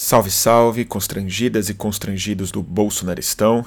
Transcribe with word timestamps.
Salve, 0.00 0.30
salve, 0.30 0.84
constrangidas 0.84 1.68
e 1.68 1.74
constrangidos 1.74 2.52
do 2.52 2.62
Bolsonaristão. 2.62 3.66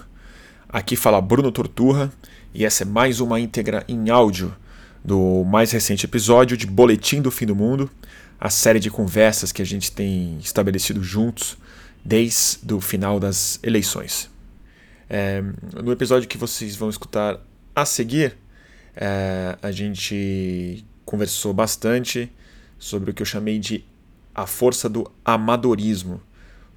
Aqui 0.70 0.96
fala 0.96 1.20
Bruno 1.20 1.52
Torturra 1.52 2.10
e 2.54 2.64
essa 2.64 2.84
é 2.84 2.86
mais 2.86 3.20
uma 3.20 3.38
íntegra 3.38 3.84
em 3.86 4.10
áudio 4.10 4.56
do 5.04 5.44
mais 5.44 5.74
recente 5.74 6.06
episódio 6.06 6.56
de 6.56 6.66
Boletim 6.66 7.22
do 7.22 7.30
Fim 7.30 7.46
do 7.46 7.54
Mundo, 7.54 7.92
a 8.40 8.50
série 8.50 8.80
de 8.80 8.90
conversas 8.90 9.52
que 9.52 9.62
a 9.62 9.66
gente 9.66 9.92
tem 9.92 10.38
estabelecido 10.38 11.04
juntos 11.04 11.58
desde 12.02 12.74
o 12.74 12.80
final 12.80 13.20
das 13.20 13.60
eleições. 13.62 14.30
É, 15.10 15.44
no 15.84 15.92
episódio 15.92 16.30
que 16.30 16.38
vocês 16.38 16.78
vão 16.78 16.90
escutar 16.90 17.42
a 17.76 17.84
seguir, 17.84 18.38
é, 18.96 19.58
a 19.62 19.70
gente 19.70 20.86
conversou 21.04 21.54
bastante 21.54 22.32
sobre 22.80 23.12
o 23.12 23.14
que 23.14 23.22
eu 23.22 23.26
chamei 23.26 23.60
de 23.60 23.84
a 24.34 24.46
força 24.46 24.88
do 24.88 25.10
amadorismo 25.24 26.22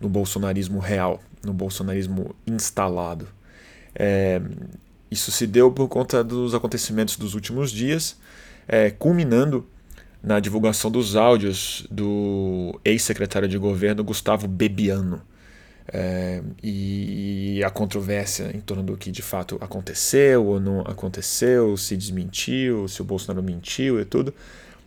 no 0.01 0.09
bolsonarismo 0.09 0.79
real, 0.79 1.21
no 1.45 1.53
bolsonarismo 1.53 2.35
instalado. 2.47 3.29
É, 3.95 4.41
isso 5.11 5.31
se 5.31 5.47
deu 5.47 5.71
por 5.71 5.89
conta 5.89 6.25
dos 6.25 6.55
acontecimentos 6.55 7.17
dos 7.17 7.35
últimos 7.35 7.71
dias, 7.71 8.17
é, 8.67 8.91
culminando 8.91 9.67
na 10.23 10.41
divulgação 10.41 10.91
dos 10.91 11.17
áudios 11.17 11.87
do 11.91 12.81
ex-secretário 12.85 13.47
de 13.47 13.59
governo 13.59 14.03
Gustavo 14.03 14.49
Bebiano. 14.49 15.23
É, 15.87 16.43
e 16.63 17.63
a 17.63 17.69
controvérsia 17.69 18.51
em 18.55 18.61
torno 18.61 18.83
do 18.83 18.97
que 18.97 19.11
de 19.11 19.21
fato 19.21 19.59
aconteceu 19.61 20.47
ou 20.47 20.59
não 20.59 20.81
aconteceu, 20.81 21.77
se 21.77 21.95
desmentiu, 21.95 22.89
se 22.89 23.03
o 23.03 23.05
Bolsonaro 23.05 23.45
mentiu 23.45 24.01
e 24.01 24.05
tudo. 24.05 24.33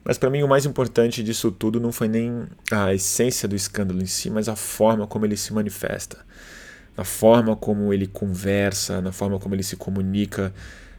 Mas 0.08 0.18
para 0.18 0.30
mim 0.30 0.42
o 0.42 0.48
mais 0.48 0.66
importante 0.66 1.22
disso 1.22 1.52
tudo 1.52 1.82
não 1.82 1.92
foi 1.92 2.08
nem 2.08 2.46
a 2.72 2.94
essência 2.94 3.46
do 3.46 3.58
escândalo 3.58 4.02
em 4.02 4.06
si, 4.06 4.30
mas 4.30 4.48
a 4.48 4.56
forma 4.56 5.06
como 5.06 5.26
ele 5.26 5.36
se 5.36 5.52
manifesta, 5.52 6.20
na 6.96 7.04
forma 7.04 7.58
como 7.58 7.94
ele 7.94 8.08
conversa, 8.08 9.02
na 9.02 9.12
forma 9.12 9.38
como 9.38 9.54
ele 9.54 9.64
se 9.64 9.76
comunica, 9.76 10.54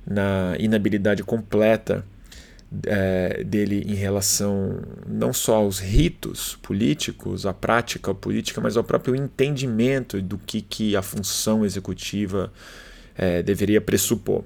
na 0.06 0.54
inabilidade 0.58 1.24
completa 1.24 2.04
é, 2.86 3.42
dele 3.44 3.82
em 3.88 3.94
relação 3.94 4.78
não 5.06 5.32
só 5.32 5.56
aos 5.56 5.78
ritos 5.78 6.58
políticos, 6.60 7.46
à 7.46 7.54
prática 7.54 8.14
política, 8.14 8.60
mas 8.60 8.76
ao 8.76 8.84
próprio 8.84 9.16
entendimento 9.16 10.20
do 10.20 10.36
que, 10.36 10.60
que 10.60 10.94
a 10.94 11.00
função 11.00 11.64
executiva 11.64 12.52
é, 13.16 13.42
deveria 13.42 13.80
pressupor. 13.80 14.44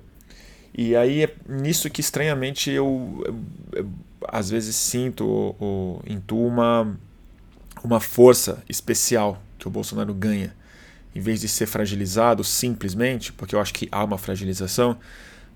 E 0.72 0.94
aí 0.94 1.24
é 1.24 1.34
nisso 1.48 1.90
que 1.90 2.00
estranhamente 2.00 2.70
eu, 2.70 3.24
eu, 3.27 3.80
eu 3.80 3.90
às 4.28 4.50
vezes 4.50 4.76
sinto 4.76 5.26
ou, 5.26 5.56
ou 5.58 6.02
intuo 6.06 6.46
uma, 6.46 6.98
uma 7.82 8.00
força 8.00 8.62
especial 8.68 9.42
que 9.58 9.66
o 9.66 9.70
Bolsonaro 9.70 10.12
ganha. 10.14 10.54
Em 11.14 11.20
vez 11.20 11.40
de 11.40 11.48
ser 11.48 11.66
fragilizado 11.66 12.42
simplesmente, 12.42 13.32
porque 13.32 13.54
eu 13.54 13.60
acho 13.60 13.74
que 13.74 13.88
há 13.92 14.02
uma 14.02 14.18
fragilização, 14.18 14.98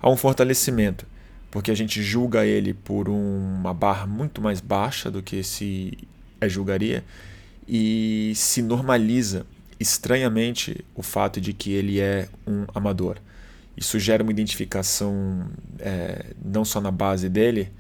há 0.01 0.11
um 0.11 0.17
fortalecimento. 0.17 1.07
Porque 1.51 1.71
a 1.71 1.75
gente 1.75 2.03
julga 2.03 2.45
ele 2.45 2.75
por 2.75 3.09
uma 3.09 3.73
barra 3.73 4.07
muito 4.07 4.43
mais 4.43 4.61
baixa 4.61 5.11
do 5.11 5.23
que 5.23 5.43
se 5.43 5.97
é 6.41 6.49
julgaria 6.49 7.03
e 7.67 8.33
se 8.35 8.61
normaliza 8.61 9.47
estranhamente 9.79 10.85
o 10.95 11.03
fato 11.03 11.41
de 11.41 11.53
que 11.53 11.73
ele 11.73 12.01
é 12.01 12.29
um 12.47 12.65
amador. 12.75 13.19
Isso 13.77 13.99
gera 13.99 14.23
uma 14.23 14.33
identificação 14.33 15.49
é, 15.79 16.27
não 16.43 16.65
só 16.65 16.81
na 16.81 16.91
base 16.91 17.29
dele, 17.29 17.71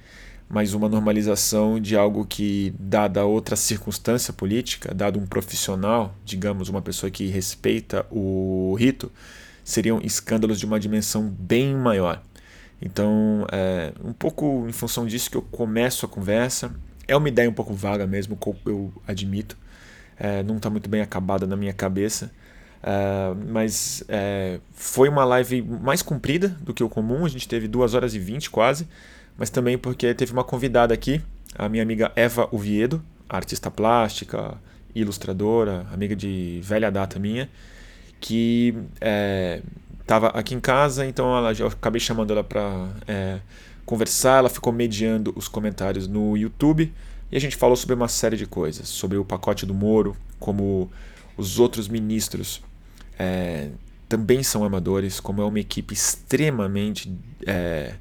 mas 0.48 0.74
uma 0.74 0.88
normalização 0.88 1.80
de 1.80 1.96
algo 1.96 2.24
que, 2.24 2.72
dada 2.78 3.24
outra 3.24 3.56
circunstância 3.56 4.32
política, 4.32 4.94
dado 4.94 5.18
um 5.18 5.26
profissional, 5.26 6.14
digamos, 6.24 6.68
uma 6.68 6.80
pessoa 6.80 7.10
que 7.10 7.26
respeita 7.26 8.06
o 8.10 8.74
rito, 8.78 9.10
seriam 9.64 10.00
escândalos 10.02 10.60
de 10.60 10.66
uma 10.66 10.78
dimensão 10.78 11.28
bem 11.28 11.74
maior. 11.74 12.22
Então, 12.80 13.44
é 13.50 13.92
um 14.04 14.12
pouco 14.12 14.66
em 14.68 14.72
função 14.72 15.04
disso 15.04 15.30
que 15.30 15.36
eu 15.36 15.42
começo 15.42 16.06
a 16.06 16.08
conversa. 16.08 16.72
É 17.08 17.16
uma 17.16 17.28
ideia 17.28 17.50
um 17.50 17.54
pouco 17.54 17.74
vaga 17.74 18.06
mesmo, 18.06 18.38
eu 18.64 18.92
admito. 19.06 19.56
É, 20.16 20.42
não 20.44 20.58
está 20.58 20.70
muito 20.70 20.88
bem 20.88 21.00
acabada 21.00 21.46
na 21.46 21.56
minha 21.56 21.72
cabeça. 21.72 22.30
É, 22.82 23.34
mas 23.48 24.04
é, 24.08 24.60
foi 24.72 25.08
uma 25.08 25.24
live 25.24 25.60
mais 25.62 26.02
comprida 26.02 26.50
do 26.60 26.72
que 26.72 26.84
o 26.84 26.88
comum, 26.88 27.24
a 27.24 27.28
gente 27.28 27.48
teve 27.48 27.66
2 27.66 27.94
horas 27.94 28.14
e 28.14 28.18
20 28.20 28.48
quase 28.50 28.86
mas 29.36 29.50
também 29.50 29.76
porque 29.76 30.14
teve 30.14 30.32
uma 30.32 30.44
convidada 30.44 30.92
aqui, 30.94 31.20
a 31.54 31.68
minha 31.68 31.82
amiga 31.82 32.12
Eva 32.16 32.48
Oviedo, 32.52 33.02
artista 33.28 33.70
plástica, 33.70 34.54
ilustradora, 34.94 35.86
amiga 35.92 36.16
de 36.16 36.60
velha 36.62 36.90
data 36.90 37.18
minha, 37.18 37.48
que 38.20 38.74
estava 40.00 40.28
é, 40.28 40.38
aqui 40.38 40.54
em 40.54 40.60
casa, 40.60 41.06
então 41.06 41.36
ela, 41.36 41.52
eu 41.52 41.66
acabei 41.66 42.00
chamando 42.00 42.32
ela 42.32 42.44
para 42.44 42.88
é, 43.06 43.40
conversar, 43.84 44.38
ela 44.38 44.48
ficou 44.48 44.72
mediando 44.72 45.32
os 45.36 45.48
comentários 45.48 46.08
no 46.08 46.36
YouTube 46.36 46.92
e 47.30 47.36
a 47.36 47.40
gente 47.40 47.56
falou 47.56 47.76
sobre 47.76 47.94
uma 47.94 48.08
série 48.08 48.36
de 48.36 48.46
coisas, 48.46 48.88
sobre 48.88 49.18
o 49.18 49.24
pacote 49.24 49.66
do 49.66 49.74
Moro, 49.74 50.16
como 50.38 50.90
os 51.36 51.58
outros 51.58 51.88
ministros 51.88 52.62
é, 53.18 53.70
também 54.08 54.42
são 54.42 54.64
amadores, 54.64 55.20
como 55.20 55.42
é 55.42 55.44
uma 55.44 55.60
equipe 55.60 55.92
extremamente 55.92 57.12
é, 57.46 57.94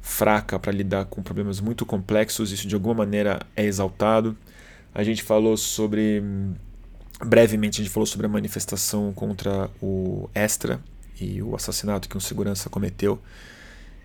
fraca 0.00 0.58
para 0.58 0.72
lidar 0.72 1.04
com 1.06 1.22
problemas 1.22 1.60
muito 1.60 1.84
complexos, 1.84 2.52
isso 2.52 2.66
de 2.66 2.74
alguma 2.74 2.94
maneira 2.94 3.40
é 3.54 3.64
exaltado. 3.64 4.36
A 4.94 5.02
gente 5.02 5.22
falou 5.22 5.56
sobre. 5.56 6.22
Brevemente, 7.24 7.80
a 7.80 7.84
gente 7.84 7.92
falou 7.92 8.06
sobre 8.06 8.26
a 8.26 8.28
manifestação 8.30 9.12
contra 9.12 9.70
o 9.80 10.28
Extra 10.34 10.80
e 11.20 11.42
o 11.42 11.54
assassinato 11.54 12.08
que 12.08 12.16
um 12.16 12.20
segurança 12.20 12.70
cometeu 12.70 13.20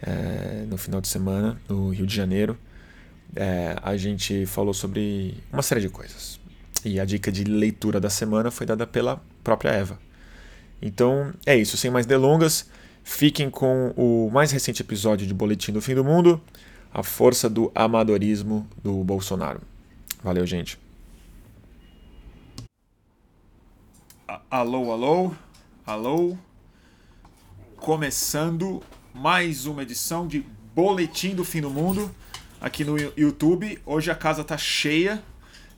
é, 0.02 0.66
no 0.68 0.78
final 0.78 1.00
de 1.00 1.08
semana 1.08 1.60
no 1.68 1.90
Rio 1.90 2.06
de 2.06 2.14
Janeiro. 2.14 2.58
É, 3.36 3.76
a 3.82 3.96
gente 3.96 4.46
falou 4.46 4.74
sobre 4.74 5.38
uma 5.52 5.62
série 5.62 5.82
de 5.82 5.90
coisas. 5.90 6.40
E 6.84 7.00
a 7.00 7.06
dica 7.06 7.32
de 7.32 7.44
leitura 7.46 8.00
da 8.00 8.10
semana 8.10 8.52
foi 8.52 8.66
dada 8.66 8.86
pela 8.86 9.22
própria 9.44 9.72
Eva. 9.72 10.00
Então 10.82 11.34
é 11.46 11.56
isso, 11.56 11.78
sem 11.78 11.90
mais 11.90 12.06
delongas. 12.06 12.70
Fiquem 13.08 13.52
com 13.52 13.94
o 13.96 14.32
mais 14.32 14.52
recente 14.52 14.82
episódio 14.82 15.28
de 15.28 15.34
Boletim 15.34 15.72
do 15.72 15.80
Fim 15.80 15.94
do 15.94 16.04
Mundo, 16.04 16.42
a 16.92 17.04
força 17.04 17.48
do 17.48 17.72
amadorismo 17.76 18.68
do 18.84 19.04
Bolsonaro. 19.04 19.62
Valeu, 20.24 20.46
gente. 20.46 20.80
Alô, 24.50 24.92
alô, 24.92 25.32
alô. 25.86 26.36
Começando 27.78 28.82
mais 29.14 29.68
uma 29.68 29.84
edição 29.84 30.28
de 30.28 30.44
Boletim 30.74 31.36
do 31.36 31.46
Fim 31.46 31.62
do 31.62 31.70
Mundo 31.70 32.14
aqui 32.60 32.84
no 32.84 32.98
YouTube. 33.16 33.80
Hoje 33.86 34.10
a 34.10 34.16
casa 34.16 34.44
tá 34.44 34.58
cheia. 34.58 35.24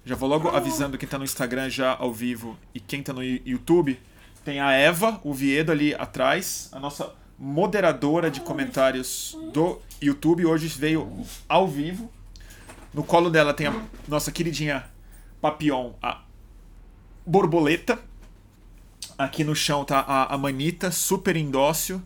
Já 0.05 0.15
vou 0.15 0.29
logo 0.29 0.47
avisando 0.47 0.97
quem 0.97 1.09
tá 1.09 1.17
no 1.17 1.25
Instagram 1.25 1.69
já 1.69 1.93
ao 1.93 2.13
vivo 2.13 2.57
e 2.73 2.79
quem 2.79 3.03
tá 3.03 3.11
no 3.11 3.21
YouTube 3.21 3.99
tem 4.47 4.61
a 4.61 4.71
Eva, 4.71 5.19
o 5.25 5.33
Viedo 5.33 5.73
ali 5.73 5.93
atrás, 5.93 6.69
a 6.71 6.79
nossa 6.79 7.13
moderadora 7.37 8.31
de 8.31 8.39
comentários 8.39 9.37
do 9.51 9.81
YouTube. 10.01 10.45
Hoje 10.45 10.69
veio 10.69 11.25
ao 11.49 11.67
vivo. 11.67 12.09
No 12.93 13.03
colo 13.03 13.29
dela 13.29 13.53
tem 13.53 13.67
a 13.67 13.75
nossa 14.07 14.31
queridinha 14.31 14.85
Papillon, 15.41 15.91
a 16.01 16.21
borboleta. 17.25 17.99
Aqui 19.17 19.43
no 19.43 19.53
chão 19.53 19.83
tá 19.83 19.99
a, 19.99 20.33
a 20.33 20.37
Manita, 20.37 20.91
super 20.91 21.35
indócil. 21.35 22.01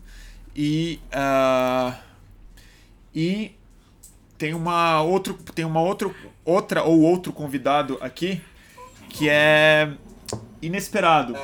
E. 0.56 0.98
Uh, 1.14 1.94
e 3.14 3.54
tem 4.36 4.52
uma 4.52 5.00
outro 5.00 5.34
tem 5.54 5.64
uma 5.64 5.80
outro, 5.80 6.12
outra 6.44 6.82
ou 6.82 7.02
outro 7.02 7.32
convidado 7.32 7.98
aqui 8.00 8.42
que 9.08 9.28
é 9.28 9.92
inesperado. 10.60 11.36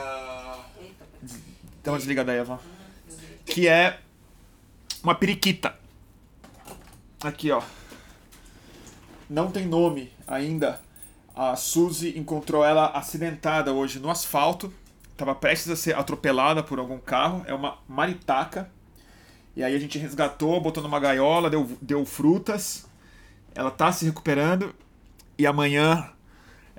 Dá 1.82 1.92
uma 1.92 1.98
desligada 1.98 2.32
aí, 2.32 2.38
Eva. 2.38 2.60
Que 3.46 3.68
é 3.68 3.98
uma 5.02 5.14
periquita. 5.14 5.74
Aqui, 7.22 7.50
ó. 7.50 7.62
Não 9.28 9.50
tem 9.50 9.66
nome 9.66 10.12
ainda. 10.26 10.80
A 11.34 11.54
Suzy 11.56 12.18
encontrou 12.18 12.64
ela 12.64 12.86
acidentada 12.88 13.72
hoje 13.72 13.98
no 13.98 14.10
asfalto. 14.10 14.72
Estava 15.12 15.34
prestes 15.34 15.70
a 15.70 15.76
ser 15.76 15.96
atropelada 15.96 16.62
por 16.62 16.78
algum 16.78 16.98
carro. 16.98 17.44
É 17.46 17.54
uma 17.54 17.78
maritaca. 17.88 18.70
E 19.54 19.62
aí 19.62 19.74
a 19.74 19.78
gente 19.78 19.98
resgatou, 19.98 20.60
botou 20.60 20.82
numa 20.82 21.00
gaiola, 21.00 21.50
deu, 21.50 21.76
deu 21.80 22.04
frutas. 22.06 22.86
Ela 23.54 23.70
tá 23.70 23.90
se 23.92 24.04
recuperando. 24.04 24.74
E 25.36 25.46
amanhã 25.46 26.10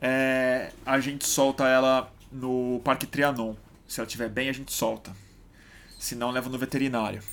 é, 0.01 0.71
a 0.85 0.99
gente 0.99 1.27
solta 1.27 1.67
ela 1.67 2.11
no 2.31 2.79
Parque 2.83 3.05
Trianon. 3.05 3.55
Se 3.89 3.99
ela 3.99 4.05
estiver 4.05 4.29
bem, 4.29 4.49
a 4.49 4.53
gente 4.53 4.71
solta. 4.71 5.11
Se 5.99 6.13
não, 6.13 6.29
leva 6.29 6.47
no 6.47 6.59
veterinário. 6.59 7.23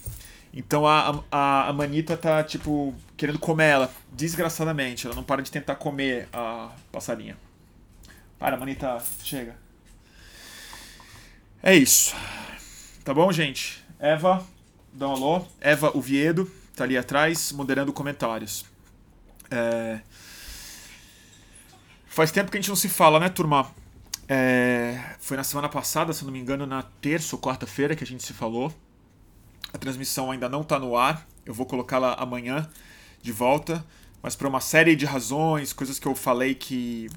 Então 0.54 0.86
a, 0.86 1.22
a, 1.30 1.68
a 1.68 1.72
Manita 1.74 2.16
tá, 2.16 2.42
tipo, 2.42 2.94
querendo 3.14 3.38
comer 3.38 3.66
ela, 3.66 3.94
desgraçadamente. 4.10 5.06
Ela 5.06 5.14
não 5.14 5.22
para 5.22 5.42
de 5.42 5.52
tentar 5.52 5.74
comer 5.74 6.26
a 6.32 6.72
passarinha. 6.90 7.36
Para, 8.38 8.56
Manita, 8.56 8.98
chega. 9.22 9.54
É 11.62 11.74
isso. 11.74 12.14
Tá 13.04 13.12
bom, 13.12 13.30
gente? 13.30 13.84
Eva, 13.98 14.44
dá 14.94 15.08
um 15.08 15.12
alô. 15.12 15.46
Eva 15.60 15.94
Oviedo, 15.94 16.50
tá 16.74 16.84
ali 16.84 16.96
atrás, 16.96 17.52
moderando 17.52 17.92
comentários. 17.92 18.64
É... 19.50 20.00
Faz 22.06 22.32
tempo 22.32 22.50
que 22.50 22.56
a 22.56 22.60
gente 22.60 22.70
não 22.70 22.76
se 22.76 22.88
fala, 22.88 23.20
né, 23.20 23.28
turma? 23.28 23.70
É... 24.28 24.98
Foi 25.18 25.36
na 25.36 25.44
semana 25.44 25.68
passada, 25.68 26.12
se 26.12 26.24
não 26.24 26.32
me 26.32 26.38
engano, 26.38 26.66
na 26.66 26.82
terça 26.82 27.36
ou 27.36 27.42
quarta-feira 27.42 27.94
que 27.94 28.04
a 28.04 28.06
gente 28.06 28.22
se 28.22 28.32
falou. 28.32 28.72
A 29.72 29.78
transmissão 29.78 30.30
ainda 30.30 30.48
não 30.48 30.62
tá 30.62 30.78
no 30.78 30.96
ar. 30.96 31.26
Eu 31.44 31.54
vou 31.54 31.66
colocá-la 31.66 32.14
amanhã 32.14 32.68
de 33.22 33.32
volta. 33.32 33.84
Mas 34.22 34.34
por 34.34 34.46
uma 34.46 34.60
série 34.60 34.96
de 34.96 35.04
razões, 35.04 35.72
coisas 35.72 35.98
que 35.98 36.06
eu 36.06 36.14
falei 36.14 36.54
que 36.54 37.08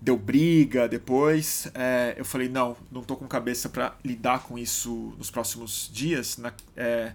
deu 0.00 0.16
briga 0.16 0.88
depois, 0.88 1.68
é, 1.74 2.14
eu 2.16 2.24
falei, 2.24 2.48
não, 2.48 2.76
não 2.90 3.02
tô 3.02 3.16
com 3.16 3.26
cabeça 3.26 3.68
para 3.68 3.94
lidar 4.04 4.40
com 4.40 4.58
isso 4.58 5.14
nos 5.18 5.30
próximos 5.30 5.90
dias. 5.92 6.38
Na, 6.38 6.52
é, 6.76 7.12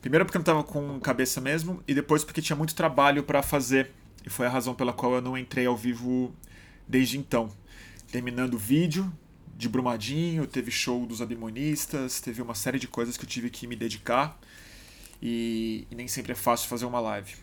primeiro 0.00 0.24
porque 0.24 0.36
eu 0.36 0.40
não 0.40 0.44
tava 0.44 0.64
com 0.64 0.98
cabeça 1.00 1.40
mesmo, 1.40 1.82
e 1.86 1.94
depois 1.94 2.24
porque 2.24 2.40
tinha 2.40 2.56
muito 2.56 2.74
trabalho 2.74 3.22
para 3.22 3.42
fazer. 3.42 3.90
E 4.24 4.30
foi 4.30 4.46
a 4.46 4.50
razão 4.50 4.74
pela 4.74 4.92
qual 4.92 5.14
eu 5.14 5.20
não 5.20 5.36
entrei 5.36 5.66
ao 5.66 5.76
vivo 5.76 6.32
desde 6.88 7.18
então. 7.18 7.50
Terminando 8.12 8.54
o 8.54 8.58
vídeo 8.58 9.10
de 9.56 9.70
Brumadinho, 9.70 10.46
teve 10.46 10.70
show 10.70 11.06
dos 11.06 11.22
Abimonistas, 11.22 12.20
teve 12.20 12.42
uma 12.42 12.54
série 12.54 12.78
de 12.78 12.86
coisas 12.86 13.16
que 13.16 13.24
eu 13.24 13.28
tive 13.28 13.48
que 13.48 13.66
me 13.66 13.74
dedicar. 13.74 14.38
E, 15.22 15.86
e 15.90 15.94
nem 15.94 16.06
sempre 16.06 16.32
é 16.32 16.34
fácil 16.34 16.68
fazer 16.68 16.84
uma 16.84 17.00
live. 17.00 17.34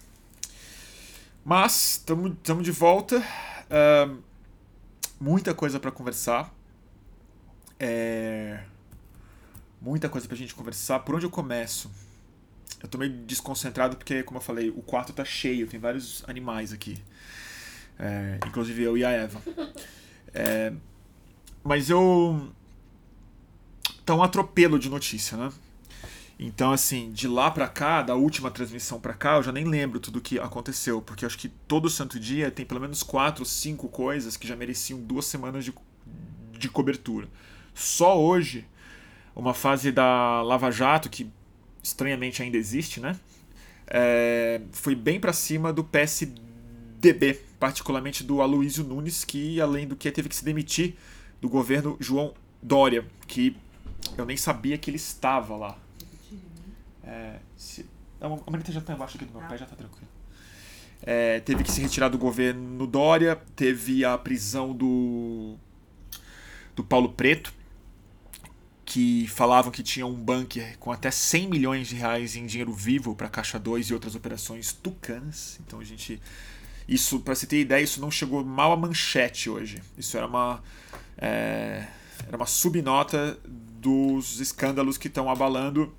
Mas, 1.43 1.93
estamos 2.07 2.63
de 2.63 2.71
volta. 2.71 3.17
Uh, 3.17 4.21
muita 5.19 5.55
coisa 5.55 5.79
para 5.79 5.89
conversar. 5.89 6.53
É... 7.79 8.63
Muita 9.81 10.07
coisa 10.07 10.27
pra 10.27 10.37
gente 10.37 10.53
conversar. 10.53 10.99
Por 10.99 11.15
onde 11.15 11.25
eu 11.25 11.31
começo? 11.31 11.89
Eu 12.79 12.87
tô 12.87 12.99
meio 12.99 13.11
desconcentrado 13.25 13.97
porque, 13.97 14.21
como 14.21 14.37
eu 14.37 14.43
falei, 14.43 14.69
o 14.69 14.83
quarto 14.83 15.13
tá 15.13 15.25
cheio, 15.25 15.65
tem 15.65 15.79
vários 15.79 16.23
animais 16.27 16.71
aqui. 16.71 17.01
É... 17.97 18.37
Inclusive 18.45 18.83
eu 18.83 18.95
e 18.95 19.03
a 19.03 19.09
Eva. 19.09 19.41
É... 20.33 20.73
Mas 21.63 21.89
eu. 21.89 22.51
Tá 24.05 24.15
um 24.15 24.23
atropelo 24.23 24.79
de 24.79 24.89
notícia, 24.89 25.37
né? 25.37 25.51
Então, 26.39 26.71
assim, 26.71 27.11
de 27.11 27.27
lá 27.27 27.51
para 27.51 27.67
cá, 27.67 28.01
da 28.01 28.15
última 28.15 28.49
transmissão 28.49 28.97
para 28.99 29.13
cá, 29.13 29.35
eu 29.35 29.43
já 29.43 29.51
nem 29.51 29.65
lembro 29.65 29.99
tudo 29.99 30.19
o 30.19 30.21
que 30.21 30.39
aconteceu, 30.39 31.01
porque 31.01 31.25
acho 31.25 31.37
que 31.37 31.49
todo 31.49 31.89
santo 31.89 32.17
dia 32.17 32.49
tem 32.49 32.65
pelo 32.65 32.79
menos 32.79 33.03
quatro, 33.03 33.43
cinco 33.43 33.89
coisas 33.89 34.37
que 34.37 34.47
já 34.47 34.55
mereciam 34.55 35.01
duas 35.01 35.25
semanas 35.25 35.65
de, 35.65 35.73
de 36.57 36.69
cobertura. 36.69 37.27
Só 37.73 38.17
hoje, 38.17 38.65
uma 39.35 39.53
fase 39.53 39.91
da 39.91 40.41
Lava 40.41 40.71
Jato, 40.71 41.09
que 41.09 41.29
estranhamente 41.83 42.41
ainda 42.41 42.55
existe, 42.55 43.01
né? 43.01 43.19
É, 43.85 44.61
foi 44.71 44.95
bem 44.95 45.19
para 45.19 45.33
cima 45.33 45.73
do 45.73 45.83
PSDB, 45.83 47.41
particularmente 47.59 48.23
do 48.23 48.41
Aloysio 48.41 48.83
Nunes, 48.83 49.25
que 49.25 49.59
além 49.59 49.87
do 49.87 49.95
que 49.95 50.09
teve 50.11 50.29
que 50.29 50.35
se 50.35 50.45
demitir 50.45 50.95
do 51.41 51.49
governo 51.49 51.97
João 51.99 52.33
Dória, 52.61 53.05
que 53.27 53.55
eu 54.17 54.25
nem 54.25 54.37
sabia 54.37 54.77
que 54.77 54.89
ele 54.89 54.97
estava 54.97 55.55
lá. 55.55 55.77
É, 57.03 57.39
se, 57.55 57.85
a 58.21 58.29
maneta 58.51 58.71
já 58.71 58.79
está 58.79 58.93
embaixo 58.93 59.17
aqui 59.17 59.25
do 59.25 59.37
meu 59.37 59.47
pé, 59.47 59.57
já 59.57 59.65
está 59.65 59.75
tranquilo. 59.75 60.07
É, 61.01 61.39
teve 61.39 61.63
que 61.63 61.71
se 61.71 61.81
retirar 61.81 62.09
do 62.09 62.17
governo 62.17 62.85
Dória, 62.85 63.35
teve 63.55 64.03
a 64.03 64.17
prisão 64.17 64.73
do, 64.73 65.55
do 66.75 66.83
Paulo 66.83 67.09
Preto, 67.09 67.53
que 68.83 69.27
falavam 69.27 69.71
que 69.71 69.83
tinha 69.83 70.05
um 70.05 70.13
bunker 70.13 70.77
com 70.79 70.91
até 70.91 71.11
100 71.11 71.47
milhões 71.47 71.87
de 71.87 71.95
reais 71.95 72.35
em 72.35 72.45
dinheiro 72.45 72.73
vivo 72.73 73.15
para 73.15 73.29
Caixa 73.29 73.59
2 73.59 73.87
e 73.87 73.93
outras 73.93 74.15
operações 74.15 74.73
tucanas. 74.73 75.59
Então 75.65 75.79
a 75.79 75.83
gente. 75.83 76.19
Isso, 76.89 77.19
para 77.19 77.35
você 77.35 77.45
ter 77.45 77.61
ideia, 77.61 77.83
isso 77.83 78.01
não 78.01 78.09
chegou 78.09 78.43
mal 78.43 78.71
à 78.71 78.75
manchete 78.75 79.47
hoje. 79.47 79.79
Isso 79.95 80.17
era 80.17 80.25
uma. 80.25 80.63
É, 81.15 81.85
era 82.27 82.35
uma 82.35 82.47
subnota 82.47 83.39
dos 83.45 84.39
escândalos 84.39 84.97
que 84.97 85.07
estão 85.07 85.29
abalando 85.29 85.95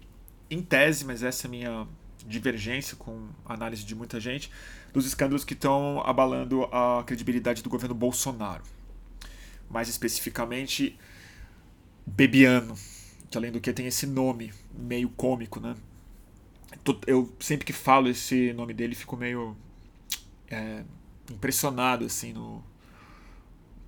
em 0.51 0.61
tese, 0.61 1.05
mas 1.05 1.23
essa 1.23 1.47
é 1.47 1.49
a 1.49 1.51
minha 1.51 1.87
divergência 2.27 2.97
com 2.97 3.29
a 3.47 3.55
análise 3.55 3.85
de 3.85 3.95
muita 3.95 4.19
gente, 4.19 4.51
dos 4.93 5.07
escândalos 5.07 5.45
que 5.45 5.55
estão 5.55 6.03
abalando 6.05 6.65
a 6.65 7.05
credibilidade 7.07 7.63
do 7.63 7.71
governo 7.71 7.95
Bolsonaro. 7.95 8.65
Mais 9.71 9.89
especificamente, 9.89 10.99
Bebiano, 12.05 12.75
que 13.31 13.39
além 13.39 13.53
do 13.53 13.61
que 13.61 13.73
tem 13.73 13.87
esse 13.87 14.09
nome 14.09 14.53
meio 14.75 15.09
cômico, 15.11 15.61
né? 15.61 15.77
Eu 17.07 17.33
sempre 17.39 17.65
que 17.65 17.73
falo 17.73 18.09
esse 18.09 18.53
nome 18.53 18.75
dele 18.75 18.97
fico 18.97 19.17
meio 19.17 19.57
é, 20.51 20.85
impressionado 21.31 22.05
assim 22.05 22.33
no 22.33 22.63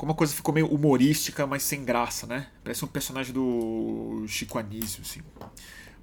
como 0.02 0.10
a 0.10 0.14
coisa 0.16 0.34
ficou 0.34 0.52
meio 0.52 0.66
humorística, 0.66 1.46
mas 1.46 1.62
sem 1.62 1.84
graça, 1.84 2.26
né? 2.26 2.48
Parece 2.64 2.84
um 2.84 2.88
personagem 2.88 3.32
do 3.32 4.24
Chico 4.26 4.58
Anísio, 4.58 5.02
assim. 5.02 5.20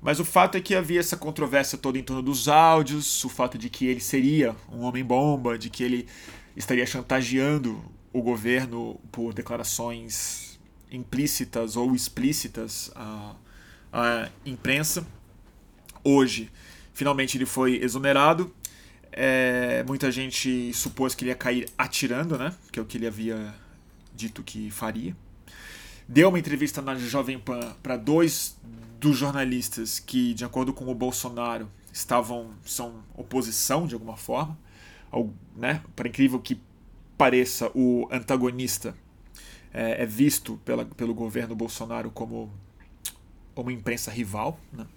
Mas 0.02 0.22
o 0.22 0.26
fato 0.26 0.58
é 0.58 0.62
que 0.62 0.74
havia 0.74 1.02
essa 1.02 1.18
controvérsia 1.18 1.78
toda 1.78 1.98
em 1.98 2.04
torno 2.04 2.22
dos 2.22 2.48
áudios, 2.48 3.26
o 3.26 3.30
fato 3.30 3.58
de 3.58 3.70
que 3.70 3.86
ele 3.88 4.00
seria 4.00 4.56
um 4.72 4.84
homem-bomba, 4.84 5.58
de 5.58 5.70
que 5.70 5.84
ele 5.84 6.08
estaria 6.56 6.86
chantageando 6.86 7.84
o 8.14 8.22
governo 8.22 8.98
por 9.12 9.34
declarações 9.34 10.58
implícitas 10.90 11.76
ou 11.76 11.94
explícitas 11.94 12.92
à, 12.96 13.36
à 13.92 14.30
imprensa. 14.46 15.06
Hoje, 16.04 16.50
finalmente 16.94 17.38
ele 17.38 17.46
foi 17.46 17.84
exonerado. 17.84 18.54
É, 19.21 19.83
muita 19.83 20.10
gente 20.10 20.71
supôs 20.71 21.13
que 21.13 21.25
ele 21.25 21.31
ia 21.31 21.36
cair 21.36 21.68
atirando, 21.77 22.38
né? 22.38 22.56
Que 22.71 22.80
é 22.80 22.81
o 22.81 22.86
que 22.86 22.98
ele 22.98 23.06
havia 23.06 23.54
dito 24.16 24.42
que 24.42 24.71
faria. 24.71 25.13
Deu 26.07 26.30
uma 26.30 26.39
entrevista 26.39 26.81
na 26.81 26.95
Jovem 26.95 27.38
Pan 27.38 27.75
para 27.83 27.98
dois 27.98 28.57
dos 28.98 29.18
jornalistas 29.18 30.00
que, 30.00 30.33
de 30.33 30.45
acordo 30.45 30.71
com 30.71 30.88
o 30.88 30.95
Bolsonaro, 30.95 31.69
estavam 31.92 32.51
são 32.63 33.04
oposição 33.13 33.86
de 33.86 33.94
alguma 33.94 34.16
forma, 34.16 34.57
né, 35.54 35.81
para 35.98 36.07
incrível 36.07 36.39
que 36.39 36.57
pareça, 37.18 37.69
o 37.75 38.07
antagonista 38.10 38.95
é, 39.74 40.04
é 40.04 40.06
visto 40.06 40.62
pela, 40.63 40.86
pelo 40.86 41.13
governo 41.13 41.58
Bolsonaro 41.58 42.10
como 42.10 42.50
uma 43.53 43.74
imprensa 43.74 44.10
rival, 44.12 44.58
né? 44.72 44.88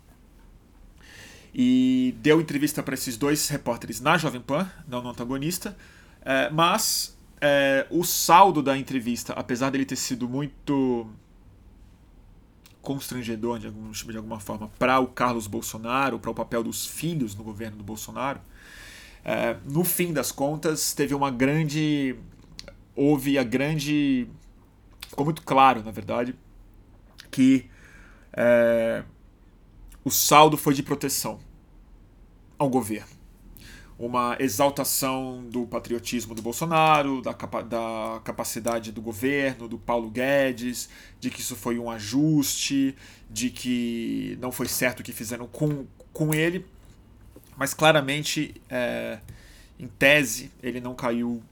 E 1.54 2.14
deu 2.18 2.40
entrevista 2.40 2.82
para 2.82 2.94
esses 2.94 3.16
dois 3.16 3.49
repórteres 3.49 4.00
na 4.00 4.16
Jovem 4.16 4.40
Pan, 4.40 4.71
não 4.88 5.02
no 5.02 5.11
antagonista, 5.11 5.76
é, 6.25 6.49
mas 6.50 7.16
é, 7.40 7.87
o 7.90 8.04
saldo 8.04 8.62
da 8.62 8.76
entrevista, 8.76 9.32
apesar 9.35 9.71
dele 9.71 9.85
ter 9.85 9.97
sido 9.97 10.28
muito 10.28 11.09
constrangedor 12.80 13.59
de, 13.59 13.66
algum, 13.68 13.90
de 13.90 14.16
alguma 14.16 14.40
forma 14.40 14.71
para 14.78 14.99
o 14.99 15.06
Carlos 15.06 15.47
Bolsonaro, 15.47 16.18
para 16.18 16.30
o 16.30 16.35
papel 16.35 16.64
dos 16.64 16.87
filhos 16.87 17.35
no 17.35 17.44
governo 17.44 17.76
do 17.76 17.85
Bolsonaro, 17.85 18.40
é, 19.25 19.56
no 19.64 19.85
fim 19.85 20.12
das 20.12 20.32
contas 20.32 20.92
teve 20.92 21.14
uma 21.14 21.30
grande. 21.30 22.16
Houve 22.94 23.38
a 23.38 23.44
grande. 23.44 24.26
Ficou 25.09 25.25
muito 25.25 25.42
claro, 25.42 25.82
na 25.82 25.90
verdade, 25.90 26.35
que 27.30 27.71
é, 28.32 29.04
o 30.04 30.11
saldo 30.11 30.56
foi 30.56 30.75
de 30.75 30.82
proteção 30.82 31.38
ao 32.59 32.68
governo. 32.68 33.23
Uma 33.99 34.37
exaltação 34.40 35.44
do 35.49 35.66
patriotismo 35.66 36.35
do 36.35 36.42
Bolsonaro, 36.42 37.23
da, 37.23 37.32
capa 37.32 37.62
da 37.62 38.21
capacidade 38.25 38.90
do 38.90 39.00
governo, 39.00 39.68
do 39.68 39.78
Paulo 39.78 40.11
Guedes, 40.11 40.88
de 41.21 41.30
que 41.30 41.40
isso 41.40 41.54
foi 41.54 41.78
um 41.78 41.88
ajuste, 41.88 42.97
de 43.30 43.50
que 43.50 44.37
não 44.40 44.50
foi 44.50 44.66
certo 44.66 45.00
o 45.00 45.02
que 45.02 45.12
fizeram 45.12 45.47
com, 45.47 45.87
com 46.12 46.35
ele, 46.35 46.66
mas 47.56 47.75
claramente, 47.75 48.61
é, 48.68 49.21
em 49.78 49.87
tese, 49.87 50.50
ele 50.62 50.80
não 50.80 50.94
caiu 50.94 51.42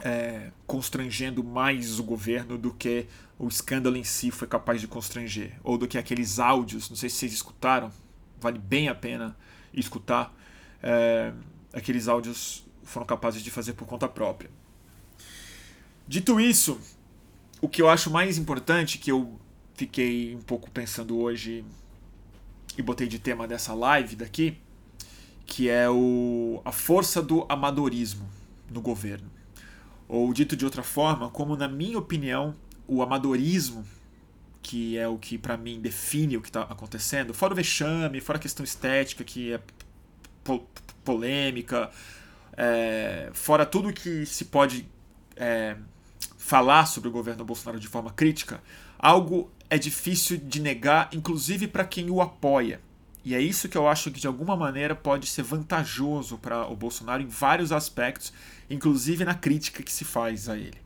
é, 0.00 0.50
constrangendo 0.66 1.42
mais 1.42 1.98
o 1.98 2.04
governo 2.04 2.56
do 2.56 2.72
que 2.72 3.06
o 3.38 3.48
escândalo 3.48 3.96
em 3.96 4.04
si 4.04 4.30
foi 4.30 4.48
capaz 4.48 4.80
de 4.80 4.88
constranger, 4.88 5.54
ou 5.62 5.78
do 5.78 5.86
que 5.86 5.98
aqueles 5.98 6.38
áudios, 6.38 6.88
não 6.88 6.96
sei 6.96 7.08
se 7.08 7.16
vocês 7.16 7.32
escutaram, 7.32 7.92
vale 8.40 8.58
bem 8.58 8.88
a 8.88 8.94
pena 8.94 9.36
escutar 9.72 10.34
é, 10.82 11.32
aqueles 11.72 12.08
áudios 12.08 12.64
foram 12.82 13.06
capazes 13.06 13.42
de 13.42 13.50
fazer 13.50 13.74
por 13.74 13.86
conta 13.86 14.08
própria. 14.08 14.50
Dito 16.06 16.40
isso, 16.40 16.80
o 17.60 17.68
que 17.68 17.82
eu 17.82 17.88
acho 17.88 18.10
mais 18.10 18.38
importante, 18.38 18.98
que 18.98 19.12
eu 19.12 19.38
fiquei 19.74 20.34
um 20.34 20.40
pouco 20.40 20.70
pensando 20.70 21.18
hoje 21.18 21.64
e 22.76 22.82
botei 22.82 23.06
de 23.06 23.18
tema 23.18 23.46
dessa 23.46 23.74
live 23.74 24.16
daqui, 24.16 24.56
que 25.44 25.68
é 25.68 25.88
o, 25.88 26.60
a 26.64 26.72
força 26.72 27.20
do 27.20 27.44
amadorismo 27.48 28.28
no 28.70 28.80
governo. 28.80 29.37
Ou 30.08 30.32
dito 30.32 30.56
de 30.56 30.64
outra 30.64 30.82
forma, 30.82 31.30
como 31.30 31.56
na 31.56 31.68
minha 31.68 31.98
opinião, 31.98 32.54
o 32.86 33.02
amadorismo 33.02 33.84
que 34.62 34.98
é 34.98 35.08
o 35.08 35.16
que 35.16 35.38
para 35.38 35.56
mim 35.56 35.80
define 35.80 36.36
o 36.36 36.42
que 36.42 36.48
está 36.48 36.62
acontecendo, 36.62 37.32
fora 37.32 37.52
o 37.52 37.56
vexame, 37.56 38.20
fora 38.20 38.38
a 38.38 38.42
questão 38.42 38.62
estética 38.62 39.24
que 39.24 39.52
é 39.52 39.60
po 40.44 40.62
polêmica, 41.04 41.90
é, 42.54 43.30
fora 43.32 43.64
tudo 43.64 43.90
que 43.92 44.26
se 44.26 44.44
pode 44.44 44.86
é, 45.36 45.74
falar 46.36 46.84
sobre 46.84 47.08
o 47.08 47.12
governo 47.12 47.46
Bolsonaro 47.46 47.80
de 47.80 47.88
forma 47.88 48.10
crítica, 48.10 48.60
algo 48.98 49.50
é 49.70 49.78
difícil 49.78 50.36
de 50.36 50.60
negar, 50.60 51.08
inclusive 51.12 51.66
para 51.66 51.84
quem 51.84 52.10
o 52.10 52.20
apoia. 52.20 52.80
E 53.24 53.34
é 53.34 53.40
isso 53.40 53.68
que 53.68 53.76
eu 53.76 53.88
acho 53.88 54.10
que 54.10 54.20
de 54.20 54.26
alguma 54.26 54.56
maneira 54.56 54.94
pode 54.94 55.26
ser 55.26 55.42
vantajoso 55.42 56.38
para 56.38 56.66
o 56.68 56.76
Bolsonaro 56.76 57.22
em 57.22 57.26
vários 57.26 57.72
aspectos, 57.72 58.32
inclusive 58.70 59.24
na 59.24 59.34
crítica 59.34 59.82
que 59.82 59.92
se 59.92 60.04
faz 60.04 60.48
a 60.48 60.56
ele. 60.56 60.78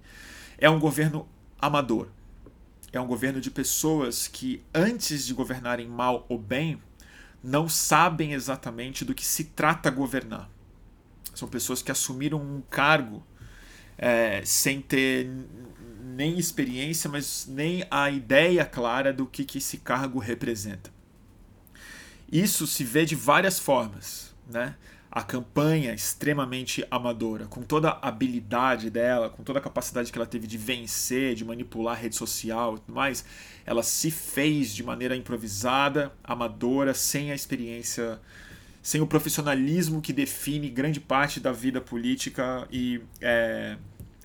É 0.58 0.68
um 0.68 0.78
governo 0.78 1.28
amador. 1.58 2.08
É 2.92 3.00
um 3.00 3.06
governo 3.06 3.40
de 3.40 3.50
pessoas 3.50 4.28
que, 4.28 4.62
antes 4.74 5.24
de 5.24 5.32
governarem 5.32 5.88
mal 5.88 6.26
ou 6.28 6.38
bem, 6.38 6.80
não 7.42 7.68
sabem 7.68 8.32
exatamente 8.32 9.04
do 9.04 9.14
que 9.14 9.24
se 9.24 9.44
trata 9.44 9.90
governar. 9.90 10.50
São 11.34 11.48
pessoas 11.48 11.82
que 11.82 11.90
assumiram 11.90 12.38
um 12.38 12.62
cargo 12.68 13.24
é, 13.96 14.42
sem 14.44 14.80
ter 14.80 15.30
nem 16.02 16.38
experiência, 16.38 17.08
mas 17.08 17.46
nem 17.48 17.86
a 17.90 18.10
ideia 18.10 18.64
clara 18.64 19.12
do 19.12 19.26
que, 19.26 19.44
que 19.44 19.58
esse 19.58 19.78
cargo 19.78 20.18
representa. 20.18 20.90
Isso 22.32 22.66
se 22.66 22.82
vê 22.82 23.04
de 23.04 23.14
várias 23.14 23.58
formas, 23.58 24.34
né? 24.50 24.74
A 25.10 25.22
campanha 25.22 25.92
extremamente 25.92 26.82
amadora, 26.90 27.44
com 27.44 27.60
toda 27.60 27.90
a 27.90 28.08
habilidade 28.08 28.88
dela, 28.88 29.28
com 29.28 29.42
toda 29.42 29.58
a 29.58 29.62
capacidade 29.62 30.10
que 30.10 30.16
ela 30.16 30.26
teve 30.26 30.46
de 30.46 30.56
vencer, 30.56 31.34
de 31.34 31.44
manipular 31.44 31.94
a 31.94 32.00
rede 32.00 32.16
social 32.16 32.76
e 32.76 32.80
tudo 32.80 32.94
mais, 32.94 33.22
ela 33.66 33.82
se 33.82 34.10
fez 34.10 34.74
de 34.74 34.82
maneira 34.82 35.14
improvisada, 35.14 36.10
amadora, 36.24 36.94
sem 36.94 37.30
a 37.30 37.34
experiência, 37.34 38.18
sem 38.82 39.02
o 39.02 39.06
profissionalismo 39.06 40.00
que 40.00 40.14
define 40.14 40.70
grande 40.70 40.98
parte 40.98 41.38
da 41.38 41.52
vida 41.52 41.82
política 41.82 42.66
e 42.72 43.02
é, 43.20 43.76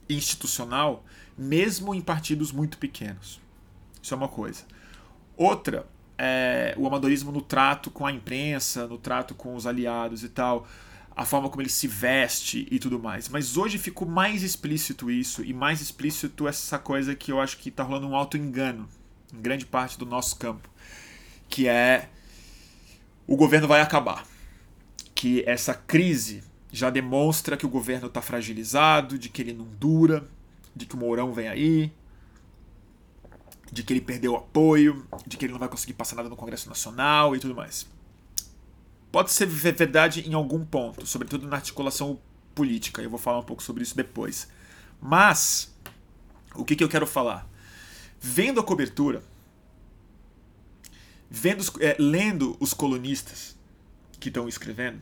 institucional, 0.08 1.04
mesmo 1.38 1.94
em 1.94 2.00
partidos 2.00 2.54
muito 2.54 2.78
pequenos. 2.78 3.42
Isso 4.02 4.14
é 4.14 4.18
uma 4.18 4.30
coisa. 4.30 4.64
Outra 5.36 5.86
é, 6.18 6.74
o 6.78 6.88
amadorismo 6.88 7.32
no 7.32 7.42
trato 7.42 7.92
com 7.92 8.06
a 8.06 8.12
imprensa, 8.12 8.88
no 8.88 8.98
trato 8.98 9.36
com 9.36 9.56
os 9.56 9.68
aliados 9.68 10.24
e 10.24 10.30
tal, 10.30 10.68
a 11.16 11.26
forma 11.26 11.50
como 11.50 11.62
ele 11.62 11.70
se 11.70 11.88
veste 11.88 12.68
e 12.70 12.80
tudo 12.80 13.00
mais. 13.00 13.30
Mas 13.30 13.58
hoje 13.58 13.78
ficou 13.78 14.08
mais 14.08 14.44
explícito 14.44 15.10
isso 15.12 15.44
e 15.44 15.54
mais 15.54 15.82
explícito 15.82 16.48
essa 16.48 16.78
coisa 16.78 17.16
que 17.16 17.32
eu 17.32 17.40
acho 17.40 17.58
que 17.58 17.70
está 17.70 17.84
rolando 17.84 18.08
um 18.08 18.16
alto 18.16 18.38
engano 18.38 18.88
em 19.34 19.42
grande 19.42 19.66
parte 19.66 19.98
do 19.98 20.06
nosso 20.06 20.38
campo, 20.38 20.70
que 21.50 21.68
é 21.68 22.10
o 23.26 23.36
governo 23.36 23.68
vai 23.68 23.82
acabar, 23.82 24.26
que 25.14 25.44
essa 25.46 25.74
crise 25.74 26.44
já 26.72 26.90
demonstra 26.90 27.58
que 27.58 27.66
o 27.66 27.70
governo 27.70 28.08
está 28.08 28.22
fragilizado, 28.22 29.18
de 29.18 29.30
que 29.30 29.42
ele 29.42 29.54
não 29.54 29.66
dura, 29.66 30.26
de 30.76 30.86
que 30.86 30.96
o 30.96 30.98
Mourão 30.98 31.34
vem 31.34 31.48
aí, 31.48 31.92
de 33.72 33.84
que 33.84 33.94
ele 33.94 34.02
perdeu 34.02 34.34
o 34.34 34.38
apoio, 34.38 35.06
de 35.26 35.38
que 35.38 35.46
ele 35.46 35.54
não 35.54 35.60
vai 35.60 35.70
conseguir 35.70 35.94
passar 35.94 36.16
nada 36.16 36.30
no 36.30 36.36
Congresso 36.36 36.70
Nacional 36.70 37.36
e 37.36 37.40
tudo 37.40 37.56
mais. 37.56 37.88
Pode 39.12 39.32
ser 39.32 39.46
verdade 39.46 40.28
em 40.28 40.34
algum 40.34 40.66
ponto, 40.66 41.06
sobretudo 41.06 41.48
na 41.48 41.58
articulação 41.58 42.20
política, 42.54 43.02
eu 43.02 43.10
vou 43.10 43.20
falar 43.20 43.40
um 43.40 43.44
pouco 43.44 43.62
sobre 43.62 43.84
isso 43.84 43.96
depois. 43.96 44.48
Mas, 45.02 45.74
o 46.56 46.66
que, 46.66 46.76
que 46.76 46.84
eu 46.84 46.90
quero 46.90 47.06
falar? 47.06 47.48
Vendo 48.20 48.60
a 48.60 48.64
cobertura, 48.64 49.22
vendo, 51.30 51.64
é, 51.80 51.96
lendo 52.00 52.58
os 52.60 52.74
colunistas 52.74 53.56
que 54.20 54.30
estão 54.30 54.48
escrevendo, 54.48 55.02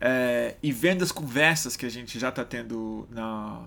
é, 0.00 0.56
e 0.62 0.72
vendo 0.72 1.02
as 1.02 1.12
conversas 1.12 1.76
que 1.76 1.84
a 1.84 1.90
gente 1.90 2.18
já 2.18 2.30
está 2.30 2.44
tendo 2.44 3.06
na, 3.10 3.66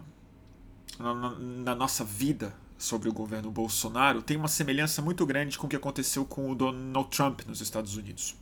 na, 0.97 1.13
na 1.13 1.75
nossa 1.75 2.03
vida 2.03 2.55
sobre 2.83 3.07
o 3.07 3.13
governo 3.13 3.49
Bolsonaro 3.49 4.21
tem 4.21 4.35
uma 4.35 4.49
semelhança 4.49 5.01
muito 5.01 5.25
grande 5.25 5.57
com 5.57 5.65
o 5.65 5.69
que 5.69 5.75
aconteceu 5.75 6.25
com 6.25 6.51
o 6.51 6.55
Donald 6.55 7.09
Trump 7.09 7.41
nos 7.47 7.61
Estados 7.61 7.95
Unidos. 7.95 8.35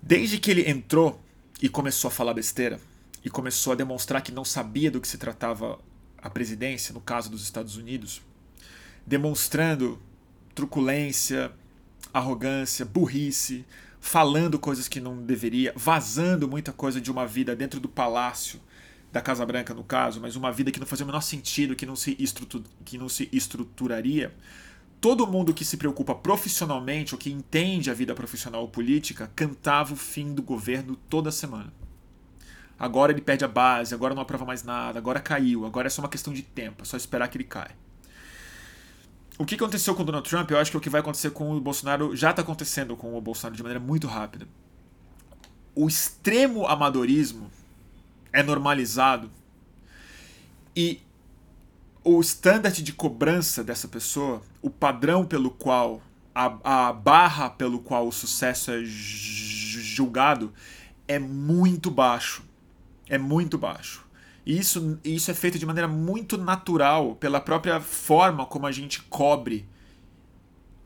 Desde 0.00 0.38
que 0.38 0.50
ele 0.50 0.70
entrou 0.70 1.20
e 1.60 1.68
começou 1.68 2.08
a 2.08 2.10
falar 2.12 2.34
besteira 2.34 2.80
e 3.24 3.28
começou 3.28 3.72
a 3.72 3.76
demonstrar 3.76 4.22
que 4.22 4.30
não 4.30 4.44
sabia 4.44 4.92
do 4.92 5.00
que 5.00 5.08
se 5.08 5.18
tratava 5.18 5.78
a 6.18 6.30
presidência, 6.30 6.94
no 6.94 7.00
caso 7.00 7.28
dos 7.28 7.42
Estados 7.42 7.76
Unidos, 7.76 8.22
demonstrando 9.04 10.00
truculência, 10.54 11.50
arrogância, 12.12 12.84
burrice, 12.84 13.64
falando 14.00 14.56
coisas 14.56 14.86
que 14.86 15.00
não 15.00 15.20
deveria, 15.20 15.72
vazando 15.74 16.46
muita 16.46 16.72
coisa 16.72 17.00
de 17.00 17.10
uma 17.10 17.26
vida 17.26 17.56
dentro 17.56 17.80
do 17.80 17.88
palácio 17.88 18.60
da 19.16 19.22
Casa 19.22 19.46
Branca, 19.46 19.72
no 19.72 19.82
caso, 19.82 20.20
mas 20.20 20.36
uma 20.36 20.52
vida 20.52 20.70
que 20.70 20.78
não 20.78 20.86
fazia 20.86 21.04
o 21.04 21.06
menor 21.06 21.22
sentido, 21.22 21.74
que 21.74 21.86
não 21.86 21.96
se, 21.96 22.14
que 22.84 22.98
não 22.98 23.08
se 23.08 23.28
estruturaria. 23.32 24.34
Todo 25.00 25.26
mundo 25.26 25.54
que 25.54 25.64
se 25.64 25.78
preocupa 25.78 26.14
profissionalmente 26.14 27.14
ou 27.14 27.18
que 27.18 27.32
entende 27.32 27.90
a 27.90 27.94
vida 27.94 28.14
profissional 28.14 28.60
ou 28.60 28.68
política 28.68 29.30
cantava 29.34 29.94
o 29.94 29.96
fim 29.96 30.34
do 30.34 30.42
governo 30.42 30.96
toda 31.08 31.32
semana. 31.32 31.72
Agora 32.78 33.10
ele 33.10 33.22
perde 33.22 33.42
a 33.42 33.48
base, 33.48 33.94
agora 33.94 34.14
não 34.14 34.20
aprova 34.20 34.44
mais 34.44 34.62
nada, 34.62 34.98
agora 34.98 35.18
caiu, 35.18 35.64
agora 35.64 35.86
é 35.86 35.90
só 35.90 36.02
uma 36.02 36.10
questão 36.10 36.34
de 36.34 36.42
tempo, 36.42 36.82
é 36.82 36.84
só 36.84 36.98
esperar 36.98 37.28
que 37.28 37.38
ele 37.38 37.44
caia. 37.44 37.74
O 39.38 39.46
que 39.46 39.54
aconteceu 39.54 39.94
com 39.94 40.02
o 40.02 40.04
Donald 40.04 40.28
Trump, 40.28 40.50
eu 40.50 40.58
acho 40.58 40.70
que 40.70 40.76
é 40.76 40.78
o 40.78 40.80
que 40.82 40.90
vai 40.90 41.00
acontecer 41.00 41.30
com 41.30 41.56
o 41.56 41.60
Bolsonaro 41.60 42.14
já 42.14 42.30
está 42.30 42.42
acontecendo 42.42 42.94
com 42.96 43.16
o 43.16 43.20
Bolsonaro 43.20 43.56
de 43.56 43.62
maneira 43.62 43.80
muito 43.80 44.06
rápida. 44.06 44.46
O 45.74 45.88
extremo 45.88 46.66
amadorismo 46.66 47.50
é 48.36 48.42
normalizado 48.42 49.30
e 50.76 51.00
o 52.04 52.20
standard 52.20 52.82
de 52.82 52.92
cobrança 52.92 53.64
dessa 53.64 53.88
pessoa, 53.88 54.42
o 54.60 54.68
padrão 54.68 55.24
pelo 55.24 55.50
qual, 55.50 56.02
a, 56.34 56.88
a 56.88 56.92
barra 56.92 57.48
pelo 57.48 57.80
qual 57.80 58.06
o 58.06 58.12
sucesso 58.12 58.70
é 58.70 58.82
julgado, 58.84 60.52
é 61.08 61.18
muito 61.18 61.90
baixo. 61.90 62.44
É 63.08 63.16
muito 63.16 63.56
baixo. 63.56 64.06
E 64.44 64.58
isso, 64.58 64.98
isso 65.02 65.30
é 65.30 65.34
feito 65.34 65.58
de 65.58 65.64
maneira 65.64 65.88
muito 65.88 66.36
natural 66.36 67.16
pela 67.16 67.40
própria 67.40 67.80
forma 67.80 68.44
como 68.44 68.66
a 68.66 68.72
gente 68.72 69.02
cobre 69.04 69.66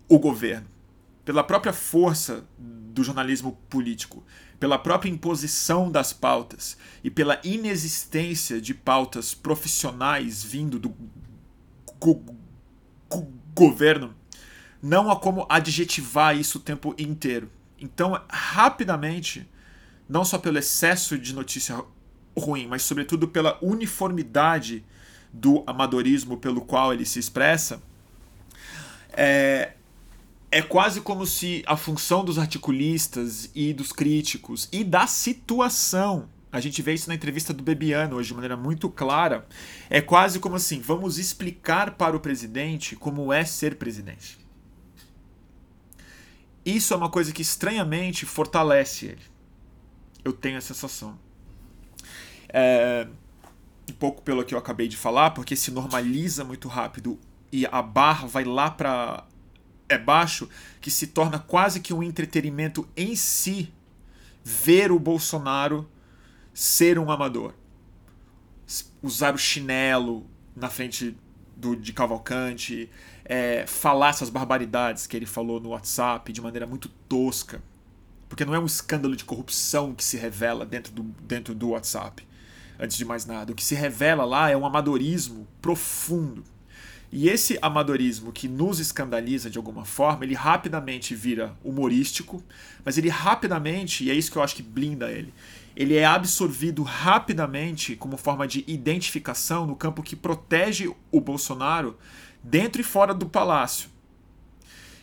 o 0.08 0.18
governo, 0.18 0.66
pela 1.24 1.44
própria 1.44 1.72
força 1.72 2.44
do 2.58 3.04
jornalismo 3.04 3.58
político 3.68 4.24
pela 4.60 4.78
própria 4.78 5.10
imposição 5.10 5.90
das 5.90 6.12
pautas 6.12 6.76
e 7.02 7.10
pela 7.10 7.40
inexistência 7.42 8.60
de 8.60 8.74
pautas 8.74 9.32
profissionais 9.32 10.44
vindo 10.44 10.78
do 10.78 10.94
go 11.98 12.22
go 13.08 13.26
governo, 13.54 14.14
não 14.82 15.10
há 15.10 15.16
como 15.16 15.46
adjetivar 15.48 16.36
isso 16.36 16.58
o 16.58 16.60
tempo 16.60 16.94
inteiro. 16.96 17.50
Então, 17.78 18.22
rapidamente, 18.28 19.48
não 20.08 20.24
só 20.24 20.38
pelo 20.38 20.58
excesso 20.58 21.18
de 21.18 21.34
notícia 21.34 21.82
ruim, 22.38 22.68
mas 22.68 22.82
sobretudo 22.82 23.26
pela 23.26 23.58
uniformidade 23.62 24.84
do 25.32 25.64
amadorismo 25.66 26.36
pelo 26.36 26.60
qual 26.60 26.92
ele 26.92 27.04
se 27.04 27.18
expressa, 27.18 27.82
é, 29.12 29.72
é 30.50 30.60
quase 30.60 31.00
como 31.00 31.24
se 31.26 31.62
a 31.66 31.76
função 31.76 32.24
dos 32.24 32.38
articulistas 32.38 33.50
e 33.54 33.72
dos 33.72 33.92
críticos 33.92 34.68
e 34.72 34.82
da 34.82 35.06
situação 35.06 36.28
a 36.52 36.58
gente 36.58 36.82
vê 36.82 36.94
isso 36.94 37.08
na 37.08 37.14
entrevista 37.14 37.52
do 37.52 37.62
Bebiano 37.62 38.16
hoje 38.16 38.28
de 38.28 38.34
maneira 38.34 38.56
muito 38.56 38.90
clara. 38.90 39.46
É 39.88 40.00
quase 40.00 40.40
como 40.40 40.56
assim: 40.56 40.80
vamos 40.80 41.16
explicar 41.16 41.92
para 41.92 42.16
o 42.16 42.20
presidente 42.20 42.96
como 42.96 43.32
é 43.32 43.44
ser 43.44 43.76
presidente. 43.76 44.38
Isso 46.64 46.92
é 46.92 46.96
uma 46.96 47.08
coisa 47.08 47.32
que 47.32 47.40
estranhamente 47.40 48.26
fortalece 48.26 49.06
ele. 49.06 49.22
Eu 50.24 50.32
tenho 50.32 50.58
a 50.58 50.60
sensação. 50.60 51.18
É, 52.48 53.06
um 53.88 53.94
pouco 53.94 54.20
pelo 54.22 54.44
que 54.44 54.54
eu 54.54 54.58
acabei 54.58 54.88
de 54.88 54.96
falar, 54.96 55.30
porque 55.30 55.54
se 55.54 55.70
normaliza 55.70 56.44
muito 56.44 56.68
rápido 56.68 57.18
e 57.52 57.64
a 57.64 57.80
barra 57.80 58.26
vai 58.26 58.44
lá 58.44 58.70
para 58.70 59.24
é 59.90 59.98
baixo 59.98 60.48
que 60.80 60.90
se 60.90 61.08
torna 61.08 61.38
quase 61.38 61.80
que 61.80 61.92
um 61.92 62.02
entretenimento 62.02 62.88
em 62.96 63.14
si 63.14 63.72
ver 64.42 64.90
o 64.90 64.98
Bolsonaro 64.98 65.86
ser 66.54 66.98
um 66.98 67.10
amador. 67.10 67.52
Usar 69.02 69.34
o 69.34 69.38
chinelo 69.38 70.26
na 70.54 70.70
frente 70.70 71.16
do, 71.56 71.74
de 71.74 71.92
Cavalcante, 71.92 72.88
é, 73.24 73.66
falar 73.66 74.10
essas 74.10 74.30
barbaridades 74.30 75.06
que 75.06 75.16
ele 75.16 75.26
falou 75.26 75.60
no 75.60 75.70
WhatsApp 75.70 76.32
de 76.32 76.40
maneira 76.40 76.66
muito 76.66 76.88
tosca. 77.08 77.62
Porque 78.28 78.44
não 78.44 78.54
é 78.54 78.58
um 78.60 78.66
escândalo 78.66 79.16
de 79.16 79.24
corrupção 79.24 79.92
que 79.92 80.04
se 80.04 80.16
revela 80.16 80.64
dentro 80.64 80.92
do, 80.92 81.02
dentro 81.02 81.52
do 81.52 81.70
WhatsApp, 81.70 82.26
antes 82.78 82.96
de 82.96 83.04
mais 83.04 83.26
nada. 83.26 83.52
O 83.52 83.56
que 83.56 83.64
se 83.64 83.74
revela 83.74 84.24
lá 84.24 84.50
é 84.50 84.56
um 84.56 84.64
amadorismo 84.64 85.48
profundo 85.60 86.44
E 87.12 87.28
esse 87.28 87.58
amadorismo 87.60 88.30
que 88.30 88.46
nos 88.46 88.78
escandaliza 88.78 89.50
de 89.50 89.58
alguma 89.58 89.84
forma, 89.84 90.24
ele 90.24 90.34
rapidamente 90.34 91.14
vira 91.14 91.56
humorístico, 91.64 92.42
mas 92.84 92.96
ele 92.96 93.08
rapidamente, 93.08 94.04
e 94.04 94.10
é 94.10 94.14
isso 94.14 94.30
que 94.30 94.38
eu 94.38 94.42
acho 94.42 94.54
que 94.54 94.62
blinda 94.62 95.10
ele, 95.10 95.34
ele 95.74 95.96
é 95.96 96.04
absorvido 96.04 96.82
rapidamente 96.84 97.96
como 97.96 98.16
forma 98.16 98.46
de 98.46 98.64
identificação 98.66 99.66
no 99.66 99.74
campo 99.74 100.02
que 100.02 100.14
protege 100.14 100.92
o 101.10 101.20
Bolsonaro 101.20 101.98
dentro 102.42 102.80
e 102.80 102.84
fora 102.84 103.12
do 103.12 103.26
palácio. 103.26 103.88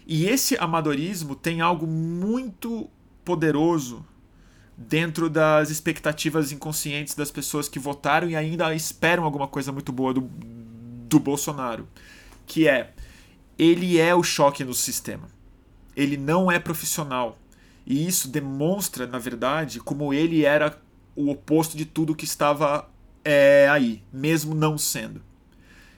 E 0.06 0.26
esse 0.28 0.56
amadorismo 0.58 1.36
tem 1.36 1.60
algo 1.60 1.86
muito 1.86 2.90
poderoso 3.26 4.06
dentro 4.78 5.30
das 5.30 5.70
expectativas 5.70 6.54
inconscientes 6.54 7.16
das 7.16 7.32
pessoas 7.32 7.68
que 7.68 7.80
votaram 7.80 8.30
e 8.30 8.36
ainda 8.36 8.74
esperam 8.74 9.26
alguma 9.26 9.48
coisa 9.48 9.72
muito 9.72 9.92
boa 9.92 10.14
do, 10.14 10.22
do 11.08 11.20
Bolsonaro, 11.20 11.88
que 12.46 12.68
é 12.68 12.94
ele 13.58 13.98
é 13.98 14.14
o 14.14 14.22
choque 14.22 14.64
no 14.64 14.74
sistema. 14.74 15.28
Ele 15.96 16.16
não 16.16 16.52
é 16.52 16.60
profissional. 16.60 17.40
E 17.86 18.08
isso 18.08 18.28
demonstra, 18.28 19.08
na 19.08 19.18
verdade, 19.18 19.80
como 19.80 20.14
ele 20.14 20.46
era 20.46 20.80
o 21.16 21.32
oposto 21.32 21.76
de 21.76 21.86
tudo 21.86 22.16
que 22.16 22.26
estava 22.26 22.88
é, 23.26 23.68
aí, 23.70 24.04
mesmo 24.14 24.54
não 24.54 24.78
sendo. 24.78 25.22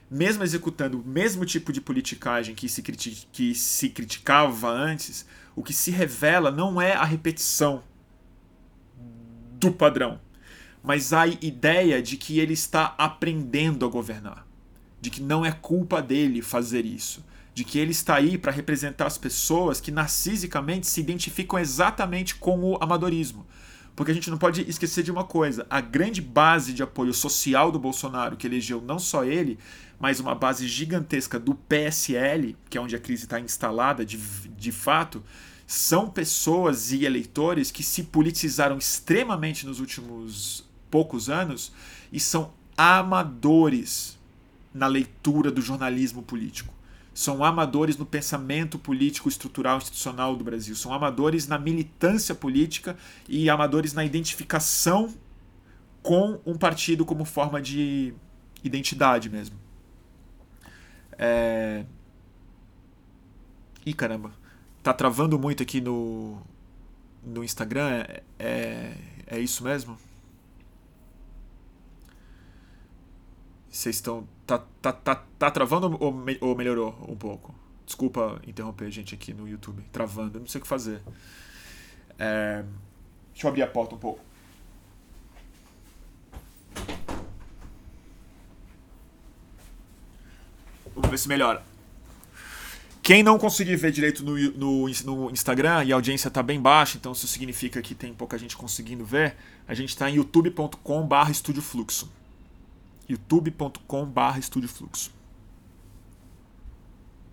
Mesmo 0.09 0.43
executando 0.43 0.99
o 0.99 1.05
mesmo 1.05 1.45
tipo 1.45 1.73
de 1.73 1.81
politicagem 1.81 2.55
que 2.55 2.69
se, 2.69 2.81
que 2.81 3.53
se 3.53 3.89
criticava 3.89 4.69
antes, 4.69 5.25
o 5.55 5.61
que 5.61 5.73
se 5.73 5.91
revela 5.91 6.49
não 6.49 6.81
é 6.81 6.93
a 6.93 7.03
repetição 7.03 7.83
do 9.59 9.71
padrão, 9.71 10.19
mas 10.81 11.11
a 11.11 11.27
ideia 11.27 12.01
de 12.01 12.15
que 12.15 12.39
ele 12.39 12.53
está 12.53 12.95
aprendendo 12.97 13.85
a 13.85 13.89
governar, 13.89 14.47
de 15.01 15.09
que 15.09 15.21
não 15.21 15.45
é 15.45 15.51
culpa 15.51 16.01
dele 16.01 16.41
fazer 16.41 16.85
isso, 16.85 17.23
de 17.53 17.63
que 17.63 17.79
ele 17.79 17.91
está 17.91 18.15
aí 18.15 18.37
para 18.37 18.51
representar 18.51 19.07
as 19.07 19.17
pessoas 19.17 19.81
que 19.81 19.91
narcisicamente 19.91 20.87
se 20.87 20.99
identificam 20.99 21.59
exatamente 21.59 22.35
com 22.35 22.59
o 22.59 22.77
amadorismo. 22.81 23.45
Porque 23.95 24.11
a 24.11 24.15
gente 24.15 24.29
não 24.29 24.37
pode 24.37 24.61
esquecer 24.61 25.03
de 25.03 25.11
uma 25.11 25.25
coisa: 25.25 25.65
a 25.69 25.81
grande 25.81 26.21
base 26.21 26.71
de 26.73 26.81
apoio 26.81 27.13
social 27.13 27.71
do 27.71 27.79
Bolsonaro, 27.79 28.37
que 28.37 28.47
elegeu 28.47 28.81
não 28.81 28.97
só 28.97 29.25
ele, 29.25 29.59
mas 29.99 30.19
uma 30.19 30.33
base 30.33 30.67
gigantesca 30.67 31.37
do 31.37 31.53
PSL, 31.53 32.55
que 32.69 32.77
é 32.77 32.81
onde 32.81 32.95
a 32.95 32.99
crise 32.99 33.23
está 33.23 33.39
instalada 33.39 34.05
de, 34.05 34.17
de 34.17 34.71
fato, 34.71 35.21
são 35.67 36.09
pessoas 36.09 36.91
e 36.91 37.05
eleitores 37.05 37.71
que 37.71 37.83
se 37.83 38.03
politizaram 38.03 38.77
extremamente 38.77 39.65
nos 39.65 39.79
últimos 39.79 40.65
poucos 40.89 41.29
anos 41.29 41.71
e 42.11 42.19
são 42.19 42.53
amadores 42.77 44.18
na 44.73 44.87
leitura 44.87 45.51
do 45.51 45.61
jornalismo 45.61 46.21
político. 46.21 46.73
São 47.13 47.43
amadores 47.43 47.97
no 47.97 48.05
pensamento 48.05 48.79
político 48.79 49.27
estrutural 49.27 49.77
institucional 49.77 50.35
do 50.35 50.43
Brasil. 50.43 50.75
São 50.75 50.93
amadores 50.93 51.47
na 51.47 51.57
militância 51.57 52.33
política 52.33 52.95
e 53.27 53.49
amadores 53.49 53.93
na 53.93 54.05
identificação 54.05 55.13
com 56.01 56.39
um 56.45 56.57
partido 56.57 57.05
como 57.05 57.25
forma 57.25 57.61
de 57.61 58.13
identidade 58.63 59.29
mesmo. 59.29 59.57
É... 61.17 61.85
Ih, 63.85 63.93
caramba 63.93 64.31
tá 64.81 64.93
travando 64.93 65.37
muito 65.37 65.61
aqui 65.61 65.81
no, 65.81 66.41
no 67.23 67.43
Instagram. 67.43 67.87
É, 67.89 68.23
é, 68.39 68.97
é 69.27 69.39
isso 69.39 69.63
mesmo? 69.63 69.97
Vocês 73.69 73.97
estão. 73.97 74.27
Tá, 74.49 74.57
tá, 74.81 74.91
tá, 74.91 75.15
tá 75.37 75.51
travando 75.51 75.95
ou, 75.99 76.25
ou 76.41 76.55
melhorou 76.55 76.97
um 77.07 77.15
pouco? 77.15 77.53
Desculpa 77.85 78.41
interromper 78.47 78.85
a 78.85 78.89
gente 78.89 79.13
aqui 79.13 79.31
no 79.31 79.47
YouTube. 79.47 79.83
Travando, 79.91 80.39
não 80.39 80.47
sei 80.47 80.57
o 80.57 80.63
que 80.63 80.67
fazer. 80.67 80.99
É, 82.17 82.63
deixa 83.31 83.45
eu 83.45 83.49
abrir 83.49 83.61
a 83.61 83.67
porta 83.67 83.93
um 83.93 83.99
pouco. 83.99 84.19
Vamos 90.95 91.11
ver 91.11 91.19
se 91.19 91.27
melhora. 91.27 91.61
Quem 93.03 93.21
não 93.21 93.37
conseguir 93.37 93.75
ver 93.75 93.91
direito 93.91 94.23
no, 94.23 94.35
no, 94.53 94.87
no 95.05 95.29
Instagram 95.29 95.83
e 95.83 95.91
a 95.91 95.95
audiência 95.95 96.27
está 96.27 96.41
bem 96.41 96.59
baixa, 96.59 96.97
então 96.97 97.11
isso 97.11 97.27
significa 97.27 97.83
que 97.83 97.93
tem 97.93 98.15
pouca 98.15 98.35
gente 98.35 98.57
conseguindo 98.57 99.05
ver, 99.05 99.35
a 99.67 99.75
gente 99.75 99.89
está 99.89 100.09
em 100.09 100.15
youtube.com/barra 100.15 101.29
Estúdio 101.29 101.61
Fluxo. 101.61 102.11
youtube.com/barra. 103.09 104.39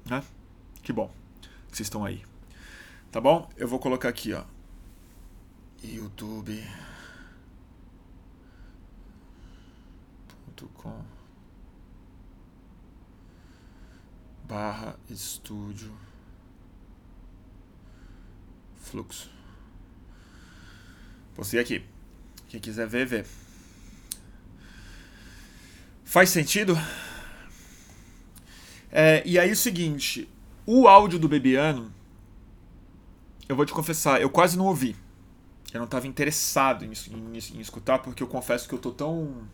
Né? 0.06 0.24
Que 0.82 0.92
bom 0.92 1.10
que 1.70 1.76
vocês 1.76 1.86
estão 1.86 2.04
aí. 2.04 2.24
Tá 3.12 3.20
bom? 3.20 3.48
Eu 3.56 3.68
vou 3.68 3.78
colocar 3.78 4.08
aqui, 4.08 4.32
ó. 4.32 4.44
youtube.com 5.82 6.76
barra 14.44 14.96
estúdio 15.10 15.92
fluxo. 18.76 19.28
Postei 21.34 21.60
aqui. 21.60 21.84
Quem 22.48 22.60
quiser 22.60 22.86
ver, 22.86 23.06
vê. 23.06 23.45
Faz 26.06 26.30
sentido? 26.30 26.78
É, 28.92 29.24
e 29.26 29.40
aí 29.40 29.50
o 29.50 29.56
seguinte, 29.56 30.28
o 30.64 30.86
áudio 30.86 31.18
do 31.18 31.28
Bebiano, 31.28 31.92
eu 33.48 33.56
vou 33.56 33.66
te 33.66 33.72
confessar, 33.72 34.22
eu 34.22 34.30
quase 34.30 34.56
não 34.56 34.66
ouvi. 34.66 34.94
Eu 35.74 35.78
não 35.78 35.84
estava 35.84 36.06
interessado 36.06 36.84
em, 36.84 36.92
em, 37.10 37.32
em, 37.36 37.60
escutar, 37.60 37.98
porque 37.98 38.22
eu 38.22 38.28
confesso 38.28 38.68
que 38.68 38.74
eu 38.74 38.78
tô 38.78 38.92
tão 38.92 39.48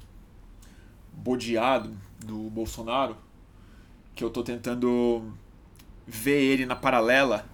bodeado 1.11 1.97
do 2.23 2.51
Bolsonaro 2.51 3.17
que 4.15 4.23
eu 4.23 4.29
tô 4.29 4.45
tentando 4.45 5.33
ver 6.07 6.39
ele 6.39 6.67
na 6.67 6.77
paralela 6.77 7.47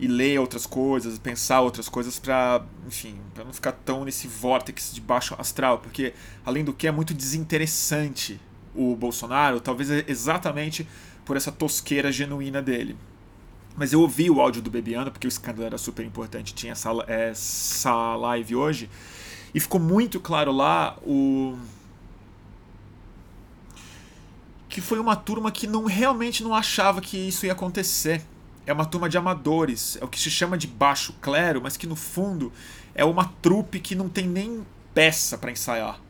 e 0.00 0.08
ler 0.08 0.40
outras 0.40 0.64
coisas, 0.64 1.18
pensar 1.18 1.60
outras 1.60 1.86
coisas 1.86 2.18
para, 2.18 2.64
enfim, 2.86 3.16
para 3.34 3.44
não 3.44 3.52
ficar 3.52 3.72
tão 3.72 4.02
nesse 4.02 4.26
vórtice 4.26 4.94
de 4.94 5.00
baixo 5.00 5.36
astral, 5.38 5.78
porque 5.78 6.14
além 6.44 6.64
do 6.64 6.72
que 6.72 6.86
é 6.86 6.90
muito 6.90 7.12
desinteressante 7.12 8.40
o 8.74 8.96
Bolsonaro, 8.96 9.60
talvez 9.60 9.90
exatamente 10.08 10.88
por 11.22 11.36
essa 11.36 11.52
tosqueira 11.52 12.10
genuína 12.10 12.62
dele. 12.62 12.96
Mas 13.76 13.92
eu 13.92 14.00
ouvi 14.00 14.30
o 14.30 14.40
áudio 14.40 14.62
do 14.62 14.70
Bebiano, 14.70 15.10
porque 15.10 15.26
o 15.26 15.28
escândalo 15.28 15.66
era 15.66 15.76
super 15.76 16.04
importante, 16.04 16.54
tinha 16.54 16.72
essa, 16.72 16.90
essa 17.06 18.16
live 18.16 18.56
hoje, 18.56 18.88
e 19.54 19.60
ficou 19.60 19.78
muito 19.78 20.18
claro 20.18 20.50
lá 20.50 20.96
o 21.02 21.58
que 24.66 24.80
foi 24.80 24.98
uma 24.98 25.14
turma 25.14 25.52
que 25.52 25.66
não 25.66 25.84
realmente 25.84 26.42
não 26.42 26.54
achava 26.54 27.02
que 27.02 27.18
isso 27.18 27.44
ia 27.44 27.52
acontecer. 27.52 28.22
É 28.70 28.72
uma 28.72 28.84
turma 28.84 29.08
de 29.08 29.18
amadores, 29.18 29.98
é 30.00 30.04
o 30.04 30.06
que 30.06 30.20
se 30.20 30.30
chama 30.30 30.56
de 30.56 30.68
baixo 30.68 31.12
clero, 31.20 31.60
mas 31.60 31.76
que 31.76 31.88
no 31.88 31.96
fundo 31.96 32.52
é 32.94 33.04
uma 33.04 33.24
trupe 33.42 33.80
que 33.80 33.96
não 33.96 34.08
tem 34.08 34.28
nem 34.28 34.64
peça 34.94 35.36
para 35.36 35.50
ensaiar. 35.50 36.00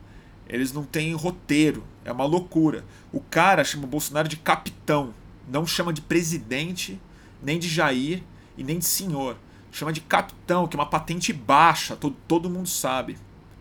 Eles 0.47 0.71
não 0.71 0.83
têm 0.83 1.11
roteiro, 1.15 1.83
é 2.05 2.11
uma 2.11 2.23
loucura. 2.23 2.85
O 3.11 3.19
cara 3.19 3.63
chama 3.63 3.85
o 3.85 3.87
Bolsonaro 3.87 4.27
de 4.27 4.37
capitão, 4.37 5.11
não 5.47 5.65
chama 5.65 5.91
de 5.91 6.01
presidente, 6.01 7.01
nem 7.41 7.57
de 7.57 7.67
Jair 7.67 8.21
e 8.55 8.63
nem 8.63 8.77
de 8.77 8.85
senhor. 8.85 9.37
Chama 9.71 9.91
de 9.91 10.01
capitão, 10.01 10.67
que 10.67 10.75
é 10.75 10.79
uma 10.79 10.85
patente 10.85 11.33
baixa, 11.33 11.95
todo, 11.95 12.15
todo 12.27 12.47
mundo 12.47 12.69
sabe. 12.69 13.17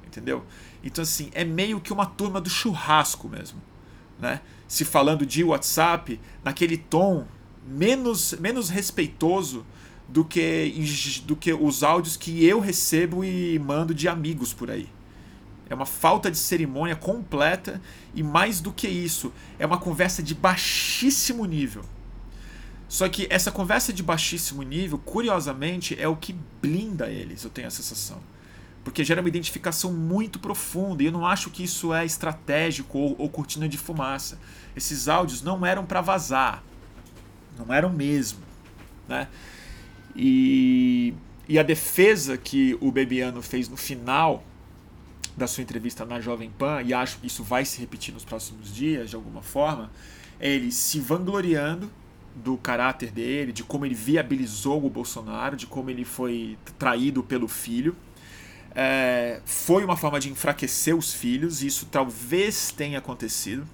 Entendeu? 0.07 0.45
Então, 0.85 1.01
assim, 1.01 1.31
é 1.33 1.43
meio 1.43 1.81
que 1.81 1.91
uma 1.91 2.05
turma 2.05 2.39
do 2.39 2.51
churrasco 2.51 3.31
mesmo. 3.31 3.63
Né? 4.19 4.43
se 4.71 4.85
falando 4.85 5.27
de 5.27 5.43
WhatsApp 5.43 6.21
naquele 6.45 6.77
tom 6.77 7.27
menos, 7.67 8.33
menos 8.35 8.69
respeitoso 8.69 9.65
do 10.09 10.25
que, 10.25 11.23
do 11.25 11.37
que 11.37 11.53
os 11.53 11.83
áudios 11.83 12.17
que 12.17 12.45
eu 12.45 12.61
recebo 12.61 13.25
e 13.25 13.59
mando 13.59 13.95
de 13.95 14.09
amigos 14.09 14.53
por 14.53 14.71
aí. 14.71 14.89
É 15.69 15.75
uma 15.75 15.87
falta 15.87 16.31
de 16.31 16.37
cerimônia 16.37 16.97
completa 16.97 17.81
e 18.13 18.23
mais 18.23 18.61
do 18.61 18.73
que 18.73 18.89
isso, 18.89 19.33
é 19.59 19.65
uma 19.65 19.79
conversa 19.79 20.23
de 20.23 20.35
baixíssimo 20.35 21.45
nível. 21.45 21.85
Só 22.89 23.09
que 23.09 23.29
essa 23.31 23.53
conversa 23.53 23.93
de 23.93 24.03
baixíssimo 24.03 24.63
nível, 24.65 24.99
curiosamente, 24.99 25.97
é 25.97 26.09
o 26.09 26.17
que 26.17 26.35
blinda 26.61 27.09
eles, 27.09 27.45
eu 27.45 27.51
tenho 27.51 27.69
a 27.69 27.71
sensação 27.71 28.21
porque 28.83 29.05
gera 29.05 29.21
uma 29.21 29.29
identificação 29.29 29.93
muito 29.93 30.39
profunda 30.39 31.03
e 31.03 31.07
eu 31.07 31.13
não 31.13 31.27
acho 31.27 31.51
que 31.51 31.63
isso 31.63 31.93
é 31.93 32.05
estratégico 32.05 32.99
ou, 32.99 33.15
ou 33.19 33.29
cortina 33.29 33.69
de 33.69 33.77
fumaça. 33.77 34.39
Esses 34.75 35.09
áudios 35.09 35.43
não 35.43 35.65
eram 35.65 35.85
para 35.85 36.01
vazar, 36.01 36.63
não 37.61 37.75
eram 37.75 37.91
mesmo, 37.91 38.41
né? 39.09 39.29
E, 40.15 41.15
e 41.49 41.59
a 41.59 41.63
defesa 41.63 42.37
que 42.37 42.77
o 42.81 42.91
Bebiano 42.91 43.43
fez 43.43 43.69
no 43.69 43.77
final 43.77 44.43
da 45.37 45.47
sua 45.47 45.63
entrevista 45.63 46.05
na 46.05 46.21
Jovem 46.21 46.51
Pan, 46.51 46.83
e 46.83 46.93
acho 46.93 47.19
que 47.19 47.27
isso 47.27 47.43
vai 47.43 47.65
se 47.65 47.81
repetir 47.81 48.13
nos 48.13 48.25
próximos 48.25 48.75
dias, 48.75 49.11
de 49.11 49.17
alguma 49.17 49.43
forma, 49.43 49.91
é 50.39 50.51
ele 50.51 50.73
se 50.73 51.01
vangloriando 51.01 51.91
do 52.35 52.57
caráter 52.57 53.11
dele, 53.11 53.53
de 53.53 53.63
como 53.63 53.85
ele 53.85 53.95
viabilizou 53.95 54.85
o 54.85 54.91
Bolsonaro, 54.91 55.57
de 55.57 55.67
como 55.67 55.91
ele 55.91 56.05
foi 56.05 56.59
traído 56.79 57.23
pelo 57.23 57.49
filho. 57.49 57.97
É, 58.75 59.41
foi 59.45 59.85
uma 59.85 59.97
forma 59.97 60.21
de 60.21 60.31
enfraquecer 60.31 60.97
os 60.97 61.13
filhos, 61.13 61.63
e 61.63 61.67
isso 61.67 61.87
talvez 61.87 62.71
tenha 62.71 62.99
acontecido. 62.99 63.67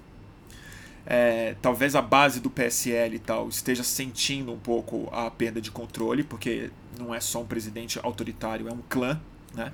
É, 1.09 1.55
talvez 1.62 1.95
a 1.95 2.03
base 2.03 2.40
do 2.40 2.51
PSL 2.51 3.14
e 3.14 3.19
tal 3.21 3.49
esteja 3.49 3.85
sentindo 3.85 4.53
um 4.53 4.59
pouco 4.59 5.09
a 5.12 5.31
perda 5.31 5.61
de 5.61 5.71
controle, 5.71 6.25
porque 6.25 6.71
não 6.99 7.14
é 7.14 7.21
só 7.21 7.42
um 7.42 7.47
presidente 7.47 8.01
autoritário, 8.03 8.69
é 8.69 8.73
um 8.73 8.83
clã, 8.88 9.21
né? 9.55 9.73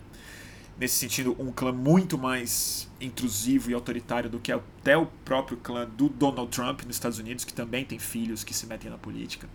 Nesse 0.79 0.97
sentido, 0.97 1.37
um 1.38 1.53
clã 1.53 1.73
muito 1.73 2.18
mais 2.18 2.88
intrusivo 3.01 3.71
e 3.71 3.75
autoritário 3.75 4.29
do 4.29 4.38
que 4.38 4.51
até 4.51 4.97
o 4.97 5.07
próprio 5.25 5.57
clã 5.57 5.87
do 5.87 6.09
Donald 6.09 6.51
Trump 6.51 6.83
nos 6.83 6.97
Estados 6.97 7.18
Unidos, 7.18 7.45
que 7.45 7.53
também 7.53 7.85
tem 7.85 7.99
filhos 7.99 8.42
que 8.42 8.53
se 8.53 8.66
metem 8.66 8.90
na 8.90 8.99
política, 8.99 9.49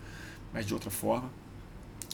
mas 0.54 0.66
de 0.66 0.74
outra 0.74 0.90
forma. 0.90 1.30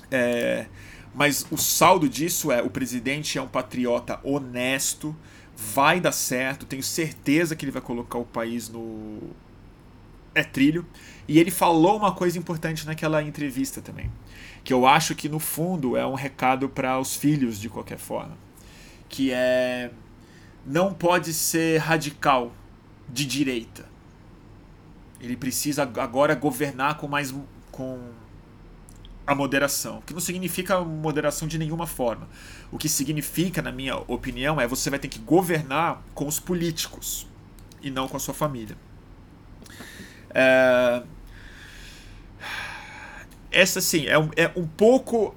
É, 0.10 0.67
mas 1.13 1.45
o 1.52 1.58
saldo 1.58 2.10
disso 2.10 2.52
é: 2.52 2.62
o 2.62 2.69
presidente 2.69 3.38
é 3.38 3.41
um 3.41 3.47
patriota 3.47 4.19
honesto, 4.23 5.15
vai 5.56 5.99
dar 5.99 6.12
certo, 6.12 6.65
tenho 6.65 6.84
certeza 6.84 7.56
que 7.56 7.65
ele 7.65 7.71
vai 7.71 7.82
colocar 7.82 8.17
o 8.17 8.26
país 8.26 8.69
no, 8.69 9.19
é 10.36 10.43
trilho. 10.43 10.86
E 11.28 11.39
ele 11.39 11.52
falou 11.52 11.98
uma 11.98 12.12
coisa 12.12 12.38
importante 12.38 12.86
naquela 12.86 13.24
entrevista 13.24 13.82
também, 13.82 14.12
que 14.63 14.74
eu 14.74 14.86
acho 14.86 15.15
que 15.15 15.30
no 15.30 15.39
fundo 15.39 15.96
é 15.96 16.06
um 16.06 16.15
recado 16.15 16.67
para 16.67 17.00
os 17.00 17.15
filhos 17.15 17.60
de 17.60 17.69
qualquer 17.69 17.98
forma, 17.98 18.38
que 19.08 19.32
é 19.32 19.91
não 20.65 20.93
pode 20.93 21.34
ser 21.34 21.80
radical 21.80 22.54
de 23.10 23.26
direita. 23.26 23.86
Ele 25.19 25.38
precisa 25.38 25.84
agora 25.84 26.36
governar 26.36 26.98
com 26.98 27.08
mais 27.08 27.34
com 27.72 28.00
a 29.26 29.34
moderação, 29.34 30.02
que 30.06 30.13
não 30.13 30.19
significa 30.19 30.82
moderação 30.82 31.48
de 31.48 31.58
nenhuma 31.58 31.88
forma. 31.88 32.28
O 32.72 32.78
que 32.78 32.89
significa, 32.89 33.62
na 33.62 33.72
minha 33.72 33.96
opinião, 33.96 34.60
é 34.60 34.67
você 34.67 34.89
vai 34.89 35.00
ter 35.00 35.08
que 35.08 35.19
governar 35.19 36.04
com 36.13 36.28
os 36.28 36.39
políticos 36.39 37.26
e 37.82 37.89
não 37.89 38.08
com 38.08 38.17
a 38.17 38.19
sua 38.19 38.34
família. 38.34 38.76
É... 40.34 41.04
Essa, 43.52 43.80
sim, 43.80 44.08
é 44.08 44.17
um, 44.17 44.30
é 44.36 44.52
um 44.56 44.65
pouco 44.65 45.36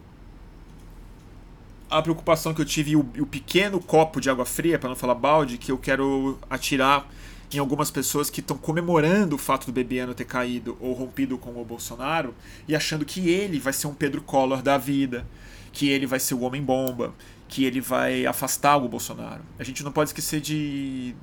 a 1.91 2.03
preocupação 2.03 2.55
que 2.55 2.61
eu 2.61 2.65
tive 2.65 2.93
e 2.93 2.97
o, 2.97 3.01
o 3.01 3.27
pequeno 3.27 3.81
copo 3.81 4.21
de 4.21 4.31
água 4.31 4.45
fria, 4.45 4.79
para 4.79 4.89
não 4.89 4.97
falar 4.97 5.15
balde, 5.15 5.59
que 5.59 5.71
eu 5.71 5.79
quero 5.79 6.39
atirar 6.49 7.07
em 7.53 7.59
algumas 7.59 7.91
pessoas 7.91 8.29
que 8.29 8.41
estão 8.41 8.57
comemorando 8.57 9.37
o 9.37 9.39
fato 9.39 9.67
do 9.67 9.73
Bebiano 9.73 10.15
ter 10.15 10.25
caído 10.25 10.77
ou 10.81 10.93
rompido 10.93 11.39
com 11.39 11.61
o 11.61 11.65
Bolsonaro 11.65 12.35
e 12.67 12.75
achando 12.75 13.05
que 13.05 13.29
ele 13.29 13.61
vai 13.61 13.73
ser 13.73 13.87
um 13.87 13.95
Pedro 13.95 14.21
Collor 14.21 14.63
da 14.63 14.77
vida, 14.77 15.27
que 15.73 15.89
ele 15.89 16.07
vai 16.07 16.19
ser 16.19 16.35
o 16.35 16.41
homem-bomba, 16.41 17.15
que 17.49 17.65
ele 17.65 17.81
vai 17.81 18.27
afastar 18.27 18.77
o 18.77 18.89
Bolsonaro. 18.89 19.43
A 19.59 19.65
gente 19.65 19.85
não 19.85 19.93
pode 19.93 20.11
esquecer 20.11 20.41
de 20.41 21.15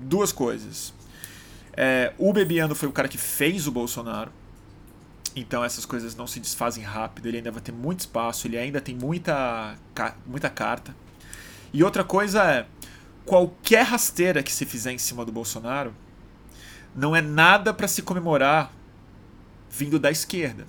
duas 0.00 0.32
coisas. 0.32 0.94
É, 1.82 2.12
o 2.18 2.30
Bebiano 2.30 2.74
foi 2.74 2.86
o 2.90 2.92
cara 2.92 3.08
que 3.08 3.16
fez 3.16 3.66
o 3.66 3.72
Bolsonaro. 3.72 4.30
Então 5.34 5.64
essas 5.64 5.86
coisas 5.86 6.14
não 6.14 6.26
se 6.26 6.38
desfazem 6.38 6.84
rápido. 6.84 7.24
Ele 7.24 7.38
ainda 7.38 7.50
vai 7.50 7.62
ter 7.62 7.72
muito 7.72 8.00
espaço. 8.00 8.46
Ele 8.46 8.58
ainda 8.58 8.82
tem 8.82 8.94
muita, 8.94 9.78
muita 10.26 10.50
carta. 10.50 10.94
E 11.72 11.82
outra 11.82 12.04
coisa 12.04 12.44
é: 12.44 12.66
qualquer 13.24 13.86
rasteira 13.86 14.42
que 14.42 14.52
se 14.52 14.66
fizer 14.66 14.92
em 14.92 14.98
cima 14.98 15.24
do 15.24 15.32
Bolsonaro 15.32 15.94
não 16.94 17.16
é 17.16 17.22
nada 17.22 17.72
para 17.72 17.88
se 17.88 18.02
comemorar 18.02 18.70
vindo 19.70 19.98
da 19.98 20.10
esquerda. 20.10 20.66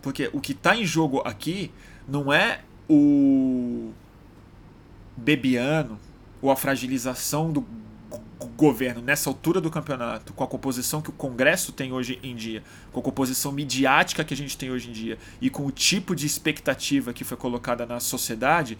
Porque 0.00 0.30
o 0.32 0.40
que 0.40 0.52
está 0.52 0.76
em 0.76 0.86
jogo 0.86 1.20
aqui 1.24 1.72
não 2.06 2.32
é 2.32 2.60
o 2.88 3.90
Bebiano 5.16 5.98
ou 6.40 6.52
a 6.52 6.56
fragilização 6.56 7.50
do 7.50 7.66
governo 8.56 9.02
nessa 9.02 9.28
altura 9.28 9.60
do 9.60 9.70
campeonato, 9.70 10.32
com 10.32 10.44
a 10.44 10.46
composição 10.46 11.02
que 11.02 11.10
o 11.10 11.12
Congresso 11.12 11.72
tem 11.72 11.92
hoje 11.92 12.18
em 12.22 12.34
dia, 12.34 12.62
com 12.92 13.00
a 13.00 13.02
composição 13.02 13.52
midiática 13.52 14.24
que 14.24 14.34
a 14.34 14.36
gente 14.36 14.56
tem 14.56 14.70
hoje 14.70 14.88
em 14.88 14.92
dia 14.92 15.18
e 15.40 15.50
com 15.50 15.66
o 15.66 15.72
tipo 15.72 16.14
de 16.14 16.26
expectativa 16.26 17.12
que 17.12 17.24
foi 17.24 17.36
colocada 17.36 17.84
na 17.84 18.00
sociedade, 18.00 18.78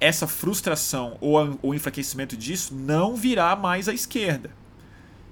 essa 0.00 0.26
frustração 0.26 1.16
ou 1.20 1.58
o 1.62 1.74
enfraquecimento 1.74 2.36
disso 2.36 2.74
não 2.74 3.14
virá 3.14 3.54
mais 3.56 3.88
à 3.88 3.94
esquerda. 3.94 4.50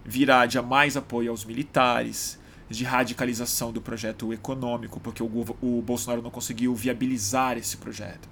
Virá 0.05 0.47
de 0.47 0.61
mais 0.61 0.97
apoio 0.97 1.31
aos 1.31 1.45
militares, 1.45 2.39
de 2.69 2.85
radicalização 2.85 3.71
do 3.71 3.81
projeto 3.81 4.33
econômico, 4.33 4.99
porque 4.99 5.23
o, 5.23 5.57
o 5.61 5.83
Bolsonaro 5.83 6.23
não 6.23 6.31
conseguiu 6.31 6.75
viabilizar 6.75 7.59
esse 7.59 7.77
projeto 7.77 8.29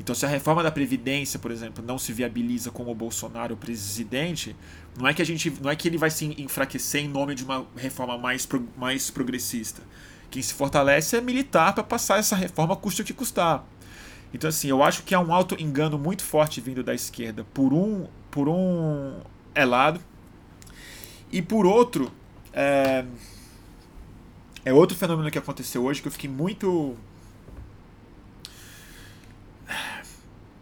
então, 0.00 0.14
se 0.14 0.24
a 0.24 0.28
reforma 0.30 0.62
da 0.62 0.70
Previdência, 0.70 1.38
por 1.38 1.50
exemplo, 1.50 1.84
não 1.86 1.98
se 1.98 2.10
viabiliza 2.10 2.70
com 2.70 2.90
o 2.90 2.94
Bolsonaro 2.94 3.54
presidente, 3.54 4.56
não 4.98 5.06
é 5.06 5.12
que 5.12 5.20
a 5.20 5.26
gente, 5.26 5.52
não 5.60 5.70
é 5.70 5.76
que 5.76 5.86
ele 5.86 5.98
vai 5.98 6.10
se 6.10 6.24
enfraquecer 6.40 7.04
em 7.04 7.08
nome 7.08 7.34
de 7.34 7.44
uma 7.44 7.66
reforma 7.76 8.16
mais, 8.16 8.48
mais 8.78 9.10
progressista. 9.10 9.82
Quem 10.30 10.40
se 10.40 10.54
fortalece 10.54 11.18
é 11.18 11.20
militar 11.20 11.74
para 11.74 11.84
passar 11.84 12.18
essa 12.18 12.34
reforma 12.34 12.74
custe 12.74 13.02
o 13.02 13.04
que 13.04 13.12
custar. 13.12 13.62
Então, 14.32 14.48
assim, 14.48 14.68
eu 14.68 14.82
acho 14.82 15.02
que 15.02 15.14
há 15.14 15.20
um 15.20 15.34
auto 15.34 15.54
engano 15.60 15.98
muito 15.98 16.24
forte 16.24 16.62
vindo 16.62 16.82
da 16.82 16.94
esquerda 16.94 17.44
por 17.52 17.74
um, 17.74 18.06
por 18.30 18.48
um 18.48 19.20
é 19.54 19.66
lado 19.66 20.00
e 21.30 21.42
por 21.42 21.66
outro 21.66 22.10
é, 22.54 23.04
é 24.64 24.72
outro 24.72 24.96
fenômeno 24.96 25.30
que 25.30 25.36
aconteceu 25.36 25.84
hoje 25.84 26.00
que 26.00 26.08
eu 26.08 26.12
fiquei 26.12 26.30
muito 26.30 26.96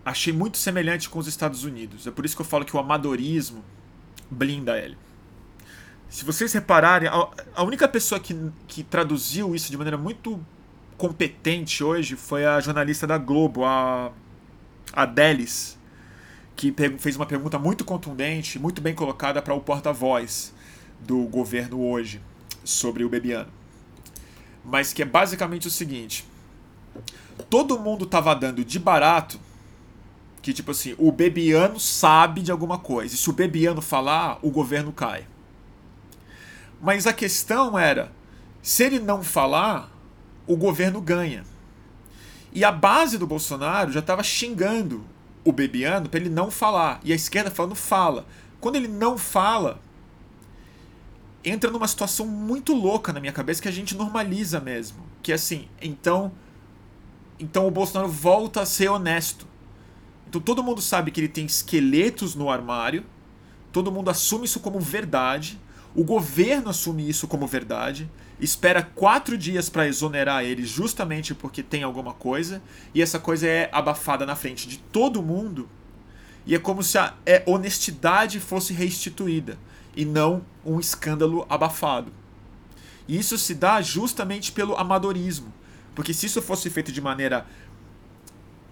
achei 0.08 0.32
muito 0.32 0.56
semelhante 0.58 1.08
com 1.08 1.18
os 1.18 1.26
Estados 1.26 1.64
Unidos. 1.64 2.06
É 2.06 2.10
por 2.10 2.24
isso 2.24 2.34
que 2.34 2.40
eu 2.40 2.46
falo 2.46 2.64
que 2.64 2.74
o 2.74 2.80
amadorismo 2.80 3.62
blinda 4.30 4.78
ele. 4.78 4.96
Se 6.08 6.24
vocês 6.24 6.52
repararem, 6.52 7.08
a 7.54 7.62
única 7.62 7.86
pessoa 7.86 8.18
que, 8.18 8.34
que 8.66 8.82
traduziu 8.82 9.54
isso 9.54 9.70
de 9.70 9.76
maneira 9.76 9.98
muito 9.98 10.40
competente 10.96 11.84
hoje 11.84 12.16
foi 12.16 12.46
a 12.46 12.58
jornalista 12.60 13.06
da 13.06 13.18
Globo, 13.18 13.64
a, 13.64 14.10
a 14.92 15.04
Delis, 15.04 15.78
que 16.56 16.74
fez 16.98 17.14
uma 17.14 17.26
pergunta 17.26 17.58
muito 17.58 17.84
contundente, 17.84 18.58
muito 18.58 18.80
bem 18.80 18.94
colocada 18.94 19.42
para 19.42 19.52
o 19.52 19.60
porta-voz 19.60 20.54
do 21.00 21.24
governo 21.24 21.84
hoje 21.84 22.22
sobre 22.64 23.04
o 23.04 23.08
Bebiano. 23.10 23.50
Mas 24.64 24.94
que 24.94 25.02
é 25.02 25.04
basicamente 25.04 25.68
o 25.68 25.70
seguinte: 25.70 26.24
todo 27.50 27.78
mundo 27.78 28.06
estava 28.06 28.34
dando 28.34 28.64
de 28.64 28.78
barato 28.78 29.38
que, 30.48 30.54
tipo 30.54 30.70
assim, 30.70 30.94
o 30.96 31.12
Bebiano 31.12 31.78
sabe 31.78 32.40
de 32.40 32.50
alguma 32.50 32.78
coisa. 32.78 33.14
E 33.14 33.18
se 33.18 33.28
o 33.28 33.34
Bebiano 33.34 33.82
falar, 33.82 34.38
o 34.40 34.50
governo 34.50 34.90
cai. 34.90 35.26
Mas 36.80 37.06
a 37.06 37.12
questão 37.12 37.78
era: 37.78 38.10
se 38.62 38.82
ele 38.82 38.98
não 38.98 39.22
falar, 39.22 39.92
o 40.46 40.56
governo 40.56 41.02
ganha. 41.02 41.44
E 42.50 42.64
a 42.64 42.72
base 42.72 43.18
do 43.18 43.26
Bolsonaro 43.26 43.92
já 43.92 44.00
estava 44.00 44.22
xingando 44.22 45.04
o 45.44 45.52
Bebiano 45.52 46.08
para 46.08 46.18
ele 46.18 46.30
não 46.30 46.50
falar. 46.50 46.98
E 47.04 47.12
a 47.12 47.16
esquerda 47.16 47.50
falando 47.50 47.74
fala. 47.74 48.26
Quando 48.58 48.76
ele 48.76 48.88
não 48.88 49.18
fala, 49.18 49.78
entra 51.44 51.70
numa 51.70 51.86
situação 51.86 52.24
muito 52.26 52.72
louca 52.72 53.12
na 53.12 53.20
minha 53.20 53.34
cabeça 53.34 53.60
que 53.60 53.68
a 53.68 53.72
gente 53.72 53.94
normaliza 53.94 54.60
mesmo. 54.60 55.04
Que 55.22 55.30
é 55.30 55.34
assim, 55.34 55.68
então. 55.82 56.32
Então 57.38 57.66
o 57.66 57.70
Bolsonaro 57.70 58.10
volta 58.10 58.62
a 58.62 58.66
ser 58.66 58.88
honesto. 58.88 59.46
Então 60.28 60.40
todo 60.42 60.62
mundo 60.62 60.82
sabe 60.82 61.10
que 61.10 61.20
ele 61.20 61.28
tem 61.28 61.46
esqueletos 61.46 62.34
no 62.34 62.50
armário, 62.50 63.02
todo 63.72 63.90
mundo 63.90 64.10
assume 64.10 64.44
isso 64.44 64.60
como 64.60 64.78
verdade, 64.78 65.58
o 65.94 66.04
governo 66.04 66.68
assume 66.68 67.08
isso 67.08 67.26
como 67.26 67.46
verdade, 67.46 68.10
espera 68.38 68.82
quatro 68.82 69.38
dias 69.38 69.70
para 69.70 69.88
exonerar 69.88 70.44
ele 70.44 70.66
justamente 70.66 71.34
porque 71.34 71.62
tem 71.62 71.82
alguma 71.82 72.12
coisa, 72.12 72.62
e 72.94 73.00
essa 73.00 73.18
coisa 73.18 73.46
é 73.46 73.70
abafada 73.72 74.26
na 74.26 74.36
frente 74.36 74.68
de 74.68 74.76
todo 74.78 75.22
mundo, 75.22 75.66
e 76.44 76.54
é 76.54 76.58
como 76.58 76.82
se 76.82 76.98
a 76.98 77.14
é, 77.24 77.42
honestidade 77.46 78.38
fosse 78.38 78.74
restituída, 78.74 79.58
e 79.96 80.04
não 80.04 80.44
um 80.64 80.78
escândalo 80.78 81.46
abafado. 81.48 82.12
E 83.08 83.18
isso 83.18 83.38
se 83.38 83.54
dá 83.54 83.80
justamente 83.80 84.52
pelo 84.52 84.76
amadorismo, 84.76 85.52
porque 85.94 86.12
se 86.12 86.26
isso 86.26 86.42
fosse 86.42 86.68
feito 86.68 86.92
de 86.92 87.00
maneira 87.00 87.46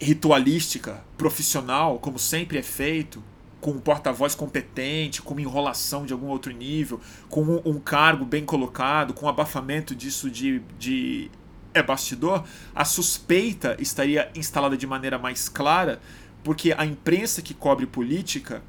ritualística, 0.01 1.03
profissional, 1.17 1.99
como 1.99 2.19
sempre 2.19 2.59
é 2.59 2.63
feito, 2.63 3.23
com 3.61 3.73
um 3.73 3.81
porta-voz 3.81 4.35
competente, 4.35 5.23
com 5.23 5.35
uma 5.35 5.41
enrolação 5.41 6.05
de 6.07 6.13
algum 6.13 6.27
outro 6.29 6.53
nível, 6.53 7.01
com 7.29 7.43
um, 7.43 7.63
um 7.65 7.81
cargo 7.81 8.25
bem 8.25 8.45
colocado, 8.45 9.15
com 9.15 9.27
um 9.27 9.29
abafamento 9.29 9.95
disso 9.95 10.31
de, 10.31 10.61
de 10.79 11.31
é 11.75 11.83
bastidor, 11.83 12.45
a 12.75 12.85
suspeita 12.85 13.77
estaria 13.79 14.31
instalada 14.35 14.77
de 14.77 14.87
maneira 14.87 15.19
mais 15.19 15.49
clara 15.49 16.01
porque 16.43 16.75
a 16.77 16.87
imprensa 16.87 17.43
que 17.43 17.53
cobre 17.53 17.87
política 17.87 18.63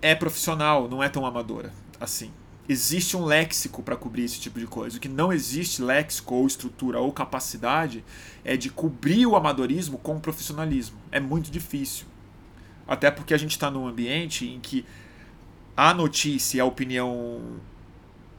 é 0.00 0.14
profissional, 0.14 0.88
não 0.88 1.02
é 1.02 1.08
tão 1.08 1.26
amadora 1.26 1.72
assim. 2.00 2.30
Existe 2.68 3.16
um 3.16 3.24
léxico 3.24 3.80
para 3.80 3.96
cobrir 3.96 4.24
esse 4.24 4.40
tipo 4.40 4.58
de 4.58 4.66
coisa. 4.66 4.96
O 4.96 5.00
que 5.00 5.08
não 5.08 5.32
existe 5.32 5.80
léxico 5.80 6.34
ou 6.34 6.46
estrutura 6.46 6.98
ou 6.98 7.12
capacidade 7.12 8.04
é 8.44 8.56
de 8.56 8.70
cobrir 8.70 9.24
o 9.26 9.36
amadorismo 9.36 9.98
com 9.98 10.16
o 10.16 10.20
profissionalismo. 10.20 10.98
É 11.12 11.20
muito 11.20 11.50
difícil. 11.50 12.06
Até 12.86 13.10
porque 13.10 13.34
a 13.34 13.38
gente 13.38 13.52
está 13.52 13.70
num 13.70 13.86
ambiente 13.86 14.46
em 14.46 14.58
que 14.58 14.84
a 15.76 15.94
notícia 15.94 16.58
e 16.58 16.60
a 16.60 16.64
opinião 16.64 17.40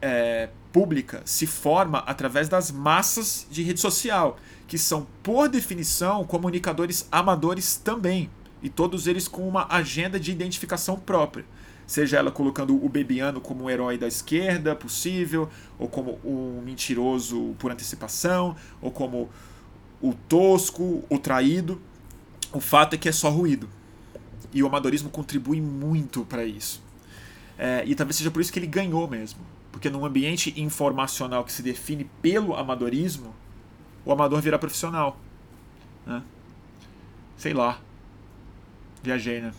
é, 0.02 0.50
pública 0.72 1.22
se 1.24 1.46
forma 1.46 1.98
através 2.00 2.48
das 2.48 2.70
massas 2.70 3.46
de 3.50 3.62
rede 3.62 3.80
social, 3.80 4.38
que 4.66 4.76
são, 4.76 5.06
por 5.22 5.48
definição, 5.48 6.24
comunicadores 6.24 7.08
amadores 7.10 7.76
também, 7.76 8.30
e 8.62 8.68
todos 8.68 9.06
eles 9.06 9.26
com 9.26 9.48
uma 9.48 9.66
agenda 9.70 10.20
de 10.20 10.30
identificação 10.32 10.98
própria 10.98 11.44
seja 11.88 12.18
ela 12.18 12.30
colocando 12.30 12.76
o 12.84 12.86
Bebiano 12.86 13.40
como 13.40 13.64
um 13.64 13.70
herói 13.70 13.96
da 13.96 14.06
esquerda 14.06 14.76
possível, 14.76 15.48
ou 15.78 15.88
como 15.88 16.20
um 16.22 16.60
mentiroso 16.60 17.56
por 17.58 17.72
antecipação, 17.72 18.54
ou 18.78 18.90
como 18.90 19.30
o 20.00 20.12
tosco, 20.12 21.02
o 21.08 21.18
traído. 21.18 21.80
O 22.52 22.60
fato 22.60 22.92
é 22.92 22.98
que 22.98 23.08
é 23.08 23.12
só 23.12 23.30
ruído. 23.30 23.70
E 24.52 24.62
o 24.62 24.66
amadorismo 24.66 25.08
contribui 25.08 25.62
muito 25.62 26.26
para 26.26 26.44
isso. 26.44 26.82
É, 27.56 27.82
e 27.86 27.94
talvez 27.94 28.16
seja 28.16 28.30
por 28.30 28.42
isso 28.42 28.52
que 28.52 28.58
ele 28.58 28.66
ganhou 28.66 29.08
mesmo. 29.08 29.40
Porque 29.72 29.88
num 29.88 30.04
ambiente 30.04 30.52
informacional 30.60 31.42
que 31.42 31.52
se 31.52 31.62
define 31.62 32.04
pelo 32.20 32.54
amadorismo, 32.54 33.34
o 34.04 34.12
amador 34.12 34.42
vira 34.42 34.58
profissional. 34.58 35.18
Né? 36.04 36.22
Sei 37.38 37.54
lá. 37.54 37.80
Viajei, 39.02 39.40
né? 39.40 39.52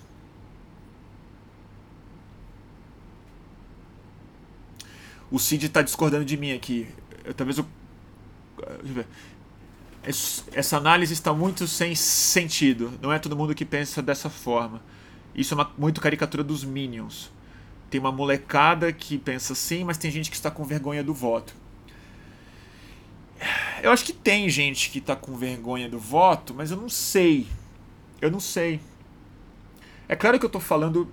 O 5.32 5.38
Cid 5.38 5.68
está 5.68 5.82
discordando 5.82 6.26
de 6.26 6.38
mim 6.38 6.54
aqui. 6.54 6.88
Eu, 7.24 7.34
talvez 7.34 7.58
eu. 7.58 7.66
Essa 10.54 10.78
análise 10.78 11.14
está 11.14 11.34
muito 11.34 11.68
sem 11.68 11.94
sentido. 11.94 12.92
Não 13.02 13.12
é 13.12 13.20
todo 13.20 13.36
mundo 13.36 13.54
que 13.54 13.66
pensa 13.66 14.02
dessa 14.02 14.30
forma. 14.30 14.82
Isso 15.36 15.54
é 15.54 15.58
uma, 15.58 15.72
muito 15.78 16.02
caricatura 16.02 16.44
dos 16.44 16.64
Minions. 16.64 17.32
Tem 17.90 18.00
uma 18.00 18.12
molecada 18.12 18.92
que 18.92 19.18
pensa 19.18 19.54
assim, 19.54 19.84
mas 19.84 19.98
tem 19.98 20.10
gente 20.10 20.30
que 20.30 20.36
está 20.36 20.50
com 20.50 20.64
vergonha 20.64 21.04
do 21.04 21.14
voto. 21.14 21.54
Eu 23.82 23.92
acho 23.92 24.04
que 24.04 24.14
tem 24.14 24.50
gente 24.50 24.90
que 24.90 25.00
está 25.00 25.16
com 25.16 25.36
vergonha 25.36 25.88
do 25.88 26.00
voto, 26.00 26.54
mas 26.54 26.72
eu 26.72 26.78
não 26.78 26.90
sei. 26.90 27.48
Eu 28.22 28.30
não 28.30 28.40
sei. 28.40 28.82
É 30.08 30.16
claro 30.16 30.38
que 30.40 30.46
eu 30.46 30.50
estou 30.50 30.62
falando 30.62 31.08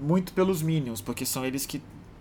muito 0.00 0.32
pelos 0.32 0.62
Minions, 0.62 1.00
porque 1.00 1.24
são 1.24 1.44
eles 1.44 1.66
que 1.66 1.80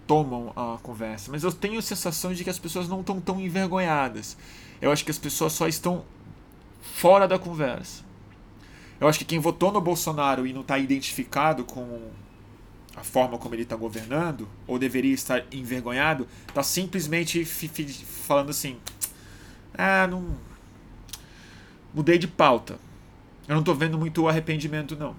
tomam 0.10 0.52
a 0.56 0.80
conversa, 0.82 1.32
mas 1.32 1.44
eu 1.44 1.52
tenho 1.52 1.78
a 1.78 1.84
sensação 1.84 2.34
de 2.34 2.44
que 2.44 2.50
as 2.50 2.58
pessoas 2.58 2.90
não 2.90 3.02
estão 3.02 3.22
tão 3.22 3.40
envergonhadas. 3.40 4.36
Eu 4.82 4.92
acho 4.92 5.06
que 5.06 5.12
as 5.12 5.20
pessoas 5.20 5.54
só 5.54 5.68
estão 5.68 6.04
fora 6.82 7.28
da 7.28 7.38
conversa. 7.38 8.04
Eu 9.00 9.08
acho 9.08 9.20
que 9.20 9.26
quem 9.26 9.38
votou 9.38 9.72
no 9.72 9.80
Bolsonaro 9.80 10.48
e 10.48 10.52
não 10.52 10.62
está 10.62 10.80
identificado 10.80 11.64
com 11.64 12.10
a 12.96 13.04
forma 13.04 13.38
como 13.38 13.54
ele 13.54 13.62
está 13.62 13.76
governando, 13.76 14.50
ou 14.66 14.80
deveria 14.80 15.14
estar 15.14 15.46
envergonhado, 15.52 16.28
está 16.48 16.64
simplesmente 16.64 17.46
falando 17.46 18.50
assim: 18.50 18.80
ah, 19.76 20.08
não. 20.08 20.36
Mudei 21.94 22.18
de 22.18 22.28
pauta. 22.28 22.80
Eu 23.48 23.54
não 23.54 23.60
estou 23.60 23.76
vendo 23.76 23.96
muito 23.96 24.28
arrependimento, 24.28 24.96
não. 24.96 25.16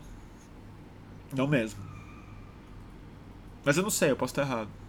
Não 1.33 1.47
mesmo. 1.47 1.79
Mas 3.65 3.77
eu 3.77 3.85
não 3.85 3.91
sei, 3.91 4.11
eu 4.11 4.17
posso 4.17 4.33
estar 4.33 4.43
errado. 4.43 4.80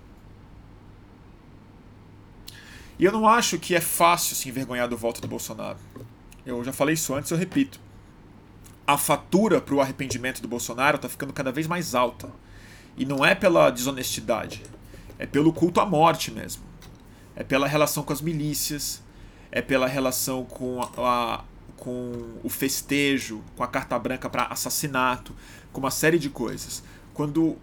E 3.01 3.03
eu 3.03 3.11
não 3.11 3.27
acho 3.27 3.57
que 3.57 3.73
é 3.73 3.81
fácil 3.81 4.35
se 4.35 4.47
envergonhar 4.47 4.87
do 4.87 4.95
voto 4.95 5.19
do 5.19 5.27
Bolsonaro. 5.27 5.79
Eu 6.45 6.63
já 6.63 6.71
falei 6.71 6.93
isso 6.93 7.15
antes, 7.15 7.31
eu 7.31 7.37
repito. 7.37 7.79
A 8.85 8.95
fatura 8.95 9.59
para 9.59 9.73
o 9.73 9.81
arrependimento 9.81 10.39
do 10.39 10.47
Bolsonaro 10.47 10.97
está 10.97 11.09
ficando 11.09 11.33
cada 11.33 11.51
vez 11.51 11.65
mais 11.65 11.95
alta. 11.95 12.31
E 12.95 13.03
não 13.03 13.25
é 13.25 13.33
pela 13.33 13.71
desonestidade, 13.71 14.61
é 15.17 15.25
pelo 15.25 15.51
culto 15.51 15.81
à 15.81 15.85
morte 15.85 16.29
mesmo. 16.29 16.61
É 17.35 17.43
pela 17.43 17.67
relação 17.67 18.03
com 18.03 18.13
as 18.13 18.21
milícias, 18.21 19.01
é 19.51 19.63
pela 19.63 19.87
relação 19.87 20.45
com, 20.45 20.79
a, 21.03 21.43
com 21.77 22.37
o 22.43 22.49
festejo, 22.49 23.41
com 23.57 23.63
a 23.63 23.67
carta 23.67 23.97
branca 23.97 24.29
para 24.29 24.43
assassinato, 24.43 25.35
com 25.73 25.79
uma 25.79 25.89
série 25.89 26.19
de 26.19 26.29
coisas. 26.29 26.83
Quando 27.15 27.57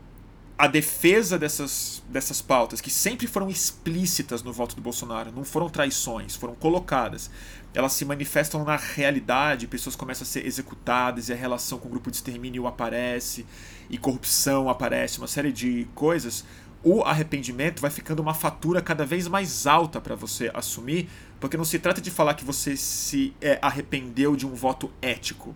a 0.59 0.66
defesa 0.66 1.38
dessas, 1.38 2.03
dessas 2.09 2.42
pautas, 2.42 2.81
que 2.81 2.90
sempre 2.90 3.29
foram 3.29 3.49
explícitas 3.49 4.42
no 4.42 4.53
voto 4.53 4.75
do 4.75 4.83
Bolsonaro, 4.83 5.31
não 5.31 5.44
foram 5.44 5.71
traições, 5.71 6.35
foram 6.35 6.57
colocadas, 6.57 7.31
elas 7.73 7.92
se 7.92 8.05
manifestam 8.05 8.64
na 8.64 8.75
realidade, 8.75 9.68
pessoas 9.68 9.94
começam 9.94 10.25
a 10.25 10.27
ser 10.27 10.44
executadas 10.44 11.29
e 11.29 11.33
a 11.33 11.37
relação 11.37 11.79
com 11.79 11.87
o 11.87 11.90
grupo 11.92 12.11
de 12.11 12.16
extermínio 12.16 12.66
aparece, 12.66 13.47
e 13.88 13.97
corrupção 13.97 14.68
aparece, 14.68 15.18
uma 15.18 15.29
série 15.29 15.53
de 15.53 15.87
coisas. 15.94 16.44
O 16.83 17.03
arrependimento 17.03 17.81
vai 17.81 17.90
ficando 17.90 18.21
uma 18.21 18.35
fatura 18.35 18.83
cada 18.83 19.07
vez 19.07 19.29
mais 19.29 19.64
alta 19.64 20.01
para 20.01 20.16
você 20.16 20.51
assumir, 20.53 21.09
porque 21.38 21.57
não 21.57 21.64
se 21.64 21.79
trata 21.79 22.01
de 22.01 22.11
falar 22.11 22.35
que 22.35 22.44
você 22.44 22.77
se 22.77 23.33
é, 23.40 23.61
arrependeu 23.62 24.35
de 24.35 24.44
um 24.44 24.55
voto 24.57 24.90
ético. 25.01 25.55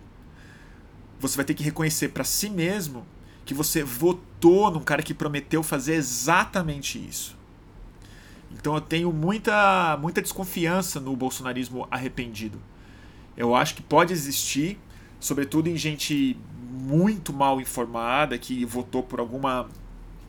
Você 1.19 1.35
vai 1.35 1.45
ter 1.45 1.55
que 1.55 1.65
reconhecer 1.65 2.11
para 2.11 2.23
si 2.23 2.49
mesmo 2.49 3.05
que 3.53 3.57
você 3.57 3.85
votou 3.85 4.71
num 4.71 4.81
cara 4.81 5.03
que 5.03 5.13
prometeu 5.13 5.63
fazer 5.63 5.95
exatamente 5.95 6.99
isso. 6.99 7.37
Então 8.51 8.75
eu 8.75 8.81
tenho 8.81 9.13
muita, 9.13 9.97
muita 10.01 10.23
desconfiança 10.23 10.99
no 10.99 11.15
bolsonarismo 11.15 11.87
arrependido. 11.91 12.59
Eu 13.37 13.55
acho 13.55 13.75
que 13.75 13.83
pode 13.83 14.13
existir, 14.13 14.79
sobretudo 15.21 15.69
em 15.69 15.77
gente 15.77 16.37
muito 16.71 17.33
mal 17.33 17.61
informada, 17.61 18.39
que 18.39 18.65
votou 18.65 19.03
por 19.03 19.21
alguma 19.21 19.69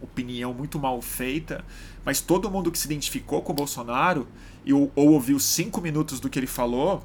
opinião 0.02 0.54
muito 0.54 0.78
mal 0.78 1.02
feita, 1.02 1.64
mas 2.04 2.20
todo 2.20 2.52
mundo 2.52 2.72
que 2.72 2.78
se 2.78 2.88
identificou 2.88 3.42
com 3.42 3.54
o 3.54 3.56
Bolsonaro 3.56 4.28
e, 4.66 4.74
ou, 4.74 4.92
ou 4.96 5.12
ouviu 5.12 5.40
cinco 5.40 5.80
minutos 5.80 6.20
do 6.20 6.30
que 6.30 6.38
ele 6.38 6.48
falou 6.48 7.04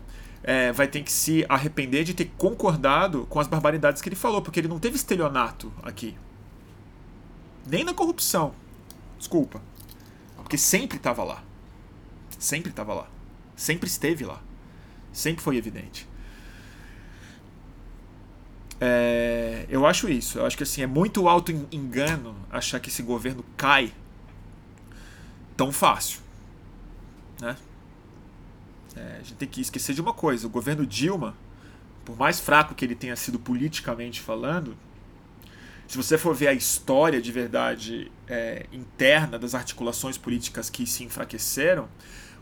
é, 0.49 0.73
vai 0.73 0.89
ter 0.89 1.03
que 1.03 1.13
se 1.13 1.45
arrepender 1.47 2.05
de 2.05 2.15
ter 2.15 2.33
concordado 2.39 3.27
com 3.27 3.39
as 3.39 3.47
barbaridades 3.47 4.01
que 4.01 4.09
ele 4.09 4.17
falou, 4.17 4.41
porque 4.41 4.59
ele 4.59 4.67
não 4.67 4.79
teve 4.79 4.97
estelionato 4.97 5.71
aqui. 5.83 6.17
Nem 7.67 7.85
na 7.85 7.93
corrupção. 7.93 8.55
Desculpa. 9.19 9.61
Porque 10.39 10.57
sempre 10.57 10.97
estava 10.97 11.23
lá. 11.23 11.45
Sempre 12.39 12.71
estava 12.71 12.95
lá. 12.95 13.11
Sempre 13.55 13.91
esteve 13.91 14.25
lá. 14.25 14.41
Sempre 15.13 15.43
foi 15.43 15.59
evidente. 15.59 16.09
É, 18.81 19.67
eu 19.69 19.85
acho 19.85 20.09
isso. 20.09 20.39
Eu 20.39 20.47
acho 20.47 20.57
que 20.57 20.63
assim, 20.63 20.81
é 20.81 20.87
muito 20.87 21.29
alto 21.29 21.53
engano 21.71 22.35
achar 22.51 22.81
que 22.81 22.89
esse 22.89 23.03
governo 23.03 23.45
cai 23.55 23.93
tão 25.55 25.71
fácil. 25.71 26.21
Né? 27.39 27.55
É, 28.99 29.19
a 29.21 29.23
gente 29.23 29.35
tem 29.35 29.49
que 29.49 29.61
esquecer 29.61 29.95
de 29.95 30.01
uma 30.01 30.13
coisa: 30.13 30.47
o 30.47 30.51
governo 30.51 30.85
Dilma, 30.85 31.37
por 32.05 32.17
mais 32.17 32.41
fraco 32.41 32.75
que 32.75 32.85
ele 32.85 32.95
tenha 32.95 33.15
sido 33.15 33.39
politicamente 33.39 34.21
falando, 34.21 34.77
se 35.87 35.97
você 35.97 36.19
for 36.19 36.35
ver 36.35 36.49
a 36.49 36.53
história 36.53 37.23
de 37.23 37.31
verdade 37.31 38.11
é, 38.27 38.67
interna 38.73 39.39
das 39.39 39.55
articulações 39.55 40.19
políticas 40.19 40.69
que 40.69 40.87
se 40.87 41.05
enfraqueceram, 41.05 41.89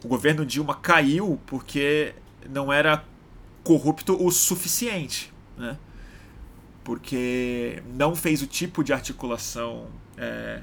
o 0.02 0.08
governo 0.08 0.46
Dilma 0.46 0.74
caiu 0.74 1.38
porque 1.46 2.14
não 2.48 2.72
era 2.72 3.04
corrupto 3.62 4.16
o 4.24 4.30
suficiente, 4.30 5.32
né? 5.56 5.78
porque 6.82 7.82
não 7.94 8.14
fez 8.14 8.42
o 8.42 8.46
tipo 8.46 8.84
de 8.84 8.92
articulação 8.92 9.88
é, 10.16 10.62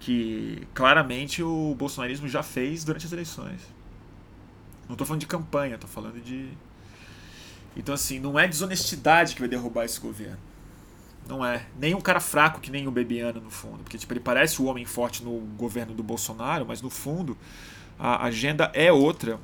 que 0.00 0.66
claramente 0.74 1.42
o 1.42 1.74
bolsonarismo 1.76 2.28
já 2.28 2.42
fez 2.42 2.84
durante 2.84 3.06
as 3.06 3.12
eleições. 3.12 3.73
Não 4.88 4.94
estou 4.94 5.06
falando 5.06 5.20
de 5.20 5.26
campanha, 5.26 5.74
estou 5.74 5.88
falando 5.88 6.20
de. 6.20 6.48
Então, 7.76 7.94
assim, 7.94 8.18
não 8.18 8.38
é 8.38 8.46
desonestidade 8.46 9.34
que 9.34 9.40
vai 9.40 9.48
derrubar 9.48 9.84
esse 9.84 9.98
governo. 9.98 10.38
Não 11.26 11.44
é. 11.44 11.66
Nem 11.78 11.94
um 11.94 12.00
cara 12.00 12.20
fraco 12.20 12.60
que 12.60 12.70
nem 12.70 12.86
o 12.86 12.90
Bebiano, 12.90 13.40
no 13.40 13.50
fundo. 13.50 13.78
Porque, 13.78 13.98
tipo, 13.98 14.12
ele 14.12 14.20
parece 14.20 14.60
o 14.60 14.66
homem 14.66 14.84
forte 14.84 15.24
no 15.24 15.38
governo 15.56 15.94
do 15.94 16.02
Bolsonaro, 16.02 16.66
mas 16.66 16.82
no 16.82 16.90
fundo 16.90 17.36
a 17.98 18.24
agenda 18.24 18.70
é 18.74 18.92
outra. 18.92 19.40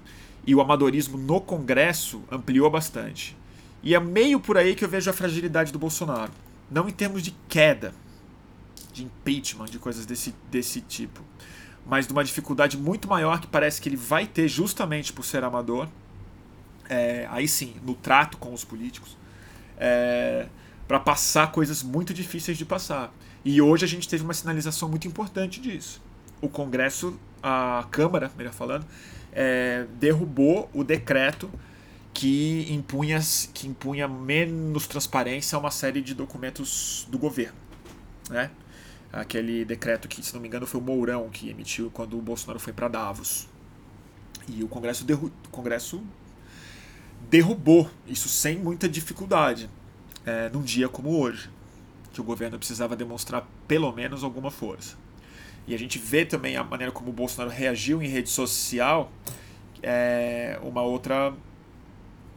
E 0.47 0.55
o 0.55 0.61
amadorismo 0.61 1.19
no 1.19 1.41
Congresso 1.41 2.23
ampliou 2.31 2.71
bastante. 2.71 3.37
E 3.83 3.95
é 3.95 4.01
meio 4.01 4.39
por 4.39 4.59
aí 4.59 4.75
que 4.75 4.85
eu 4.85 4.89
vejo 4.89 5.11
a 5.11 5.13
fragilidade 5.13 5.73
do 5.73 5.79
Bolsonaro. 5.79 6.33
Não 6.71 6.89
em 6.89 6.93
termos 6.93 7.23
de 7.23 7.35
queda, 7.49 7.95
de 8.93 9.05
impeachment, 9.05 9.67
de 9.67 9.79
coisas 9.79 10.07
desse, 10.07 10.35
desse 10.51 10.81
tipo 10.83 11.30
mas 11.87 12.07
de 12.07 12.13
uma 12.13 12.25
dificuldade 12.25 12.77
muito 12.77 13.09
maior 13.09 13.41
que 13.41 13.47
parece 13.47 13.81
que 13.81 13.89
ele 13.89 13.97
vai 13.97 14.27
ter 14.27 14.49
justamente 14.49 15.13
por 15.13 15.25
ser 15.25 15.43
amador. 15.45 15.89
É, 16.89 17.27
aí 17.31 17.47
sim, 17.47 17.75
no 17.85 17.95
trato 17.95 18.37
com 18.37 18.53
os 18.53 18.65
políticos. 18.65 19.17
É, 19.79 20.47
para 20.87 20.99
passar 20.99 21.53
coisas 21.53 21.83
muito 21.83 22.13
difíceis 22.13 22.59
de 22.59 22.65
passar. 22.65 23.13
E 23.45 23.63
hoje 23.63 23.85
a 23.85 23.89
gente 23.89 24.09
teve 24.09 24.23
uma 24.23 24.35
sinalização 24.35 24.89
muito 24.89 25.07
importante 25.07 25.61
disso. 25.61 26.03
O 26.41 26.49
Congresso, 26.49 27.19
a 27.43 27.87
Câmara, 27.91 28.31
melhor 28.37 28.53
falando, 28.53 28.85
é, 29.33 29.87
derrubou 29.99 30.69
o 30.75 30.83
decreto 30.83 31.51
que 32.13 32.67
impunha, 32.69 33.21
que 33.55 33.69
impunha 33.69 34.09
menos 34.09 34.87
transparência 34.87 35.57
a 35.57 35.59
uma 35.59 35.71
série 35.71 36.01
de 36.01 36.15
documentos 36.15 37.07
do 37.11 37.19
governo. 37.19 37.57
Né? 38.29 38.51
Aquele 39.13 39.65
decreto 39.65 40.07
que, 40.07 40.23
se 40.23 40.33
não 40.35 40.41
me 40.41 40.49
engano, 40.49 40.67
foi 40.67 40.81
o 40.81 40.85
Mourão 40.85 41.29
que 41.31 41.49
emitiu 41.51 41.91
quando 41.91 42.17
o 42.17 42.23
Bolsonaro 42.23 42.61
foi 42.61 42.73
para 42.73 42.89
Davos. 42.89 43.49
E 44.49 44.63
o 44.63 44.69
Congresso, 44.69 45.05
derru 45.05 45.33
o 45.47 45.49
Congresso 45.51 46.03
derrubou 47.29 47.89
isso 48.07 48.29
sem 48.29 48.57
muita 48.57 48.89
dificuldade 48.89 49.69
é, 50.25 50.49
num 50.51 50.63
dia 50.63 50.89
como 50.89 51.19
hoje, 51.19 51.51
que 52.13 52.21
o 52.21 52.25
governo 52.25 52.59
precisava 52.59 52.97
demonstrar 52.97 53.47
pelo 53.69 53.93
menos 53.93 54.25
alguma 54.25 54.51
força. 54.51 54.97
E 55.67 55.75
a 55.75 55.79
gente 55.79 55.99
vê 55.99 56.25
também 56.25 56.57
a 56.57 56.65
maneira 56.65 56.93
como 56.93 57.11
o 57.11 57.13
Bolsonaro 57.13 57.55
reagiu 57.55 58.03
em 58.03 58.09
rede 58.09 58.29
social, 58.29 59.13
é, 59.83 60.59
uma 60.63 60.83
outra. 60.83 61.33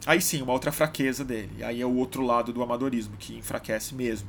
Aí 0.05 0.21
sim, 0.21 0.41
uma 0.41 0.53
outra 0.53 0.71
fraqueza 0.71 1.23
dele. 1.23 1.63
Aí 1.63 1.81
é 1.81 1.85
o 1.85 1.95
outro 1.95 2.23
lado 2.23 2.51
do 2.51 2.61
amadorismo, 2.61 3.15
que 3.17 3.37
enfraquece 3.37 3.95
mesmo, 3.95 4.27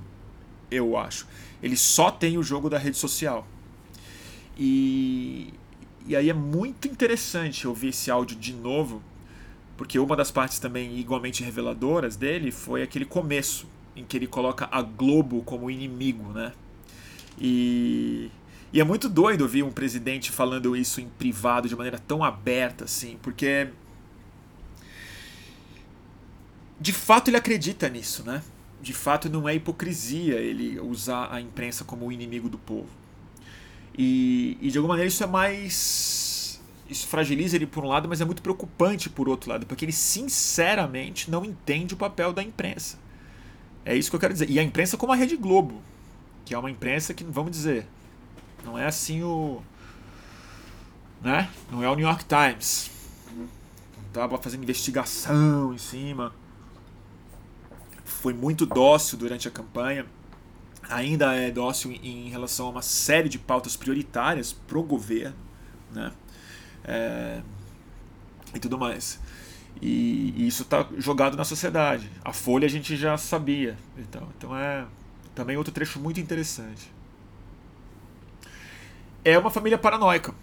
eu 0.71 0.97
acho. 0.97 1.27
Ele 1.63 1.77
só 1.77 2.11
tem 2.11 2.37
o 2.37 2.43
jogo 2.43 2.69
da 2.69 2.79
rede 2.79 2.97
social. 2.97 3.47
E, 4.57 5.53
e 6.07 6.15
aí 6.15 6.29
é 6.29 6.35
muito 6.35 6.87
interessante 6.87 7.67
ouvir 7.67 7.89
esse 7.89 8.11
áudio 8.11 8.37
de 8.37 8.53
novo, 8.53 9.03
porque 9.77 9.99
uma 9.99 10.17
das 10.17 10.31
partes 10.31 10.59
também 10.59 10.99
igualmente 10.99 11.43
reveladoras 11.43 12.17
dele 12.17 12.51
foi 12.51 12.83
aquele 12.83 13.05
começo 13.05 13.67
em 13.97 14.05
que 14.05 14.17
ele 14.17 14.27
coloca 14.27 14.69
a 14.71 14.83
Globo 14.83 15.43
como 15.43 15.71
inimigo, 15.71 16.33
né? 16.33 16.53
E, 17.39 18.31
e 18.73 18.81
é 18.81 18.85
muito 18.85 19.09
doido 19.09 19.43
ouvir 19.43 19.63
um 19.63 19.71
presidente 19.71 20.31
falando 20.31 20.77
isso 20.77 21.01
em 21.01 21.09
privado 21.09 21.69
de 21.69 21.75
maneira 21.75 21.99
tão 21.99 22.23
aberta 22.23 22.85
assim, 22.85 23.19
porque 23.23 23.69
de 26.81 26.93
fato 26.93 27.29
ele 27.29 27.37
acredita 27.37 27.89
nisso, 27.89 28.25
né? 28.25 28.43
De 28.85 28.93
fato 28.93 29.31
não 29.31 29.49
é 29.49 29.55
hipocrisia 29.55 30.35
ele 30.35 30.79
usar 30.79 31.33
a 31.33 31.41
imprensa 31.41 31.85
como 31.85 32.07
o 32.07 32.13
inimigo 32.13 32.51
do 32.51 32.59
povo. 32.59 32.91
E, 33.97 34.59
e 34.61 34.71
de 34.71 34.77
alguma 34.77 34.93
maneira 34.93 35.09
isso 35.09 35.25
é 35.25 35.27
mais 35.27 36.61
isso 36.87 37.07
fragiliza 37.07 37.57
ele 37.57 37.67
por 37.67 37.83
um 37.83 37.89
lado, 37.89 38.07
mas 38.07 38.21
é 38.21 38.27
muito 38.27 38.43
preocupante 38.43 39.09
por 39.09 39.27
outro 39.27 39.49
lado, 39.49 39.65
porque 39.65 39.87
ele 39.87 39.93
sinceramente 39.93 41.31
não 41.31 41.43
entende 41.47 41.95
o 41.95 41.97
papel 41.97 42.31
da 42.31 42.43
imprensa. 42.43 42.99
É 43.87 43.97
isso 43.97 44.11
que 44.11 44.17
eu 44.17 44.21
quero 44.21 44.35
dizer. 44.35 44.51
E 44.51 44.59
a 44.59 44.63
imprensa 44.63 44.99
como 44.99 45.11
a 45.11 45.17
Rede 45.17 45.35
Globo, 45.35 45.81
que 46.45 46.53
é 46.53 46.59
uma 46.59 46.71
imprensa 46.71 47.15
que, 47.15 47.25
vamos 47.25 47.53
dizer, 47.53 47.87
não 48.67 48.79
é 48.79 48.85
assim 48.85 49.23
o. 49.23 49.63
Né? 51.23 51.49
Não 51.73 51.83
é 51.83 51.89
o 51.89 51.95
New 51.95 52.07
York 52.07 52.27
Times. 52.27 52.91
Não 53.35 53.49
estava 54.09 54.37
fazendo 54.37 54.63
investigação 54.63 55.73
em 55.73 55.79
cima. 55.79 56.35
Foi 58.25 58.33
muito 58.33 58.65
dócil 58.65 59.19
durante 59.19 59.47
a 59.47 59.51
campanha. 59.51 60.07
Ainda 60.89 61.35
é 61.35 61.51
dócil 61.51 61.93
em 61.93 62.31
relação 62.31 62.69
a 62.69 62.71
uma 62.71 62.83
série 62.83 63.29
de 63.29 63.39
pautas 63.39 63.77
prioritárias 63.77 64.51
pro 64.51 64.83
governo. 64.83 65.37
Né? 65.93 66.11
é, 66.85 67.43
e 68.55 68.59
tudo 68.59 68.79
mais. 68.79 69.21
E, 69.83 70.33
e 70.37 70.47
isso 70.47 70.63
está 70.63 70.87
jogado 70.97 71.37
na 71.37 71.45
sociedade. 71.45 72.11
A 72.25 72.33
Folha 72.33 72.65
a 72.67 72.71
gente 72.71 72.97
já 72.97 73.17
sabia. 73.19 73.77
Então, 73.99 74.27
então 74.39 74.57
é 74.57 74.87
também 75.35 75.59
outro 75.59 75.73
trecho 75.73 76.01
muito 76.01 76.19
interessante. 76.19 76.91
É 79.23 79.39
uma 79.39 79.51
família 79.51 79.77
paranoica. 79.77 80.35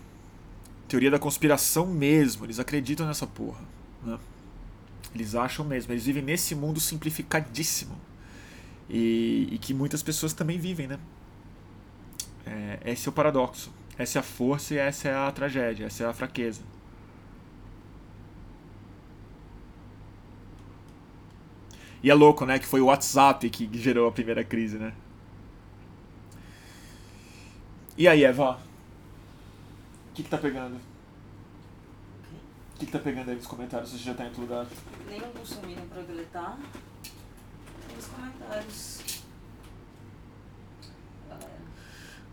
Teoria 0.87 1.09
da 1.09 1.17
conspiração 1.17 1.87
mesmo. 1.87 2.45
Eles 2.45 2.59
acreditam 2.59 3.07
nessa 3.07 3.25
porra. 3.25 3.61
Né? 4.03 4.19
Eles 5.13 5.35
acham 5.35 5.65
mesmo. 5.65 5.93
Eles 5.93 6.05
vivem 6.05 6.23
nesse 6.23 6.55
mundo 6.55 6.79
simplificadíssimo. 6.79 7.95
E, 8.89 9.47
e 9.51 9.57
que 9.57 9.73
muitas 9.73 10.03
pessoas 10.03 10.33
também 10.33 10.57
vivem, 10.57 10.87
né? 10.87 10.99
É, 12.45 12.79
esse 12.91 13.07
é 13.07 13.09
o 13.09 13.13
paradoxo. 13.13 13.71
Essa 13.97 14.19
é 14.19 14.21
a 14.21 14.23
força 14.23 14.73
e 14.73 14.77
essa 14.77 15.09
é 15.09 15.15
a 15.15 15.31
tragédia, 15.31 15.85
essa 15.85 16.03
é 16.03 16.07
a 16.07 16.13
fraqueza. 16.13 16.61
E 22.03 22.09
é 22.09 22.13
louco, 22.13 22.45
né? 22.45 22.57
Que 22.57 22.65
foi 22.65 22.81
o 22.81 22.85
WhatsApp 22.85 23.47
que 23.49 23.69
gerou 23.77 24.07
a 24.07 24.11
primeira 24.11 24.43
crise, 24.43 24.77
né? 24.77 24.93
E 27.97 28.07
aí, 28.07 28.23
Eva? 28.23 28.53
O 30.11 30.13
que, 30.15 30.23
que 30.23 30.29
tá 30.29 30.37
pegando? 30.37 30.90
O 32.81 32.83
que, 32.83 32.87
que 32.87 32.97
tá 32.97 33.03
pegando 33.03 33.29
aí 33.29 33.35
nos 33.35 33.45
comentários? 33.45 33.91
Você 33.91 33.99
já 33.99 34.15
tá 34.15 34.23
em 34.23 34.27
outro 34.29 34.41
lugar? 34.41 34.65
Nenhum 35.07 35.31
consumindo 35.33 35.83
pra 35.83 36.01
deletar. 36.01 36.57
Nos 37.95 38.05
comentários. 38.07 39.21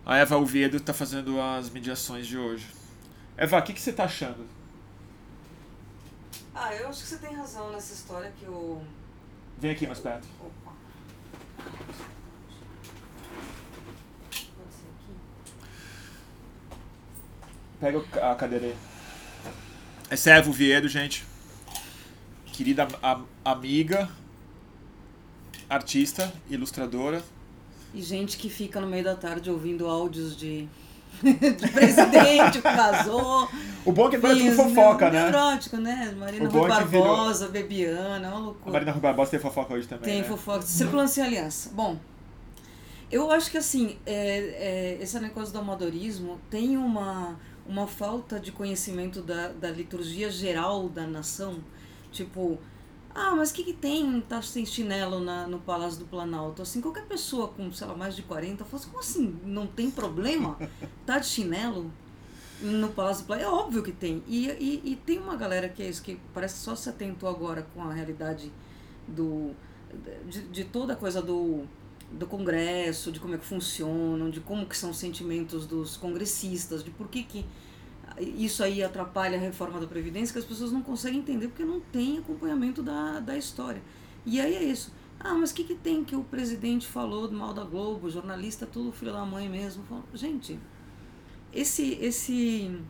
A 0.07 0.17
Eva 0.17 0.39
Oviedo 0.39 0.79
está 0.79 0.95
fazendo 0.95 1.39
as 1.39 1.69
mediações 1.69 2.27
de 2.27 2.39
hoje. 2.39 2.67
Eva, 3.37 3.59
o 3.59 3.63
que, 3.63 3.75
que 3.75 3.81
você 3.81 3.91
está 3.91 4.05
achando? 4.05 4.47
Ah, 6.55 6.75
eu 6.75 6.89
acho 6.89 7.03
que 7.03 7.09
você 7.09 7.19
tem 7.19 7.37
razão 7.37 7.71
nessa 7.71 7.93
história 7.93 8.33
que 8.41 8.47
o. 8.47 8.81
Vem 9.59 9.73
aqui 9.73 9.87
mais 9.87 9.99
perto. 9.99 10.27
Opa. 10.41 10.73
Pode 14.31 14.47
ser 14.73 14.87
aqui? 14.97 15.13
Pega 17.79 18.31
a 18.31 18.35
cadeira 18.35 18.65
aí. 18.65 18.98
É 20.11 20.31
a 20.31 20.35
Eva 20.37 20.49
Oviedo, 20.51 20.89
gente. 20.89 21.25
Querida 22.47 22.89
a, 23.03 23.21
amiga, 23.45 24.09
artista, 25.69 26.33
ilustradora, 26.49 27.23
E 27.95 28.03
gente 28.03 28.37
que 28.37 28.49
fica 28.49 28.81
no 28.81 28.87
meio 28.87 29.05
da 29.05 29.15
tarde 29.15 29.51
ouvindo 29.51 29.87
áudios 29.87 30.37
de, 30.37 30.67
de 31.23 31.69
presidente 31.69 32.61
que 32.61 32.63
vazou. 32.63 33.49
O 33.85 33.93
bom 33.93 34.07
é 34.07 34.11
que 34.11 34.17
agora 34.17 34.37
é 34.37 34.41
tudo 34.41 34.57
fofoca, 34.57 35.11
né? 35.11 35.23
Neurótico, 35.23 35.77
né? 35.77 36.15
Marina 36.19 36.49
bom 36.49 36.61
Rui 36.61 36.71
é 36.73 36.77
que 36.77 36.85
virou- 36.89 37.07
Barbosa, 37.07 37.49
Bebiana, 37.49 38.27
é 38.27 38.31
uma 38.31 38.37
A 38.37 38.41
loucura. 38.41 38.73
Marina 38.73 38.93
Rui 38.93 39.01
Barbosa 39.01 39.31
tem 39.31 39.41
fofoca 39.41 39.75
hoje 39.75 39.87
também. 39.87 40.05
Tem 40.05 40.23
né? 40.23 40.29
fofoca. 40.29 40.63
Circulando 40.63 41.09
sem 41.11 41.23
aliança. 41.23 41.71
Bom, 41.73 41.99
eu 43.11 43.31
acho 43.31 43.51
que 43.51 43.59
assim, 43.59 43.97
é, 44.05 44.97
é, 44.99 44.99
esse 45.03 45.19
negócio 45.21 45.53
do 45.53 45.59
amadorismo 45.59 46.39
tem 46.51 46.77
uma, 46.77 47.37
uma 47.69 47.87
falta 47.87 48.41
de 48.41 48.51
conhecimento 48.51 49.23
da, 49.23 49.49
da 49.49 49.71
liturgia 49.71 50.31
geral 50.31 50.89
da 50.89 51.07
nação. 51.07 51.59
Tipo, 52.11 52.59
ah, 53.15 53.37
mas 53.37 53.51
o 53.51 53.55
que, 53.55 53.65
que 53.65 53.73
tem 53.73 54.21
tá 54.23 54.41
sem 54.41 54.65
chinelo 54.65 55.21
na, 55.21 55.47
no 55.47 55.59
Palácio 55.61 56.01
do 56.01 56.07
Planalto? 56.07 56.63
Assim, 56.63 56.81
qualquer 56.81 57.05
pessoa 57.07 57.49
com, 57.49 57.71
sei 57.73 57.87
lá, 57.87 57.95
mais 57.95 58.17
de 58.17 58.23
40 58.23 58.65
fala 58.65 58.81
assim, 58.81 58.89
como 58.89 59.01
assim? 59.01 59.41
Não 59.45 59.67
tem 59.67 59.91
problema? 59.91 60.57
Tá 61.05 61.19
de 61.19 61.27
chinelo? 61.27 61.93
No 62.61 62.89
Palácio 62.89 63.23
do 63.23 63.27
Planalto? 63.27 63.55
É 63.55 63.59
óbvio 63.59 63.83
que 63.83 63.93
tem. 63.93 64.23
E, 64.27 64.49
e, 64.49 64.93
e 64.93 64.97
tem 64.97 65.19
uma 65.19 65.37
galera 65.37 65.69
que 65.69 65.83
é 65.83 65.89
isso, 65.89 66.03
que 66.03 66.19
parece 66.33 66.55
que 66.55 66.61
só 66.61 66.75
se 66.75 66.89
atentou 66.89 67.29
agora 67.29 67.67
com 67.75 67.83
a 67.83 67.93
realidade 67.93 68.51
do 69.07 69.55
de, 70.27 70.43
de 70.49 70.65
toda 70.65 70.93
a 70.93 70.97
coisa 70.97 71.23
do, 71.23 71.65
do 72.11 72.27
Congresso, 72.27 73.13
de 73.13 73.21
como 73.21 73.35
é 73.35 73.39
que 73.39 73.45
funcionam, 73.45 74.31
de 74.31 74.41
como 74.41 74.67
que 74.67 74.77
são 74.77 74.91
os 74.91 74.99
sentimentos 74.99 75.67
dos 75.67 75.97
congressistas, 75.97 76.83
de 76.83 76.91
por 76.91 77.09
que, 77.09 77.23
que 77.23 77.45
isso 78.19 78.63
aí 78.63 78.83
atrapalha 78.83 79.37
a 79.37 79.41
reforma 79.41 79.79
da 79.81 79.87
Previdência, 79.87 80.33
que 80.33 80.39
as 80.39 80.45
pessoas 80.45 80.73
não 80.73 80.83
conseguem 80.83 81.21
entender 81.21 81.49
porque 81.49 81.65
não 81.65 81.81
tem 81.81 82.19
acompanhamento 82.19 82.83
da, 82.83 83.21
da 83.21 83.37
história. 83.37 83.83
E 84.25 84.41
aí 84.41 84.55
é 84.55 84.65
isso. 84.65 84.93
Ah, 85.21 85.35
mas 85.35 85.51
o 85.51 85.55
que, 85.55 85.65
que 85.65 85.75
tem 85.75 86.05
que 86.05 86.15
o 86.15 86.23
presidente 86.23 86.87
falou 86.87 87.27
do 87.27 87.37
mal 87.37 87.53
da 87.53 87.65
Globo, 87.65 88.09
jornalista, 88.09 88.67
tudo 88.67 88.93
filho 88.93 89.13
da 89.13 89.25
mãe 89.25 89.49
mesmo. 89.49 89.85
Gente, 90.15 90.59
esse, 91.53 91.99
esse 92.01 92.81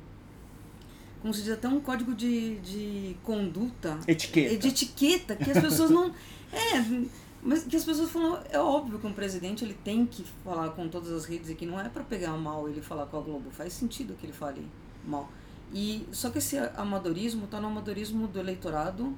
como 1.21 1.35
se 1.35 1.43
diz, 1.43 1.53
até 1.53 1.69
um 1.69 1.81
código 1.81 2.15
de, 2.15 2.57
de 2.61 3.17
conduta 3.23 3.99
Etiqueta. 4.07 4.55
é 4.55 4.57
de 4.57 4.69
etiqueta 4.69 5.37
que 5.37 5.51
as 5.51 5.61
pessoas 5.61 5.91
não 5.91 6.13
é 6.53 7.09
mas 7.43 7.65
que 7.65 7.77
as 7.77 7.85
pessoas 7.85 8.11
falam 8.11 8.41
é 8.51 8.59
óbvio 8.59 8.99
que 8.99 9.07
um 9.07 9.13
presidente 9.13 9.65
ele 9.65 9.75
tem 9.75 10.05
que 10.05 10.25
falar 10.45 10.71
com 10.71 10.89
todas 10.89 11.13
as 11.13 11.25
redes 11.25 11.51
e 11.51 11.55
que 11.55 11.67
não 11.67 11.81
é 11.81 11.89
para 11.89 12.03
pegar 12.03 12.33
mal 12.33 12.69
ele 12.69 12.81
falar 12.81 13.07
com 13.07 13.19
a 13.19 13.21
Globo 13.21 13.51
faz 13.51 13.73
sentido 13.73 14.15
que 14.19 14.27
ele 14.27 14.33
fale 14.33 14.67
mal 15.05 15.31
e 15.73 16.07
só 16.13 16.31
que 16.31 16.39
esse 16.39 16.59
amadorismo 16.77 17.47
tá 17.47 17.61
no 17.61 17.69
amadorismo 17.69 18.27
do 18.27 18.39
eleitorado 18.39 19.17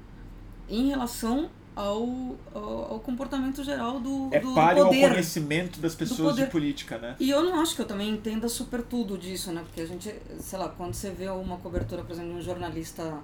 em 0.69 0.89
relação 0.89 1.51
ao, 1.75 2.37
ao, 2.55 2.93
ao 2.93 3.01
comportamento 3.01 3.63
geral 3.63 4.01
do, 4.01 4.29
É 4.33 4.41
do, 4.41 4.49
do 4.49 4.55
palho 4.55 4.85
ao 4.85 4.91
conhecimento 4.91 5.81
das 5.81 5.95
pessoas 5.95 6.37
de 6.37 6.47
política, 6.47 6.99
né? 6.99 7.17
e 7.19 7.31
eu 7.31 7.43
não 7.43 7.61
acho 7.61 7.75
que 7.75 7.83
eu 7.83 7.87
também 7.87 8.11
entenda 8.11 8.49
super 8.49 8.83
tudo 8.83 9.17
disso, 9.17 9.53
né? 9.53 9.63
Porque 9.63 9.81
a 9.81 9.87
gente, 9.87 10.13
sei 10.41 10.59
lá, 10.59 10.69
quando 10.69 10.95
você 10.95 11.11
vê 11.11 11.29
uma 11.29 11.57
cobertura, 11.59 12.03
por 12.03 12.13
exemplo, 12.13 12.33
de 12.33 12.39
um 12.39 12.43
jornalista 12.43 13.19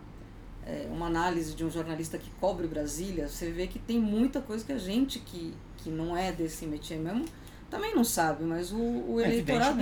é, 0.66 0.88
uma 0.90 1.06
análise 1.06 1.54
de 1.54 1.64
um 1.64 1.70
jornalista 1.70 2.18
que 2.18 2.30
cobre 2.40 2.66
Brasília, 2.66 3.28
você 3.28 3.50
vê 3.50 3.66
que 3.66 3.78
tem 3.78 3.98
muita 3.98 4.40
coisa 4.40 4.64
que 4.64 4.72
a 4.72 4.78
gente 4.78 5.20
que, 5.20 5.54
que 5.78 5.90
não 5.90 6.16
é 6.16 6.32
desse 6.32 6.66
métier 6.66 6.98
mesmo 6.98 7.24
também 7.70 7.94
não 7.94 8.04
sabe, 8.04 8.44
mas 8.44 8.72
o, 8.72 8.76
o 8.78 9.20
eleitorado 9.20 9.80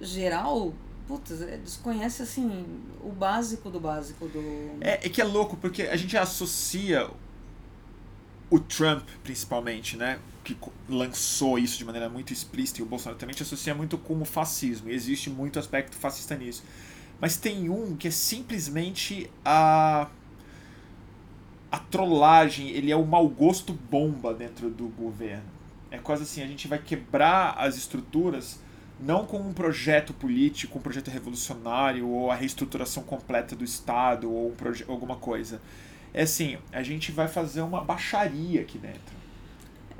geral 0.00 0.72
putz, 1.08 1.40
é, 1.40 1.56
desconhece 1.56 2.22
assim 2.22 2.66
o 3.02 3.10
básico 3.10 3.70
do 3.70 3.80
básico 3.80 4.28
do. 4.28 4.76
É, 4.80 5.06
é 5.06 5.08
que 5.08 5.20
é 5.20 5.24
louco, 5.24 5.56
porque 5.56 5.82
a 5.82 5.96
gente 5.96 6.16
associa 6.16 7.08
o 8.50 8.60
Trump, 8.60 9.08
principalmente, 9.24 9.96
né? 9.96 10.18
Que 10.44 10.56
lançou 10.88 11.58
isso 11.58 11.78
de 11.78 11.84
maneira 11.84 12.08
muito 12.08 12.32
explícita, 12.32 12.80
e 12.80 12.82
o 12.82 12.86
Bolsonaro 12.86 13.18
também 13.18 13.34
te 13.34 13.42
associa 13.42 13.74
muito 13.74 13.96
com 13.96 14.20
o 14.20 14.24
fascismo, 14.24 14.90
e 14.90 14.94
existe 14.94 15.30
muito 15.30 15.58
aspecto 15.58 15.96
fascista 15.96 16.36
nisso. 16.36 16.62
Mas 17.20 17.36
tem 17.36 17.68
um 17.68 17.96
que 17.96 18.08
é 18.08 18.10
simplesmente 18.10 19.30
a. 19.44 20.08
a 21.70 21.78
trollagem, 21.78 22.70
ele 22.70 22.90
é 22.92 22.96
o 22.96 23.04
mau 23.04 23.28
gosto 23.28 23.72
bomba 23.72 24.32
dentro 24.32 24.70
do 24.70 24.88
governo. 24.88 25.58
É 25.90 25.98
quase 25.98 26.22
assim, 26.22 26.42
a 26.42 26.46
gente 26.46 26.68
vai 26.68 26.78
quebrar 26.78 27.54
as 27.58 27.76
estruturas 27.76 28.60
não 29.00 29.24
com 29.24 29.38
um 29.38 29.52
projeto 29.52 30.12
político, 30.12 30.78
um 30.78 30.82
projeto 30.82 31.08
revolucionário, 31.08 32.08
ou 32.08 32.30
a 32.30 32.34
reestruturação 32.34 33.02
completa 33.02 33.54
do 33.54 33.64
Estado, 33.64 34.30
ou 34.30 34.50
um 34.50 34.92
alguma 34.92 35.16
coisa. 35.16 35.60
É 36.12 36.22
assim, 36.22 36.58
a 36.72 36.82
gente 36.82 37.12
vai 37.12 37.28
fazer 37.28 37.60
uma 37.60 37.82
baixaria 37.82 38.60
aqui 38.60 38.78
dentro. 38.78 39.17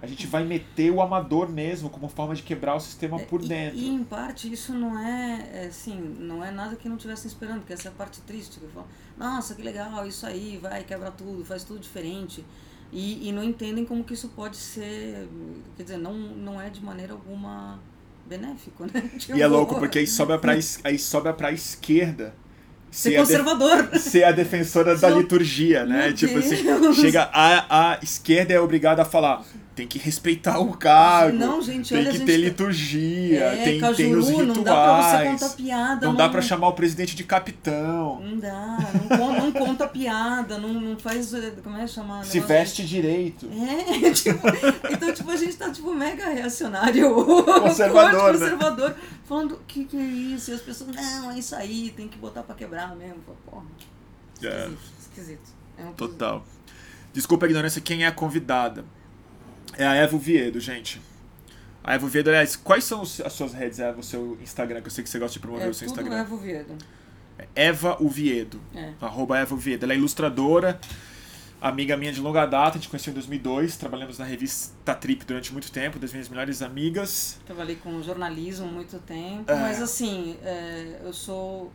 A 0.00 0.06
gente 0.06 0.28
vai 0.28 0.44
meter 0.44 0.92
o 0.92 1.02
amador 1.02 1.48
mesmo 1.48 1.90
como 1.90 2.08
forma 2.08 2.32
de 2.32 2.42
quebrar 2.42 2.76
o 2.76 2.80
sistema 2.80 3.18
por 3.18 3.42
dentro. 3.42 3.76
E, 3.76 3.86
e 3.86 3.88
em 3.88 4.04
parte 4.04 4.50
isso 4.52 4.72
não 4.72 4.96
é, 4.96 5.48
é, 5.52 5.66
assim, 5.66 5.98
não 6.20 6.44
é 6.44 6.52
nada 6.52 6.76
que 6.76 6.88
não 6.88 6.94
estivessem 6.94 7.26
esperando, 7.26 7.64
que 7.64 7.72
essa 7.72 7.88
é 7.88 7.90
a 7.90 7.94
parte 7.94 8.20
triste. 8.20 8.60
Que 8.60 8.66
falo, 8.68 8.86
nossa, 9.16 9.56
que 9.56 9.62
legal, 9.62 10.06
isso 10.06 10.24
aí, 10.24 10.58
vai, 10.62 10.84
quebra 10.84 11.10
tudo, 11.10 11.44
faz 11.44 11.64
tudo 11.64 11.80
diferente. 11.80 12.44
E, 12.92 13.28
e 13.28 13.32
não 13.32 13.42
entendem 13.42 13.84
como 13.84 14.04
que 14.04 14.14
isso 14.14 14.28
pode 14.28 14.56
ser, 14.56 15.28
quer 15.76 15.82
dizer, 15.82 15.98
não, 15.98 16.14
não 16.14 16.60
é 16.60 16.70
de 16.70 16.82
maneira 16.82 17.12
alguma 17.12 17.80
benéfico, 18.24 18.84
né? 18.84 19.10
Tipo, 19.18 19.34
e 19.36 19.42
é 19.42 19.46
louco, 19.48 19.74
porque 19.80 19.98
aí 19.98 20.06
sobra 20.06 20.38
pra, 20.38 20.52
aí 20.84 20.98
sobra 20.98 21.32
pra 21.32 21.50
esquerda 21.50 22.34
ser, 22.90 23.10
ser 23.10 23.16
conservador. 23.18 23.88
A 23.92 23.98
ser 23.98 24.24
a 24.24 24.32
defensora 24.32 24.96
da 24.96 25.10
liturgia, 25.10 25.84
né? 25.84 26.06
Meu 26.06 26.14
tipo 26.14 26.38
assim, 26.38 26.62
Deus. 26.62 26.86
assim, 26.86 27.00
chega 27.00 27.28
a, 27.32 27.92
a 27.94 27.98
esquerda 28.00 28.54
é 28.54 28.60
obrigada 28.60 29.02
a 29.02 29.04
falar 29.04 29.44
tem 29.78 29.86
que 29.86 29.96
respeitar 29.96 30.58
o 30.58 30.76
cargo. 30.76 31.38
Não, 31.38 31.62
gente, 31.62 31.90
tem 31.90 31.98
olha, 31.98 32.10
que 32.10 32.18
ter 32.18 32.32
tá- 32.32 32.38
liturgia, 32.38 33.44
é, 33.44 33.64
tem, 33.64 33.80
Cajuru, 33.80 33.96
tem 33.96 34.16
os 34.16 34.28
rituais. 34.28 34.48
Não 34.48 34.62
dá 34.64 34.72
pra 34.72 35.02
você 35.02 35.24
contar 35.24 35.56
piada. 35.56 36.06
Não, 36.06 36.12
não 36.12 36.16
dá 36.16 36.28
pra 36.28 36.42
chamar 36.42 36.68
o 36.68 36.72
presidente 36.72 37.14
de 37.14 37.22
capitão. 37.22 38.20
Não 38.20 38.38
dá, 38.38 38.78
não, 39.08 39.32
não 39.34 39.52
conta 39.52 39.86
piada, 39.86 40.58
não, 40.58 40.72
não 40.72 40.98
faz. 40.98 41.32
Como 41.62 41.76
é 41.76 41.86
chamar? 41.86 42.24
Se 42.24 42.40
veste 42.40 42.82
de... 42.82 42.88
direito. 42.88 43.48
É, 43.52 44.10
tipo, 44.10 44.48
então, 44.90 45.14
tipo, 45.14 45.30
a 45.30 45.36
gente 45.36 45.56
tá, 45.56 45.70
tipo, 45.70 45.94
mega 45.94 46.28
reacionário. 46.28 47.14
Conservador. 47.62 48.32
né? 48.32 48.38
conservador. 48.40 48.96
Falando, 49.26 49.52
o 49.52 49.60
que, 49.60 49.84
que 49.84 49.96
é 49.96 50.02
isso? 50.02 50.50
E 50.50 50.54
as 50.54 50.60
pessoas, 50.60 50.90
não, 50.92 51.30
é 51.30 51.38
isso 51.38 51.54
aí, 51.54 51.94
tem 51.96 52.08
que 52.08 52.18
botar 52.18 52.42
pra 52.42 52.56
quebrar 52.56 52.96
mesmo. 52.96 53.22
Porra. 53.46 53.62
Esquisito, 54.34 54.52
é. 54.52 54.70
esquisito. 55.00 55.50
É 55.78 55.84
um 55.84 55.92
Total. 55.92 56.44
Desculpa 57.12 57.46
a 57.46 57.48
ignorância, 57.48 57.80
quem 57.80 58.02
é 58.02 58.08
a 58.08 58.12
convidada? 58.12 58.84
É 59.78 59.86
a 59.86 59.94
Evo 59.94 60.18
Viedo, 60.18 60.60
gente. 60.60 61.00
A 61.84 61.94
Evo 61.94 62.08
Viedo, 62.08 62.28
aliás, 62.28 62.56
quais 62.56 62.84
são 62.84 63.00
as 63.00 63.32
suas 63.32 63.54
redes, 63.54 63.78
Eva, 63.78 64.00
o 64.00 64.02
seu 64.02 64.36
Instagram, 64.42 64.80
que 64.80 64.88
eu 64.88 64.90
sei 64.90 65.04
que 65.04 65.08
você 65.08 65.18
gosta 65.18 65.34
de 65.34 65.38
promover 65.38 65.68
é 65.68 65.70
o 65.70 65.74
seu 65.74 65.86
Instagram. 65.86 66.18
Evo 66.18 66.36
Viedo. 66.36 66.76
É 67.38 67.46
Eva 67.54 67.96
Uviedo. 68.00 68.60
É. 68.74 68.92
Arroba 69.00 69.38
Eva 69.38 69.54
Uviedo. 69.54 69.84
Ela 69.84 69.92
é 69.92 69.96
ilustradora, 69.96 70.80
amiga 71.60 71.96
minha 71.96 72.12
de 72.12 72.20
longa 72.20 72.44
data, 72.44 72.76
a 72.76 72.80
gente 72.80 72.88
conheceu 72.88 73.12
em 73.12 73.14
2002, 73.14 73.76
trabalhamos 73.76 74.18
na 74.18 74.24
revista 74.24 74.94
Trip 74.94 75.24
durante 75.24 75.52
muito 75.52 75.70
tempo, 75.70 75.98
das 75.98 76.12
minhas 76.12 76.28
melhores 76.28 76.60
amigas. 76.60 77.38
Trabalhei 77.46 77.76
com 77.76 78.02
jornalismo 78.02 78.66
muito 78.66 78.98
tempo, 78.98 79.50
é. 79.50 79.54
mas 79.54 79.80
assim, 79.80 80.36
é, 80.42 81.00
eu 81.04 81.12
sou 81.12 81.72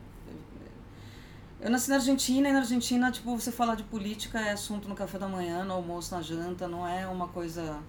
eu 1.64 1.70
nasci 1.70 1.90
na 1.90 1.96
Argentina 1.96 2.50
e 2.50 2.52
na 2.52 2.60
Argentina, 2.60 3.10
tipo, 3.10 3.40
você 3.40 3.50
falar 3.50 3.76
de 3.76 3.84
política 3.84 4.38
é 4.38 4.52
assunto 4.52 4.90
no 4.90 4.94
café 4.94 5.18
da 5.18 5.30
manhã, 5.30 5.64
no 5.64 5.74
almoço, 5.74 6.14
na 6.14 6.22
janta, 6.22 6.68
não 6.68 6.86
é 6.86 7.08
uma 7.08 7.30
coisa. 7.30 7.80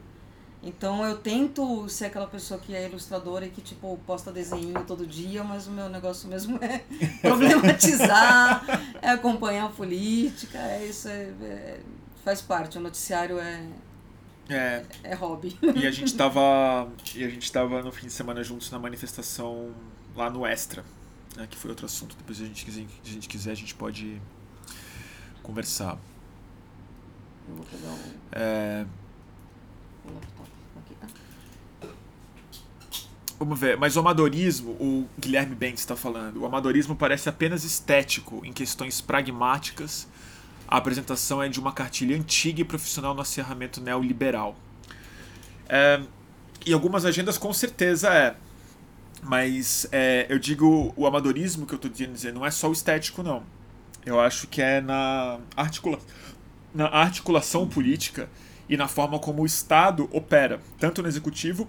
Então 0.62 1.04
eu 1.04 1.18
tento 1.18 1.88
ser 1.88 2.06
aquela 2.06 2.28
pessoa 2.28 2.60
que 2.60 2.72
é 2.72 2.86
ilustradora 2.86 3.46
e 3.46 3.50
que, 3.50 3.60
tipo, 3.60 3.98
posta 4.06 4.30
desenho 4.30 4.84
todo 4.84 5.04
dia, 5.04 5.42
mas 5.42 5.66
o 5.66 5.72
meu 5.72 5.88
negócio 5.88 6.28
mesmo 6.28 6.56
é 6.62 6.84
problematizar, 7.20 8.64
é 9.02 9.10
acompanhar 9.10 9.66
a 9.66 9.70
política, 9.70 10.56
é 10.56 10.86
isso, 10.86 11.08
é, 11.08 11.32
é, 11.42 11.80
faz 12.24 12.40
parte. 12.40 12.78
O 12.78 12.80
noticiário 12.80 13.40
é. 13.40 13.66
É. 14.48 14.84
É 15.02 15.14
hobby. 15.16 15.58
E 15.74 15.84
a 15.84 15.90
gente 15.90 16.14
tava. 16.14 16.88
E 17.12 17.24
a 17.24 17.28
gente 17.28 17.50
tava 17.50 17.82
no 17.82 17.90
fim 17.90 18.06
de 18.06 18.12
semana 18.12 18.44
juntos 18.44 18.70
na 18.70 18.78
manifestação 18.78 19.74
lá 20.14 20.30
no 20.30 20.46
Extra 20.46 20.84
né, 21.36 21.46
que 21.48 21.56
foi 21.56 21.70
outro 21.70 21.86
assunto. 21.86 22.16
Depois, 22.16 22.38
se 22.38 22.44
a 22.44 22.46
gente 22.46 22.64
quiser, 22.64 22.80
a 22.80 23.08
gente, 23.08 23.28
quiser, 23.28 23.50
a 23.52 23.54
gente 23.54 23.74
pode 23.74 24.20
conversar. 25.42 25.98
Eu 27.48 27.54
vou 27.56 27.64
pegar 27.66 27.90
o, 27.90 27.98
é... 28.32 28.86
o 30.04 30.14
laptop 30.14 30.50
aqui, 30.78 30.94
tá? 30.94 31.24
Vamos 33.38 33.58
ver, 33.58 33.76
mas 33.76 33.96
o 33.96 34.00
amadorismo, 34.00 34.70
o 34.72 35.08
Guilherme 35.18 35.54
Bentes 35.54 35.80
está 35.80 35.96
falando, 35.96 36.40
o 36.40 36.46
amadorismo 36.46 36.94
parece 36.94 37.28
apenas 37.28 37.64
estético 37.64 38.42
em 38.44 38.52
questões 38.52 39.00
pragmáticas. 39.00 40.08
A 40.66 40.78
apresentação 40.78 41.42
é 41.42 41.48
de 41.48 41.60
uma 41.60 41.72
cartilha 41.72 42.16
antiga 42.16 42.60
e 42.60 42.64
profissional 42.64 43.14
no 43.14 43.20
acerramento 43.20 43.80
neoliberal. 43.80 44.56
É, 45.68 46.00
e 46.64 46.72
algumas 46.72 47.04
agendas 47.04 47.36
com 47.36 47.52
certeza 47.52 48.08
é. 48.14 48.36
Mas 49.24 49.88
é, 49.90 50.26
eu 50.28 50.38
digo 50.38 50.92
o 50.96 51.06
amadorismo 51.06 51.64
que 51.64 51.72
eu 51.72 51.76
estou 51.76 51.90
dizendo 51.90 52.34
não 52.34 52.44
é 52.44 52.50
só 52.50 52.68
o 52.68 52.72
estético, 52.72 53.22
não. 53.22 53.42
Eu 54.04 54.20
acho 54.20 54.46
que 54.46 54.60
é 54.60 54.82
na, 54.82 55.38
articula 55.56 55.98
na 56.74 56.88
articulação 56.88 57.66
política 57.66 58.28
e 58.68 58.76
na 58.76 58.86
forma 58.86 59.18
como 59.18 59.42
o 59.42 59.46
Estado 59.46 60.08
opera, 60.12 60.60
tanto 60.78 61.00
no 61.00 61.08
executivo, 61.08 61.66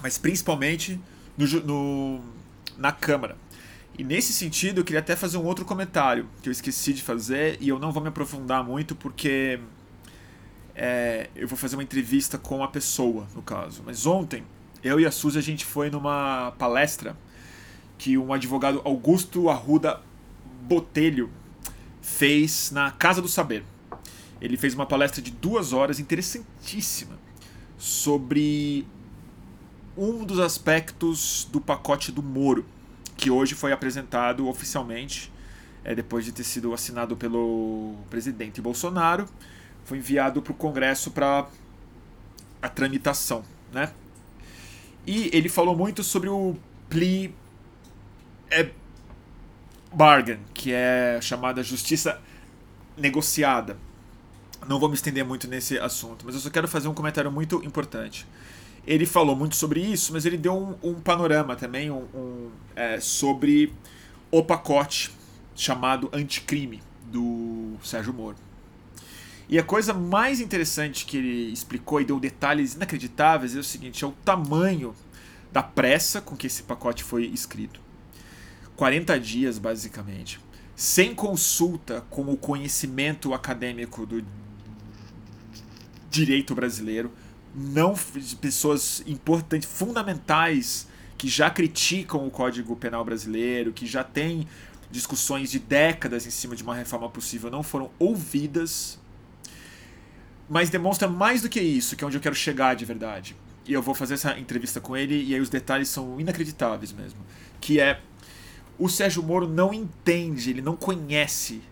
mas 0.00 0.18
principalmente 0.18 1.00
no, 1.36 1.46
no, 1.62 2.20
na 2.78 2.92
Câmara. 2.92 3.36
E 3.98 4.04
nesse 4.04 4.32
sentido, 4.32 4.80
eu 4.80 4.84
queria 4.84 5.00
até 5.00 5.16
fazer 5.16 5.38
um 5.38 5.44
outro 5.44 5.64
comentário 5.64 6.28
que 6.42 6.48
eu 6.48 6.52
esqueci 6.52 6.92
de 6.92 7.02
fazer 7.02 7.58
e 7.60 7.68
eu 7.68 7.78
não 7.78 7.90
vou 7.90 8.02
me 8.02 8.08
aprofundar 8.08 8.62
muito 8.62 8.94
porque 8.94 9.58
é, 10.74 11.28
eu 11.34 11.48
vou 11.48 11.58
fazer 11.58 11.76
uma 11.76 11.82
entrevista 11.82 12.38
com 12.38 12.62
a 12.62 12.68
pessoa, 12.68 13.26
no 13.34 13.42
caso. 13.42 13.82
Mas 13.84 14.06
ontem 14.06 14.44
eu 14.82 14.98
e 14.98 15.06
a 15.06 15.10
Suzy 15.10 15.38
a 15.38 15.42
gente 15.42 15.64
foi 15.64 15.90
numa 15.90 16.52
palestra 16.58 17.16
que 17.96 18.18
um 18.18 18.32
advogado 18.32 18.80
Augusto 18.84 19.48
Arruda 19.48 20.00
Botelho 20.62 21.30
fez 22.00 22.70
na 22.72 22.90
Casa 22.90 23.22
do 23.22 23.28
Saber. 23.28 23.64
Ele 24.40 24.56
fez 24.56 24.74
uma 24.74 24.84
palestra 24.84 25.22
de 25.22 25.30
duas 25.30 25.72
horas 25.72 26.00
interessantíssima 26.00 27.16
sobre 27.78 28.86
um 29.96 30.24
dos 30.24 30.40
aspectos 30.40 31.48
do 31.52 31.60
pacote 31.60 32.10
do 32.10 32.22
Moro, 32.22 32.64
que 33.16 33.30
hoje 33.30 33.54
foi 33.54 33.72
apresentado 33.72 34.48
oficialmente, 34.48 35.32
é, 35.84 35.94
depois 35.94 36.24
de 36.24 36.32
ter 36.32 36.44
sido 36.44 36.72
assinado 36.72 37.16
pelo 37.16 37.94
presidente 38.10 38.60
Bolsonaro, 38.60 39.28
foi 39.84 39.98
enviado 39.98 40.42
para 40.42 40.52
o 40.52 40.54
Congresso 40.54 41.10
para 41.10 41.46
a 42.60 42.68
tramitação, 42.68 43.44
né? 43.72 43.92
E 45.06 45.30
ele 45.32 45.48
falou 45.48 45.76
muito 45.76 46.02
sobre 46.04 46.28
o 46.28 46.56
plea 46.88 47.32
é, 48.50 48.70
bargain, 49.92 50.38
que 50.54 50.72
é 50.72 51.18
chamada 51.20 51.62
justiça 51.62 52.20
negociada. 52.96 53.76
Não 54.68 54.78
vou 54.78 54.88
me 54.88 54.94
estender 54.94 55.24
muito 55.24 55.48
nesse 55.48 55.78
assunto, 55.78 56.24
mas 56.24 56.34
eu 56.34 56.40
só 56.40 56.50
quero 56.50 56.68
fazer 56.68 56.88
um 56.88 56.94
comentário 56.94 57.30
muito 57.32 57.64
importante. 57.64 58.26
Ele 58.86 59.06
falou 59.06 59.34
muito 59.34 59.56
sobre 59.56 59.80
isso, 59.80 60.12
mas 60.12 60.24
ele 60.24 60.36
deu 60.36 60.54
um, 60.56 60.90
um 60.90 60.94
panorama 60.94 61.56
também 61.56 61.90
um, 61.90 62.04
um 62.14 62.50
é, 62.74 63.00
sobre 63.00 63.72
o 64.30 64.42
pacote 64.42 65.12
chamado 65.54 66.08
anticrime 66.12 66.82
do 67.04 67.76
Sérgio 67.82 68.12
Moro. 68.12 68.36
E 69.48 69.58
a 69.58 69.62
coisa 69.62 69.92
mais 69.92 70.40
interessante 70.40 71.04
que 71.04 71.16
ele 71.16 71.52
explicou 71.52 72.00
e 72.00 72.04
deu 72.04 72.18
detalhes 72.18 72.74
inacreditáveis 72.74 73.56
é 73.56 73.58
o 73.58 73.64
seguinte: 73.64 74.04
é 74.04 74.06
o 74.06 74.12
tamanho 74.12 74.94
da 75.52 75.62
pressa 75.62 76.20
com 76.20 76.36
que 76.36 76.46
esse 76.46 76.62
pacote 76.62 77.04
foi 77.04 77.26
escrito. 77.26 77.80
40 78.76 79.20
dias, 79.20 79.58
basicamente. 79.58 80.40
Sem 80.74 81.14
consulta 81.14 82.02
com 82.08 82.22
o 82.22 82.36
conhecimento 82.36 83.34
acadêmico 83.34 84.06
do 84.06 84.24
direito 86.10 86.54
brasileiro, 86.54 87.12
não 87.54 87.94
pessoas 88.40 89.02
importantes, 89.06 89.68
fundamentais, 89.68 90.88
que 91.18 91.28
já 91.28 91.50
criticam 91.50 92.26
o 92.26 92.30
Código 92.30 92.74
Penal 92.74 93.04
brasileiro, 93.04 93.72
que 93.72 93.86
já 93.86 94.02
têm 94.02 94.46
discussões 94.90 95.50
de 95.50 95.58
décadas 95.58 96.26
em 96.26 96.30
cima 96.30 96.54
de 96.54 96.62
uma 96.62 96.74
reforma 96.74 97.08
possível 97.08 97.50
não 97.50 97.62
foram 97.62 97.90
ouvidas. 97.98 98.98
Mas 100.48 100.70
demonstra 100.70 101.08
mais 101.08 101.42
do 101.42 101.48
que 101.48 101.60
isso, 101.60 101.96
que 101.96 102.04
é 102.04 102.06
onde 102.06 102.16
eu 102.16 102.20
quero 102.20 102.34
chegar 102.34 102.74
de 102.74 102.84
verdade. 102.84 103.36
E 103.66 103.72
eu 103.72 103.80
vou 103.80 103.94
fazer 103.94 104.14
essa 104.14 104.38
entrevista 104.38 104.80
com 104.80 104.96
ele 104.96 105.22
e 105.22 105.34
aí 105.34 105.40
os 105.40 105.48
detalhes 105.48 105.88
são 105.88 106.20
inacreditáveis 106.20 106.92
mesmo. 106.92 107.20
Que 107.60 107.80
é 107.80 108.00
o 108.78 108.88
Sérgio 108.88 109.22
Moro 109.22 109.48
não 109.48 109.72
entende, 109.72 110.50
ele 110.50 110.62
não 110.62 110.76
conhece 110.76 111.62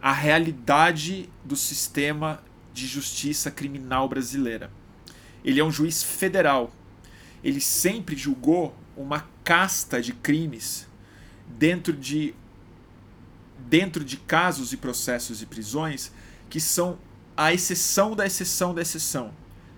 a 0.00 0.12
realidade 0.12 1.28
do 1.44 1.56
sistema 1.56 2.42
de 2.72 2.86
justiça 2.86 3.50
criminal 3.50 4.08
brasileira. 4.08 4.70
Ele 5.44 5.58
é 5.58 5.64
um 5.64 5.70
juiz 5.70 6.02
federal. 6.02 6.72
Ele 7.42 7.60
sempre 7.60 8.16
julgou 8.16 8.76
uma 8.96 9.28
casta 9.42 10.00
de 10.00 10.12
crimes 10.12 10.86
dentro 11.46 11.92
de 11.92 12.34
dentro 13.68 14.04
de 14.04 14.16
casos 14.16 14.72
e 14.72 14.76
processos 14.76 15.42
e 15.42 15.46
prisões 15.46 16.12
que 16.48 16.60
são 16.60 16.98
a 17.38 17.52
exceção 17.52 18.16
da 18.16 18.26
exceção 18.26 18.74
da 18.74 18.82
exceção, 18.82 19.32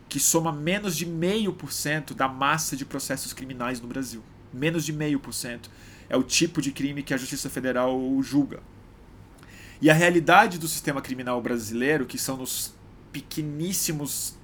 que 0.08 0.18
soma 0.18 0.50
menos 0.50 0.96
de 0.96 1.04
meio 1.04 1.52
por 1.52 1.70
cento 1.70 2.14
da 2.14 2.26
massa 2.26 2.74
de 2.74 2.86
processos 2.86 3.34
criminais 3.34 3.82
no 3.82 3.86
Brasil. 3.86 4.22
Menos 4.50 4.82
de 4.82 4.94
meio 4.94 5.20
por 5.20 5.34
cento 5.34 5.70
é 6.08 6.16
o 6.16 6.22
tipo 6.22 6.62
de 6.62 6.72
crime 6.72 7.02
que 7.02 7.12
a 7.12 7.18
Justiça 7.18 7.50
Federal 7.50 8.00
julga. 8.22 8.60
E 9.78 9.90
a 9.90 9.92
realidade 9.92 10.58
do 10.58 10.66
sistema 10.66 11.02
criminal 11.02 11.38
brasileiro, 11.42 12.06
que 12.06 12.16
são 12.16 12.38
nos 12.38 12.72
pequeníssimos 13.12 14.34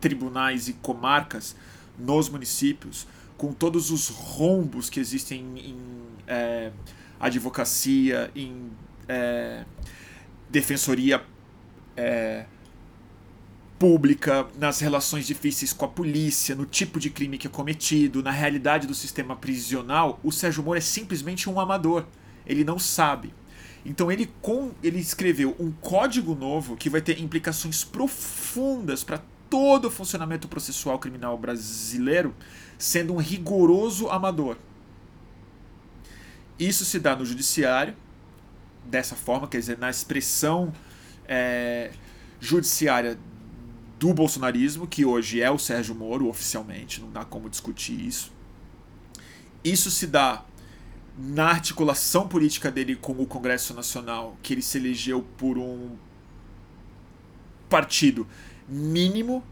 tribunais 0.00 0.68
e 0.68 0.74
comarcas 0.74 1.56
nos 1.98 2.28
municípios, 2.28 3.04
com 3.36 3.52
todos 3.52 3.90
os 3.90 4.08
rombos 4.08 4.88
que 4.88 5.00
existem 5.00 5.40
em 5.58 5.76
é, 6.24 6.70
advocacia, 7.18 8.30
em 8.32 8.70
é, 9.08 9.64
defensoria 10.48 11.20
é, 11.96 12.46
pública, 13.80 14.46
nas 14.58 14.78
relações 14.78 15.26
difíceis 15.26 15.72
com 15.72 15.86
a 15.86 15.88
polícia, 15.88 16.54
no 16.54 16.66
tipo 16.66 17.00
de 17.00 17.08
crime 17.08 17.38
que 17.38 17.46
é 17.46 17.50
cometido, 17.50 18.22
na 18.22 18.30
realidade 18.30 18.86
do 18.86 18.94
sistema 18.94 19.34
prisional, 19.34 20.20
o 20.22 20.30
Sérgio 20.30 20.62
Moro 20.62 20.76
é 20.76 20.82
simplesmente 20.82 21.48
um 21.48 21.58
amador. 21.58 22.04
Ele 22.46 22.62
não 22.62 22.78
sabe. 22.78 23.32
Então 23.82 24.12
ele, 24.12 24.30
com, 24.42 24.72
ele 24.82 24.98
escreveu 24.98 25.56
um 25.58 25.72
código 25.72 26.34
novo 26.34 26.76
que 26.76 26.90
vai 26.90 27.00
ter 27.00 27.18
implicações 27.18 27.82
profundas 27.82 29.02
para 29.02 29.22
todo 29.48 29.86
o 29.86 29.90
funcionamento 29.90 30.46
processual 30.46 30.98
criminal 30.98 31.38
brasileiro, 31.38 32.34
sendo 32.76 33.14
um 33.14 33.16
rigoroso 33.16 34.10
amador. 34.10 34.58
Isso 36.58 36.84
se 36.84 36.98
dá 36.98 37.16
no 37.16 37.24
judiciário, 37.24 37.96
dessa 38.84 39.16
forma, 39.16 39.48
quer 39.48 39.58
dizer, 39.58 39.78
na 39.78 39.88
expressão 39.88 40.70
é, 41.26 41.90
judiciária 42.38 43.18
do 44.00 44.14
bolsonarismo, 44.14 44.86
que 44.86 45.04
hoje 45.04 45.42
é 45.42 45.50
o 45.50 45.58
Sérgio 45.58 45.94
Moro 45.94 46.26
oficialmente, 46.26 47.02
não 47.02 47.12
dá 47.12 47.22
como 47.22 47.50
discutir 47.50 48.00
isso. 48.00 48.32
Isso 49.62 49.90
se 49.90 50.06
dá 50.06 50.42
na 51.18 51.50
articulação 51.50 52.26
política 52.26 52.70
dele 52.70 52.96
com 52.96 53.12
o 53.12 53.26
Congresso 53.26 53.74
Nacional, 53.74 54.38
que 54.42 54.54
ele 54.54 54.62
se 54.62 54.78
elegeu 54.78 55.22
por 55.36 55.58
um 55.58 55.98
partido 57.68 58.26
mínimo, 58.66 59.44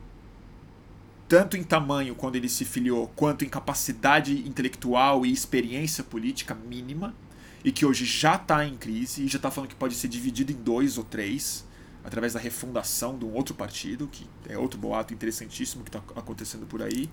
tanto 1.28 1.55
em 1.59 1.62
tamanho 1.62 2.14
quando 2.14 2.36
ele 2.36 2.49
se 2.49 2.64
filiou, 2.64 3.07
quanto 3.14 3.44
em 3.44 3.51
capacidade 3.51 4.49
intelectual 4.49 5.26
e 5.26 5.30
experiência 5.30 6.03
política 6.03 6.55
mínima, 6.55 7.14
e 7.62 7.70
que 7.70 7.84
hoje 7.84 8.07
já 8.07 8.36
está 8.36 8.64
em 8.64 8.78
crise 8.78 9.24
e 9.24 9.28
já 9.28 9.36
está 9.36 9.51
falando 9.51 9.68
que 9.68 9.76
pode 9.76 9.94
ser 9.94 10.09
dividido 10.09 10.53
em 10.53 10.57
dois 10.57 10.96
ou 10.96 11.05
três, 11.05 11.67
através 12.09 12.32
da 12.32 12.40
refundação 12.40 13.18
de 13.18 13.24
um 13.24 13.32
outro 13.34 13.54
partido, 13.54 14.09
que 14.09 14.26
é 14.48 14.56
outro 14.56 14.80
boato 14.80 15.12
interessantíssimo 15.12 15.84
que 15.84 15.90
está 15.90 16.02
acontecendo 16.16 16.66
por 16.66 16.82
aí. 16.82 17.09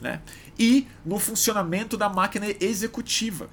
Né? 0.00 0.20
E 0.58 0.86
no 1.06 1.18
funcionamento 1.18 1.96
da 1.96 2.08
máquina 2.08 2.46
executiva, 2.60 3.48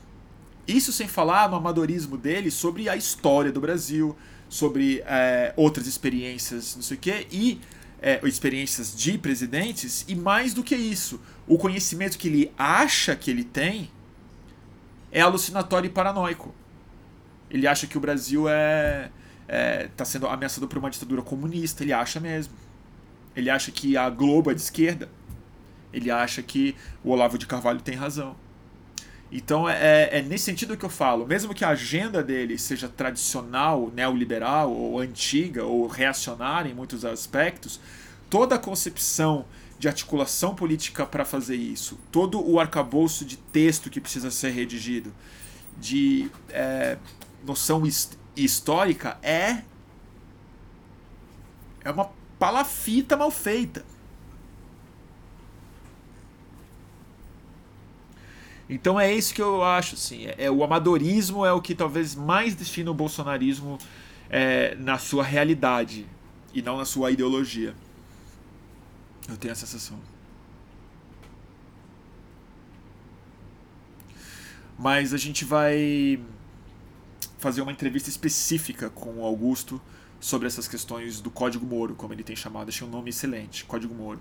isso 0.67 0.91
sem 0.91 1.07
falar 1.07 1.47
no 1.47 1.55
amadorismo 1.55 2.17
dele 2.17 2.49
sobre 2.49 2.89
a 2.89 2.95
história 2.95 3.51
do 3.51 3.61
Brasil, 3.61 4.17
sobre 4.49 5.03
é, 5.05 5.53
outras 5.55 5.85
experiências, 5.85 6.75
não 6.75 6.81
sei 6.81 6.97
o 6.97 6.99
quê, 6.99 7.27
e 7.31 7.61
é, 8.01 8.19
experiências 8.27 8.95
de 8.95 9.15
presidentes, 9.15 10.03
e 10.07 10.15
mais 10.15 10.55
do 10.55 10.63
que 10.63 10.75
isso, 10.75 11.21
o 11.47 11.57
conhecimento 11.57 12.17
que 12.17 12.27
ele 12.27 12.51
acha 12.57 13.15
que 13.15 13.29
ele 13.29 13.43
tem 13.43 13.91
é 15.11 15.21
alucinatório 15.21 15.87
e 15.87 15.91
paranoico. 15.91 16.53
Ele 17.47 17.67
acha 17.67 17.85
que 17.85 17.97
o 17.97 18.01
Brasil 18.01 18.49
é 18.49 19.11
está 19.49 19.57
é, 19.57 19.89
tá 19.97 20.05
sendo 20.05 20.27
ameaçado 20.27 20.67
por 20.67 20.77
uma 20.77 20.91
ditadura 20.91 21.23
comunista, 21.23 21.83
ele 21.83 21.91
acha 21.91 22.19
mesmo. 22.19 22.53
Ele 23.35 23.49
acha 23.49 23.71
que 23.71 23.97
a 23.97 24.09
Globo 24.09 24.51
é 24.51 24.53
de 24.53 24.61
esquerda. 24.61 25.09
Ele 25.91 26.11
acha 26.11 26.43
que 26.43 26.75
o 27.03 27.09
Olavo 27.09 27.37
de 27.37 27.47
Carvalho 27.47 27.81
tem 27.81 27.95
razão. 27.95 28.35
Então 29.31 29.67
é, 29.67 30.09
é, 30.11 30.21
nesse 30.21 30.45
sentido 30.45 30.77
que 30.77 30.85
eu 30.85 30.89
falo, 30.89 31.25
mesmo 31.25 31.53
que 31.53 31.63
a 31.65 31.69
agenda 31.69 32.23
dele 32.23 32.57
seja 32.57 32.87
tradicional, 32.87 33.91
neoliberal, 33.95 34.71
ou 34.71 34.99
antiga, 34.99 35.63
ou 35.63 35.87
reacionária 35.87 36.69
em 36.69 36.73
muitos 36.73 37.05
aspectos, 37.05 37.79
toda 38.29 38.55
a 38.55 38.59
concepção 38.59 39.45
de 39.77 39.87
articulação 39.87 40.53
política 40.53 41.05
para 41.05 41.23
fazer 41.23 41.55
isso, 41.55 41.97
todo 42.11 42.43
o 42.43 42.59
arcabouço 42.59 43.23
de 43.23 43.37
texto 43.37 43.89
que 43.89 44.01
precisa 44.01 44.29
ser 44.29 44.49
redigido, 44.49 45.13
de 45.77 46.29
é, 46.49 46.97
noção 47.45 47.85
histórica, 48.43 49.17
é, 49.21 49.63
é 51.83 51.91
uma 51.91 52.09
palafita 52.37 53.17
mal 53.17 53.31
feita. 53.31 53.85
Então 58.69 58.99
é 58.99 59.11
isso 59.11 59.33
que 59.33 59.41
eu 59.41 59.63
acho, 59.63 59.95
assim. 59.95 60.27
É, 60.27 60.35
é, 60.45 60.51
o 60.51 60.63
amadorismo 60.63 61.43
é 61.43 61.51
o 61.51 61.61
que 61.61 61.73
talvez 61.73 62.13
mais 62.13 62.53
define 62.53 62.89
o 62.89 62.93
bolsonarismo 62.93 63.79
é, 64.29 64.75
na 64.75 64.99
sua 64.99 65.23
realidade 65.23 66.05
e 66.53 66.61
não 66.61 66.77
na 66.77 66.85
sua 66.85 67.09
ideologia. 67.09 67.73
Eu 69.27 69.37
tenho 69.37 69.51
a 69.51 69.55
sensação. 69.55 69.99
Mas 74.77 75.13
a 75.13 75.17
gente 75.17 75.43
vai 75.43 76.19
fazer 77.39 77.61
uma 77.61 77.71
entrevista 77.71 78.09
específica 78.09 78.89
com 78.89 79.15
o 79.15 79.25
Augusto 79.25 79.81
sobre 80.19 80.47
essas 80.47 80.67
questões 80.67 81.19
do 81.19 81.31
Código 81.31 81.65
Moro, 81.65 81.95
como 81.95 82.13
ele 82.13 82.23
tem 82.23 82.35
chamado. 82.35 82.69
Achei 82.69 82.85
um 82.85 82.91
nome 82.91 83.09
excelente, 83.09 83.65
Código 83.65 83.95
Moro 83.95 84.19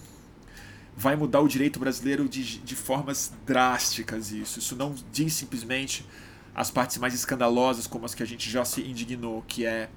vai 0.98 1.14
mudar 1.14 1.40
o 1.40 1.46
direito 1.46 1.78
brasileiro 1.78 2.28
de, 2.28 2.58
de 2.58 2.74
formas 2.74 3.32
drásticas 3.46 4.32
isso. 4.32 4.58
Isso 4.58 4.74
não 4.74 4.92
diz 5.12 5.32
simplesmente 5.32 6.04
as 6.52 6.72
partes 6.72 6.98
mais 6.98 7.14
escandalosas 7.14 7.86
como 7.86 8.04
as 8.04 8.16
que 8.16 8.22
a 8.22 8.26
gente 8.26 8.50
já 8.50 8.64
se 8.64 8.82
indignou, 8.82 9.44
que 9.46 9.64
é 9.64 9.88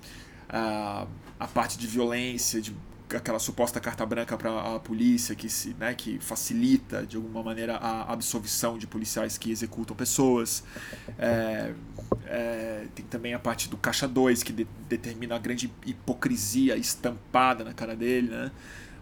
a, 0.48 1.08
a 1.40 1.48
parte 1.48 1.76
de 1.76 1.88
violência, 1.88 2.62
de 2.62 2.76
aquela 3.16 3.40
suposta 3.40 3.80
carta 3.80 4.06
branca 4.06 4.38
para 4.38 4.76
a 4.76 4.80
polícia 4.80 5.36
que 5.36 5.50
se, 5.50 5.76
né, 5.80 5.94
que 5.94 6.20
facilita 6.20 7.06
de 7.06 7.18
alguma 7.18 7.44
maneira 7.44 7.76
a 7.76 8.12
absolvição 8.12 8.78
de 8.78 8.88
policiais 8.88 9.38
que 9.38 9.52
executam 9.52 9.96
pessoas. 9.96 10.64
É, 11.18 11.74
é, 12.26 12.86
tem 12.96 13.06
também 13.06 13.34
a 13.34 13.40
parte 13.40 13.70
do 13.70 13.78
caixa 13.78 14.08
2 14.08 14.44
que 14.44 14.54
de, 14.54 14.68
determina 14.88 15.36
a 15.36 15.40
grande 15.40 15.72
hipocrisia 15.86 16.78
estampada 16.78 17.64
na 17.64 17.74
cara 17.74 17.96
dele, 17.96 18.30
né? 18.30 18.52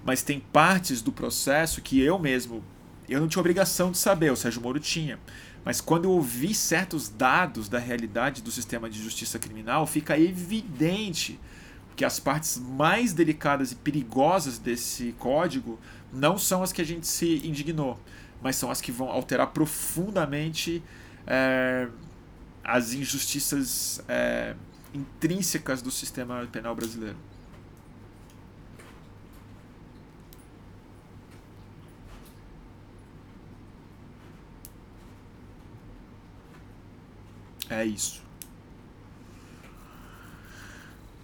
mas 0.04 0.22
tem 0.22 0.40
partes 0.40 1.02
do 1.02 1.12
processo 1.12 1.82
que 1.82 2.02
eu 2.02 2.18
mesmo 2.18 2.64
eu 3.10 3.20
não 3.20 3.28
tinha 3.28 3.40
obrigação 3.40 3.92
de 3.92 3.98
saber, 3.98 4.32
o 4.32 4.36
Sérgio 4.36 4.62
Moro 4.62 4.80
tinha. 4.80 5.18
Mas 5.66 5.82
quando 5.82 6.06
eu 6.06 6.12
ouvi 6.12 6.54
certos 6.54 7.10
dados 7.10 7.68
da 7.68 7.80
realidade 7.80 8.42
do 8.42 8.52
sistema 8.52 8.90
de 8.90 9.02
justiça 9.02 9.38
criminal, 9.38 9.86
fica 9.86 10.18
evidente 10.18 11.40
que 12.00 12.06
as 12.06 12.18
partes 12.18 12.58
mais 12.58 13.12
delicadas 13.12 13.74
e 13.74 13.76
perigosas 13.76 14.58
desse 14.58 15.14
código 15.20 15.78
não 16.14 16.38
são 16.38 16.64
as 16.64 16.72
que 16.72 16.82
a 16.82 16.86
gente 16.86 17.06
se 17.06 17.46
indignou, 17.46 18.00
mas 18.42 18.56
são 18.56 18.72
as 18.72 18.80
que 18.80 18.90
vão 18.90 19.10
alterar 19.10 19.48
profundamente 19.48 20.82
é, 21.28 21.90
as 22.64 22.94
injustiças 22.94 24.02
é, 24.08 24.56
intrínsecas 24.94 25.82
do 25.82 25.92
sistema 25.92 26.48
penal 26.50 26.74
brasileiro. 26.74 27.18
É 37.70 37.84
isso. 37.84 38.22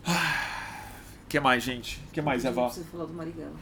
Ah, 0.05 0.44
que 1.36 1.39
mais, 1.39 1.63
gente? 1.63 2.01
O 2.07 2.11
que 2.11 2.21
mais, 2.21 2.45
Eva? 2.45 2.69
Você 2.69 2.83
falou 2.83 3.07
do 3.07 3.13
Marighella. 3.13 3.55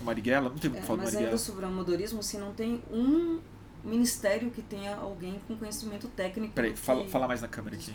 Marighella? 0.00 0.48
Não 0.50 0.56
tem 0.56 0.70
muito 0.70 0.82
é, 0.82 0.86
falar 0.86 0.98
do 0.98 1.02
Marighella. 1.02 1.30
Mas 1.32 1.32
ainda 1.32 1.38
sobre 1.38 1.64
o 1.64 1.68
amadorismo, 1.68 2.22
se 2.22 2.38
não 2.38 2.52
tem 2.52 2.80
um 2.92 3.40
ministério 3.82 4.50
que 4.52 4.62
tenha 4.62 4.94
alguém 4.94 5.40
com 5.48 5.56
conhecimento 5.56 6.06
técnico. 6.08 6.54
Peraí, 6.54 6.72
que... 6.72 6.78
fala, 6.78 7.06
fala 7.08 7.26
mais 7.26 7.42
na 7.42 7.48
câmera 7.48 7.74
aqui. 7.74 7.92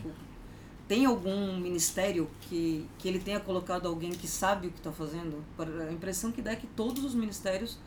tem 0.86 1.06
algum 1.06 1.56
ministério 1.56 2.28
que, 2.42 2.86
que 2.98 3.08
ele 3.08 3.18
tenha 3.18 3.40
colocado 3.40 3.88
alguém 3.88 4.10
que 4.10 4.28
sabe 4.28 4.66
o 4.66 4.70
que 4.70 4.78
está 4.78 4.92
fazendo? 4.92 5.42
A 5.58 5.92
impressão 5.92 6.30
que 6.30 6.42
dá 6.42 6.52
é 6.52 6.56
que 6.56 6.66
todos 6.66 7.02
os 7.02 7.14
ministérios, 7.14 7.78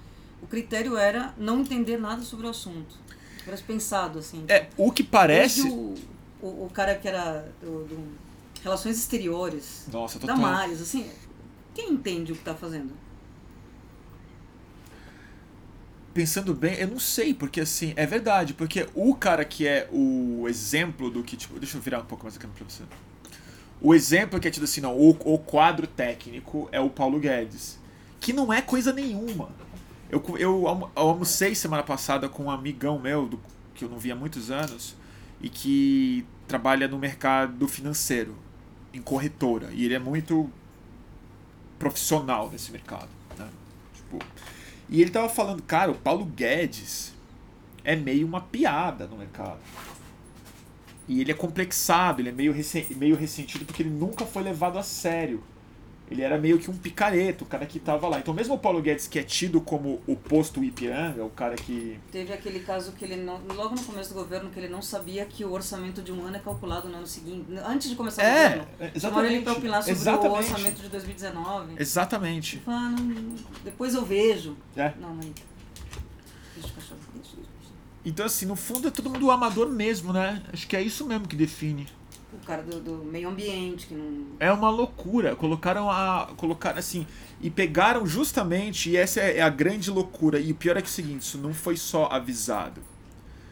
o 0.41 0.47
critério 0.47 0.97
era 0.97 1.35
não 1.37 1.59
entender 1.59 1.97
nada 1.97 2.23
sobre 2.23 2.47
o 2.47 2.49
assunto. 2.49 2.95
Era 3.45 3.55
pensado, 3.57 4.17
assim. 4.19 4.43
É, 4.47 4.67
o 4.75 4.91
que 4.91 5.03
parece... 5.03 5.61
O, 5.69 5.93
o, 6.41 6.65
o, 6.65 6.69
cara 6.73 6.95
que 6.95 7.07
era 7.07 7.47
do, 7.61 7.85
do 7.85 8.17
Relações 8.63 8.97
Exteriores, 8.97 9.87
Nossa, 9.91 10.19
da 10.19 10.35
Mares, 10.35 10.81
assim, 10.81 11.09
quem 11.77 11.91
entende 11.91 12.31
o 12.31 12.35
que 12.35 12.41
está 12.41 12.55
fazendo? 12.55 12.91
pensando 16.17 16.51
bem, 16.51 16.73
eu 16.79 16.87
não 16.87 16.99
sei, 16.99 17.31
porque 17.31 17.61
assim, 17.61 17.93
é 17.95 18.03
verdade, 18.03 18.55
porque 18.55 18.87
o 18.95 19.13
cara 19.13 19.45
que 19.45 19.67
é 19.67 19.87
o 19.91 20.47
exemplo 20.49 21.11
do 21.11 21.21
que, 21.21 21.37
tipo, 21.37 21.59
deixa 21.59 21.77
eu 21.77 21.81
virar 21.81 21.99
um 21.99 22.05
pouco 22.05 22.23
mais 22.23 22.35
aqui 22.35 22.47
pra 22.47 22.65
você. 22.67 22.81
O 23.79 23.93
exemplo 23.93 24.39
que 24.39 24.47
é 24.47 24.51
tido 24.51 24.63
assim, 24.63 24.81
não, 24.81 24.97
o, 24.97 25.11
o 25.11 25.37
quadro 25.37 25.85
técnico 25.85 26.67
é 26.71 26.79
o 26.79 26.89
Paulo 26.89 27.19
Guedes, 27.19 27.77
que 28.19 28.33
não 28.33 28.51
é 28.51 28.63
coisa 28.63 28.91
nenhuma. 28.91 29.49
Eu, 30.09 30.23
eu, 30.39 30.89
almocei 30.95 31.53
semana 31.53 31.83
passada 31.83 32.27
com 32.27 32.45
um 32.45 32.49
amigão 32.49 32.97
meu, 32.97 33.27
do, 33.27 33.39
que 33.75 33.85
eu 33.85 33.89
não 33.89 33.99
via 33.99 34.13
há 34.13 34.15
muitos 34.15 34.49
anos, 34.49 34.95
e 35.39 35.49
que 35.49 36.25
trabalha 36.47 36.87
no 36.87 36.97
mercado 36.97 37.67
financeiro, 37.67 38.35
em 38.91 39.03
corretora, 39.03 39.69
e 39.71 39.85
ele 39.85 39.93
é 39.93 39.99
muito 39.99 40.49
profissional 41.77 42.49
nesse 42.49 42.71
mercado. 42.71 43.09
Né? 43.37 43.47
Tipo, 43.95 44.19
e 44.89 45.01
ele 45.01 45.11
tava 45.11 45.29
falando, 45.29 45.61
cara, 45.63 45.91
o 45.91 45.95
Paulo 45.95 46.25
Guedes 46.25 47.13
é 47.83 47.95
meio 47.95 48.25
uma 48.25 48.41
piada 48.41 49.07
no 49.07 49.17
mercado. 49.17 49.59
E 51.07 51.21
ele 51.21 51.31
é 51.31 51.33
complexado, 51.35 52.21
ele 52.21 52.29
é 52.29 52.31
meio, 52.33 52.53
meio 52.97 53.15
ressentido 53.15 53.65
porque 53.65 53.81
ele 53.81 53.89
nunca 53.89 54.25
foi 54.25 54.43
levado 54.43 54.77
a 54.77 54.83
sério. 54.83 55.41
Ele 56.09 56.21
era 56.21 56.37
meio 56.37 56.57
que 56.57 56.71
um 56.71 56.77
picareta, 56.77 57.43
o 57.43 57.47
cara 57.47 57.65
que 57.65 57.79
tava 57.79 58.07
lá. 58.07 58.17
Então, 58.19 58.33
mesmo 58.33 58.55
o 58.55 58.57
Paulo 58.57 58.81
Guedes, 58.81 59.07
que 59.07 59.19
é 59.19 59.23
tido 59.23 59.59
como 59.59 60.01
o 60.07 60.15
posto 60.15 60.63
Ipiranga, 60.63 61.23
o 61.23 61.29
cara 61.29 61.55
que. 61.55 61.99
Teve 62.11 62.31
aquele 62.31 62.61
caso 62.61 62.93
que 62.93 63.03
ele 63.03 63.17
não. 63.17 63.41
Logo 63.53 63.75
no 63.75 63.83
começo 63.83 64.09
do 64.09 64.15
governo, 64.15 64.49
que 64.49 64.57
ele 64.57 64.69
não 64.69 64.81
sabia 64.81 65.25
que 65.25 65.43
o 65.43 65.51
orçamento 65.51 66.01
de 66.01 66.11
um 66.13 66.25
ano 66.25 66.37
é 66.37 66.39
calculado 66.39 66.87
no 66.87 66.97
ano 66.97 67.07
seguinte. 67.07 67.45
Antes 67.65 67.89
de 67.89 67.95
começar 67.95 68.23
é, 68.23 68.27
o 68.27 68.49
governo. 68.49 68.67
Exatamente. 68.79 68.99
Chamaram 69.01 69.27
ele 69.27 69.41
pra 69.41 69.53
opinar 69.53 69.83
sobre 69.83 69.99
exatamente. 69.99 70.31
o 70.31 70.37
orçamento 70.37 70.81
de 70.81 70.89
2019. 70.89 71.73
Exatamente. 71.77 72.63
Depois 73.65 73.93
eu 73.93 74.05
vejo. 74.05 74.55
É. 74.77 74.93
Não, 75.01 75.09
não. 75.09 75.19
Deixa 75.19 76.69
o 76.69 76.71
cachorro. 76.71 76.99
Deixa, 77.15 77.35
deixa. 77.35 77.73
Então, 78.05 78.25
assim, 78.25 78.45
no 78.45 78.55
fundo 78.55 78.87
é 78.87 78.91
todo 78.91 79.09
mundo 79.09 79.29
amador 79.29 79.69
mesmo, 79.69 80.13
né? 80.13 80.41
Acho 80.53 80.65
que 80.65 80.77
é 80.77 80.81
isso 80.81 81.05
mesmo 81.05 81.27
que 81.27 81.35
define 81.35 81.85
o 82.41 82.45
cara 82.45 82.61
do, 82.61 82.79
do, 82.79 83.03
meio 83.03 83.29
ambiente 83.29 83.87
que 83.87 83.93
não 83.93 84.35
é 84.39 84.51
uma 84.51 84.69
loucura. 84.69 85.35
Colocaram 85.35 85.89
a 85.89 86.31
colocaram 86.37 86.77
assim 86.77 87.05
e 87.41 87.49
pegaram 87.49 88.05
justamente 88.05 88.89
e 88.89 88.97
essa 88.97 89.19
é 89.19 89.41
a 89.41 89.49
grande 89.49 89.89
loucura. 89.89 90.39
E 90.39 90.51
o 90.51 90.55
pior 90.55 90.77
é 90.77 90.81
que 90.81 90.87
é 90.87 90.89
o 90.89 90.93
seguinte 90.93 91.23
isso 91.23 91.37
não 91.37 91.53
foi 91.53 91.75
só 91.75 92.05
avisado. 92.05 92.81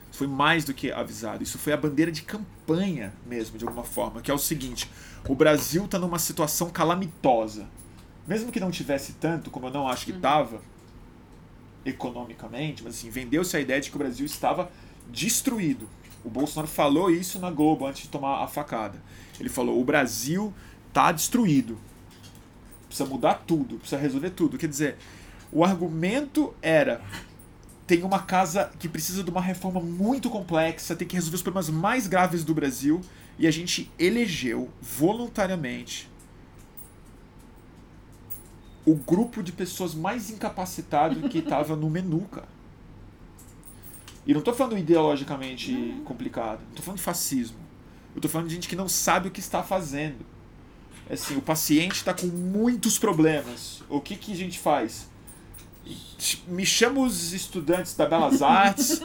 Isso 0.10 0.20
foi 0.20 0.28
mais 0.28 0.64
do 0.64 0.74
que 0.74 0.92
avisado. 0.92 1.44
Isso 1.44 1.58
foi 1.58 1.74
a 1.74 1.78
bandeira 1.78 2.12
de 2.12 2.22
campanha 2.22 3.14
mesmo 3.26 3.58
de 3.58 3.66
alguma 3.66 3.84
forma 3.84 4.22
que 4.22 4.32
é 4.32 4.34
o 4.34 4.38
seguinte 4.40 4.90
o 5.28 5.36
Brasil 5.36 5.86
está 5.86 5.98
numa 5.98 6.20
situação 6.20 6.70
calamitosa. 6.70 7.68
Mesmo 8.28 8.52
que 8.52 8.60
não 8.60 8.72
tivesse 8.72 9.14
tanto 9.14 9.52
como 9.52 9.68
eu 9.68 9.72
não 9.72 9.88
acho 9.88 10.06
que 10.06 10.12
estava 10.12 10.56
uhum. 10.56 10.62
economicamente 11.86 12.84
mas 12.84 12.96
assim 12.96 13.10
vendeu-se 13.10 13.56
a 13.56 13.60
ideia 13.60 13.82
de 13.82 13.90
que 13.90 13.96
o 13.96 14.00
Brasil 14.00 14.26
estava 14.26 14.72
destruído 15.12 15.88
o 16.26 16.30
Bolsonaro 16.30 16.68
falou 16.68 17.12
isso 17.12 17.38
na 17.38 17.52
Globo 17.52 17.86
antes 17.86 18.02
de 18.02 18.10
tomar 18.10 18.44
a 18.44 18.48
facada. 18.48 19.02
Ele 19.40 19.48
falou: 19.48 19.80
o 19.80 19.84
Brasil 19.86 20.52
tá 20.92 21.12
destruído. 21.12 21.78
Precisa 22.88 23.08
mudar 23.08 23.44
tudo, 23.46 23.78
precisa 23.78 24.02
resolver 24.02 24.32
tudo. 24.32 24.58
Quer 24.58 24.68
dizer, 24.68 24.98
o 25.52 25.64
argumento 25.64 26.54
era: 26.64 27.00
tem 27.86 28.02
uma 28.02 28.20
casa 28.20 28.72
que 28.80 28.90
precisa 28.90 29.24
de 29.24 29.30
uma 29.30 29.42
reforma 29.42 29.80
muito 29.80 30.30
complexa, 30.30 30.96
tem 30.96 31.08
que 31.08 31.16
resolver 31.16 31.36
os 31.36 31.44
problemas 31.44 31.70
mais 31.70 32.08
graves 32.08 32.44
do 32.44 32.56
Brasil, 32.56 33.02
e 33.38 33.46
a 33.46 33.52
gente 33.52 33.92
elegeu 34.00 34.70
voluntariamente 34.82 36.10
o 38.84 38.96
grupo 38.96 39.44
de 39.44 39.52
pessoas 39.52 39.94
mais 39.94 40.30
incapacitado 40.30 41.28
que 41.30 41.40
estava 41.40 41.76
no 41.76 41.90
menu, 41.90 42.22
cara. 42.22 42.55
E 44.26 44.34
não 44.34 44.40
estou 44.40 44.54
falando 44.54 44.78
ideologicamente 44.78 45.72
uhum. 45.72 46.04
complicado. 46.04 46.62
Não 46.68 46.76
tô 46.76 46.82
falando 46.82 46.98
de 46.98 47.04
fascismo. 47.04 47.58
Eu 48.14 48.20
estou 48.20 48.32
falando 48.32 48.48
de 48.48 48.56
gente 48.56 48.68
que 48.68 48.76
não 48.76 48.90
sabe 48.90 49.28
o 49.28 49.32
que 49.32 49.40
está 49.40 49.62
fazendo. 49.62 50.26
Assim, 51.10 51.38
o 51.38 51.42
paciente 51.42 51.96
está 51.96 52.14
com 52.14 52.26
muitos 52.28 52.98
problemas. 52.98 53.84
O 53.88 54.02
que, 54.02 54.16
que 54.16 54.32
a 54.32 54.36
gente 54.36 54.58
faz? 54.58 55.08
Me 56.48 56.66
chama 56.66 57.02
os 57.02 57.34
estudantes 57.34 57.94
da 57.96 58.08
Belas 58.08 58.42
Artes 58.44 59.02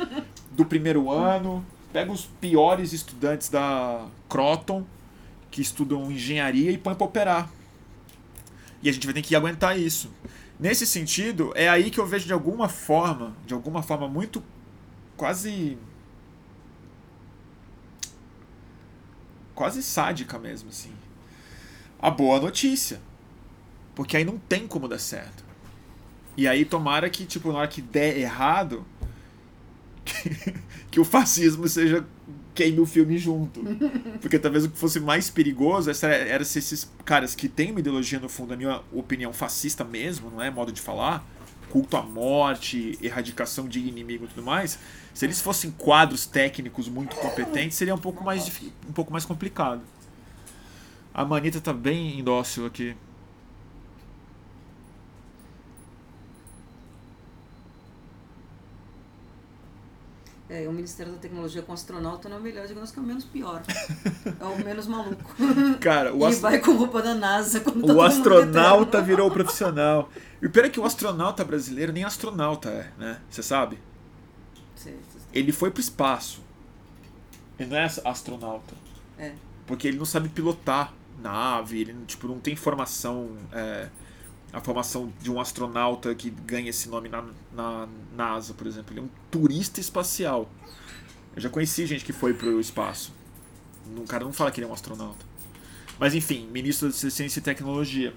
do 0.51 0.65
primeiro 0.65 1.11
ano, 1.11 1.65
pega 1.93 2.11
os 2.11 2.25
piores 2.25 2.95
estudantes 2.95 3.51
da 3.51 4.07
Croton, 4.29 4.87
que 5.51 5.61
estudam 5.61 6.11
engenharia, 6.11 6.71
e 6.71 6.79
põe 6.79 6.95
para 6.95 7.05
operar. 7.05 7.51
E 8.83 8.89
a 8.89 8.93
gente 8.93 9.07
vai 9.07 9.13
ter 9.13 9.23
que 9.23 9.37
aguentar 9.37 9.79
isso. 9.79 10.11
Nesse 10.59 10.87
sentido, 10.87 11.53
é 11.55 11.69
aí 11.69 11.91
que 11.91 11.99
eu 11.99 12.07
vejo 12.07 12.27
de 12.27 12.33
alguma 12.33 12.69
forma, 12.69 13.37
de 13.47 13.53
alguma 13.53 13.83
forma 13.83 14.09
muito 14.09 14.43
quase. 15.21 15.77
quase 19.55 19.83
sádica 19.83 20.39
mesmo, 20.39 20.71
assim. 20.71 20.93
A 22.01 22.11
boa 22.11 22.41
notícia. 22.41 22.99
Porque 23.95 24.17
aí 24.17 24.25
não 24.25 24.39
tem 24.39 24.67
como 24.67 24.89
dar 24.89 24.99
certo. 24.99 25.45
E 26.39 26.49
aí 26.49 26.65
tomara 26.65 27.11
que, 27.11 27.27
tipo, 27.27 27.53
na 27.53 27.59
hora 27.59 27.69
que 27.69 27.83
der 27.83 28.17
errado, 28.17 28.87
que, 30.07 30.55
que 30.91 30.99
o 30.99 31.05
fascismo 31.05 31.69
seja 31.69 32.03
queime 32.55 32.81
o 32.81 32.87
filme 32.87 33.19
junto. 33.19 33.61
Porque 34.23 34.39
talvez 34.39 34.65
o 34.65 34.71
que 34.71 34.79
fosse 34.79 35.01
mais 35.01 35.29
perigoso 35.29 35.91
era, 35.91 36.15
era 36.15 36.45
se 36.47 36.59
esses 36.59 36.91
caras 37.05 37.35
que 37.35 37.47
têm 37.47 37.73
uma 37.73 37.81
ideologia, 37.81 38.19
no 38.19 38.29
fundo, 38.31 38.51
na 38.51 38.57
minha 38.57 38.81
opinião, 38.91 39.35
fascista 39.35 39.85
mesmo, 39.85 40.31
não 40.31 40.41
é 40.41 40.51
modo 40.51 40.73
de 40.73 40.81
falar, 40.81 41.27
culto 41.69 41.99
à 41.99 42.03
morte, 42.03 42.99
erradicação 43.03 43.69
de 43.69 43.81
inimigo 43.81 44.25
e 44.25 44.29
tudo 44.29 44.43
mais, 44.43 44.79
se 45.15 45.27
eles 45.27 45.41
fossem 45.41 45.71
quadros 45.71 46.27
técnicos 46.27 46.89
muito 46.89 47.17
competentes, 47.17 47.77
seria 47.77 47.95
um 47.95 47.99
pouco 47.99 48.25
mais, 48.25 48.51
um 48.89 48.93
pouco 48.93 49.13
mais 49.13 49.25
complicado. 49.25 49.83
A 51.13 51.25
Manita 51.25 51.61
tá 51.61 51.73
bem 51.73 52.19
indócil 52.19 52.67
aqui. 52.67 52.97
É, 60.51 60.67
o 60.67 60.73
Ministério 60.73 61.13
da 61.13 61.19
Tecnologia 61.19 61.63
com 61.63 61.73
astronauta 61.73 62.29
não 62.29 62.39
é 62.39 62.41
o 62.41 62.43
melhor, 62.43 62.67
que 62.67 62.73
é 62.73 63.03
o 63.03 63.07
menos 63.07 63.25
pior. 63.25 63.63
É 64.41 64.45
o 64.45 64.65
menos 64.65 64.89
maluco. 64.89 65.37
Cara, 65.79 66.13
o 66.13 66.29
E 66.29 66.35
vai 66.35 66.59
com 66.59 66.73
roupa 66.73 67.01
da 67.01 67.15
NASA. 67.15 67.63
O 67.77 68.03
astronauta 68.03 69.01
virou 69.01 69.31
profissional. 69.31 70.11
E 70.43 70.47
o 70.47 70.51
pior 70.51 70.65
é 70.65 70.69
que 70.69 70.81
o 70.81 70.85
astronauta 70.85 71.45
brasileiro 71.45 71.93
nem 71.93 72.03
astronauta 72.03 72.69
é, 72.69 72.91
né? 72.99 73.21
Você 73.31 73.45
sabe? 73.45 73.79
Ele 75.33 75.53
foi 75.53 75.71
pro 75.71 75.81
espaço. 75.81 76.41
Ele 77.59 77.71
não 77.71 77.77
é 77.77 77.85
astronauta. 78.05 78.75
É. 79.19 79.33
Porque 79.67 79.87
ele 79.87 79.99
não 79.99 80.05
sabe 80.05 80.29
pilotar 80.29 80.93
nave, 81.21 81.81
ele 81.81 81.95
tipo, 82.07 82.27
não 82.27 82.41
tem 82.41 82.57
formação. 82.57 83.37
É, 83.53 83.89
a 84.53 84.61
formação 84.61 85.13
de 85.21 85.31
um 85.31 85.41
astronauta 85.41 86.13
que 86.15 86.29
ganha 86.29 86.71
esse 86.71 86.89
nome 86.89 87.09
na, 87.09 87.25
na 87.53 87.89
NASA, 88.17 88.53
por 88.55 88.67
exemplo. 88.67 88.93
Ele 88.93 89.01
é 89.01 89.03
um 89.05 89.09
turista 89.31 89.81
espacial. 89.81 90.51
Eu 91.37 91.43
já 91.43 91.49
conheci 91.49 91.87
gente 91.87 92.05
que 92.05 92.13
foi 92.13 92.35
pro 92.35 92.59
espaço. 92.59 93.13
O 93.97 94.05
cara 94.05 94.25
não 94.25 94.33
fala 94.33 94.51
que 94.51 94.61
ele 94.61 94.67
é 94.67 94.71
um 94.71 94.73
astronauta. 94.73 95.25
Mas 95.99 96.15
enfim, 96.15 96.49
ministro 96.51 96.89
da 96.89 96.95
Ciência 96.95 97.39
e 97.39 97.43
Tecnologia. 97.43 98.13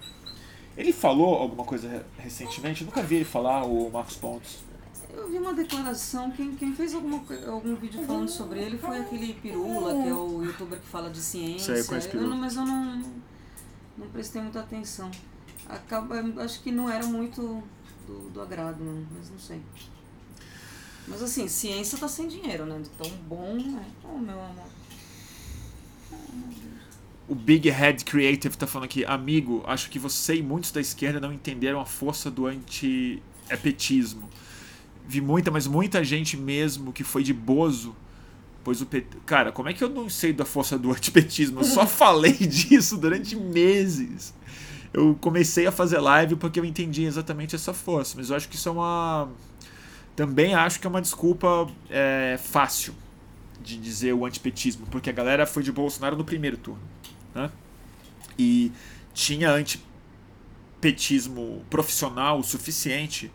Ele 0.75 0.91
falou 0.91 1.35
alguma 1.35 1.63
coisa 1.63 2.03
recentemente? 2.17 2.81
Eu 2.81 2.87
nunca 2.87 3.03
vi 3.03 3.15
ele 3.15 3.25
falar, 3.25 3.63
o 3.63 3.91
Marcos 3.91 4.15
Pontes. 4.15 4.63
Eu 5.13 5.29
vi 5.29 5.37
uma 5.37 5.53
declaração, 5.53 6.31
quem, 6.31 6.55
quem 6.55 6.73
fez 6.73 6.93
alguma, 6.93 7.23
algum 7.47 7.75
vídeo 7.75 8.03
falando 8.05 8.29
sobre 8.29 8.59
ele 8.59 8.77
foi 8.77 8.97
aquele 8.97 9.33
Pirula, 9.35 9.93
que 10.01 10.09
é 10.09 10.13
o 10.13 10.43
youtuber 10.43 10.79
que 10.79 10.87
fala 10.87 11.09
de 11.09 11.19
ciência. 11.19 11.75
Sei, 11.81 11.97
eu 11.97 12.21
eu 12.21 12.27
não, 12.27 12.37
mas 12.37 12.55
eu 12.55 12.65
não, 12.65 13.03
não 13.97 14.07
prestei 14.07 14.41
muita 14.41 14.59
atenção 14.59 15.11
acaba, 15.67 16.15
acho 16.43 16.61
que 16.61 16.71
não 16.71 16.89
era 16.89 17.05
muito 17.05 17.63
do, 18.07 18.29
do 18.29 18.41
agrado, 18.41 18.83
não, 18.83 19.05
mas 19.15 19.29
não 19.29 19.39
sei. 19.39 19.61
Mas 21.07 21.21
assim, 21.21 21.47
ciência 21.47 21.97
tá 21.97 22.07
sem 22.07 22.27
dinheiro, 22.27 22.65
né? 22.65 22.81
Tão 22.97 23.09
bom, 23.27 23.55
né? 23.55 23.85
Oh, 24.03 24.17
meu 24.17 24.41
amor. 24.41 24.67
O 27.27 27.35
Big 27.35 27.69
Head 27.69 28.05
Creative 28.05 28.55
tá 28.57 28.67
falando 28.67 28.85
aqui, 28.85 29.05
amigo, 29.05 29.63
acho 29.65 29.89
que 29.89 29.97
você 29.97 30.35
e 30.35 30.43
muitos 30.43 30.71
da 30.71 30.81
esquerda 30.81 31.19
não 31.19 31.31
entenderam 31.31 31.79
a 31.79 31.85
força 31.85 32.29
do 32.29 32.45
anti-epetismo. 32.45 34.29
Vi 35.07 35.21
muita, 35.21 35.51
mas 35.51 35.67
muita 35.67 36.03
gente 36.03 36.37
mesmo 36.37 36.93
que 36.93 37.03
foi 37.03 37.23
de 37.23 37.33
Bozo 37.33 37.95
Pois 38.63 38.81
o 38.81 38.85
PT. 38.85 39.17
Cara, 39.25 39.51
como 39.51 39.67
é 39.67 39.73
que 39.73 39.83
eu 39.83 39.89
não 39.89 40.09
sei 40.09 40.31
da 40.31 40.45
força 40.45 40.79
do 40.79 40.91
antipetismo? 40.95 41.59
Eu 41.59 41.65
só 41.65 41.85
falei 41.85 42.33
disso 42.47 42.97
durante 42.97 43.35
meses. 43.35 44.33
Eu 44.93 45.17
comecei 45.19 45.67
a 45.67 45.71
fazer 45.71 45.99
live 45.99 46.35
porque 46.35 46.59
eu 46.59 46.65
entendi 46.65 47.03
exatamente 47.03 47.55
essa 47.55 47.73
força, 47.73 48.15
mas 48.15 48.29
eu 48.29 48.35
acho 48.35 48.47
que 48.47 48.55
isso 48.55 48.69
é 48.69 48.71
uma. 48.71 49.27
Também 50.15 50.53
acho 50.53 50.79
que 50.79 50.87
é 50.87 50.89
uma 50.89 51.01
desculpa 51.01 51.67
é, 51.89 52.39
fácil 52.41 52.93
de 53.61 53.77
dizer 53.77 54.13
o 54.13 54.25
antipetismo, 54.25 54.85
porque 54.87 55.09
a 55.09 55.13
galera 55.13 55.47
foi 55.47 55.63
de 55.63 55.71
Bolsonaro 55.71 56.15
no 56.15 56.23
primeiro 56.23 56.57
turno. 56.57 56.81
Né? 57.33 57.49
E 58.37 58.71
tinha 59.13 59.49
antipetismo 59.49 61.63
profissional 61.69 62.39
o 62.39 62.43
suficiente 62.43 63.31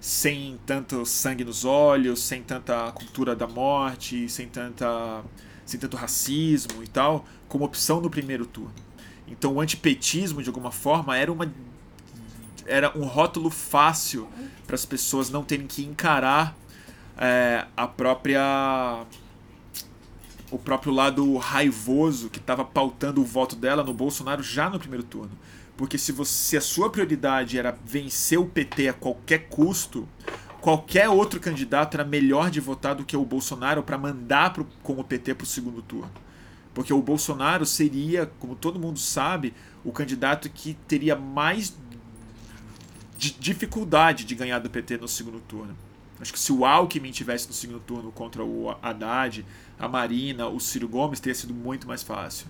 sem 0.00 0.58
tanto 0.64 1.04
sangue 1.04 1.44
nos 1.44 1.64
olhos, 1.64 2.20
sem 2.20 2.42
tanta 2.42 2.90
cultura 2.92 3.36
da 3.36 3.46
morte, 3.46 4.28
sem 4.28 4.48
tanta 4.48 5.22
sem 5.66 5.78
tanto 5.78 5.96
racismo 5.96 6.82
e 6.82 6.88
tal, 6.88 7.24
como 7.48 7.64
opção 7.64 8.00
no 8.00 8.10
primeiro 8.10 8.44
turno. 8.44 8.74
Então 9.28 9.54
o 9.54 9.60
antipetismo 9.60 10.42
de 10.42 10.48
alguma 10.48 10.72
forma 10.72 11.16
era 11.16 11.30
uma 11.30 11.52
era 12.66 12.96
um 12.98 13.04
rótulo 13.04 13.50
fácil 13.50 14.28
para 14.66 14.74
as 14.74 14.84
pessoas 14.84 15.30
não 15.30 15.44
terem 15.44 15.66
que 15.66 15.84
encarar 15.84 16.56
é, 17.16 17.66
a 17.76 17.86
própria 17.86 19.04
o 20.50 20.58
próprio 20.58 20.92
lado 20.92 21.36
raivoso 21.36 22.28
que 22.28 22.38
estava 22.38 22.64
pautando 22.64 23.20
o 23.20 23.24
voto 23.24 23.54
dela 23.54 23.84
no 23.84 23.94
Bolsonaro 23.94 24.42
já 24.42 24.68
no 24.68 24.78
primeiro 24.78 25.04
turno. 25.04 25.30
Porque 25.80 25.96
se, 25.96 26.12
você, 26.12 26.30
se 26.30 26.56
a 26.58 26.60
sua 26.60 26.90
prioridade 26.90 27.58
era 27.58 27.74
vencer 27.82 28.38
o 28.38 28.44
PT 28.44 28.88
a 28.88 28.92
qualquer 28.92 29.48
custo, 29.48 30.06
qualquer 30.60 31.08
outro 31.08 31.40
candidato 31.40 31.94
era 31.94 32.04
melhor 32.04 32.50
de 32.50 32.60
votar 32.60 32.94
do 32.94 33.02
que 33.02 33.16
o 33.16 33.24
Bolsonaro 33.24 33.82
para 33.82 33.96
mandar 33.96 34.52
pro, 34.52 34.66
com 34.82 35.00
o 35.00 35.02
PT 35.02 35.36
para 35.36 35.44
o 35.44 35.46
segundo 35.46 35.80
turno. 35.80 36.12
Porque 36.74 36.92
o 36.92 37.00
Bolsonaro 37.00 37.64
seria, 37.64 38.30
como 38.38 38.54
todo 38.54 38.78
mundo 38.78 38.98
sabe, 38.98 39.54
o 39.82 39.90
candidato 39.90 40.50
que 40.50 40.74
teria 40.86 41.16
mais 41.16 41.74
dificuldade 43.16 44.26
de 44.26 44.34
ganhar 44.34 44.58
do 44.58 44.68
PT 44.68 44.98
no 44.98 45.08
segundo 45.08 45.40
turno. 45.40 45.74
Acho 46.20 46.34
que 46.34 46.38
se 46.38 46.52
o 46.52 46.66
Alckmin 46.66 47.10
tivesse 47.10 47.48
no 47.48 47.54
segundo 47.54 47.80
turno 47.80 48.12
contra 48.12 48.44
o 48.44 48.68
Haddad, 48.82 49.46
a 49.78 49.88
Marina, 49.88 50.46
o 50.46 50.60
Ciro 50.60 50.86
Gomes, 50.86 51.20
teria 51.20 51.34
sido 51.34 51.54
muito 51.54 51.88
mais 51.88 52.02
fácil 52.02 52.46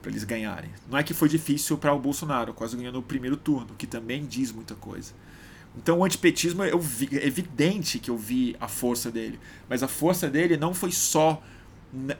para 0.00 0.10
eles 0.10 0.24
ganharem. 0.24 0.70
Não 0.90 0.98
é 0.98 1.02
que 1.02 1.14
foi 1.14 1.28
difícil 1.28 1.76
para 1.76 1.92
o 1.92 1.98
Bolsonaro, 1.98 2.54
quase 2.54 2.76
ganhou 2.76 2.92
no 2.92 3.02
primeiro 3.02 3.36
turno, 3.36 3.74
que 3.76 3.86
também 3.86 4.24
diz 4.24 4.52
muita 4.52 4.74
coisa. 4.74 5.12
Então 5.76 5.98
o 5.98 6.04
antipetismo 6.04 6.64
eu 6.64 6.80
vi, 6.80 7.08
é 7.12 7.26
evidente 7.26 7.98
que 7.98 8.10
eu 8.10 8.16
vi 8.16 8.56
a 8.60 8.68
força 8.68 9.10
dele, 9.10 9.38
mas 9.68 9.82
a 9.82 9.88
força 9.88 10.28
dele 10.28 10.56
não 10.56 10.74
foi 10.74 10.90
só 10.90 11.42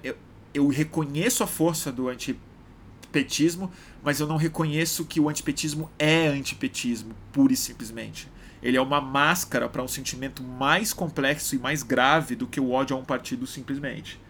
eu, 0.03 0.17
eu 0.55 0.69
reconheço 0.69 1.43
a 1.43 1.47
força 1.47 1.93
do 1.93 2.09
antipetismo, 2.09 3.71
mas 4.03 4.21
eu 4.21 4.27
não 4.27 4.37
reconheço 4.37 5.05
que 5.05 5.21
o 5.21 5.29
antipetismo 5.29 5.91
é 5.99 6.27
antipetismo, 6.29 7.15
pura 7.33 7.53
e 7.53 7.57
simplesmente. 7.57 8.29
Ele 8.63 8.77
é 8.77 8.81
uma 8.81 9.01
máscara 9.01 9.69
para 9.69 9.83
um 9.83 9.89
sentimento 9.89 10.43
mais 10.43 10.93
complexo 10.93 11.55
e 11.55 11.59
mais 11.59 11.83
grave 11.83 12.35
do 12.35 12.47
que 12.47 12.61
o 12.61 12.71
ódio 12.71 12.97
a 12.97 12.99
um 12.99 13.05
partido 13.05 13.47
simplesmente. 13.47 14.21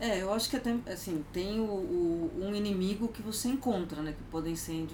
É, 0.00 0.22
eu 0.22 0.32
acho 0.32 0.48
que 0.48 0.56
até, 0.56 0.74
assim, 0.86 1.22
tem 1.30 1.60
o, 1.60 1.64
o, 1.64 2.30
um 2.40 2.54
inimigo 2.54 3.08
que 3.08 3.20
você 3.20 3.48
encontra, 3.48 4.00
né? 4.00 4.12
Que 4.12 4.24
podem 4.30 4.56
ser 4.56 4.72
em, 4.72 4.88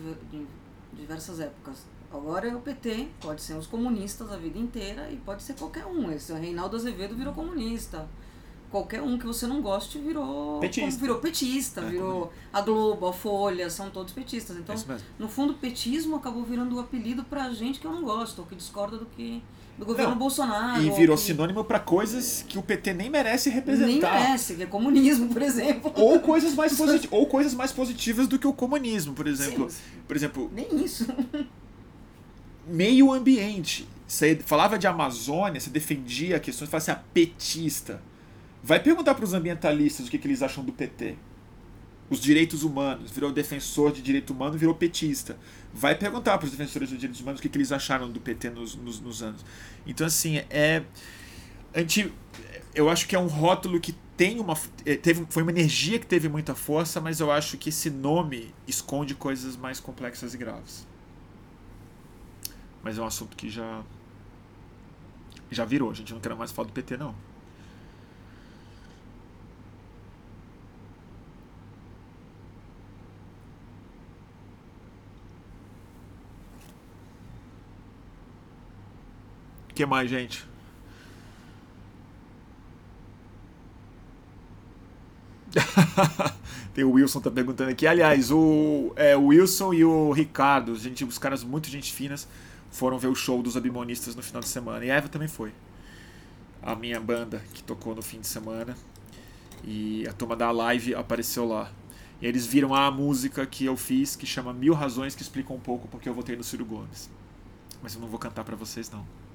diversas 0.93 1.39
épocas. 1.39 1.87
Agora 2.13 2.49
é 2.49 2.55
o 2.55 2.61
PT, 2.61 3.09
pode 3.21 3.41
ser 3.41 3.55
os 3.55 3.69
comunistas 3.69 4.33
a 4.33 4.37
vida 4.37 4.59
inteira 4.59 5.09
e 5.11 5.17
pode 5.17 5.45
ser 5.45 5.55
qualquer 5.55 5.87
um. 5.87 6.11
Esse 6.11 6.33
Reinaldo 6.33 6.77
Azevedo 6.77 7.15
virou 7.15 7.33
comunista. 7.33 8.09
Qualquer 8.69 9.01
um 9.01 9.17
que 9.17 9.25
você 9.25 9.47
não 9.47 9.63
goste 9.63 9.97
virou 9.99 10.59
petista, 10.59 11.01
virou, 11.01 11.19
petista, 11.21 11.81
é, 11.83 11.85
virou 11.85 12.33
a 12.53 12.61
Globo, 12.61 13.07
a 13.07 13.13
Folha, 13.13 13.71
são 13.71 13.91
todos 13.91 14.13
petistas. 14.13 14.57
Então, 14.57 14.75
no 15.19 15.29
fundo, 15.29 15.53
o 15.53 15.57
petismo 15.57 16.17
acabou 16.17 16.43
virando 16.43 16.75
o 16.75 16.79
um 16.79 16.81
apelido 16.81 17.23
pra 17.23 17.49
gente 17.53 17.79
que 17.79 17.87
eu 17.87 17.93
não 17.93 18.03
gosto, 18.03 18.41
ou 18.41 18.47
que 18.47 18.57
discorda 18.57 18.99
do 18.99 19.07
que 19.07 19.41
do 19.79 19.85
governo 19.85 20.13
não. 20.13 20.19
Bolsonaro. 20.19 20.83
E 20.83 20.91
virou 20.91 21.17
que... 21.17 21.23
sinônimo 21.23 21.65
para 21.65 21.79
coisas 21.79 22.45
que 22.49 22.59
o 22.59 22.63
PT 22.63 22.95
nem 22.95 23.11
merece 23.11 23.51
representar. 23.51 24.13
Nem 24.13 24.23
merece, 24.23 24.55
que 24.55 24.63
é 24.63 24.67
comunismo, 24.67 25.29
por 25.29 25.43
exemplo. 25.43 25.93
Ou 25.95 26.21
coisas 26.21 26.55
mais, 26.55 26.75
posit... 26.77 27.09
ou 27.11 27.27
coisas 27.27 27.55
mais 27.55 27.73
positivas 27.73 28.27
do 28.27 28.39
que 28.39 28.47
o 28.47 28.53
comunismo, 28.53 29.13
por 29.13 29.27
exemplo. 29.27 29.69
Sim, 29.71 29.77
por 30.07 30.17
exemplo. 30.17 30.51
Nem 30.55 30.85
isso. 30.85 31.07
Meio 32.67 33.13
ambiente. 33.13 33.87
Você 34.07 34.37
falava 34.37 34.79
de 34.79 34.87
Amazônia, 34.87 35.61
você 35.61 35.71
defendia 35.71 36.41
questões, 36.41 36.71
falava 36.71 36.83
assim, 36.83 36.93
ah, 36.93 37.05
petista. 37.13 38.01
Vai 38.63 38.81
perguntar 38.81 39.15
para 39.15 39.25
os 39.25 39.35
ambientalistas 39.35 40.07
o 40.07 40.11
que, 40.11 40.19
que 40.19 40.27
eles 40.27 40.43
acham 40.43 40.65
do 40.65 40.73
PT 40.73 41.17
os 42.09 42.21
direitos 42.21 42.63
humanos, 42.63 43.11
virou 43.11 43.33
defensor 43.33 43.93
de 43.93 44.01
direito 44.01 44.33
humano, 44.33 44.57
virou 44.57 44.75
petista. 44.75 45.37
Vai 45.75 45.95
perguntar 45.95 46.39
para 46.39 46.47
os 46.47 46.53
defensores 46.53 46.89
de 46.89 46.97
direitos 46.97 47.21
humanos 47.21 47.41
o 47.41 47.43
que, 47.43 47.49
que 47.49 47.59
eles 47.59 47.73
acharam 47.73 48.11
do 48.11 48.21
PT 48.21 48.51
nos, 48.51 48.77
nos, 48.77 49.01
nos, 49.01 49.23
anos. 49.23 49.45
Então, 49.87 50.07
assim, 50.07 50.37
é. 50.49 50.85
Anti, 51.75 52.13
eu 52.75 52.89
acho 52.89 53.09
que 53.09 53.17
é 53.17 53.19
um 53.19 53.27
rótulo 53.27 53.81
que 53.81 53.93
tem 54.17 54.39
uma. 54.39 54.57
É, 54.85 54.97
teve, 54.97 55.27
foi 55.29 55.43
uma 55.43 55.51
energia 55.51 55.99
que 55.99 56.07
teve 56.07 56.29
muita 56.29 56.55
força, 56.55 57.01
mas 57.01 57.19
eu 57.21 57.31
acho 57.31 57.59
que 57.59 57.71
esse 57.71 57.91
nome 57.91 58.55
esconde 58.67 59.15
coisas 59.15 59.57
mais 59.57 59.81
complexas 59.81 60.33
e 60.33 60.39
graves. 60.39 60.87
Mas 62.83 62.99
é 62.99 63.03
um 63.03 63.07
assunto 63.07 63.37
que 63.37 63.51
já. 63.51 63.83
Já 65.51 65.65
virou, 65.65 65.91
a 65.91 65.95
gente 65.95 66.13
não 66.13 66.21
quer 66.21 66.35
mais 66.35 66.51
falar 66.51 66.69
do 66.69 66.73
PT, 66.73 66.97
não. 66.97 67.15
Que 79.77 79.85
mais, 79.85 80.09
gente? 80.09 80.43
Tem 86.75 86.83
o 86.83 86.93
Wilson 86.93 87.21
tá 87.21 87.31
perguntando 87.31 87.71
aqui. 87.71 87.87
Aliás, 87.87 88.31
o, 88.33 88.93
é, 88.97 89.15
o 89.17 89.27
Wilson 89.27 89.75
e 89.75 89.85
o 89.85 90.11
Ricardo, 90.13 90.75
gente, 90.77 91.05
os 91.05 91.19
caras 91.19 91.45
muito 91.45 91.69
gente 91.69 91.93
finas, 91.93 92.27
foram 92.71 92.99
ver 92.99 93.09
o 93.09 93.15
show 93.15 93.43
dos 93.43 93.57
Abimonistas 93.57 94.17
no 94.17 94.23
final 94.23 94.41
de 94.41 94.49
semana. 94.49 94.85
E 94.85 94.91
a 94.91 94.95
Eva 94.97 95.09
também 95.09 95.29
foi. 95.29 95.53
A 96.63 96.75
minha 96.75 96.99
banda 96.99 97.43
que 97.53 97.63
tocou 97.63 97.95
no 97.95 98.03
fim 98.03 98.21
de 98.21 98.27
semana. 98.27 98.75
E 99.63 100.07
a 100.09 100.13
turma 100.13 100.35
da 100.35 100.51
live 100.51 100.95
apareceu 100.95 101.47
lá. 101.47 101.71
E 102.21 102.27
eles 102.27 102.47
viram 102.47 102.75
a 102.75 102.91
música 102.91 103.45
que 103.45 103.67
eu 103.67 103.77
fiz, 103.77 104.17
que 104.17 104.25
chama 104.25 104.55
Mil 104.55 104.73
Razões, 104.73 105.15
que 105.15 105.21
explica 105.23 105.53
um 105.53 105.61
pouco 105.61 105.87
porque 105.89 106.09
eu 106.09 106.15
votei 106.15 106.35
no 106.35 106.43
Ciro 106.43 106.65
Gomes. 106.65 107.11
Mas 107.83 107.95
eu 107.95 108.01
não 108.01 108.09
vou 108.09 108.19
cantar 108.19 108.43
para 108.43 108.57
vocês, 108.57 108.91
não. 108.91 109.26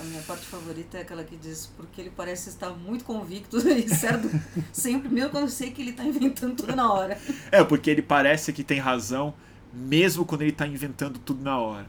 A 0.00 0.04
minha 0.04 0.22
parte 0.22 0.44
favorita 0.46 0.98
é 0.98 1.02
aquela 1.02 1.22
que 1.22 1.36
diz 1.36 1.66
porque 1.76 2.00
ele 2.00 2.10
parece 2.10 2.48
estar 2.48 2.70
muito 2.70 3.04
convicto 3.04 3.56
e 3.68 3.88
certo 3.88 4.28
sempre, 4.72 5.08
mesmo 5.08 5.30
quando 5.30 5.44
eu 5.44 5.50
sei 5.50 5.70
que 5.70 5.82
ele 5.82 5.90
está 5.90 6.04
inventando 6.04 6.56
tudo 6.56 6.74
na 6.74 6.92
hora. 6.92 7.18
É, 7.50 7.62
porque 7.62 7.90
ele 7.90 8.02
parece 8.02 8.52
que 8.52 8.64
tem 8.64 8.78
razão, 8.78 9.34
mesmo 9.72 10.24
quando 10.24 10.42
ele 10.42 10.50
está 10.50 10.66
inventando 10.66 11.18
tudo 11.18 11.42
na 11.42 11.58
hora. 11.58 11.86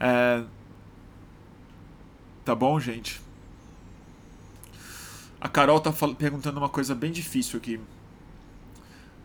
É... 0.00 0.42
Tá 2.44 2.56
bom, 2.56 2.80
gente? 2.80 3.20
A 5.40 5.48
Carol 5.48 5.80
tá 5.80 5.92
perguntando 6.18 6.58
uma 6.58 6.68
coisa 6.68 6.94
bem 6.94 7.12
difícil 7.12 7.58
aqui. 7.58 7.80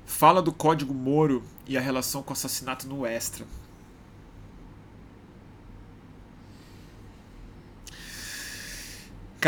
Fala 0.05 0.41
do 0.41 0.51
código 0.51 0.93
Moro 0.93 1.43
e 1.67 1.77
a 1.77 1.81
relação 1.81 2.21
com 2.21 2.29
o 2.29 2.33
assassinato 2.33 2.87
no 2.87 3.05
Extra. 3.05 3.45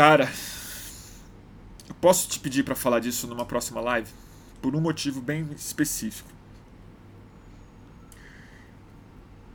Cara, 0.00 0.32
eu 1.86 1.94
posso 1.96 2.26
te 2.26 2.40
pedir 2.40 2.62
para 2.62 2.74
falar 2.74 3.00
disso 3.00 3.26
numa 3.26 3.44
próxima 3.44 3.82
live? 3.82 4.10
Por 4.62 4.74
um 4.74 4.80
motivo 4.80 5.20
bem 5.20 5.46
específico. 5.54 6.30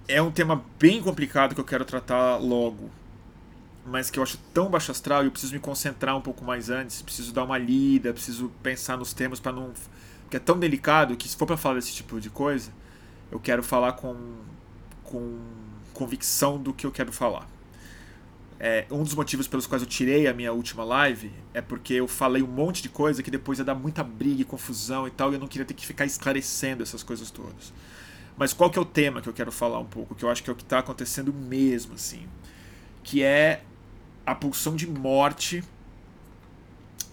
É 0.07 0.21
um 0.21 0.29
tema 0.29 0.63
bem 0.77 1.01
complicado 1.01 1.55
que 1.55 1.59
eu 1.59 1.65
quero 1.65 1.83
tratar 1.83 2.37
logo, 2.37 2.91
mas 3.87 4.11
que 4.11 4.19
eu 4.19 4.23
acho 4.23 4.37
tão 4.53 4.69
baixo 4.69 4.91
astral 4.91 5.23
e 5.23 5.25
eu 5.25 5.31
preciso 5.31 5.51
me 5.51 5.59
concentrar 5.59 6.15
um 6.15 6.21
pouco 6.21 6.45
mais 6.45 6.69
antes, 6.69 7.01
preciso 7.01 7.33
dar 7.33 7.43
uma 7.43 7.57
lida, 7.57 8.13
preciso 8.13 8.51
pensar 8.61 8.97
nos 8.97 9.13
termos 9.13 9.39
para 9.39 9.51
não. 9.51 9.73
Porque 10.25 10.37
é 10.37 10.39
tão 10.39 10.59
delicado 10.59 11.17
que 11.17 11.27
se 11.27 11.35
for 11.35 11.47
para 11.47 11.57
falar 11.57 11.73
desse 11.73 11.91
tipo 11.91 12.21
de 12.21 12.29
coisa, 12.29 12.71
eu 13.31 13.39
quero 13.39 13.63
falar 13.63 13.93
com, 13.93 14.15
com 15.05 15.39
convicção 15.91 16.61
do 16.61 16.71
que 16.71 16.85
eu 16.85 16.91
quero 16.91 17.11
falar. 17.11 17.54
É, 18.57 18.85
um 18.89 19.03
dos 19.03 19.13
motivos 19.13 19.47
pelos 19.47 19.67
quais 19.67 19.81
eu 19.81 19.87
tirei 19.87 20.27
a 20.27 20.33
minha 20.33 20.53
última 20.53 20.83
live 20.83 21.29
é 21.53 21.61
porque 21.61 21.93
eu 21.93 22.07
falei 22.07 22.41
um 22.41 22.47
monte 22.47 22.81
de 22.81 22.87
coisa 22.87 23.21
que 23.21 23.29
depois 23.29 23.59
ia 23.59 23.65
dar 23.65 23.75
muita 23.75 24.01
briga 24.01 24.41
e 24.41 24.45
confusão 24.45 25.05
e 25.07 25.11
tal, 25.11 25.31
e 25.31 25.35
eu 25.35 25.39
não 25.39 25.47
queria 25.47 25.65
ter 25.65 25.73
que 25.73 25.85
ficar 25.85 26.05
esclarecendo 26.05 26.81
essas 26.81 27.03
coisas 27.03 27.29
todas. 27.29 27.73
Mas 28.37 28.53
qual 28.53 28.69
que 28.69 28.79
é 28.79 28.81
o 28.81 28.85
tema 28.85 29.21
que 29.21 29.27
eu 29.27 29.33
quero 29.33 29.51
falar 29.51 29.79
um 29.79 29.85
pouco, 29.85 30.15
que 30.15 30.23
eu 30.23 30.29
acho 30.29 30.41
que 30.41 30.49
é 30.49 30.53
o 30.53 30.55
que 30.55 30.63
está 30.63 30.79
acontecendo 30.79 31.33
mesmo, 31.33 31.95
assim, 31.95 32.27
que 33.03 33.21
é 33.21 33.61
a 34.25 34.33
pulsão 34.33 34.75
de 34.75 34.87
morte 34.87 35.63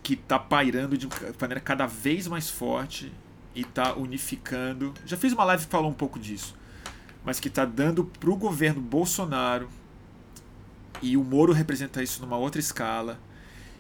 que 0.03 0.15
está 0.15 0.39
pairando 0.39 0.97
de 0.97 1.09
maneira 1.41 1.61
cada 1.61 1.87
vez 1.87 2.27
mais 2.27 2.49
forte 2.49 3.13
e 3.55 3.61
está 3.63 3.95
unificando. 3.95 4.95
Já 5.05 5.17
fiz 5.17 5.33
uma 5.33 5.45
live 5.45 5.65
que 5.65 5.71
falou 5.71 5.91
um 5.91 5.95
pouco 5.95 6.19
disso, 6.19 6.57
mas 7.25 7.39
que 7.39 7.49
está 7.49 7.65
dando 7.65 8.05
para 8.05 8.31
o 8.31 8.37
governo 8.37 8.81
Bolsonaro 8.81 9.69
e 11.01 11.17
o 11.17 11.25
Moro 11.25 11.53
representa 11.53 12.03
isso 12.03 12.21
numa 12.21 12.37
outra 12.37 12.61
escala. 12.61 13.19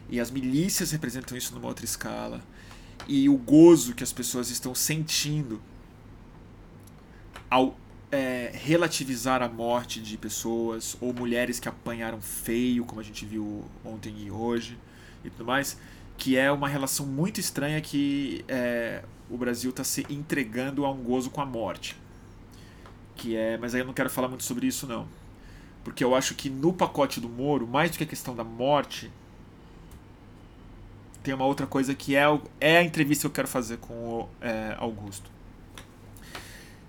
E 0.08 0.20
as 0.20 0.30
milícias 0.30 0.90
representam 0.90 1.36
isso 1.36 1.54
numa 1.54 1.68
outra 1.68 1.84
escala. 1.84 2.40
E 3.06 3.28
o 3.28 3.36
gozo 3.36 3.94
que 3.94 4.02
as 4.02 4.12
pessoas 4.12 4.50
estão 4.50 4.74
sentindo 4.74 5.60
ao 7.50 7.76
é, 8.10 8.50
relativizar 8.52 9.42
a 9.42 9.48
morte 9.48 10.00
de 10.00 10.18
pessoas 10.18 10.96
ou 11.00 11.14
mulheres 11.14 11.58
que 11.58 11.68
apanharam 11.68 12.20
feio, 12.20 12.84
como 12.84 13.00
a 13.00 13.04
gente 13.04 13.24
viu 13.24 13.64
ontem 13.82 14.14
e 14.18 14.30
hoje 14.30 14.78
e 15.24 15.30
tudo 15.30 15.46
mais, 15.46 15.78
que 16.18 16.36
é 16.36 16.52
uma 16.52 16.68
relação 16.68 17.06
muito 17.06 17.40
estranha 17.40 17.80
que 17.80 18.44
é, 18.46 19.02
o 19.30 19.36
Brasil 19.36 19.70
está 19.70 19.82
se 19.82 20.06
entregando 20.10 20.84
a 20.84 20.90
um 20.90 21.02
gozo 21.02 21.30
com 21.30 21.40
a 21.40 21.46
morte. 21.46 21.96
Que 23.16 23.34
é, 23.34 23.56
mas 23.56 23.74
aí 23.74 23.80
eu 23.80 23.86
não 23.86 23.94
quero 23.94 24.10
falar 24.10 24.28
muito 24.28 24.44
sobre 24.44 24.66
isso 24.66 24.86
não, 24.86 25.08
porque 25.84 26.04
eu 26.04 26.14
acho 26.14 26.34
que 26.34 26.48
no 26.48 26.72
pacote 26.72 27.20
do 27.20 27.28
Moro, 27.28 27.66
mais 27.66 27.90
do 27.90 27.98
que 27.98 28.04
a 28.04 28.06
questão 28.06 28.34
da 28.34 28.44
morte, 28.44 29.10
tem 31.22 31.34
uma 31.34 31.44
outra 31.44 31.66
coisa 31.66 31.94
que 31.94 32.16
é, 32.16 32.24
é 32.60 32.78
a 32.78 32.82
entrevista 32.82 33.22
que 33.22 33.26
eu 33.26 33.32
quero 33.32 33.48
fazer 33.48 33.78
com 33.78 33.94
o 33.94 34.28
é, 34.40 34.74
Augusto. 34.78 35.30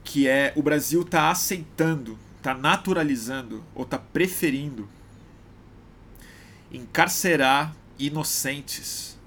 Que 0.03 0.27
é 0.27 0.53
o 0.55 0.61
Brasil 0.61 1.03
tá 1.03 1.29
aceitando, 1.29 2.17
tá 2.41 2.53
naturalizando 2.53 3.63
ou 3.73 3.85
tá 3.85 3.97
preferindo 3.97 4.89
encarcerar 6.71 7.75
inocentes 7.99 9.17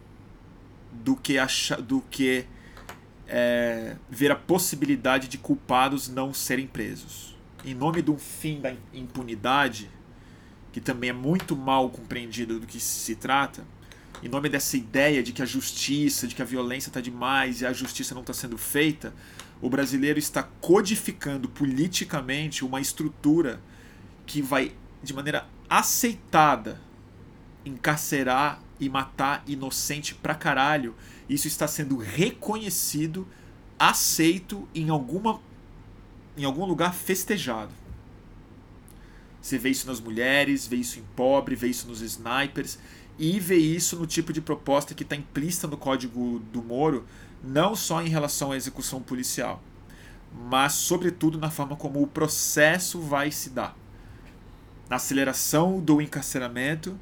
do 0.92 1.14
que 1.14 1.38
achar, 1.38 1.80
do 1.80 2.00
que 2.10 2.44
é, 3.28 3.96
ver 4.10 4.32
a 4.32 4.36
possibilidade 4.36 5.28
de 5.28 5.38
culpados 5.38 6.08
não 6.08 6.34
serem 6.34 6.66
presos. 6.66 7.35
Em 7.66 7.74
nome 7.74 8.00
do 8.00 8.16
fim 8.16 8.60
da 8.60 8.72
impunidade, 8.94 9.90
que 10.70 10.80
também 10.80 11.10
é 11.10 11.12
muito 11.12 11.56
mal 11.56 11.90
compreendido 11.90 12.60
do 12.60 12.66
que 12.66 12.78
se 12.78 13.16
trata, 13.16 13.66
em 14.22 14.28
nome 14.28 14.48
dessa 14.48 14.76
ideia 14.76 15.20
de 15.20 15.32
que 15.32 15.42
a 15.42 15.44
justiça, 15.44 16.28
de 16.28 16.34
que 16.36 16.40
a 16.40 16.44
violência 16.44 16.90
está 16.90 17.00
demais 17.00 17.62
e 17.62 17.66
a 17.66 17.72
justiça 17.72 18.14
não 18.14 18.20
está 18.20 18.32
sendo 18.32 18.56
feita, 18.56 19.12
o 19.60 19.68
brasileiro 19.68 20.16
está 20.16 20.44
codificando 20.44 21.48
politicamente 21.48 22.64
uma 22.64 22.80
estrutura 22.80 23.60
que 24.24 24.40
vai, 24.40 24.72
de 25.02 25.12
maneira 25.12 25.44
aceitada, 25.68 26.80
encarcerar 27.64 28.62
e 28.78 28.88
matar 28.88 29.42
inocente 29.44 30.14
pra 30.14 30.36
caralho. 30.36 30.94
Isso 31.28 31.48
está 31.48 31.66
sendo 31.66 31.96
reconhecido, 31.96 33.26
aceito 33.76 34.68
em 34.72 34.88
alguma 34.88 35.40
em 36.36 36.44
algum 36.44 36.64
lugar 36.64 36.94
festejado. 36.94 37.72
Você 39.40 39.58
vê 39.58 39.70
isso 39.70 39.86
nas 39.86 40.00
mulheres, 40.00 40.66
vê 40.66 40.76
isso 40.76 40.98
em 40.98 41.04
pobre, 41.14 41.54
vê 41.54 41.68
isso 41.68 41.86
nos 41.86 42.00
snipers 42.00 42.78
e 43.18 43.38
ver 43.38 43.58
isso 43.58 43.96
no 43.96 44.06
tipo 44.06 44.32
de 44.32 44.40
proposta 44.40 44.94
que 44.94 45.02
está 45.02 45.16
implícita 45.16 45.66
no 45.66 45.76
código 45.76 46.40
do 46.52 46.62
Moro, 46.62 47.06
não 47.42 47.74
só 47.74 48.02
em 48.02 48.08
relação 48.08 48.52
à 48.52 48.56
execução 48.56 49.00
policial, 49.00 49.62
mas 50.48 50.72
sobretudo 50.72 51.38
na 51.38 51.50
forma 51.50 51.76
como 51.76 52.02
o 52.02 52.06
processo 52.06 53.00
vai 53.00 53.30
se 53.30 53.50
dar. 53.50 53.76
Na 54.88 54.96
aceleração 54.96 55.80
do 55.80 56.00
encarceramento 56.00 56.98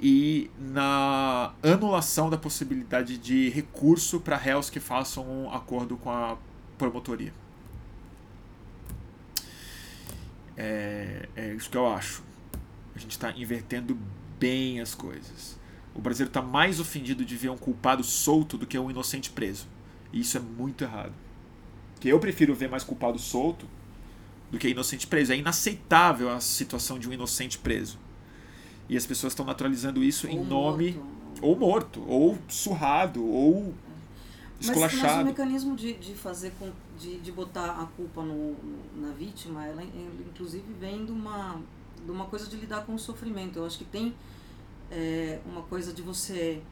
e 0.00 0.50
na 0.58 1.52
anulação 1.62 2.30
da 2.30 2.36
possibilidade 2.36 3.18
de 3.18 3.48
recurso 3.48 4.20
para 4.20 4.36
réus 4.36 4.70
que 4.70 4.78
façam 4.78 5.26
um 5.26 5.52
acordo 5.52 5.96
com 5.96 6.10
a 6.10 6.36
promotoria. 6.76 7.32
É, 10.58 11.28
é 11.36 11.54
isso 11.54 11.70
que 11.70 11.76
eu 11.76 11.86
acho. 11.86 12.24
A 12.96 12.98
gente 12.98 13.12
está 13.12 13.30
invertendo 13.30 13.96
bem 14.40 14.80
as 14.80 14.92
coisas. 14.92 15.56
O 15.94 16.00
brasileiro 16.00 16.30
está 16.30 16.42
mais 16.42 16.80
ofendido 16.80 17.24
de 17.24 17.36
ver 17.36 17.48
um 17.48 17.56
culpado 17.56 18.02
solto 18.02 18.58
do 18.58 18.66
que 18.66 18.76
um 18.76 18.90
inocente 18.90 19.30
preso. 19.30 19.68
E 20.12 20.20
isso 20.20 20.36
é 20.36 20.40
muito 20.40 20.82
errado. 20.82 21.12
Que 22.00 22.08
eu 22.08 22.18
prefiro 22.18 22.56
ver 22.56 22.68
mais 22.68 22.82
culpado 22.82 23.20
solto 23.20 23.66
do 24.50 24.58
que 24.58 24.68
inocente 24.68 25.06
preso. 25.06 25.32
É 25.32 25.36
inaceitável 25.36 26.28
a 26.28 26.40
situação 26.40 26.98
de 26.98 27.08
um 27.08 27.12
inocente 27.12 27.56
preso. 27.56 27.98
E 28.88 28.96
as 28.96 29.06
pessoas 29.06 29.32
estão 29.32 29.46
naturalizando 29.46 30.02
isso 30.02 30.26
ou 30.26 30.32
em 30.32 30.44
nome. 30.44 30.92
Morto. 30.92 31.18
Ou 31.40 31.56
morto, 31.56 32.04
ou 32.08 32.38
surrado, 32.48 33.24
ou 33.24 33.72
esculachado. 34.60 35.02
Mas, 35.02 35.14
mas 35.14 35.22
o 35.22 35.26
mecanismo 35.26 35.76
de, 35.76 35.94
de 35.94 36.14
fazer 36.14 36.52
com, 36.58 36.72
de, 36.98 37.18
de 37.18 37.32
botar 37.32 37.70
a 37.80 37.86
culpa 37.86 38.22
no, 38.22 38.56
na 38.96 39.12
vítima, 39.12 39.64
ela 39.66 39.82
inclusive 39.82 40.72
vem 40.74 41.04
de 41.04 41.12
uma 41.12 41.60
de 42.04 42.10
uma 42.10 42.26
coisa 42.26 42.46
de 42.46 42.56
lidar 42.56 42.84
com 42.84 42.94
o 42.94 42.98
sofrimento. 42.98 43.58
Eu 43.58 43.66
acho 43.66 43.78
que 43.78 43.84
tem 43.84 44.14
é, 44.90 45.40
uma 45.46 45.62
coisa 45.62 45.92
de 45.92 46.02
você. 46.02 46.62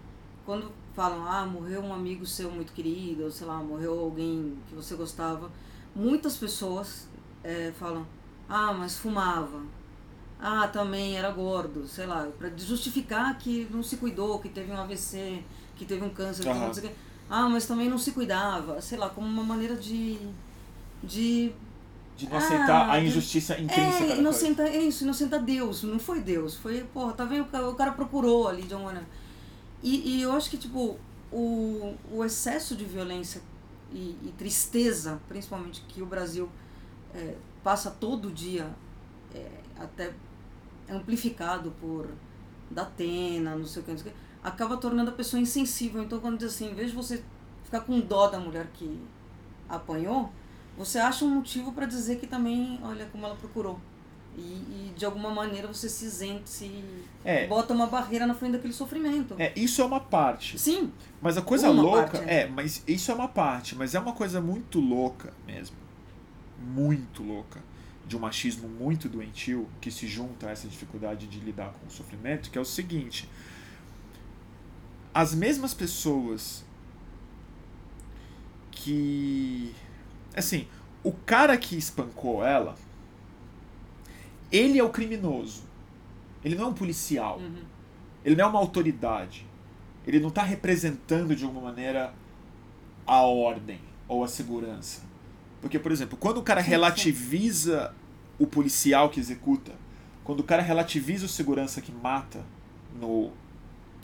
Quando 0.45 0.71
falam, 0.95 1.27
ah, 1.27 1.45
morreu 1.45 1.83
um 1.83 1.93
amigo 1.93 2.25
seu 2.25 2.51
muito 2.51 2.73
querido, 2.73 3.25
ou 3.25 3.31
sei 3.31 3.47
lá, 3.47 3.59
morreu 3.59 3.99
alguém 3.99 4.57
que 4.69 4.75
você 4.75 4.95
gostava, 4.95 5.51
muitas 5.95 6.37
pessoas 6.37 7.09
é, 7.43 7.73
falam, 7.79 8.07
ah, 8.49 8.73
mas 8.73 8.97
fumava. 8.97 9.63
Ah, 10.39 10.69
também 10.69 11.17
era 11.17 11.31
gordo, 11.31 11.87
sei 11.89 12.07
lá, 12.07 12.29
para 12.39 12.51
justificar 12.57 13.37
que 13.39 13.67
não 13.71 13.83
se 13.83 13.97
cuidou, 13.97 14.39
que 14.39 14.49
teve 14.49 14.71
um 14.71 14.77
AVC, 14.77 15.43
que 15.75 15.85
teve 15.85 16.05
um 16.05 16.11
câncer, 16.11 16.47
uhum. 16.47 16.71
que 16.71 16.93
ah, 17.29 17.49
mas 17.49 17.67
também 17.67 17.89
não 17.89 17.99
se 17.99 18.13
cuidava, 18.13 18.81
sei 18.81 18.99
lá, 18.99 19.09
como 19.11 19.27
uma 19.27 19.43
maneira 19.43 19.77
de, 19.77 20.19
de 21.03 21.53
de 22.17 22.29
não 22.31 22.39
aceitar 22.39 22.89
ah, 22.89 22.93
a 22.93 23.01
injustiça 23.01 23.61
intrínseca. 23.61 24.15
É, 24.15 24.19
inocenta, 24.19 24.63
é 24.63 24.79
isso, 24.79 25.05
inocenta 25.05 25.39
Deus, 25.39 25.83
não 25.83 25.99
foi 25.99 26.21
Deus. 26.21 26.55
Foi, 26.57 26.83
porra, 26.85 27.13
tá 27.13 27.25
vendo? 27.25 27.47
O 27.69 27.75
cara 27.75 27.93
procurou 27.93 28.49
ali 28.49 28.63
de 28.63 28.75
uma 28.75 28.85
maneira. 28.85 29.07
E, 29.83 30.17
e 30.17 30.23
eu 30.23 30.33
acho 30.33 30.49
que, 30.49 30.57
tipo, 30.57 30.99
o, 31.31 31.95
o 32.11 32.25
excesso 32.25 32.75
de 32.75 32.87
violência 32.87 33.43
e, 33.93 34.17
e 34.25 34.35
tristeza, 34.39 35.21
principalmente, 35.29 35.83
que 35.87 36.01
o 36.01 36.07
Brasil 36.07 36.49
é, 37.15 37.35
passa 37.63 37.91
todo 37.91 38.33
dia, 38.33 38.71
é, 39.35 39.47
até 39.79 40.15
amplificado 40.89 41.71
por 41.79 42.09
Datena, 42.71 43.57
não 43.57 43.67
sei 43.67 43.83
o 43.83 43.85
que, 43.85 43.91
não 43.91 43.99
sei 43.99 44.11
o 44.11 44.15
que, 44.15 44.21
acaba 44.47 44.77
tornando 44.77 45.11
a 45.11 45.15
pessoa 45.15 45.41
insensível. 45.41 46.03
Então, 46.03 46.21
quando 46.21 46.39
diz 46.39 46.55
assim, 46.55 46.71
em 46.71 46.75
vez 46.75 46.91
de 46.91 46.97
você 46.97 47.23
ficar 47.65 47.81
com 47.81 47.99
dó 47.99 48.29
da 48.29 48.39
mulher 48.39 48.69
que 48.73 48.99
apanhou, 49.69 50.31
você 50.79 50.99
acha 50.99 51.25
um 51.25 51.31
motivo 51.31 51.73
para 51.73 51.85
dizer 51.85 52.21
que 52.21 52.29
também, 52.29 52.79
olha 52.83 53.07
como 53.07 53.27
ela 53.27 53.35
procurou. 53.35 53.81
E, 54.37 54.41
e, 54.41 54.93
de 54.95 55.05
alguma 55.05 55.31
maneira 55.31 55.67
você 55.67 55.89
se 55.89 56.05
isente, 56.05 56.49
se 56.49 56.85
é. 57.25 57.47
bota 57.47 57.73
uma 57.73 57.87
barreira 57.87 58.27
na 58.27 58.35
frente 58.35 58.53
daquele 58.53 58.73
sofrimento. 58.73 59.35
É, 59.39 59.53
isso 59.57 59.81
é 59.81 59.85
uma 59.85 59.99
parte. 59.99 60.59
Sim. 60.59 60.93
Mas 61.21 61.37
a 61.37 61.43
coisa 61.43 61.71
uma 61.71 61.83
louca, 61.83 62.19
parte, 62.19 62.29
é. 62.29 62.43
é, 62.43 62.47
mas 62.47 62.85
isso 62.87 63.11
é 63.11 63.15
uma 63.15 63.29
parte, 63.29 63.75
mas 63.75 63.95
é 63.95 63.99
uma 63.99 64.13
coisa 64.13 64.41
muito 64.41 64.79
louca 64.79 65.33
mesmo. 65.47 65.77
Muito 66.63 67.23
louca. 67.23 67.61
De 68.07 68.17
um 68.17 68.21
machismo 68.21 68.69
muito 68.69 69.09
doentio 69.09 69.67
que 69.81 69.91
se 69.91 70.07
junta 70.07 70.49
a 70.49 70.51
essa 70.51 70.69
dificuldade 70.69 71.27
de 71.27 71.41
lidar 71.41 71.75
com 71.81 71.87
o 71.87 71.91
sofrimento, 71.91 72.51
que 72.51 72.59
é 72.59 72.61
o 72.61 72.65
seguinte: 72.65 73.29
as 75.17 75.35
mesmas 75.35 75.73
pessoas 75.73 76.63
que 78.71 79.75
Assim, 80.37 80.69
o 81.03 81.11
cara 81.11 81.57
que 81.57 81.75
espancou 81.79 82.45
ela, 82.45 82.77
ele 84.53 84.79
é 84.79 84.85
o 84.85 84.91
criminoso. 84.91 85.63
Ele 86.45 86.55
não 86.55 86.67
é 86.67 86.69
um 86.69 86.75
policial. 86.75 87.39
Uhum. 87.39 87.63
Ele 88.23 88.37
não 88.37 88.45
é 88.45 88.49
uma 88.49 88.59
autoridade. 88.59 89.47
Ele 90.07 90.21
não 90.21 90.29
está 90.29 90.43
representando 90.43 91.35
de 91.35 91.43
alguma 91.43 91.63
maneira 91.63 92.13
a 93.07 93.23
ordem 93.23 93.81
ou 94.07 94.23
a 94.23 94.29
segurança. 94.29 95.01
Porque, 95.63 95.79
por 95.79 95.91
exemplo, 95.91 96.19
quando 96.19 96.37
o 96.37 96.43
cara 96.43 96.61
relativiza 96.61 97.95
o 98.39 98.47
policial 98.47 99.09
que 99.09 99.19
executa, 99.19 99.73
quando 100.23 100.41
o 100.41 100.45
cara 100.45 100.61
relativiza 100.61 101.25
o 101.25 101.29
segurança 101.29 101.81
que 101.81 101.91
mata 101.91 102.45
no, 103.01 103.33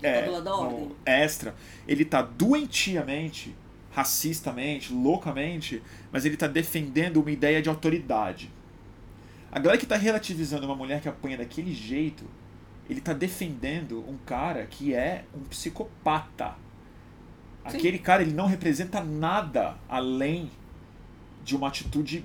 é, 0.03 0.27
no 0.41 0.97
extra, 1.05 1.55
ele 1.87 2.03
está 2.03 2.23
doentiamente 2.23 3.55
racistamente, 3.93 4.93
loucamente, 4.93 5.83
mas 6.11 6.25
ele 6.25 6.35
está 6.35 6.47
defendendo 6.47 7.19
uma 7.19 7.31
ideia 7.31 7.61
de 7.61 7.69
autoridade. 7.69 8.51
A 9.51 9.59
galera 9.59 9.77
que 9.77 9.85
está 9.85 9.97
relativizando 9.97 10.65
uma 10.65 10.75
mulher 10.75 11.01
que 11.01 11.09
apanha 11.09 11.37
daquele 11.37 11.75
jeito, 11.75 12.25
ele 12.89 13.01
está 13.01 13.13
defendendo 13.13 14.03
um 14.09 14.17
cara 14.25 14.67
que 14.67 14.95
é 14.95 15.25
um 15.35 15.41
psicopata. 15.41 16.55
Sim. 17.69 17.77
Aquele 17.77 17.99
cara 17.99 18.23
ele 18.23 18.33
não 18.33 18.47
representa 18.47 19.05
nada 19.05 19.77
além 19.89 20.51
de 21.45 21.55
uma 21.55 21.69
atitude 21.69 22.25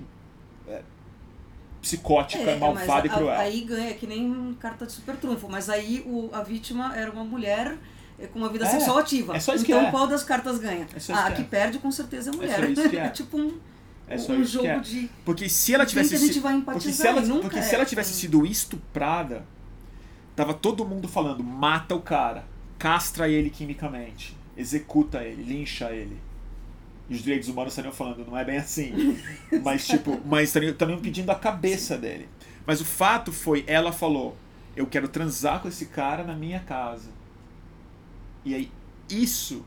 psicótica, 1.88 2.42
é, 2.42 2.58
malvada 2.58 3.06
e 3.06 3.10
cruel. 3.10 3.38
Aí 3.40 3.60
ganha, 3.62 3.94
que 3.94 4.06
nem 4.06 4.56
carta 4.60 4.86
de 4.86 4.92
super 4.92 5.16
trunfo, 5.16 5.48
mas 5.48 5.70
aí 5.70 6.02
o, 6.06 6.28
a 6.32 6.42
vítima 6.42 6.94
era 6.94 7.10
uma 7.10 7.24
mulher 7.24 7.78
é, 8.18 8.26
com 8.26 8.38
uma 8.38 8.48
vida 8.50 8.66
é, 8.66 8.68
sexual 8.68 8.98
ativa. 8.98 9.36
É 9.36 9.40
só 9.40 9.54
isso 9.54 9.64
então 9.64 9.80
que 9.80 9.86
é. 9.86 9.90
qual 9.90 10.06
das 10.06 10.22
cartas 10.22 10.58
ganha? 10.58 10.86
É 10.94 11.12
ah, 11.12 11.26
a 11.26 11.30
que, 11.30 11.42
que 11.42 11.48
perde 11.48 11.78
com 11.78 11.90
certeza 11.90 12.30
é 12.30 12.34
a 12.34 12.36
mulher. 12.36 12.50
É, 12.52 12.66
só 12.66 12.72
isso 12.72 12.90
que 12.90 12.96
é. 12.98 13.08
tipo 13.08 13.38
um, 13.38 13.58
é 14.06 14.18
só 14.18 14.32
um 14.32 14.44
jogo 14.44 14.66
é. 14.66 14.78
de. 14.80 15.10
Porque 15.24 15.48
se 15.48 15.74
ela 15.74 15.86
tivesse 15.86 16.14
a 16.14 16.18
gente 16.18 16.40
vai 16.40 16.60
porque 16.60 16.92
se 16.92 17.06
ela, 17.06 17.20
nunca 17.22 17.42
porque 17.42 17.58
é. 17.58 17.62
se 17.62 17.74
ela 17.74 17.86
tivesse 17.86 18.12
sido 18.12 18.44
estuprada, 18.44 19.46
tava 20.36 20.52
todo 20.52 20.84
mundo 20.84 21.08
falando, 21.08 21.42
mata 21.42 21.94
o 21.94 22.02
cara, 22.02 22.44
castra 22.78 23.28
ele 23.28 23.48
quimicamente, 23.48 24.36
executa 24.56 25.22
ele, 25.22 25.42
lincha 25.42 25.90
ele. 25.90 26.18
E 27.08 27.14
os 27.14 27.22
direitos 27.22 27.48
humanos 27.48 27.72
estariam 27.72 27.92
falando, 27.92 28.24
não 28.26 28.36
é 28.36 28.44
bem 28.44 28.58
assim. 28.58 29.18
mas 29.64 29.86
tipo, 29.86 30.20
mas 30.26 30.48
estariam, 30.48 30.72
estariam 30.72 30.98
pedindo 31.00 31.30
a 31.30 31.34
cabeça 31.34 31.96
dele. 31.96 32.28
Mas 32.66 32.80
o 32.80 32.84
fato 32.84 33.32
foi, 33.32 33.64
ela 33.66 33.92
falou, 33.92 34.36
eu 34.76 34.86
quero 34.86 35.08
transar 35.08 35.60
com 35.60 35.68
esse 35.68 35.86
cara 35.86 36.22
na 36.22 36.34
minha 36.34 36.60
casa. 36.60 37.08
E 38.44 38.54
aí, 38.54 38.70
isso 39.08 39.64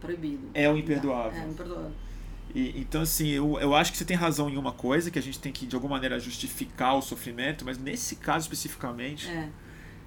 Proibido. 0.00 0.50
é 0.54 0.68
o 0.70 0.76
imperdoável. 0.76 1.40
É, 1.42 1.46
imperdoável. 1.46 1.92
E, 2.54 2.80
então, 2.80 3.02
assim, 3.02 3.28
eu, 3.28 3.58
eu 3.60 3.74
acho 3.74 3.92
que 3.92 3.98
você 3.98 4.04
tem 4.04 4.16
razão 4.16 4.50
em 4.50 4.56
uma 4.56 4.72
coisa, 4.72 5.10
que 5.10 5.18
a 5.18 5.22
gente 5.22 5.38
tem 5.38 5.52
que, 5.52 5.66
de 5.66 5.74
alguma 5.74 5.94
maneira, 5.94 6.18
justificar 6.20 6.94
o 6.96 7.00
sofrimento, 7.02 7.64
mas 7.64 7.78
nesse 7.78 8.16
caso 8.16 8.44
especificamente, 8.44 9.28
É. 9.28 9.48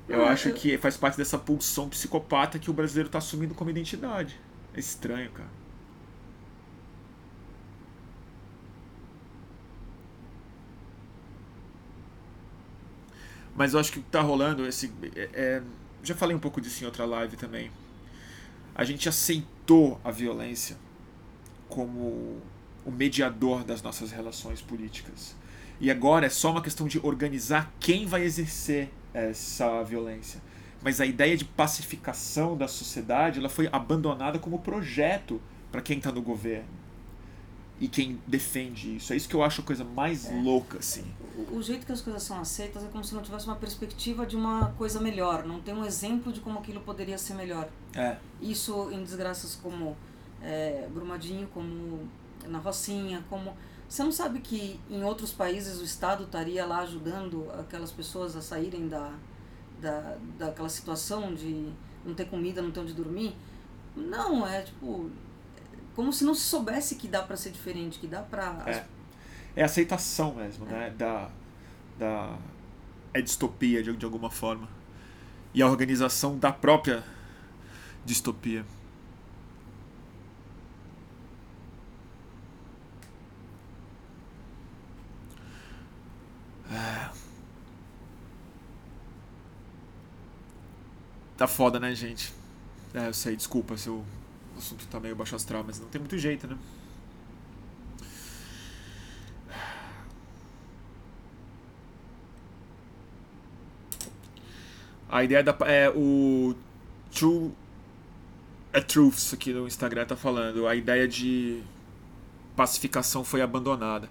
eu 0.10 0.20
Não, 0.20 0.26
acho 0.26 0.50
eu- 0.50 0.54
que 0.54 0.78
faz 0.78 0.98
parte 0.98 1.18
dessa 1.18 1.38
pulsão 1.38 1.88
psicopata 1.90 2.60
que 2.60 2.70
o 2.70 2.74
brasileiro 2.74 3.08
está 3.08 3.18
assumindo 3.18 3.54
como 3.56 3.70
identidade. 3.70 4.40
É 4.74 4.80
estranho, 4.80 5.32
cara. 5.32 5.50
Mas 13.56 13.74
eu 13.74 13.80
acho 13.80 13.92
que 13.92 14.00
tá 14.00 14.22
rolando, 14.22 14.66
esse. 14.68 14.92
é- 15.16 15.30
é- 15.34 15.62
já 16.04 16.16
falei 16.16 16.36
um 16.36 16.40
pouco 16.40 16.60
disso 16.60 16.84
em 16.84 16.86
outra 16.86 17.06
live 17.06 17.38
também. 17.38 17.72
A 18.76 18.84
gente 18.84 19.08
aceitou 19.08 20.00
a 20.04 20.12
violência 20.12 20.76
como 21.70 22.42
o 22.86 22.92
mediador 22.92 23.64
das 23.64 23.82
nossas 23.82 24.12
relações 24.12 24.62
políticas. 24.62 25.36
E 25.80 25.90
agora 25.90 26.26
é 26.26 26.30
só 26.30 26.52
uma 26.52 26.62
questão 26.62 26.88
de 26.88 27.00
organizar 27.04 27.72
quem 27.80 28.06
vai 28.06 28.24
exercer 28.24 28.90
essa 29.14 29.82
violência. 29.84 30.42
Mas 30.82 31.00
a 31.00 31.06
ideia 31.06 31.38
de 31.38 31.46
pacificação 31.46 32.58
da 32.58 32.68
sociedade 32.68 33.40
ela 33.40 33.50
foi 33.50 33.70
abandonada 33.72 34.38
como 34.40 34.60
projeto 34.60 35.42
para 35.72 35.82
quem 35.82 35.98
está 35.98 36.12
no 36.12 36.22
governo 36.22 36.68
e 37.80 37.88
quem 37.88 38.20
defende 38.28 38.98
isso. 38.98 39.14
É 39.14 39.16
isso 39.16 39.30
que 39.30 39.36
eu 39.36 39.44
acho 39.44 39.62
a 39.62 39.64
coisa 39.64 39.84
mais 39.84 40.30
louca, 40.44 40.80
assim. 40.80 41.06
O, 41.52 41.62
jeito 41.62 41.86
que 41.86 41.92
as 41.92 42.02
coisas 42.02 42.22
são 42.22 42.40
aceitas 42.40 42.84
é 42.84 42.88
como 42.88 43.04
se 43.04 43.16
não 43.16 43.22
tivesse 43.24 43.48
uma 43.48 43.56
perspectiva 43.56 44.26
de 44.26 44.36
uma 44.36 44.72
coisa 44.78 45.00
melhor. 45.00 45.46
Não 45.46 45.60
tem 45.60 45.74
um 45.74 45.84
exemplo 45.84 46.32
de 46.32 46.40
como 46.40 46.60
aquilo 46.60 46.82
poderia 46.82 47.18
ser 47.18 47.34
melhor. 47.34 47.68
É, 47.96 48.18
Isso 48.40 48.92
em 48.92 49.04
desgraças 49.04 49.56
como 49.56 49.98
é, 50.42 50.88
Brumadinho, 50.94 51.48
como 51.48 52.08
na 52.48 52.60
Rocinha, 52.60 53.24
como... 53.30 53.56
Você 53.90 54.04
não 54.04 54.12
sabe 54.12 54.40
que 54.40 54.80
em 54.90 55.04
outros 55.04 55.32
países 55.32 55.80
o 55.80 55.84
Estado 55.84 56.24
estaria 56.24 56.66
lá 56.66 56.80
ajudando 56.80 57.50
aquelas 57.60 57.92
pessoas 57.92 58.36
a 58.36 58.42
saírem 58.42 58.88
da, 58.88 59.14
da, 59.82 60.18
daquela 60.38 60.70
situação 60.70 61.34
de 61.34 61.72
não 62.06 62.14
ter 62.14 62.26
comida, 62.26 62.62
não 62.62 62.72
ter 62.72 62.80
onde 62.80 62.94
dormir? 62.94 63.36
Não, 63.96 64.46
é 64.48 64.62
tipo... 64.62 65.10
Como 65.96 66.12
se 66.12 66.24
não 66.24 66.34
se 66.34 66.42
soubesse 66.42 66.96
que 66.96 67.08
dá 67.08 67.22
pra 67.22 67.38
ser 67.38 67.52
diferente, 67.52 68.00
que 68.00 68.08
dá 68.08 68.22
pra... 68.22 68.64
É. 68.66 68.86
é 69.56 69.64
aceitação 69.64 70.36
mesmo, 70.36 70.66
né? 70.66 70.94
Da, 70.98 71.30
da 71.98 72.38
é 73.14 73.22
distopia 73.22 73.84
de, 73.84 73.96
de 73.96 74.06
alguma 74.06 74.30
forma. 74.30 74.68
E 75.54 75.62
a 75.62 75.68
organização 75.68 76.38
da 76.38 76.52
própria 76.52 77.04
distopia. 78.06 78.66
É. 86.72 87.12
Tá 91.38 91.48
foda, 91.48 91.80
né, 91.80 91.94
gente? 91.94 92.34
É, 92.94 93.08
eu 93.08 93.14
sei, 93.14 93.36
desculpa 93.36 93.78
se 93.78 93.90
o 93.90 94.04
assunto 94.58 94.88
tá 94.88 95.00
meio 95.00 95.16
baixo 95.16 95.36
astral, 95.36 95.64
mas 95.66 95.80
não 95.80 95.88
tem 95.88 96.00
muito 96.00 96.18
jeito, 96.18 96.48
né? 96.48 96.58
A 105.14 105.24
ideia 105.24 105.44
da. 105.44 105.56
É, 105.68 105.92
o. 105.92 106.56
True. 107.14 107.52
É 108.74 108.82
Truths 108.82 109.32
aqui 109.32 109.54
no 109.54 109.68
Instagram 109.68 110.08
tá 110.08 110.16
falando. 110.16 110.66
A 110.66 110.76
ideia 110.76 111.08
de 111.08 111.62
pacificação 112.56 113.24
foi 113.24 113.44
abandonada. 113.44 114.10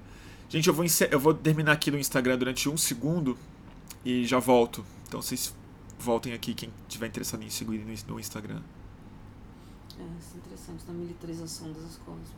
Gente, 0.48 0.68
eu 0.68 0.74
vou, 0.74 0.84
eu 1.10 1.18
vou 1.18 1.34
terminar 1.34 1.72
aqui 1.72 1.90
no 1.90 1.98
Instagram 1.98 2.38
durante 2.38 2.68
um 2.68 2.76
segundo 2.76 3.36
e 4.04 4.24
já 4.24 4.38
volto. 4.38 4.84
Então 5.08 5.20
vocês 5.20 5.52
voltem 5.98 6.34
aqui, 6.34 6.54
quem 6.54 6.70
tiver 6.88 7.08
interessado 7.08 7.42
em 7.42 7.50
seguir 7.50 7.84
no, 8.06 8.20
Instagram. 8.20 8.62
É, 9.98 10.04
isso 10.20 10.34
é 10.34 10.38
interessante, 10.38 10.84
da 10.84 10.92
militarização 10.92 11.72
das 11.72 11.82
escolas. 11.82 12.28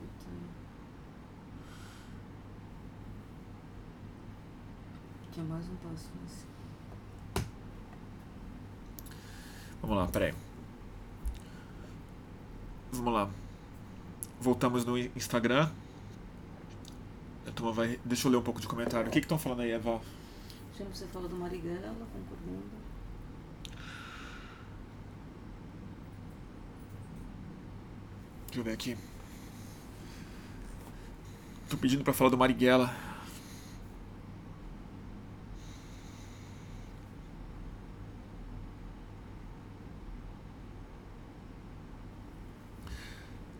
Que 5.32 5.40
é 5.40 5.42
mais 5.42 5.64
um 5.66 5.76
passo 5.76 6.08
nesse. 6.22 6.53
Vamos 9.84 9.98
lá, 9.98 10.06
peraí. 10.08 10.32
Vamos 12.90 13.12
lá. 13.12 13.28
Voltamos 14.40 14.82
no 14.86 14.96
Instagram. 14.96 15.68
A 17.46 17.50
turma 17.50 17.70
vai. 17.70 18.00
Deixa 18.02 18.26
eu 18.26 18.32
ler 18.32 18.38
um 18.38 18.42
pouco 18.42 18.62
de 18.62 18.66
comentário. 18.66 19.08
O 19.08 19.10
que 19.10 19.18
estão 19.18 19.38
falando 19.38 19.60
aí, 19.60 19.72
Eva? 19.72 20.00
Gente, 20.78 20.96
você 20.96 21.06
fala 21.08 21.28
do 21.28 21.36
Marighella, 21.36 22.06
concordando. 22.10 22.62
Deixa 28.46 28.60
eu 28.60 28.64
ver 28.64 28.72
aqui. 28.72 28.96
Tô 31.68 31.76
pedindo 31.76 32.02
pra 32.02 32.14
falar 32.14 32.30
do 32.30 32.38
Marighella. 32.38 32.90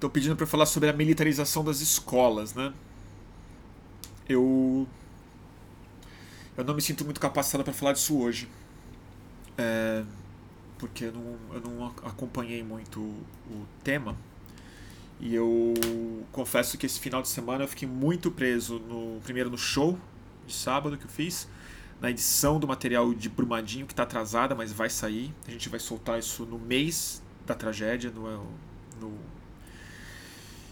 Tô 0.05 0.11
pedindo 0.11 0.37
pra 0.37 0.47
falar 0.47 0.67
sobre 0.67 0.91
a 0.91 0.93
militarização 0.93 1.65
das 1.65 1.81
escolas, 1.81 2.53
né? 2.53 2.75
Eu. 4.29 4.87
Eu 6.59 6.63
não 6.63 6.75
me 6.75 6.83
sinto 6.83 7.07
muito 7.07 7.19
capacitado 7.19 7.65
pra 7.65 7.73
falar 7.73 7.95
disso 7.95 8.19
hoje. 8.19 8.47
É, 9.57 10.05
porque 10.79 11.07
eu 11.07 11.13
não, 11.13 11.39
eu 11.55 11.61
não 11.63 11.87
acompanhei 11.87 12.63
muito 12.63 13.01
o, 13.01 13.25
o 13.51 13.67
tema. 13.83 14.15
E 15.19 15.35
eu 15.35 15.73
confesso 16.33 16.77
que 16.77 16.85
esse 16.85 17.01
final 17.01 17.23
de 17.23 17.29
semana 17.29 17.65
eu 17.65 17.69
fiquei 17.69 17.89
muito 17.89 18.31
preso 18.31 18.79
no 18.81 19.23
primeiro 19.23 19.49
no 19.49 19.57
show 19.57 19.99
de 20.47 20.53
sábado 20.53 20.99
que 20.99 21.05
eu 21.07 21.11
fiz, 21.11 21.49
na 21.99 22.11
edição 22.11 22.61
do 22.61 22.69
material 22.69 23.15
de 23.15 23.31
Brumadinho 23.31 23.87
que 23.87 23.95
está 23.95 24.03
atrasada, 24.03 24.55
mas 24.55 24.71
vai 24.71 24.91
sair. 24.91 25.35
A 25.49 25.51
gente 25.51 25.71
vai 25.71 25.81
soltar 25.81 26.19
isso 26.19 26.45
no 26.45 26.59
mês 26.59 27.23
da 27.47 27.55
tragédia, 27.55 28.11
no, 28.11 28.45
no 29.01 29.34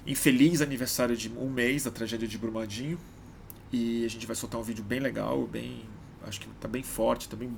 infeliz 0.07 0.61
aniversário 0.61 1.17
de 1.17 1.31
um 1.31 1.51
mês 1.51 1.85
da 1.85 1.91
tragédia 1.91 2.27
de 2.27 2.39
Brumadinho. 2.39 2.99
E 3.73 4.05
a 4.05 4.09
gente 4.09 4.27
vai 4.27 4.37
soltar 4.37 4.61
um 4.61 4.65
vídeo 4.65 4.85
bem 4.85 5.01
legal, 5.01 5.47
bem, 5.47 5.85
acho 6.27 6.41
que 6.41 6.47
tá 6.61 6.69
bem 6.69 6.83
forte, 6.83 7.29
também 7.29 7.51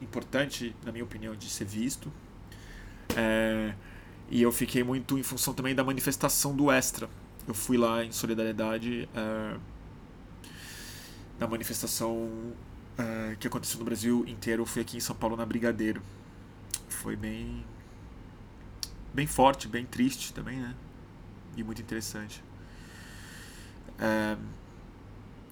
importante, 0.00 0.74
na 0.84 0.90
minha 0.90 1.04
opinião, 1.04 1.36
de 1.36 1.50
ser 1.50 1.66
visto. 1.66 2.10
É, 3.14 3.74
e 4.30 4.40
eu 4.40 4.50
fiquei 4.52 4.82
muito 4.82 5.18
em 5.18 5.22
função 5.22 5.52
também 5.52 5.74
da 5.74 5.84
manifestação 5.84 6.54
do 6.54 6.70
Extra. 6.70 7.10
Eu 7.46 7.54
fui 7.54 7.76
lá 7.76 8.04
em 8.04 8.12
solidariedade 8.12 9.08
é, 9.14 9.56
na 11.38 11.46
manifestação 11.46 12.30
é, 12.96 13.36
que 13.38 13.46
aconteceu 13.46 13.78
no 13.78 13.84
Brasil 13.84 14.24
inteiro. 14.26 14.62
Eu 14.62 14.66
fui 14.66 14.80
aqui 14.80 14.96
em 14.96 15.00
São 15.00 15.16
Paulo 15.16 15.36
na 15.36 15.44
Brigadeiro. 15.44 16.00
Foi 16.88 17.16
bem 17.16 17.64
bem 19.12 19.26
forte, 19.26 19.66
bem 19.66 19.84
triste 19.84 20.32
também, 20.32 20.58
né? 20.58 20.74
E 21.60 21.62
muito 21.62 21.82
interessante. 21.82 22.42
É, 23.98 24.34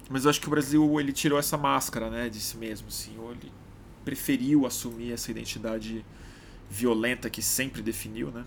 mas 0.09 0.23
eu 0.23 0.31
acho 0.31 0.41
que 0.41 0.47
o 0.47 0.49
Brasil 0.49 0.99
ele 0.99 1.13
tirou 1.13 1.37
essa 1.37 1.55
máscara, 1.55 2.09
né, 2.09 2.29
de 2.29 2.39
si 2.39 2.57
mesmo, 2.57 2.87
assim, 2.87 3.15
ou 3.19 3.31
ele 3.31 3.51
preferiu 4.03 4.65
assumir 4.65 5.11
essa 5.11 5.29
identidade 5.29 6.03
violenta 6.67 7.29
que 7.29 7.43
sempre 7.43 7.83
definiu, 7.83 8.31
né? 8.31 8.43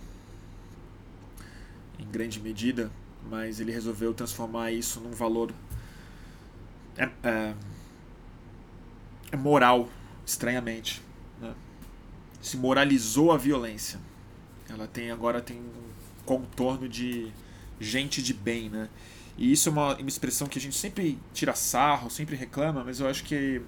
Em 2.01 2.11
grande 2.11 2.41
medida, 2.41 2.91
mas 3.31 3.61
ele 3.61 3.71
resolveu 3.71 4.13
transformar 4.13 4.73
isso 4.73 4.99
num 4.99 5.13
valor 5.13 5.55
é, 6.97 7.09
é, 7.23 7.55
é 9.31 9.37
moral, 9.37 9.89
estranhamente. 10.27 11.01
Né? 11.41 11.55
Se 12.41 12.57
moralizou 12.57 13.31
a 13.31 13.37
violência. 13.37 14.01
Ela 14.69 14.89
tem 14.89 15.13
agora 15.13 15.41
tem 15.41 15.59
um 15.59 15.93
contorno 16.25 16.89
de 16.89 17.31
gente 17.83 18.23
de 18.23 18.33
bem, 18.33 18.69
né? 18.69 18.89
E 19.37 19.53
isso 19.53 19.69
é 19.69 19.73
uma, 19.73 19.97
uma 19.97 20.09
expressão 20.09 20.47
que 20.47 20.59
a 20.59 20.61
gente 20.61 20.77
sempre 20.77 21.19
tira 21.33 21.55
sarro, 21.55 22.11
sempre 22.11 22.37
reclama, 22.37 22.85
mas 22.85 23.01
eu 23.01 23.09
acho 23.09 23.25
que 23.25 23.63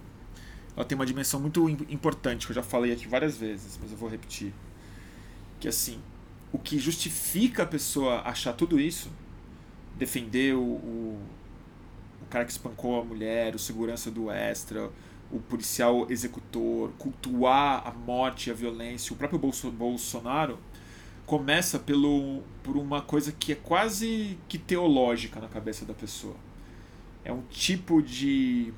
ela 0.77 0.85
tem 0.85 0.97
uma 0.97 1.07
dimensão 1.07 1.41
muito 1.41 1.69
importante, 1.89 2.47
que 2.47 2.53
eu 2.53 2.57
já 2.57 2.63
falei 2.63 2.93
aqui 2.93 3.07
várias 3.07 3.37
vezes, 3.37 3.79
mas 3.81 3.91
eu 3.91 3.97
vou 3.97 4.09
repetir. 4.09 4.53
Que 5.61 5.69
assim, 5.69 6.01
o 6.53 6.59
que 6.59 6.79
justifica 6.79 7.63
a 7.63 7.67
pessoa 7.67 8.21
achar 8.23 8.53
tudo 8.53 8.79
isso, 8.79 9.11
defender 9.97 10.55
o, 10.55 10.61
o, 10.61 11.21
o 12.23 12.27
cara 12.29 12.45
que 12.45 12.51
espancou 12.51 13.01
a 13.01 13.05
mulher, 13.05 13.55
o 13.55 13.59
segurança 13.59 14.11
do 14.11 14.31
extra, 14.31 14.91
o 15.31 15.39
policial 15.39 16.07
executor, 16.11 16.91
cultuar 16.99 17.87
a 17.87 17.93
morte 17.93 18.51
a 18.51 18.55
violência, 18.55 19.13
o 19.13 19.17
próprio 19.17 19.39
Bolso, 19.39 19.71
Bolsonaro, 19.71 20.59
começa 21.27 21.79
pelo, 21.79 22.43
por 22.63 22.77
uma 22.77 23.01
coisa 23.01 23.33
que 23.33 23.53
é 23.53 23.55
quase 23.55 24.39
que 24.49 24.59
teológica 24.59 25.41
na 25.41 25.49
cabeça 25.49 25.85
da 25.85 25.95
pessoa. 25.95 26.37
É 27.25 27.33
um 27.33 27.43
tipo 27.43 28.03
de. 28.03 28.73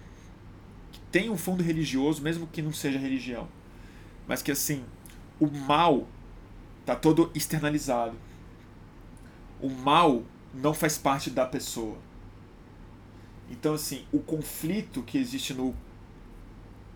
que 0.92 1.00
tem 1.10 1.28
um 1.28 1.36
fundo 1.36 1.62
religioso, 1.62 2.22
mesmo 2.22 2.46
que 2.46 2.62
não 2.62 2.72
seja 2.72 2.98
religião. 2.98 3.48
Mas 4.26 4.42
que 4.42 4.52
assim, 4.52 4.84
o 5.40 5.46
mal 5.46 6.06
tá 6.84 6.94
todo 6.94 7.30
externalizado. 7.34 8.16
O 9.60 9.68
mal 9.68 10.22
não 10.54 10.72
faz 10.72 10.96
parte 10.96 11.30
da 11.30 11.44
pessoa. 11.44 11.98
Então, 13.50 13.74
assim, 13.74 14.04
o 14.12 14.18
conflito 14.18 15.02
que 15.02 15.18
existe 15.18 15.54
no 15.54 15.74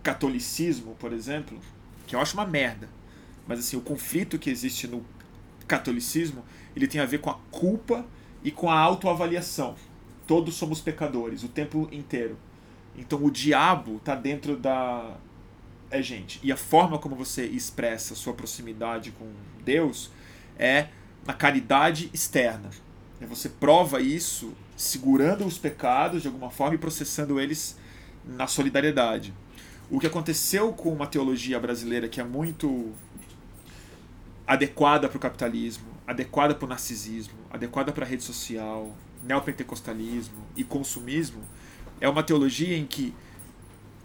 catolicismo, 0.03 0.95
por 0.97 1.13
exemplo, 1.13 1.59
que 2.07 2.15
eu 2.17 2.21
acho 2.21 2.35
uma 2.35 2.47
merda, 2.47 2.89
mas 3.47 3.61
assim, 3.61 3.77
o 3.77 3.81
conflito 3.81 4.39
que 4.39 4.51
existe 4.51 4.87
no 4.89 5.05
catolicismo, 5.71 6.45
ele 6.75 6.89
tem 6.89 7.01
a 7.01 7.07
ver 7.07 7.19
com 7.21 7.31
a 7.31 7.39
culpa 7.53 8.05
e 8.43 8.51
com 8.51 8.69
a 8.69 8.77
autoavaliação. 8.77 9.77
Todos 10.27 10.57
somos 10.57 10.81
pecadores 10.81 11.45
o 11.45 11.49
tempo 11.49 11.89
inteiro. 11.93 12.37
Então 12.97 13.25
o 13.25 13.31
diabo 13.31 13.97
está 13.97 14.17
dentro 14.17 14.57
da 14.57 15.17
é 15.93 16.03
gente. 16.03 16.41
E 16.43 16.53
a 16.53 16.57
forma 16.57 16.99
como 16.99 17.17
você 17.17 17.45
expressa 17.47 18.15
sua 18.15 18.33
proximidade 18.33 19.11
com 19.13 19.29
Deus 19.65 20.11
é 20.59 20.89
na 21.27 21.35
caridade 21.35 22.11
externa. 22.13 22.71
É 23.21 23.27
você 23.27 23.49
prova 23.49 24.01
isso 24.01 24.53
segurando 24.77 25.45
os 25.45 25.59
pecados 25.59 26.23
de 26.23 26.29
alguma 26.29 26.51
forma 26.51 26.75
e 26.75 26.79
processando 26.79 27.41
eles 27.41 27.77
na 28.25 28.47
solidariedade. 28.47 29.35
O 29.91 29.99
que 29.99 30.07
aconteceu 30.07 30.73
com 30.73 30.93
uma 30.93 31.07
teologia 31.07 31.59
brasileira 31.59 32.09
que 32.09 32.21
é 32.21 32.25
muito 32.25 32.93
adequada 34.51 35.09
para 35.09 35.17
o 35.17 35.21
capitalismo, 35.21 35.87
adequada 36.05 36.57
para 36.57 36.67
o 36.67 36.69
narcisismo, 36.69 37.39
adequada 37.53 37.93
para 37.93 38.05
a 38.05 38.09
rede 38.09 38.25
social, 38.25 38.93
neopentecostalismo 39.23 40.45
e 40.57 40.65
consumismo, 40.65 41.41
é 42.01 42.09
uma 42.09 42.25
teologia 42.25 42.77
em 42.77 42.85
que 42.85 43.15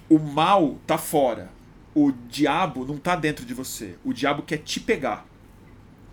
o 0.07 0.19
mal 0.19 0.77
está 0.83 0.99
fora, 0.99 1.49
o 1.95 2.11
diabo 2.11 2.85
não 2.85 2.97
está 2.97 3.15
dentro 3.15 3.43
de 3.43 3.55
você. 3.55 3.95
O 4.05 4.13
diabo 4.13 4.43
quer 4.43 4.57
te 4.59 4.79
pegar, 4.79 5.25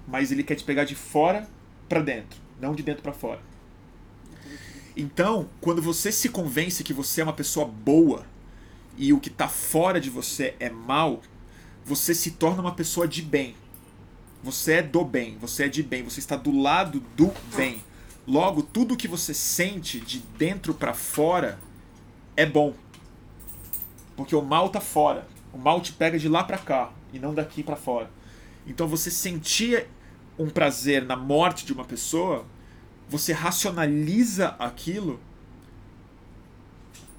mas 0.08 0.32
ele 0.32 0.42
quer 0.42 0.54
te 0.54 0.64
pegar 0.64 0.84
de 0.84 0.94
fora 0.94 1.46
para 1.86 2.00
dentro, 2.00 2.40
não 2.58 2.74
de 2.74 2.82
dentro 2.82 3.02
para 3.02 3.12
fora. 3.12 3.40
Então, 4.96 5.46
quando 5.60 5.82
você 5.82 6.10
se 6.10 6.30
convence 6.30 6.82
que 6.82 6.94
você 6.94 7.20
é 7.20 7.24
uma 7.24 7.34
pessoa 7.34 7.66
boa 7.66 8.24
e 8.96 9.12
o 9.12 9.20
que 9.20 9.28
está 9.28 9.46
fora 9.46 10.00
de 10.00 10.08
você 10.08 10.54
é 10.58 10.70
mal, 10.70 11.20
você 11.84 12.14
se 12.14 12.30
torna 12.30 12.62
uma 12.62 12.74
pessoa 12.74 13.06
de 13.06 13.20
bem. 13.20 13.60
Você 14.42 14.74
é 14.74 14.82
do 14.82 15.04
bem, 15.04 15.38
você 15.38 15.64
é 15.64 15.68
de 15.68 15.82
bem, 15.82 16.02
você 16.02 16.18
está 16.18 16.36
do 16.36 16.50
lado 16.50 17.00
do 17.16 17.32
bem. 17.54 17.82
Logo, 18.26 18.62
tudo 18.62 18.96
que 18.96 19.06
você 19.06 19.32
sente 19.32 20.00
de 20.00 20.18
dentro 20.38 20.74
para 20.74 20.92
fora 20.92 21.58
é 22.36 22.44
bom. 22.44 22.74
Porque 24.16 24.34
o 24.34 24.42
mal 24.42 24.68
tá 24.68 24.80
fora. 24.80 25.26
O 25.52 25.58
mal 25.58 25.80
te 25.80 25.92
pega 25.92 26.18
de 26.18 26.28
lá 26.28 26.42
para 26.42 26.58
cá 26.58 26.92
e 27.12 27.18
não 27.18 27.34
daqui 27.34 27.62
para 27.62 27.76
fora. 27.76 28.10
Então 28.66 28.88
você 28.88 29.10
sentia 29.10 29.88
um 30.38 30.48
prazer 30.48 31.04
na 31.04 31.16
morte 31.16 31.64
de 31.64 31.72
uma 31.72 31.84
pessoa, 31.84 32.44
você 33.08 33.32
racionaliza 33.32 34.48
aquilo 34.58 35.20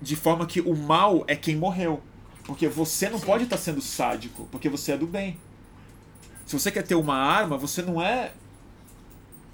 de 0.01 0.15
forma 0.15 0.45
que 0.45 0.59
o 0.59 0.75
mal 0.75 1.23
é 1.27 1.35
quem 1.35 1.55
morreu. 1.55 2.01
Porque 2.43 2.67
você 2.67 3.09
não 3.09 3.19
pode 3.19 3.45
estar 3.45 3.55
tá 3.55 3.61
sendo 3.61 3.81
sádico, 3.81 4.47
porque 4.51 4.67
você 4.67 4.93
é 4.93 4.97
do 4.97 5.07
bem. 5.07 5.37
Se 6.45 6.59
você 6.59 6.71
quer 6.71 6.83
ter 6.83 6.95
uma 6.95 7.15
arma, 7.15 7.57
você 7.57 7.81
não 7.81 8.01
é 8.01 8.33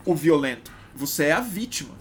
o 0.05 0.15
violento, 0.15 0.71
você 0.95 1.25
é 1.25 1.31
a 1.31 1.39
vítima. 1.39 1.93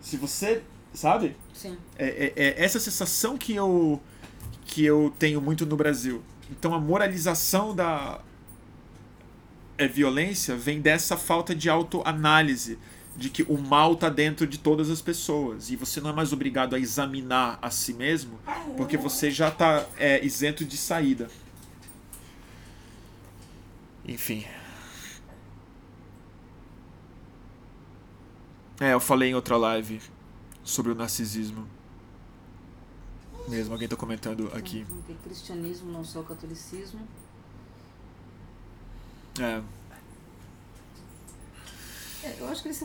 Se 0.00 0.16
você, 0.16 0.62
sabe? 0.92 1.36
Sim. 1.52 1.76
É, 1.98 2.32
é, 2.36 2.42
é 2.42 2.64
essa 2.64 2.78
sensação 2.78 3.36
que 3.36 3.54
eu 3.54 4.00
que 4.66 4.84
eu 4.84 5.14
tenho 5.18 5.40
muito 5.40 5.64
no 5.64 5.76
Brasil. 5.76 6.22
Então 6.50 6.74
a 6.74 6.78
moralização 6.78 7.74
da 7.74 8.20
é, 9.78 9.86
violência 9.86 10.56
vem 10.56 10.80
dessa 10.80 11.16
falta 11.16 11.54
de 11.54 11.70
autoanálise 11.70 12.78
de 13.16 13.30
que 13.30 13.42
o 13.44 13.56
mal 13.56 13.94
está 13.94 14.10
dentro 14.10 14.46
de 14.46 14.58
todas 14.58 14.90
as 14.90 15.00
pessoas 15.00 15.70
e 15.70 15.76
você 15.76 16.00
não 16.00 16.10
é 16.10 16.12
mais 16.12 16.32
obrigado 16.32 16.74
a 16.76 16.78
examinar 16.78 17.58
a 17.62 17.70
si 17.70 17.94
mesmo 17.94 18.38
porque 18.76 18.96
você 18.98 19.30
já 19.30 19.48
está 19.48 19.86
é, 19.96 20.22
isento 20.24 20.64
de 20.64 20.76
saída. 20.76 21.28
Enfim. 24.06 24.46
É, 28.80 28.92
eu 28.92 29.00
falei 29.00 29.30
em 29.30 29.34
outra 29.34 29.56
live 29.56 30.00
sobre 30.62 30.92
o 30.92 30.94
narcisismo. 30.94 31.66
Mesmo, 33.48 33.72
alguém 33.72 33.88
tá 33.88 33.96
comentando 33.96 34.50
aqui. 34.54 34.86
Cristianismo, 35.24 35.90
não 35.90 36.04
só 36.04 36.22
catolicismo. 36.22 37.06
É. 39.40 39.62
é 42.24 42.36
eu 42.38 42.48
acho 42.48 42.62
que 42.62 42.68
ele 42.68 42.74
se, 42.74 42.84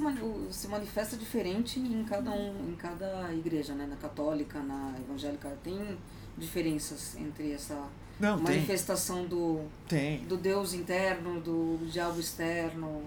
se 0.51 0.67
manifesta 0.67 1.17
diferente 1.17 1.79
em 1.79 2.03
cada 2.03 2.31
um, 2.31 2.69
em 2.69 2.75
cada 2.75 3.33
igreja, 3.33 3.73
né? 3.73 3.85
Na 3.85 3.95
católica, 3.95 4.59
na 4.59 4.95
evangélica, 4.99 5.49
tem 5.63 5.97
diferenças 6.37 7.15
entre 7.15 7.51
essa 7.51 7.87
não, 8.21 8.39
manifestação 8.39 9.19
tem. 9.19 9.27
do 9.27 9.61
tem. 9.87 10.17
do 10.25 10.37
Deus 10.37 10.73
interno, 10.73 11.41
do 11.41 11.79
diabo 11.91 12.19
externo. 12.19 13.03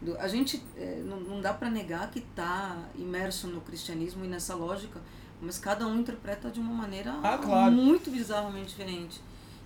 Do, 0.00 0.18
a 0.18 0.28
gente 0.28 0.62
é, 0.76 1.02
não, 1.04 1.20
não 1.20 1.40
dá 1.40 1.52
para 1.52 1.70
negar 1.70 2.10
que 2.10 2.20
está 2.20 2.78
imerso 2.94 3.48
no 3.48 3.60
cristianismo 3.60 4.24
e 4.24 4.28
nessa 4.28 4.54
lógica, 4.54 5.00
mas 5.40 5.58
cada 5.58 5.86
um 5.86 6.00
interpreta 6.00 6.50
de 6.50 6.60
uma 6.60 6.74
maneira 6.74 7.18
ah, 7.22 7.38
claro. 7.38 7.72
muito 7.72 8.10
bizarramente 8.10 8.68
diferente. 8.68 9.20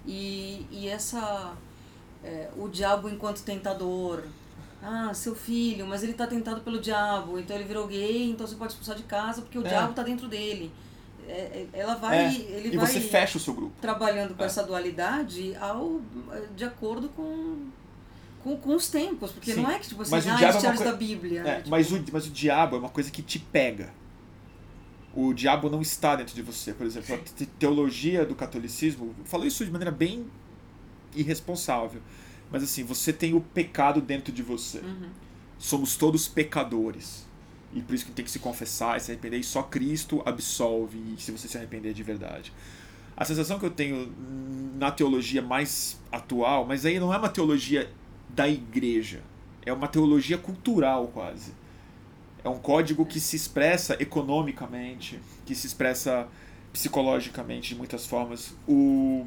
E, 0.07 0.67
e 0.71 0.89
essa 0.89 1.55
é, 2.23 2.51
o 2.57 2.69
diabo 2.69 3.09
enquanto 3.09 3.43
tentador, 3.43 4.25
ah, 4.83 5.13
seu 5.15 5.35
filho, 5.35 5.87
mas 5.87 6.03
ele 6.03 6.13
está 6.13 6.27
tentado 6.27 6.61
pelo 6.61 6.81
diabo, 6.81 7.39
então 7.39 7.57
ele 7.57 7.65
virou 7.65 7.87
gay, 7.87 8.31
então 8.31 8.47
você 8.47 8.55
pode 8.55 8.73
expulsar 8.73 8.97
de 8.97 9.03
casa 9.03 9.43
porque 9.43 9.59
o 9.59 9.67
é. 9.67 9.69
diabo 9.69 9.91
está 9.91 10.03
dentro 10.03 10.29
dele. 10.29 10.73
É, 11.29 11.67
é, 11.73 11.79
ela 11.81 11.95
vai. 11.95 12.19
É, 12.19 12.35
ele 12.35 12.75
e 12.75 12.77
vai 12.77 12.87
você 12.87 13.01
fecha 13.01 13.39
o 13.39 13.41
seu 13.41 13.55
grupo. 13.55 13.75
Trabalhando 13.81 14.35
com 14.35 14.43
é. 14.43 14.47
essa 14.47 14.63
dualidade 14.63 15.55
ao, 15.57 16.01
de 16.55 16.65
acordo 16.65 17.09
com, 17.11 17.69
com, 18.43 18.57
com 18.57 18.75
os 18.75 18.89
tempos. 18.89 19.33
Porque 19.33 19.55
Sim. 19.55 19.63
não 19.63 19.71
é 19.71 19.79
que 19.79 19.89
tipo 19.89 20.03
assim, 20.03 20.11
mas 20.11 20.27
ah, 20.27 20.37
diabo 20.37 20.67
é 20.67 20.85
da 20.85 20.93
Bíblia. 20.93 21.41
É, 21.41 21.45
né? 21.45 21.57
tipo... 21.59 21.71
mas, 21.71 21.93
o, 21.93 22.05
mas 22.13 22.27
o 22.27 22.31
diabo 22.31 22.77
é 22.77 22.79
uma 22.79 22.89
coisa 22.89 23.11
que 23.11 23.23
te 23.23 23.39
pega. 23.39 23.93
O 25.15 25.33
diabo 25.33 25.71
não 25.71 25.81
está 25.81 26.17
dentro 26.17 26.35
de 26.35 26.43
você. 26.43 26.73
Por 26.73 26.87
exemplo, 26.87 27.15
a 27.15 27.47
teologia 27.59 28.27
do 28.27 28.35
catolicismo. 28.35 29.15
Falou 29.25 29.47
isso 29.47 29.65
de 29.65 29.71
maneira 29.71 29.93
bem 29.93 30.27
irresponsável. 31.15 32.01
Mas 32.51 32.63
assim, 32.63 32.85
você 32.85 33.13
tem 33.13 33.33
o 33.35 33.41
pecado 33.41 34.01
dentro 34.01 34.33
de 34.33 34.43
você. 34.43 34.79
Uhum. 34.79 35.11
Somos 35.59 35.97
todos 35.97 36.27
pecadores 36.27 37.25
e 37.75 37.83
por 37.83 37.95
isso 37.95 38.07
que 38.07 38.13
tem 38.13 38.25
que 38.25 38.31
se 38.31 38.39
confessar 38.39 38.97
e 38.97 39.01
se 39.01 39.11
arrepender, 39.11 39.39
e 39.39 39.45
só 39.45 39.63
Cristo 39.63 40.23
absolve 40.25 41.17
se 41.19 41.33
você 41.33 41.49
se 41.49 41.57
arrepender 41.57 41.93
de 41.93 42.03
verdade. 42.03 42.53
A 43.17 43.25
sensação 43.25 43.59
que 43.59 43.67
eu 43.67 43.71
tenho 43.71 44.13
na 44.77 44.91
teologia 44.91 45.43
mais 45.43 46.01
atual, 46.11 46.65
mas 46.65 46.87
aí 46.87 46.99
não 46.99 47.13
é 47.13 47.19
uma 47.19 47.29
teologia 47.29 47.91
da 48.29 48.49
igreja, 48.49 49.21
é 49.65 49.73
uma 49.73 49.89
teologia 49.89 50.39
cultural 50.39 51.09
quase. 51.09 51.53
É 52.43 52.49
um 52.49 52.59
código 52.59 53.07
que 53.07 53.19
se 53.19 53.37
expressa 53.37 53.97
economicamente, 54.01 55.19
que 55.47 55.55
se 55.55 55.67
expressa 55.67 56.29
psicologicamente 56.73 57.71
de 57.71 57.75
muitas 57.77 58.07
formas. 58.07 58.55
O 58.69 59.27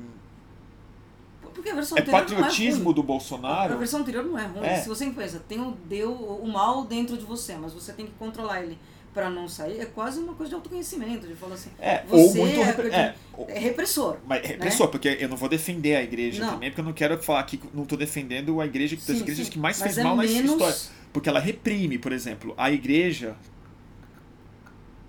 porque 1.58 1.70
a 1.72 1.76
versão 1.76 1.98
é 1.98 2.02
patriotismo 2.02 2.92
é 2.92 2.94
do 2.94 3.04
Bolsonaro. 3.04 3.74
A 3.74 3.78
versão 3.78 4.00
anterior 4.00 4.24
não 4.24 4.38
é 4.40 4.46
ruim. 4.46 4.66
É. 4.66 4.78
Se 4.82 4.88
você 4.88 5.10
pensa, 5.10 5.40
tem 5.48 5.60
o, 5.60 5.72
deu, 5.86 6.12
o 6.12 6.48
mal 6.48 6.86
dentro 6.86 7.18
de 7.18 7.26
você, 7.26 7.56
mas 7.56 7.74
você 7.74 7.92
tem 7.94 8.06
que 8.06 8.14
controlar 8.14 8.62
ele 8.64 8.78
para 9.14 9.30
não 9.32 9.48
sair 9.48 9.80
é 9.80 9.86
quase 9.86 10.20
uma 10.20 10.34
coisa 10.36 10.50
de 10.52 10.56
autoconhecimento, 10.56 11.26
de 11.28 11.34
falar 11.34 11.56
assim, 11.56 11.72
É, 11.80 12.04
você 12.08 12.38
ou 12.40 12.46
muito 12.46 12.60
é, 12.60 12.64
repre- 12.64 12.90
é, 12.90 13.16
é 13.48 13.60
repressor. 13.60 14.18
Mas 14.28 14.46
repressor, 14.46 14.88
porque 14.90 15.18
eu 15.20 15.28
não 15.28 15.36
vou 15.36 15.50
defender 15.50 15.96
a 15.96 16.04
igreja 16.04 16.46
Não. 16.46 16.54
também, 16.54 16.70
porque 16.70 16.82
eu 16.82 16.86
não 16.86 16.94
quero 16.94 17.18
falar 17.24 17.42
que 17.44 17.60
não 17.74 17.84
tô 17.84 17.98
defendendo 17.98 18.62
a 18.62 18.66
igreja, 18.68 18.96
das 18.96 19.06
Sim, 19.06 19.18
igrejas 19.18 19.48
sim. 19.48 19.52
que 19.54 19.58
mais 19.60 19.80
Mas 19.80 19.88
fez 19.88 19.98
é 19.98 20.04
mal 20.04 20.16
na 20.16 20.22
menos- 20.24 20.52
história. 20.52 20.76
Porque 21.12 21.28
ela 21.28 21.40
reprime, 21.40 21.98
por 21.98 22.12
exemplo, 22.12 22.54
a 22.56 22.72
igreja 22.72 23.36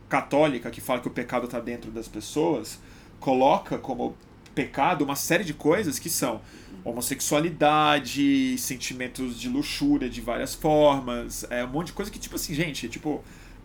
católica 0.09 0.71
que 0.71 0.81
fala 0.81 1.01
que 1.01 1.09
o 1.09 1.11
pecado 1.11 1.45
está 1.45 1.61
dentro 1.61 1.91
das 1.91 2.09
pessoas, 2.09 2.79
coloca 3.21 3.77
como 3.79 4.17
pecado 4.63 5.05
uma 5.05 5.15
série 5.15 5.45
de 5.45 5.55
coisas 5.55 5.99
que 6.01 6.11
são 6.11 6.41
homossexualidade, 6.85 8.57
sentimentos 8.59 9.39
de 9.39 9.49
luxúria 9.49 10.09
de 10.11 10.21
várias 10.21 10.55
formas, 10.55 11.47
é 11.51 11.65
um 11.65 11.69
monte 11.69 11.89
de 11.89 11.93
coisa 11.93 12.11
que, 12.11 12.19
tipo 12.19 12.35
assim, 12.35 12.55
gente, 12.55 12.89
tipo, 12.89 13.23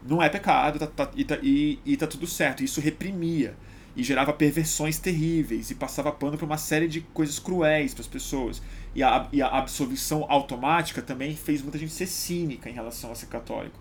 não 0.07 0.21
é 0.21 0.29
pecado 0.29 0.77
tá, 0.79 0.87
tá- 0.87 1.11
e, 1.15 1.23
tá, 1.23 1.37
e, 1.41 1.79
e 1.85 1.97
tá 1.97 2.05
tudo 2.05 2.27
certo. 2.27 2.63
Isso 2.63 2.79
reprimia 2.79 3.55
e 3.95 4.03
gerava 4.03 4.33
perversões 4.33 4.99
terríveis 4.99 5.71
e 5.71 5.75
passava 5.75 6.11
pano 6.11 6.37
para 6.37 6.45
uma 6.45 6.57
série 6.57 6.87
de 6.87 7.01
coisas 7.01 7.39
cruéis 7.39 7.93
para 7.93 8.01
as 8.01 8.07
pessoas. 8.07 8.61
E 8.93 9.01
a, 9.01 9.27
e 9.31 9.41
a 9.41 9.47
absolvição 9.47 10.25
automática 10.29 11.01
também 11.01 11.35
fez 11.35 11.61
muita 11.61 11.77
gente 11.79 11.93
ser 11.93 12.07
cínica 12.07 12.69
em 12.69 12.73
relação 12.73 13.11
a 13.11 13.15
ser 13.15 13.27
católico. 13.27 13.79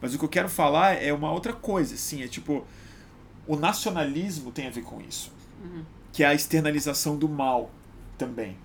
Mas 0.00 0.14
o 0.14 0.18
que 0.18 0.24
eu 0.24 0.28
quero 0.28 0.48
falar 0.48 0.94
é 1.02 1.12
uma 1.12 1.30
outra 1.32 1.52
coisa, 1.52 1.94
assim, 1.94 2.22
é 2.22 2.28
tipo, 2.28 2.64
o 3.46 3.56
nacionalismo 3.56 4.50
tem 4.52 4.66
a 4.66 4.70
ver 4.70 4.82
com 4.82 5.00
isso, 5.00 5.34
Uhum. 5.64 5.82
Que 6.16 6.24
é 6.24 6.28
a 6.28 6.32
externalização 6.32 7.14
do 7.14 7.28
mal 7.28 7.70
também. 8.16 8.56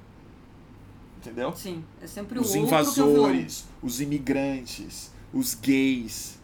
Entendeu? 1.17 1.53
Sim, 1.53 1.83
é 2.01 2.07
sempre 2.07 2.39
Os 2.39 2.55
o 2.55 2.59
outro 2.61 2.77
que 2.77 3.01
o 3.01 3.05
vilão. 3.05 3.19
invasores, 3.19 3.67
os 3.83 3.99
imigrantes, 3.99 5.11
os 5.33 5.53
gays, 5.53 6.39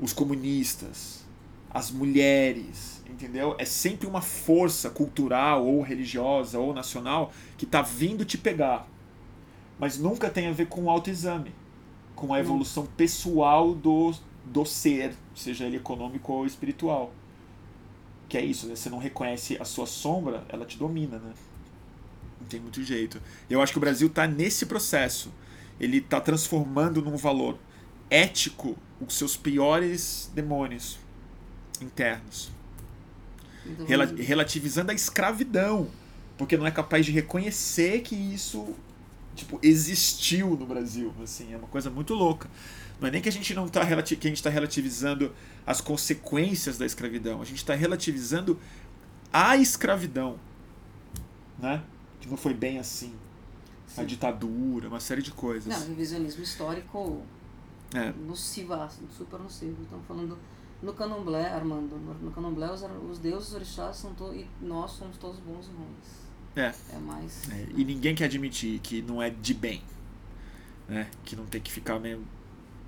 os 0.00 0.14
comunistas, 0.14 1.26
as 1.70 1.90
mulheres, 1.90 3.02
entendeu? 3.06 3.56
É 3.58 3.66
sempre 3.66 4.06
uma 4.06 4.22
força 4.22 4.88
cultural 4.88 5.66
ou 5.66 5.82
religiosa 5.82 6.58
ou 6.58 6.72
nacional 6.72 7.30
que 7.58 7.66
tá 7.66 7.82
vindo 7.82 8.24
te 8.24 8.38
pegar. 8.38 8.88
Mas 9.78 9.98
nunca 9.98 10.30
tem 10.30 10.46
a 10.46 10.52
ver 10.52 10.68
com 10.68 10.84
o 10.84 10.90
autoexame, 10.90 11.54
com 12.16 12.32
a 12.32 12.40
evolução 12.40 12.86
pessoal 12.96 13.74
do, 13.74 14.14
do 14.46 14.64
ser, 14.64 15.14
seja 15.34 15.66
ele 15.66 15.76
econômico 15.76 16.32
ou 16.32 16.46
espiritual. 16.46 17.12
Que 18.28 18.36
é 18.36 18.44
isso, 18.44 18.66
né? 18.66 18.76
Você 18.76 18.90
não 18.90 18.98
reconhece 18.98 19.56
a 19.60 19.64
sua 19.64 19.86
sombra, 19.86 20.44
ela 20.48 20.66
te 20.66 20.76
domina, 20.76 21.18
né? 21.18 21.32
Não 22.40 22.46
tem 22.46 22.60
muito 22.60 22.82
jeito. 22.82 23.20
Eu 23.48 23.60
acho 23.62 23.72
que 23.72 23.78
o 23.78 23.80
Brasil 23.80 24.08
está 24.08 24.26
nesse 24.26 24.66
processo. 24.66 25.32
Ele 25.80 25.98
está 25.98 26.20
transformando 26.20 27.00
num 27.02 27.16
valor 27.16 27.58
ético 28.10 28.76
os 29.00 29.14
seus 29.14 29.36
piores 29.36 30.30
demônios 30.34 30.98
internos. 31.80 32.50
Rela- 33.86 34.06
relativizando 34.18 34.90
a 34.90 34.94
escravidão. 34.94 35.88
Porque 36.36 36.56
não 36.56 36.66
é 36.66 36.70
capaz 36.70 37.04
de 37.04 37.12
reconhecer 37.12 38.00
que 38.02 38.14
isso 38.14 38.74
tipo, 39.34 39.58
existiu 39.62 40.50
no 40.56 40.66
Brasil. 40.66 41.12
Assim, 41.22 41.52
é 41.52 41.56
uma 41.56 41.66
coisa 41.68 41.90
muito 41.90 42.14
louca. 42.14 42.48
Não 43.00 43.08
é 43.08 43.10
nem 43.10 43.20
que 43.22 43.28
a 43.28 43.32
gente 43.32 43.54
não 43.54 43.68
tá 43.68 43.82
relati- 43.82 44.16
que 44.16 44.26
a 44.26 44.30
gente 44.30 44.38
está 44.38 44.50
relativizando 44.50 45.32
as 45.68 45.82
consequências 45.82 46.78
da 46.78 46.86
escravidão. 46.86 47.42
A 47.42 47.44
gente 47.44 47.58
está 47.58 47.74
relativizando 47.74 48.58
a 49.30 49.54
escravidão. 49.58 50.40
Né? 51.58 51.84
Que 52.18 52.26
não 52.26 52.38
foi 52.38 52.54
bem 52.54 52.78
assim. 52.78 53.14
A 53.88 54.00
Sim. 54.00 54.06
ditadura, 54.06 54.88
uma 54.88 54.98
série 54.98 55.20
de 55.20 55.30
coisas. 55.30 55.66
Não, 55.66 55.88
revisionismo 55.88 56.42
histórico 56.42 57.20
É. 57.94 58.12
nocivaço, 58.12 59.02
super 59.14 59.38
nocivo. 59.38 59.82
Estão 59.82 60.00
falando 60.08 60.38
no 60.82 60.94
candomblé, 60.94 61.52
Armando, 61.52 61.96
no, 62.22 62.30
candomblé 62.30 62.72
os, 62.72 62.82
os 63.10 63.18
deuses 63.18 63.52
orixás 63.52 63.96
são 63.96 64.14
to, 64.14 64.32
e 64.32 64.46
nós 64.62 64.92
somos 64.92 65.18
todos 65.18 65.38
bons 65.40 65.66
e 65.66 65.70
ruins. 65.70 66.28
É. 66.56 66.96
É 66.96 66.98
mais. 66.98 67.46
É, 67.50 67.66
e 67.76 67.84
ninguém 67.84 68.14
quer 68.14 68.24
admitir 68.24 68.78
que 68.78 69.02
não 69.02 69.20
é 69.20 69.28
de 69.28 69.52
bem. 69.52 69.82
Né? 70.88 71.10
Que 71.26 71.36
não 71.36 71.44
tem 71.44 71.60
que 71.60 71.70
ficar 71.70 72.00
mesmo 72.00 72.24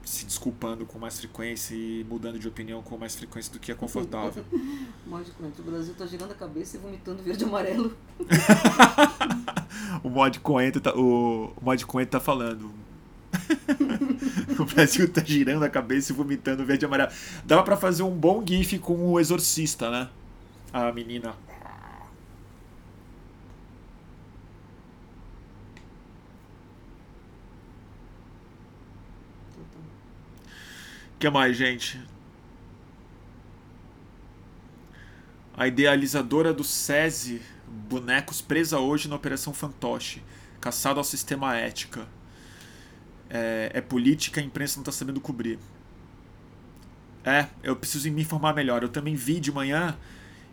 se 0.04 0.24
desculpando 0.24 0.86
com 0.86 0.98
mais 0.98 1.18
frequência 1.18 1.74
e 1.74 2.04
mudando 2.08 2.38
de 2.38 2.48
opinião 2.48 2.82
com 2.82 2.96
mais 2.96 3.14
frequência 3.14 3.52
do 3.52 3.58
que 3.58 3.70
é 3.70 3.74
confortável. 3.74 4.44
Mod 5.06 5.30
Coentro. 5.32 5.62
O 5.62 5.70
Brasil 5.70 5.94
tá 5.94 6.06
girando 6.06 6.32
a 6.32 6.34
cabeça 6.34 6.76
e 6.76 6.80
vomitando 6.80 7.22
verde 7.22 7.44
e 7.44 7.46
amarelo. 7.46 7.96
o 10.02 10.08
Mod 10.08 10.40
Coentro 10.40 10.80
tá, 10.80 10.94
o, 10.94 11.52
o 11.56 11.64
Mod 11.64 11.86
Coentro 11.86 12.12
tá 12.12 12.20
falando. 12.20 12.72
o 14.58 14.64
Brasil 14.64 15.10
tá 15.12 15.22
girando 15.24 15.64
a 15.64 15.68
cabeça 15.68 16.12
e 16.12 16.14
vomitando 16.14 16.64
verde 16.64 16.84
e 16.84 16.86
amarelo. 16.86 17.10
Dava 17.44 17.62
pra 17.62 17.76
fazer 17.76 18.02
um 18.02 18.10
bom 18.10 18.44
gif 18.46 18.78
com 18.78 19.12
o 19.12 19.20
exorcista, 19.20 19.90
né? 19.90 20.08
A 20.72 20.92
menina. 20.92 21.34
O 30.90 31.08
que 31.20 31.28
mais, 31.28 31.54
gente? 31.54 32.00
A 35.54 35.68
idealizadora 35.68 36.54
do 36.54 36.64
SESI 36.64 37.42
Bonecos 37.68 38.40
presa 38.40 38.78
hoje 38.78 39.06
na 39.06 39.16
Operação 39.16 39.52
Fantoche, 39.52 40.22
caçado 40.62 40.98
ao 40.98 41.04
sistema 41.04 41.54
ética. 41.54 42.08
É, 43.28 43.70
é 43.74 43.80
política, 43.82 44.40
a 44.40 44.42
imprensa 44.44 44.76
não 44.76 44.80
está 44.80 44.92
sabendo 44.92 45.20
cobrir. 45.20 45.58
É, 47.22 47.48
eu 47.62 47.76
preciso 47.76 48.10
me 48.10 48.22
informar 48.22 48.54
melhor. 48.54 48.82
Eu 48.82 48.88
também 48.88 49.14
vi 49.14 49.38
de 49.40 49.52
manhã 49.52 49.98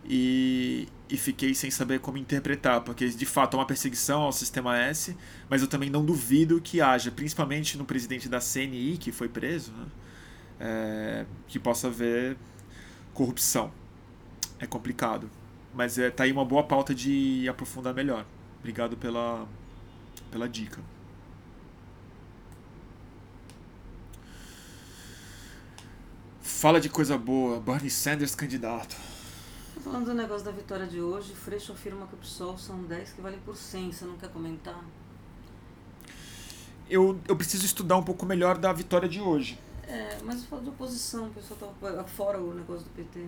e, 0.03 0.89
e 1.09 1.15
fiquei 1.15 1.55
sem 1.55 1.71
saber 1.71 2.01
como 2.01 2.17
interpretar, 2.17 2.81
porque 2.81 3.07
de 3.07 3.25
fato 3.25 3.55
é 3.55 3.59
uma 3.61 3.65
perseguição 3.65 4.21
ao 4.23 4.33
sistema 4.33 4.77
S, 4.77 5.15
mas 5.49 5.61
eu 5.61 5.67
também 5.69 5.89
não 5.89 6.03
duvido 6.03 6.59
que 6.59 6.81
haja, 6.81 7.09
principalmente 7.09 7.77
no 7.77 7.85
presidente 7.85 8.27
da 8.27 8.41
CNI, 8.41 8.97
que 8.97 9.13
foi 9.13 9.29
preso, 9.29 9.71
né, 9.71 9.85
é, 10.59 11.25
que 11.47 11.59
possa 11.59 11.87
haver 11.87 12.37
corrupção. 13.13 13.71
É 14.59 14.65
complicado. 14.65 15.29
Mas 15.73 15.97
é, 15.97 16.09
tá 16.09 16.23
aí 16.23 16.31
uma 16.31 16.45
boa 16.45 16.63
pauta 16.63 16.93
de 16.93 17.47
aprofundar 17.47 17.93
melhor. 17.93 18.25
Obrigado 18.59 18.97
pela, 18.97 19.47
pela 20.31 20.49
dica. 20.49 20.81
Fala 26.41 26.81
de 26.81 26.89
coisa 26.89 27.17
boa. 27.17 27.59
Bernie 27.59 27.89
Sanders 27.89 28.33
candidato. 28.33 28.95
Falando 29.83 30.05
do 30.05 30.13
negócio 30.13 30.43
da 30.43 30.51
vitória 30.51 30.87
de 30.87 30.99
hoje, 30.99 31.33
Freixo 31.35 31.71
afirma 31.71 32.07
que 32.07 32.15
o 32.15 32.17
PSOL 32.17 32.57
são 32.57 32.83
10 32.83 33.13
que 33.13 33.21
valem 33.21 33.39
por 33.39 33.55
100. 33.55 33.91
Você 33.91 34.05
não 34.05 34.17
quer 34.17 34.29
comentar? 34.29 34.83
Eu, 36.89 37.19
eu 37.27 37.35
preciso 37.35 37.65
estudar 37.65 37.97
um 37.97 38.03
pouco 38.03 38.25
melhor 38.25 38.57
da 38.57 38.73
vitória 38.73 39.07
de 39.07 39.21
hoje. 39.21 39.59
É, 39.87 40.19
mas 40.23 40.41
eu 40.41 40.47
falo 40.49 40.63
de 40.63 40.69
oposição, 40.69 41.27
o 41.27 41.29
pessoal 41.29 41.73
tá 41.81 42.03
fora 42.03 42.39
o 42.39 42.53
negócio 42.53 42.83
do 42.83 42.89
PT. 42.91 43.25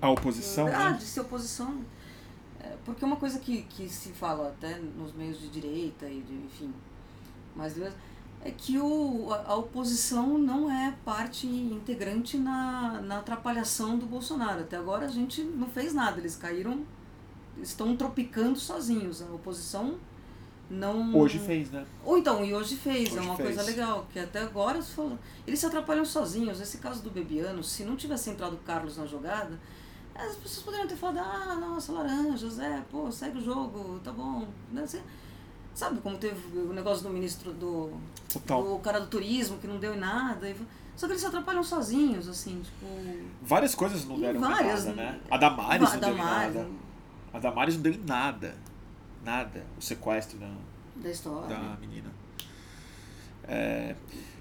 A 0.00 0.10
oposição, 0.10 0.66
Ah, 0.68 0.90
né? 0.90 0.96
de 0.96 1.04
ser 1.04 1.20
oposição. 1.20 1.84
É, 2.60 2.76
porque 2.84 3.04
uma 3.04 3.16
coisa 3.16 3.38
que, 3.38 3.62
que 3.62 3.88
se 3.88 4.10
fala 4.10 4.48
até 4.48 4.78
nos 4.78 5.12
meios 5.12 5.40
de 5.40 5.48
direita 5.48 6.08
e 6.08 6.20
de, 6.22 6.34
enfim, 6.34 6.72
mais 7.56 7.76
é 8.42 8.50
que 8.50 8.78
o, 8.78 9.32
a, 9.32 9.52
a 9.52 9.56
oposição 9.56 10.38
não 10.38 10.70
é 10.70 10.94
parte 11.04 11.46
integrante 11.46 12.38
na, 12.38 13.00
na 13.02 13.18
atrapalhação 13.18 13.98
do 13.98 14.06
Bolsonaro. 14.06 14.60
Até 14.60 14.76
agora 14.76 15.06
a 15.06 15.10
gente 15.10 15.42
não 15.42 15.68
fez 15.68 15.92
nada, 15.92 16.18
eles 16.18 16.36
caíram, 16.36 16.84
estão 17.60 17.96
tropicando 17.96 18.58
sozinhos. 18.58 19.20
A 19.20 19.26
oposição 19.26 19.98
não. 20.70 21.14
Hoje 21.16 21.38
fez, 21.38 21.70
né? 21.70 21.84
Ou 22.04 22.16
então, 22.16 22.44
e 22.44 22.54
hoje 22.54 22.76
fez, 22.76 23.08
é 23.10 23.18
Hoje 23.18 23.26
uma 23.26 23.36
fez. 23.36 23.48
coisa 23.56 23.62
legal, 23.70 24.06
que 24.12 24.18
até 24.18 24.40
agora 24.40 24.80
falou, 24.80 25.18
eles 25.46 25.58
se 25.58 25.66
atrapalham 25.66 26.04
sozinhos. 26.04 26.60
Esse 26.60 26.78
caso 26.78 27.02
do 27.02 27.10
Bebiano, 27.10 27.62
se 27.64 27.82
não 27.84 27.96
tivesse 27.96 28.30
entrado 28.30 28.54
o 28.54 28.58
Carlos 28.58 28.96
na 28.96 29.04
jogada, 29.06 29.58
as 30.14 30.36
pessoas 30.36 30.62
poderiam 30.64 30.86
ter 30.86 30.96
falado, 30.96 31.18
ah, 31.18 31.56
nossa, 31.56 31.92
laranjas, 31.92 32.58
é, 32.58 32.82
pô, 32.90 33.10
segue 33.10 33.38
o 33.38 33.44
jogo, 33.44 33.98
tá 34.04 34.12
bom. 34.12 34.46
Né? 34.72 34.86
Você- 34.86 35.02
Sabe 35.72 36.00
como 36.00 36.18
teve 36.18 36.58
o 36.58 36.72
negócio 36.72 37.04
do 37.04 37.10
ministro 37.10 37.52
do. 37.52 37.92
Total. 38.30 38.62
do 38.62 38.78
cara 38.80 39.00
do 39.00 39.06
turismo 39.06 39.56
que 39.58 39.66
não 39.68 39.78
deu 39.78 39.94
em 39.94 39.98
nada. 39.98 40.50
e- 40.50 40.56
Só 40.96 41.06
que 41.06 41.12
eles 41.12 41.20
se 41.22 41.26
atrapalham 41.28 41.62
sozinhos, 41.62 42.28
assim, 42.28 42.60
tipo. 42.60 42.86
Várias 43.40 43.74
coisas 43.74 44.04
não 44.04 44.18
deram 44.20 44.40
várias, 44.40 44.84
nada, 44.84 44.96
né? 44.96 45.12
né? 45.12 45.20
A 45.30 45.36
Damares 45.38 45.88
a 45.88 45.92
não 45.94 46.00
deu 46.00 46.10
em 46.14 46.16
nada. 46.18 46.68
A 47.32 47.38
Damares 47.38 47.74
não 47.76 47.82
deu 47.82 47.92
em 47.94 48.04
nada. 48.04 48.54
Nada. 49.24 49.64
O 49.78 49.82
sequestro 49.82 50.38
da, 50.38 50.50
Da 50.96 51.10
história. 51.10 51.48
da 51.48 51.76
menina. 51.80 52.10
É, 53.46 53.94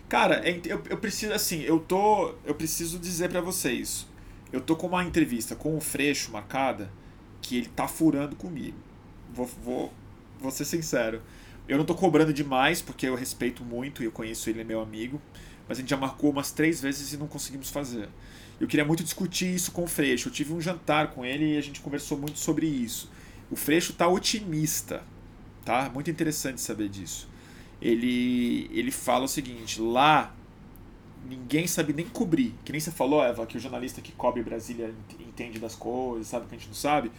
cara, 0.07 0.35
é- 0.47 0.61
eu, 0.65 0.81
eu 0.89 0.97
preciso, 0.97 1.33
assim, 1.33 1.61
eu 1.61 1.79
tô. 1.79 2.35
Eu 2.45 2.55
preciso 2.55 2.99
dizer 2.99 3.29
pra 3.29 3.41
vocês. 3.41 4.07
Eu 4.51 4.61
tô 4.61 4.75
com 4.75 4.87
uma 4.87 5.03
entrevista 5.03 5.55
com 5.55 5.77
o 5.77 5.81
Freixo 5.81 6.31
marcada 6.31 6.91
que 7.41 7.57
ele 7.57 7.67
tá 7.69 7.87
furando 7.87 8.35
comigo. 8.35 8.77
Vou, 9.33 9.45
vou, 9.63 9.93
vou 10.39 10.51
ser 10.51 10.65
sincero. 10.65 11.21
Eu 11.67 11.77
não 11.77 11.85
tô 11.85 11.93
cobrando 11.93 12.33
demais, 12.33 12.81
porque 12.81 13.05
eu 13.07 13.13
respeito 13.15 13.63
muito 13.63 14.01
e 14.01 14.05
eu 14.05 14.11
conheço 14.11 14.49
ele, 14.49 14.61
é 14.61 14.63
meu 14.63 14.81
amigo. 14.81 15.21
Mas 15.67 15.77
a 15.77 15.81
gente 15.81 15.89
já 15.91 15.97
marcou 15.97 16.31
umas 16.31 16.51
três 16.51 16.81
vezes 16.81 17.13
e 17.13 17.17
não 17.17 17.27
conseguimos 17.27 17.69
fazer. 17.69 18.09
Eu 18.59 18.67
queria 18.67 18.83
muito 18.83 19.03
discutir 19.03 19.53
isso 19.53 19.71
com 19.71 19.83
o 19.83 19.87
Freixo. 19.87 20.29
Eu 20.29 20.33
tive 20.33 20.51
um 20.51 20.59
jantar 20.59 21.11
com 21.11 21.23
ele 21.23 21.53
e 21.53 21.57
a 21.57 21.61
gente 21.61 21.79
conversou 21.79 22.17
muito 22.17 22.39
sobre 22.39 22.65
isso. 22.65 23.09
O 23.51 23.55
Freixo 23.55 23.93
tá 23.93 24.07
otimista, 24.07 25.03
tá? 25.65 25.89
Muito 25.93 26.09
interessante 26.09 26.61
saber 26.61 26.89
disso. 26.89 27.27
Ele, 27.81 28.69
ele 28.71 28.91
fala 28.91 29.25
o 29.25 29.27
seguinte: 29.27 29.81
lá 29.81 30.33
ninguém 31.27 31.67
sabe 31.67 31.93
nem 31.93 32.07
cobrir. 32.07 32.53
Que 32.63 32.71
nem 32.71 32.79
você 32.79 32.91
falou, 32.91 33.23
Eva, 33.23 33.45
que 33.45 33.57
o 33.57 33.59
jornalista 33.59 34.01
que 34.01 34.11
cobre 34.11 34.43
Brasília 34.43 34.93
entende 35.19 35.59
das 35.59 35.75
coisas, 35.75 36.27
sabe 36.27 36.47
que 36.47 36.55
a 36.55 36.57
gente 36.57 36.67
não 36.67 36.75
sabe. 36.75 37.11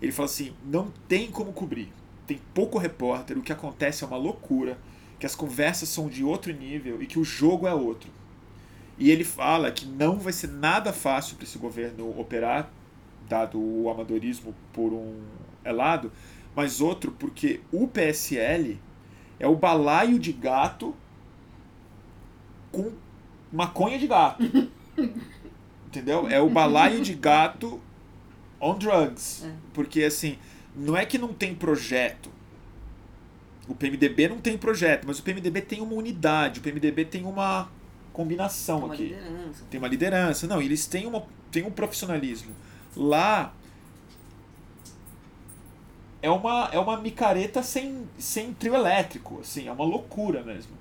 Ele 0.00 0.12
fala 0.12 0.26
assim: 0.26 0.54
não 0.64 0.92
tem 1.08 1.30
como 1.30 1.52
cobrir 1.52 1.90
tem 2.26 2.40
pouco 2.52 2.78
repórter, 2.78 3.38
o 3.38 3.42
que 3.42 3.52
acontece 3.52 4.02
é 4.02 4.06
uma 4.06 4.16
loucura, 4.16 4.76
que 5.18 5.24
as 5.24 5.34
conversas 5.34 5.88
são 5.88 6.08
de 6.08 6.24
outro 6.24 6.52
nível 6.52 7.02
e 7.02 7.06
que 7.06 7.18
o 7.18 7.24
jogo 7.24 7.66
é 7.66 7.74
outro. 7.74 8.10
E 8.98 9.10
ele 9.10 9.24
fala 9.24 9.70
que 9.70 9.86
não 9.86 10.18
vai 10.18 10.32
ser 10.32 10.48
nada 10.48 10.92
fácil 10.92 11.36
para 11.36 11.44
esse 11.44 11.58
governo 11.58 12.18
operar, 12.18 12.70
dado 13.28 13.58
o 13.58 13.88
amadorismo 13.88 14.54
por 14.72 14.92
um 14.92 15.20
lado, 15.72 16.12
mas 16.54 16.80
outro 16.80 17.12
porque 17.12 17.60
o 17.72 17.86
PSL 17.86 18.78
é 19.38 19.46
o 19.46 19.54
balaio 19.54 20.18
de 20.18 20.32
gato 20.32 20.94
com 22.72 22.92
maconha 23.52 23.98
de 23.98 24.06
gato. 24.06 24.42
Entendeu? 25.86 26.28
É 26.28 26.40
o 26.40 26.48
balaio 26.48 27.00
de 27.00 27.14
gato 27.14 27.80
on 28.60 28.76
drugs. 28.78 29.44
É. 29.44 29.52
Porque 29.72 30.02
assim, 30.02 30.38
não 30.74 30.96
é 30.96 31.06
que 31.06 31.18
não 31.18 31.32
tem 31.32 31.54
projeto. 31.54 32.30
O 33.68 33.74
PMDB 33.74 34.28
não 34.28 34.38
tem 34.38 34.56
projeto, 34.56 35.06
mas 35.06 35.18
o 35.18 35.22
PMDB 35.22 35.60
tem 35.60 35.80
uma 35.80 35.94
unidade, 35.94 36.60
o 36.60 36.62
PMDB 36.62 37.04
tem 37.04 37.24
uma 37.24 37.68
combinação 38.12 38.78
tem 38.78 38.86
uma 38.86 38.94
aqui. 38.94 39.02
Liderança. 39.04 39.64
Tem 39.70 39.78
uma 39.78 39.88
liderança. 39.88 40.46
Não, 40.46 40.62
eles 40.62 40.86
têm, 40.86 41.06
uma, 41.06 41.26
têm 41.50 41.64
um 41.64 41.70
profissionalismo. 41.70 42.54
Lá 42.96 43.52
é 46.26 46.30
uma, 46.30 46.68
é 46.72 46.78
uma 46.78 46.96
micareta 46.96 47.62
sem, 47.62 48.08
sem 48.18 48.52
trio 48.52 48.74
elétrico, 48.74 49.38
assim, 49.40 49.68
é 49.68 49.72
uma 49.72 49.84
loucura 49.84 50.42
mesmo. 50.42 50.72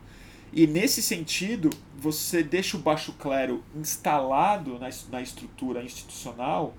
E 0.51 0.65
nesse 0.65 1.03
sentido, 1.03 1.69
você 1.97 2.41
deixa 2.41 2.77
o 2.77 2.80
baixo 2.80 3.13
clero 3.13 3.63
instalado 3.76 4.80
na, 4.80 4.89
na 5.11 5.22
estrutura 5.22 5.84
institucional 5.84 6.73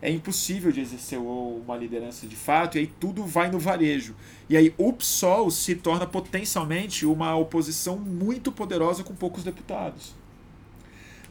é 0.00 0.10
impossível 0.10 0.70
de 0.70 0.80
exercer 0.80 1.18
uma 1.18 1.74
liderança 1.76 2.26
de 2.26 2.36
fato, 2.36 2.76
e 2.76 2.80
aí 2.80 2.86
tudo 2.86 3.24
vai 3.24 3.50
no 3.50 3.58
varejo. 3.58 4.14
E 4.48 4.56
aí 4.56 4.74
o 4.76 4.92
PSOL 4.92 5.50
se 5.50 5.74
torna 5.74 6.06
potencialmente 6.06 7.06
uma 7.06 7.34
oposição 7.34 7.96
muito 7.96 8.52
poderosa 8.52 9.02
com 9.02 9.14
poucos 9.14 9.42
deputados. 9.42 10.14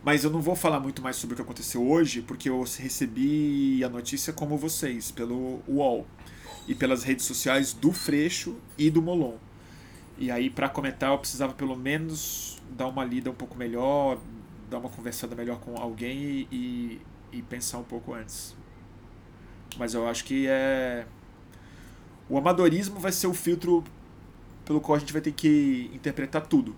Mas 0.03 0.23
eu 0.23 0.29
não 0.29 0.41
vou 0.41 0.55
falar 0.55 0.79
muito 0.79 1.01
mais 1.01 1.15
sobre 1.15 1.33
o 1.33 1.35
que 1.35 1.41
aconteceu 1.43 1.87
hoje, 1.87 2.21
porque 2.21 2.49
eu 2.49 2.63
recebi 2.63 3.83
a 3.83 3.89
notícia 3.89 4.33
como 4.33 4.57
vocês, 4.57 5.11
pelo 5.11 5.61
UOL 5.67 6.05
e 6.67 6.73
pelas 6.73 7.03
redes 7.03 7.25
sociais 7.25 7.73
do 7.73 7.91
Freixo 7.91 8.55
e 8.77 8.89
do 8.89 9.01
Molon. 9.01 9.37
E 10.17 10.31
aí, 10.31 10.49
para 10.49 10.69
comentar, 10.69 11.11
eu 11.11 11.17
precisava 11.17 11.53
pelo 11.53 11.75
menos 11.75 12.61
dar 12.71 12.87
uma 12.87 13.03
lida 13.03 13.29
um 13.29 13.33
pouco 13.33 13.55
melhor, 13.55 14.17
dar 14.69 14.79
uma 14.79 14.89
conversada 14.89 15.35
melhor 15.35 15.59
com 15.59 15.77
alguém 15.77 16.47
e, 16.51 17.01
e 17.31 17.41
pensar 17.41 17.79
um 17.79 17.83
pouco 17.83 18.13
antes. 18.13 18.55
Mas 19.77 19.93
eu 19.93 20.07
acho 20.07 20.23
que 20.23 20.47
é. 20.47 21.05
O 22.29 22.37
amadorismo 22.37 22.99
vai 22.99 23.11
ser 23.11 23.27
o 23.27 23.33
filtro 23.33 23.83
pelo 24.63 24.81
qual 24.81 24.95
a 24.95 24.99
gente 24.99 25.13
vai 25.13 25.21
ter 25.21 25.31
que 25.31 25.91
interpretar 25.93 26.47
tudo. 26.47 26.75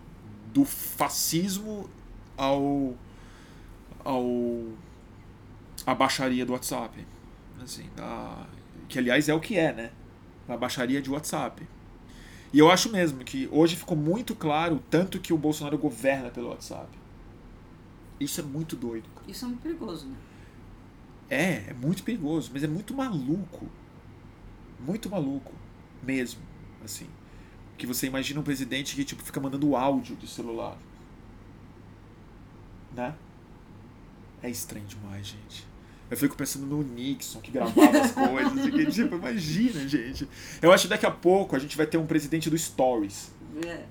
Do 0.53 0.65
fascismo 0.65 1.89
ao. 2.35 2.95
ao. 4.03 4.65
a 5.85 5.93
baixaria 5.93 6.45
do 6.45 6.53
WhatsApp. 6.53 7.05
Assim, 7.61 7.88
a, 7.97 8.45
que 8.88 8.99
aliás 8.99 9.30
é 9.30 9.34
o 9.34 9.39
que 9.39 9.57
é, 9.57 9.73
né? 9.73 9.91
A 10.47 10.55
baixaria 10.55 11.01
de 11.01 11.09
WhatsApp. 11.09 11.68
E 12.53 12.59
eu 12.59 12.72
acho 12.72 12.91
mesmo 12.91 13.23
que 13.23 13.49
hoje 13.51 13.76
ficou 13.76 13.97
muito 13.97 14.34
claro 14.34 14.81
tanto 14.89 15.19
que 15.19 15.34
o 15.34 15.38
Bolsonaro 15.38 15.77
governa 15.77 16.30
pelo 16.30 16.49
WhatsApp. 16.49 16.89
Isso 18.19 18.39
é 18.39 18.43
muito 18.43 18.76
doido. 18.76 19.09
Cara. 19.14 19.30
Isso 19.30 19.45
é 19.45 19.47
muito 19.47 19.61
perigoso, 19.61 20.07
né? 20.07 20.15
É, 21.30 21.69
é 21.69 21.73
muito 21.73 22.03
perigoso, 22.03 22.49
mas 22.53 22.64
é 22.64 22.68
muito 22.68 22.93
maluco. 22.93 23.68
Muito 24.80 25.09
maluco. 25.09 25.53
Mesmo. 26.01 26.41
Assim. 26.84 27.07
Que 27.77 27.85
você 27.85 28.07
imagina 28.07 28.39
um 28.39 28.43
presidente 28.43 28.95
que 28.95 29.03
tipo, 29.03 29.22
fica 29.22 29.39
mandando 29.39 29.76
áudio 29.76 30.15
de 30.15 30.27
celular. 30.27 30.77
Né? 32.95 33.14
É 34.41 34.49
estranho 34.49 34.85
demais, 34.85 35.27
gente. 35.27 35.68
Eu 36.09 36.15
fico 36.15 36.35
pensando 36.35 36.65
no 36.65 36.81
Nixon 36.84 37.41
que 37.41 37.51
gravava 37.51 37.99
as 37.99 38.11
coisas. 38.11 38.65
e 38.65 38.71
que, 38.71 38.85
tipo, 38.85 39.15
imagina, 39.15 39.88
gente. 39.88 40.27
Eu 40.61 40.71
acho 40.71 40.84
que 40.84 40.89
daqui 40.89 41.05
a 41.05 41.11
pouco 41.11 41.55
a 41.55 41.59
gente 41.59 41.75
vai 41.75 41.85
ter 41.85 41.97
um 41.97 42.05
presidente 42.05 42.49
do 42.49 42.57
Stories. 42.57 43.31
É. 43.65 43.84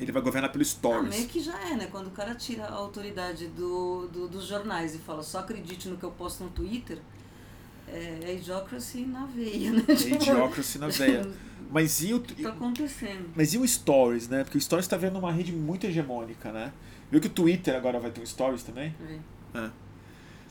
Ele 0.00 0.10
vai 0.10 0.22
governar 0.22 0.50
pelo 0.50 0.64
Stories. 0.64 1.06
Ah, 1.06 1.16
meio 1.16 1.28
que 1.28 1.40
já 1.40 1.58
é, 1.68 1.76
né? 1.76 1.88
Quando 1.90 2.06
o 2.08 2.10
cara 2.10 2.34
tira 2.34 2.64
a 2.64 2.72
autoridade 2.72 3.48
do, 3.48 4.08
do, 4.08 4.28
dos 4.28 4.46
jornais 4.46 4.94
e 4.94 4.98
fala 4.98 5.22
só 5.22 5.40
acredite 5.40 5.88
no 5.88 5.96
que 5.96 6.04
eu 6.04 6.10
posto 6.10 6.42
no 6.42 6.50
Twitter, 6.50 6.98
é, 7.86 8.18
é 8.24 8.34
idiocracy 8.34 9.04
na 9.04 9.26
veia, 9.26 9.72
né? 9.72 9.84
É 9.88 9.92
idiocracy 9.92 10.78
na 10.78 10.88
veia. 10.88 11.28
Mas 11.70 12.02
e 12.02 12.12
o. 12.12 12.20
tá 12.20 12.50
acontecendo? 12.50 13.30
Mas 13.34 13.54
e 13.54 13.58
o 13.58 13.66
Stories, 13.66 14.28
né? 14.28 14.44
Porque 14.44 14.58
o 14.58 14.60
Stories 14.60 14.86
tá 14.86 14.96
vendo 14.96 15.18
uma 15.18 15.32
rede 15.32 15.52
muito 15.52 15.86
hegemônica, 15.86 16.52
né? 16.52 16.72
Viu 17.10 17.20
que 17.20 17.28
o 17.28 17.30
Twitter 17.30 17.74
agora 17.74 17.98
vai 17.98 18.10
ter 18.10 18.20
um 18.20 18.26
Stories 18.26 18.62
também? 18.62 18.94
É. 19.54 19.58
é. 19.58 19.70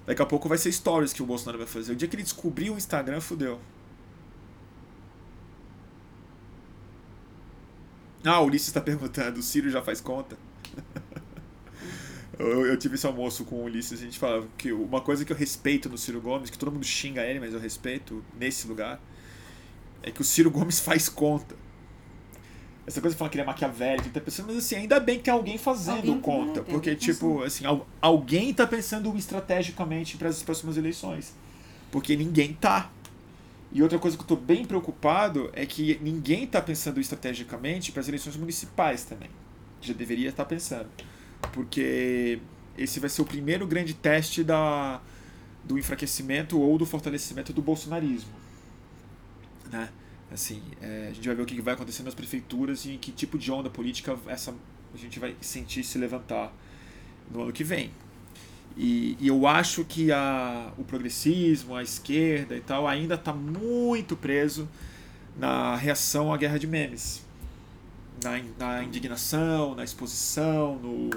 Daqui 0.05 0.21
a 0.21 0.25
pouco 0.25 0.49
vai 0.49 0.57
ser 0.57 0.71
Stories 0.71 1.13
que 1.13 1.21
o 1.21 1.25
Bolsonaro 1.25 1.57
vai 1.57 1.67
fazer. 1.67 1.93
O 1.93 1.95
dia 1.95 2.07
que 2.07 2.15
ele 2.15 2.23
descobrir 2.23 2.69
o 2.69 2.77
Instagram, 2.77 3.21
fudeu. 3.21 3.59
Ah, 8.23 8.39
o 8.39 8.45
Ulisses 8.45 8.67
está 8.67 8.79
perguntando, 8.81 9.39
o 9.39 9.43
Ciro 9.43 9.69
já 9.69 9.81
faz 9.81 9.99
conta? 9.99 10.37
eu, 12.37 12.67
eu, 12.67 12.77
tive 12.77 12.95
esse 12.95 13.05
almoço 13.05 13.43
com 13.45 13.55
o 13.55 13.63
Ulisses, 13.63 13.99
a 13.99 14.03
gente 14.03 14.19
falava 14.19 14.47
que 14.57 14.71
uma 14.71 15.01
coisa 15.01 15.25
que 15.25 15.33
eu 15.33 15.37
respeito 15.37 15.89
no 15.89 15.97
Ciro 15.97 16.21
Gomes, 16.21 16.51
que 16.51 16.57
todo 16.57 16.71
mundo 16.71 16.85
xinga 16.85 17.23
ele, 17.23 17.39
mas 17.39 17.53
eu 17.53 17.59
respeito 17.59 18.23
nesse 18.37 18.67
lugar, 18.67 19.01
é 20.03 20.11
que 20.11 20.21
o 20.21 20.23
Ciro 20.23 20.51
Gomes 20.51 20.79
faz 20.79 21.09
conta. 21.09 21.55
Essa 22.85 22.99
coisa 22.99 23.13
de 23.13 23.19
falar 23.19 23.29
que 23.29 23.37
ele 23.37 23.43
é 23.43 23.45
maquiavélico, 23.45 24.09
tá 24.09 24.19
pensando, 24.19 24.47
mas 24.47 24.57
assim, 24.57 24.75
ainda 24.75 24.99
bem 24.99 25.17
que 25.17 25.25
tem 25.25 25.33
alguém 25.33 25.57
fazendo 25.57 25.97
alguém 25.97 26.19
conta. 26.19 26.63
porque, 26.63 26.95
tipo, 26.95 27.43
assim, 27.43 27.63
alguém 28.01 28.53
tá 28.53 28.65
pensando 28.65 29.15
estrategicamente 29.15 30.17
para 30.17 30.29
as 30.29 30.41
próximas 30.41 30.77
eleições. 30.77 31.33
Porque 31.91 32.15
ninguém 32.15 32.53
tá. 32.53 32.89
E 33.71 33.81
outra 33.81 33.99
coisa 33.99 34.17
que 34.17 34.21
eu 34.21 34.25
estou 34.25 34.37
bem 34.37 34.65
preocupado 34.65 35.49
é 35.53 35.65
que 35.65 35.99
ninguém 36.01 36.43
está 36.43 36.61
pensando 36.61 36.99
estrategicamente 36.99 37.91
para 37.91 38.01
as 38.01 38.07
eleições 38.07 38.35
municipais 38.35 39.03
também. 39.03 39.29
Já 39.79 39.93
deveria 39.93 40.29
estar 40.29 40.45
pensando. 40.45 40.89
Porque 41.53 42.39
esse 42.77 42.99
vai 42.99 43.09
ser 43.09 43.21
o 43.21 43.25
primeiro 43.25 43.65
grande 43.67 43.93
teste 43.93 44.43
da, 44.43 44.99
do 45.63 45.77
enfraquecimento 45.77 46.59
ou 46.59 46.77
do 46.77 46.85
fortalecimento 46.85 47.53
do 47.53 47.61
bolsonarismo. 47.61 48.31
Né? 49.71 49.89
Assim, 50.31 50.61
é, 50.81 51.09
a 51.09 51.13
gente 51.13 51.27
vai 51.27 51.35
ver 51.35 51.41
o 51.41 51.45
que 51.45 51.61
vai 51.61 51.73
acontecer 51.73 52.03
nas 52.03 52.15
prefeituras 52.15 52.85
e 52.85 52.97
que 52.97 53.11
tipo 53.11 53.37
de 53.37 53.51
onda 53.51 53.69
política 53.69 54.17
essa, 54.27 54.53
a 54.93 54.97
gente 54.97 55.19
vai 55.19 55.35
sentir 55.41 55.83
se 55.83 55.97
levantar 55.97 56.53
no 57.29 57.43
ano 57.43 57.51
que 57.51 57.63
vem. 57.63 57.91
E, 58.77 59.17
e, 59.19 59.27
eu 59.27 59.45
acho 59.45 59.83
que 59.83 60.11
a, 60.11 60.71
o 60.77 60.83
progressismo, 60.83 61.75
a 61.75 61.83
esquerda 61.83 62.55
e 62.55 62.61
tal, 62.61 62.87
ainda 62.87 63.15
está 63.15 63.33
muito 63.33 64.15
preso 64.15 64.69
na 65.37 65.75
reação 65.75 66.33
à 66.33 66.37
guerra 66.37 66.57
de 66.57 66.67
memes. 66.67 67.25
Na, 68.23 68.41
na 68.57 68.83
indignação, 68.83 69.75
na 69.75 69.83
exposição, 69.83 70.79
no, 70.79 71.09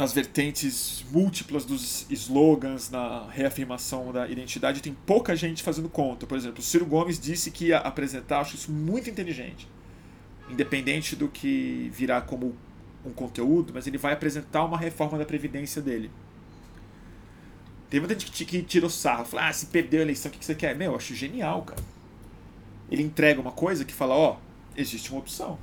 nas 0.00 0.14
vertentes 0.14 1.04
múltiplas 1.12 1.66
dos 1.66 2.06
slogans, 2.10 2.88
na 2.88 3.28
reafirmação 3.28 4.10
da 4.10 4.26
identidade, 4.26 4.80
tem 4.80 4.96
pouca 5.04 5.36
gente 5.36 5.62
fazendo 5.62 5.90
conta. 5.90 6.26
Por 6.26 6.38
exemplo, 6.38 6.60
o 6.60 6.62
Ciro 6.62 6.86
Gomes 6.86 7.20
disse 7.20 7.50
que 7.50 7.66
ia 7.66 7.76
apresentar, 7.76 8.40
acho 8.40 8.54
isso 8.56 8.72
muito 8.72 9.10
inteligente. 9.10 9.68
Independente 10.48 11.14
do 11.14 11.28
que 11.28 11.90
virá 11.92 12.18
como 12.22 12.56
um 13.04 13.10
conteúdo, 13.10 13.72
mas 13.74 13.86
ele 13.86 13.98
vai 13.98 14.14
apresentar 14.14 14.64
uma 14.64 14.78
reforma 14.78 15.18
da 15.18 15.26
Previdência 15.26 15.82
dele. 15.82 16.10
Tem 17.90 18.00
muita 18.00 18.18
gente 18.18 18.46
que 18.46 18.62
tirou 18.62 18.88
sarro, 18.88 19.26
falou, 19.26 19.44
ah, 19.44 19.52
se 19.52 19.66
perdeu 19.66 20.00
a 20.00 20.02
eleição, 20.02 20.30
o 20.30 20.34
que 20.34 20.42
você 20.42 20.54
quer? 20.54 20.74
Meu, 20.74 20.92
eu 20.92 20.96
acho 20.96 21.14
genial, 21.14 21.60
cara. 21.60 21.82
Ele 22.90 23.02
entrega 23.02 23.38
uma 23.38 23.52
coisa 23.52 23.84
que 23.84 23.92
fala, 23.92 24.14
ó, 24.14 24.32
oh, 24.32 24.80
existe 24.80 25.10
uma 25.10 25.20
opção. 25.20 25.58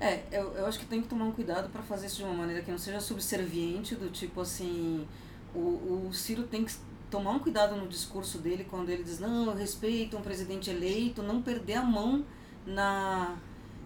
É, 0.00 0.22
eu, 0.30 0.52
eu 0.54 0.66
acho 0.66 0.78
que 0.78 0.86
tem 0.86 1.00
que 1.00 1.08
tomar 1.08 1.24
um 1.24 1.32
cuidado 1.32 1.68
para 1.70 1.82
fazer 1.82 2.06
isso 2.06 2.16
de 2.18 2.24
uma 2.24 2.34
maneira 2.34 2.62
que 2.62 2.70
não 2.70 2.78
seja 2.78 3.00
subserviente, 3.00 3.94
do 3.94 4.10
tipo 4.10 4.40
assim, 4.40 5.06
o, 5.54 6.06
o 6.08 6.10
Ciro 6.12 6.44
tem 6.44 6.64
que 6.64 6.72
tomar 7.10 7.32
um 7.32 7.38
cuidado 7.38 7.76
no 7.76 7.86
discurso 7.86 8.38
dele 8.38 8.66
quando 8.68 8.90
ele 8.90 9.02
diz, 9.02 9.18
não, 9.18 9.46
eu 9.46 9.54
respeito 9.54 10.16
um 10.16 10.22
presidente 10.22 10.70
eleito, 10.70 11.22
não 11.22 11.40
perder 11.42 11.74
a 11.74 11.82
mão 11.82 12.24
na. 12.66 13.36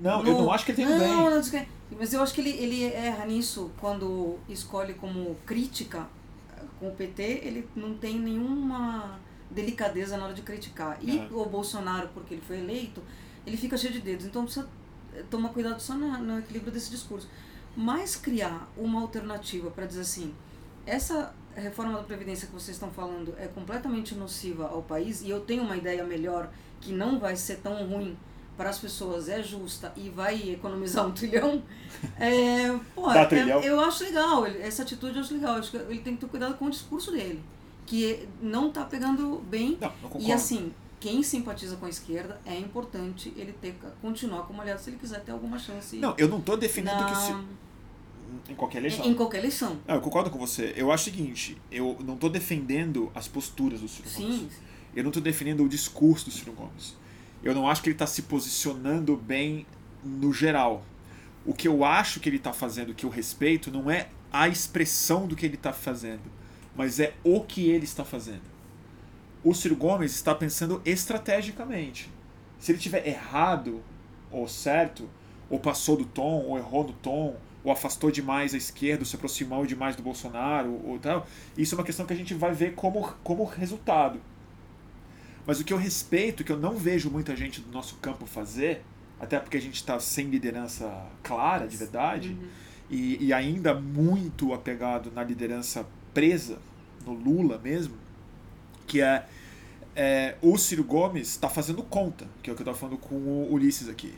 Não, 0.01 0.23
no... 0.23 0.29
eu 0.29 0.39
não 0.39 0.53
acho 0.53 0.65
que 0.65 0.73
ele 0.73 0.77
tem 0.77 0.87
não, 0.87 0.99
bem. 0.99 1.09
Não, 1.09 1.31
não, 1.31 1.67
mas 1.99 2.13
eu 2.13 2.23
acho 2.23 2.33
que 2.35 2.41
ele, 2.41 2.51
ele 2.51 2.85
erra 2.85 3.27
nisso 3.27 3.71
quando 3.81 4.39
escolhe 4.49 4.95
como 4.95 5.37
crítica 5.45 6.09
com 6.79 6.89
o 6.89 6.93
PT, 6.93 7.23
ele 7.45 7.69
não 7.77 7.95
tem 7.95 8.19
nenhuma 8.19 9.19
delicadeza 9.51 10.17
na 10.17 10.25
hora 10.25 10.35
de 10.35 10.43
criticar. 10.43 10.99
E 11.03 11.19
É. 11.19 11.29
o 11.31 11.45
Bolsonaro, 11.45 12.09
porque 12.15 12.35
ele 12.35 12.43
foi 12.47 12.59
eleito, 12.59 13.03
ele 13.47 13.57
fica 13.57 13.77
cheio 13.77 13.93
de 13.93 14.01
dedos. 14.01 14.25
Então 14.25 14.45
precisa 14.45 14.69
tomar 15.31 15.51
cuidado 15.51 15.81
só 15.81 15.95
na, 15.95 16.19
no 16.19 16.39
equilíbrio 16.39 16.73
desse 16.73 16.91
discurso. 16.91 17.29
Mas 17.77 18.17
criar 18.17 18.69
uma 18.77 19.01
alternativa 19.01 19.71
para 19.71 19.87
dizer 19.87 20.01
assim, 20.01 20.35
essa 20.87 21.33
reforma 21.55 21.95
da 21.95 22.03
Previdência 22.03 22.47
que 22.47 22.53
vocês 22.53 22.77
estão 22.77 22.91
falando 22.91 23.35
é 23.39 23.47
completamente 23.47 24.15
nociva 24.15 24.69
ao 24.69 24.83
país 24.83 25.23
e 25.23 25.31
eu 25.31 25.41
tenho 25.41 25.63
uma 25.63 25.77
ideia 25.77 26.05
melhor 26.05 26.51
que 26.81 26.93
não 26.93 27.19
vai 27.19 27.37
ser 27.37 27.57
tão 27.57 27.87
ruim 27.87 28.17
para 28.57 28.71
as 28.71 28.79
pessoas, 28.79 29.29
é 29.29 29.43
justa 29.43 29.93
e 29.97 30.11
vai 30.11 30.51
economizar 30.51 31.07
um 31.07 31.13
trilhão, 31.13 31.63
é, 32.19 32.79
pô, 32.95 33.11
é- 33.11 33.25
trilhão. 33.25 33.61
eu 33.63 33.81
acho 33.81 34.05
legal, 34.05 34.45
essa 34.47 34.83
atitude 34.83 35.15
eu 35.17 35.23
acho 35.23 35.33
legal. 35.35 35.55
Eu 35.55 35.61
acho 35.61 35.71
que 35.71 35.77
ele 35.77 36.01
tem 36.01 36.15
que 36.15 36.21
ter 36.21 36.29
cuidado 36.29 36.55
com 36.59 36.67
o 36.67 36.71
discurso 36.71 37.11
dele, 37.11 37.43
que 37.87 38.29
não 38.41 38.71
tá 38.71 38.85
pegando 38.85 39.43
bem. 39.49 39.79
Não. 39.81 39.93
E 40.21 40.31
assim, 40.33 40.73
quem 41.01 41.23
simpatiza 41.23 41.77
com 41.77 41.87
a 41.87 41.89
esquerda 41.89 42.41
é 42.45 42.57
importante 42.59 43.33
ele 43.37 43.53
ter 43.55 43.75
continuar 44.03 44.43
como 44.43 44.61
aliado 44.61 44.81
se 44.81 44.91
ele 44.91 44.99
quiser 44.99 45.21
ter 45.25 45.33
alguma 45.33 45.59
chance 45.59 45.97
Não, 45.97 46.15
eu 46.19 46.29
não 46.29 46.41
defendendo 46.57 47.07
que 47.07 47.13
na- 47.13 47.15
se... 48.47 48.53
em 48.53 48.55
qualquer 48.55 48.79
eleição. 48.79 49.05
em, 49.07 49.15
qualquer 49.15 49.39
eleição. 49.39 49.79
Não, 49.89 49.95
eu 49.95 50.01
concordo 50.01 50.31
com 50.31 50.39
você. 50.39 50.73
Eu 50.77 50.93
acho 50.93 51.09
o 51.09 51.13
seguinte, 51.13 51.57
eu 51.73 51.97
não 52.05 52.17
tô 52.17 52.29
defendendo 52.29 53.11
as 53.15 53.27
posturas 53.27 53.81
do 53.81 53.89
Ciro 53.89 54.09
Gomes. 54.11 54.37
Sim, 54.37 54.49
Eu 54.95 55.03
não 55.05 55.11
tô 55.11 55.21
defendendo 55.21 55.65
o 55.65 55.69
discurso 55.69 56.27
do 56.27 56.31
Ciro 56.31 56.53
Gomes. 56.53 56.97
Eu 57.43 57.55
não 57.55 57.69
acho 57.69 57.83
que 57.83 57.89
ele 57.89 57.97
tá 57.97 58.07
se 58.07 58.23
posicionando 58.23 59.17
bem 59.17 59.67
no 60.05 60.33
geral. 60.33 60.85
O 61.47 61.55
que 61.55 61.67
eu 61.67 61.85
acho 61.85 62.21
que 62.21 62.29
ele 62.29 62.39
tá 62.39 62.53
fazendo, 62.53 62.93
que 62.95 63.07
eu 63.07 63.11
respeito, 63.11 63.71
não 63.71 63.91
é 63.91 64.09
a 64.31 64.49
expressão 64.49 65.27
do 65.27 65.35
que 65.35 65.47
ele 65.47 65.57
tá 65.57 65.73
fazendo, 65.73 66.21
mas 66.77 67.01
é 67.01 67.15
o 67.25 67.41
que 67.41 67.69
ele 67.71 67.85
está 67.85 68.05
fazendo. 68.05 68.43
O 69.43 69.55
Ciro 69.55 69.77
Gomes 69.77 70.15
está 70.15 70.35
pensando 70.35 70.83
estrategicamente. 70.85 72.11
Se 72.59 72.73
ele 72.73 72.79
tiver 72.79 73.07
errado 73.07 73.83
ou 74.31 74.47
certo, 74.47 75.09
ou 75.49 75.59
passou 75.59 75.97
do 75.97 76.05
tom, 76.05 76.45
ou 76.47 76.59
errou 76.59 76.87
no 76.87 76.93
tom, 76.93 77.37
ou 77.65 77.73
afastou 77.73 78.11
demais 78.11 78.55
a 78.55 78.57
esquerda, 78.57 79.03
ou 79.03 79.07
se 79.07 79.17
aproximou 79.17 79.65
demais 79.67 79.97
do 79.97 80.03
Bolsonaro, 80.03 80.81
ou 80.85 80.99
tal, 80.99 81.27
isso 81.57 81.75
é 81.75 81.79
uma 81.79 81.85
questão 81.85 82.07
que 82.07 82.13
a 82.13 82.17
gente 82.17 82.35
vai 82.35 82.53
ver 82.53 82.75
como, 82.75 83.03
como 83.25 83.45
resultado. 83.45 84.21
Mas 85.47 85.59
o 85.59 85.65
que 85.65 85.73
eu 85.73 85.79
respeito, 85.79 86.45
que 86.45 86.53
eu 86.53 86.59
não 86.59 86.77
vejo 86.77 87.11
muita 87.11 87.35
gente 87.35 87.61
do 87.61 87.73
nosso 87.73 87.97
campo 87.97 88.27
fazer, 88.27 88.83
até 89.19 89.39
porque 89.41 89.57
a 89.57 89.61
gente 89.61 89.75
está 89.75 89.99
sem 89.99 90.27
liderança 90.27 91.07
clara, 91.23 91.67
de 91.67 91.77
verdade, 91.77 92.29
Uhum. 92.31 92.49
e, 92.91 93.27
e 93.27 93.33
ainda 93.33 93.75
muito 93.75 94.53
apegado 94.53 95.11
na 95.11 95.25
liderança 95.25 95.87
presa, 96.15 96.59
no 97.05 97.13
Lula 97.13 97.59
mesmo, 97.59 97.95
que 98.91 99.01
é, 99.01 99.25
é, 99.95 100.35
o 100.43 100.59
Ciro 100.59 100.83
Gomes 100.83 101.29
está 101.29 101.49
fazendo 101.49 101.81
conta, 101.81 102.27
que 102.43 102.51
é 102.51 102.53
o 102.53 102.57
que 102.57 102.63
eu 102.63 102.65
estava 102.65 102.77
falando 102.77 102.99
com 102.99 103.15
o 103.15 103.53
Ulisses 103.53 103.89
aqui. 103.89 104.13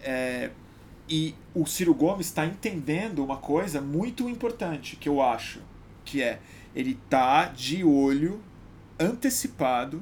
É, 0.00 0.52
e 1.08 1.34
o 1.52 1.66
Ciro 1.66 1.92
Gomes 1.92 2.26
está 2.26 2.46
entendendo 2.46 3.24
uma 3.24 3.38
coisa 3.38 3.80
muito 3.80 4.28
importante, 4.28 4.94
que 4.94 5.08
eu 5.08 5.20
acho, 5.20 5.60
que 6.04 6.22
é 6.22 6.38
ele 6.76 6.96
tá 7.10 7.46
de 7.46 7.82
olho 7.82 8.40
antecipado 9.00 10.00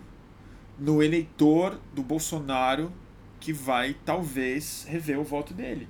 no 0.79 1.03
eleitor 1.03 1.81
do 1.95 2.03
Bolsonaro 2.03 2.93
que 3.41 3.51
vai 3.51 3.97
talvez 4.05 4.85
rever 4.87 5.19
o 5.19 5.25
voto 5.25 5.55
dele. 5.55 5.89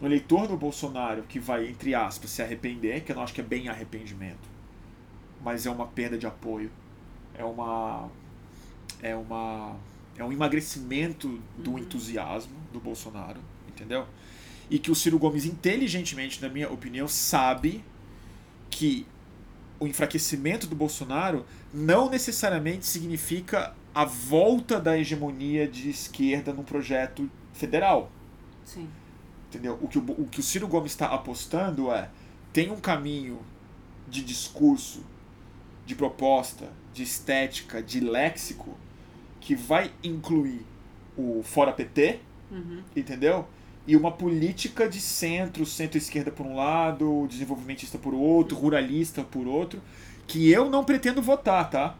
No 0.00 0.06
eleitor 0.06 0.46
do 0.46 0.56
Bolsonaro 0.56 1.24
que 1.24 1.40
vai, 1.40 1.66
entre 1.66 1.96
aspas, 1.96 2.30
se 2.30 2.42
arrepender, 2.42 3.02
que 3.02 3.10
eu 3.10 3.16
não 3.16 3.24
acho 3.24 3.34
que 3.34 3.40
é 3.40 3.44
bem 3.44 3.68
arrependimento, 3.68 4.48
mas 5.42 5.66
é 5.66 5.70
uma 5.70 5.88
perda 5.88 6.16
de 6.16 6.24
apoio. 6.24 6.70
É 7.38 7.44
uma. 7.44 8.08
É 9.00 9.14
uma. 9.14 9.76
É 10.16 10.24
um 10.24 10.32
emagrecimento 10.32 11.40
do 11.56 11.70
Uhum. 11.72 11.78
entusiasmo 11.78 12.56
do 12.72 12.80
Bolsonaro, 12.80 13.40
entendeu? 13.68 14.04
E 14.68 14.78
que 14.78 14.90
o 14.90 14.94
Ciro 14.94 15.18
Gomes, 15.18 15.44
inteligentemente, 15.44 16.42
na 16.42 16.48
minha 16.48 16.68
opinião, 16.70 17.06
sabe 17.06 17.84
que 18.68 19.06
o 19.78 19.86
enfraquecimento 19.86 20.66
do 20.66 20.74
Bolsonaro 20.74 21.46
não 21.72 22.10
necessariamente 22.10 22.84
significa 22.84 23.74
a 23.94 24.04
volta 24.04 24.80
da 24.80 24.98
hegemonia 24.98 25.66
de 25.68 25.88
esquerda 25.88 26.52
num 26.52 26.64
projeto 26.64 27.30
federal. 27.52 28.10
Sim. 28.64 28.88
Entendeu? 29.48 29.78
O 29.80 29.86
que 29.88 29.98
o, 29.98 30.02
o 30.02 30.26
que 30.26 30.40
o 30.40 30.42
Ciro 30.42 30.66
Gomes 30.68 30.92
está 30.92 31.06
apostando 31.06 31.90
é 31.92 32.10
tem 32.52 32.70
um 32.70 32.80
caminho 32.80 33.40
de 34.08 34.22
discurso, 34.22 35.02
de 35.86 35.94
proposta, 35.94 36.68
de 36.98 37.04
estética, 37.04 37.82
de 37.82 38.00
léxico 38.00 38.76
que 39.40 39.54
vai 39.54 39.90
incluir 40.02 40.64
o 41.16 41.42
fora 41.44 41.72
PT, 41.72 42.20
Uhum. 42.50 42.82
entendeu? 42.96 43.46
E 43.86 43.96
uma 43.96 44.10
política 44.10 44.88
de 44.88 45.00
centro, 45.00 45.64
centro-esquerda 45.64 46.30
por 46.30 46.44
um 46.46 46.56
lado, 46.56 47.26
desenvolvimentista 47.28 47.98
por 47.98 48.14
outro, 48.14 48.56
ruralista 48.56 49.22
por 49.22 49.46
outro, 49.46 49.80
que 50.26 50.50
eu 50.50 50.68
não 50.68 50.84
pretendo 50.84 51.22
votar, 51.22 51.70
tá? 51.70 51.96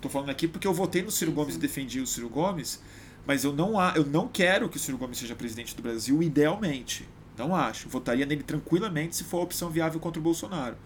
Tô 0.00 0.08
falando 0.08 0.30
aqui 0.30 0.46
porque 0.48 0.66
eu 0.66 0.74
votei 0.74 1.02
no 1.02 1.10
Ciro 1.10 1.30
Sim, 1.30 1.36
Gomes 1.36 1.54
sim. 1.54 1.58
e 1.58 1.62
defendi 1.62 2.00
o 2.00 2.06
Ciro 2.06 2.28
Gomes, 2.28 2.80
mas 3.26 3.44
eu 3.44 3.52
não, 3.54 3.78
a- 3.78 3.92
eu 3.96 4.04
não 4.04 4.28
quero 4.28 4.68
que 4.68 4.76
o 4.76 4.80
Ciro 4.80 4.98
Gomes 4.98 5.16
seja 5.18 5.34
presidente 5.34 5.74
do 5.74 5.82
Brasil 5.82 6.22
idealmente. 6.22 7.08
Não 7.38 7.54
acho. 7.54 7.88
Votaria 7.88 8.26
nele 8.26 8.42
tranquilamente 8.42 9.16
se 9.16 9.24
for 9.24 9.38
a 9.38 9.42
opção 9.44 9.70
viável 9.70 9.98
contra 10.00 10.20
o 10.20 10.22
Bolsonaro. 10.22 10.76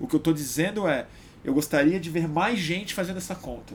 O 0.00 0.06
que 0.06 0.14
eu 0.16 0.20
tô 0.20 0.32
dizendo 0.32 0.86
é, 0.88 1.06
eu 1.46 1.54
gostaria 1.54 2.00
de 2.00 2.10
ver 2.10 2.26
mais 2.26 2.58
gente 2.58 2.92
fazendo 2.92 3.18
essa 3.18 3.36
conta. 3.36 3.74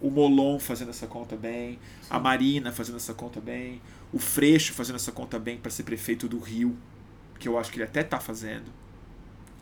O 0.00 0.10
Molon 0.10 0.60
fazendo 0.60 0.90
essa 0.90 1.08
conta 1.08 1.34
bem, 1.34 1.76
a 2.08 2.20
Marina 2.20 2.70
fazendo 2.70 2.98
essa 2.98 3.12
conta 3.12 3.40
bem, 3.40 3.82
o 4.12 4.18
Freixo 4.20 4.72
fazendo 4.72 4.94
essa 4.94 5.10
conta 5.10 5.36
bem 5.36 5.58
para 5.58 5.72
ser 5.72 5.82
prefeito 5.82 6.28
do 6.28 6.38
Rio, 6.38 6.76
que 7.40 7.48
eu 7.48 7.58
acho 7.58 7.72
que 7.72 7.78
ele 7.78 7.84
até 7.84 8.04
tá 8.04 8.20
fazendo. 8.20 8.70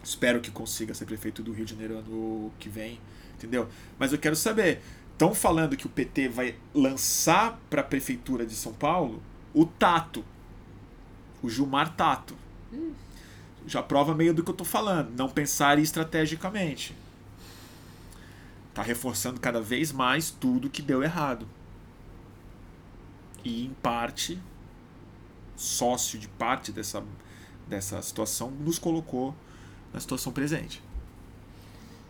Espero 0.04 0.42
que 0.42 0.50
consiga 0.50 0.92
ser 0.92 1.06
prefeito 1.06 1.42
do 1.42 1.52
Rio 1.52 1.64
de 1.64 1.70
Janeiro 1.70 1.96
ano 1.96 2.52
que 2.58 2.68
vem, 2.68 3.00
entendeu? 3.34 3.66
Mas 3.98 4.12
eu 4.12 4.18
quero 4.18 4.36
saber, 4.36 4.82
estão 5.12 5.34
falando 5.34 5.74
que 5.74 5.86
o 5.86 5.90
PT 5.90 6.28
vai 6.28 6.54
lançar 6.74 7.58
para 7.70 7.80
a 7.80 7.84
prefeitura 7.84 8.44
de 8.44 8.54
São 8.54 8.74
Paulo 8.74 9.22
o 9.54 9.64
Tato, 9.64 10.22
o 11.42 11.48
Gilmar 11.48 11.96
Tato. 11.96 12.36
Já 13.66 13.82
prova 13.82 14.14
meio 14.14 14.34
do 14.34 14.44
que 14.44 14.50
eu 14.50 14.54
tô 14.54 14.64
falando, 14.64 15.16
não 15.16 15.30
pensar 15.30 15.78
estrategicamente. 15.78 16.94
Tá 18.74 18.82
reforçando 18.82 19.40
cada 19.40 19.60
vez 19.60 19.92
mais 19.92 20.30
tudo 20.30 20.70
que 20.70 20.80
deu 20.80 21.02
errado. 21.02 21.46
E 23.44 23.66
em 23.66 23.74
parte, 23.74 24.40
sócio 25.56 26.18
de 26.18 26.28
parte 26.28 26.72
dessa, 26.72 27.04
dessa 27.66 28.00
situação, 28.00 28.50
nos 28.50 28.78
colocou 28.78 29.34
na 29.92 30.00
situação 30.00 30.32
presente. 30.32 30.82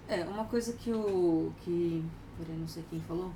É, 0.09 0.25
uma 0.25 0.45
coisa 0.45 0.73
que 0.75 0.93
o. 0.93 1.53
que. 1.65 2.05
Peraí, 2.39 2.57
não 2.57 2.69
sei 2.69 2.85
quem 2.91 3.01
falou. 3.01 3.33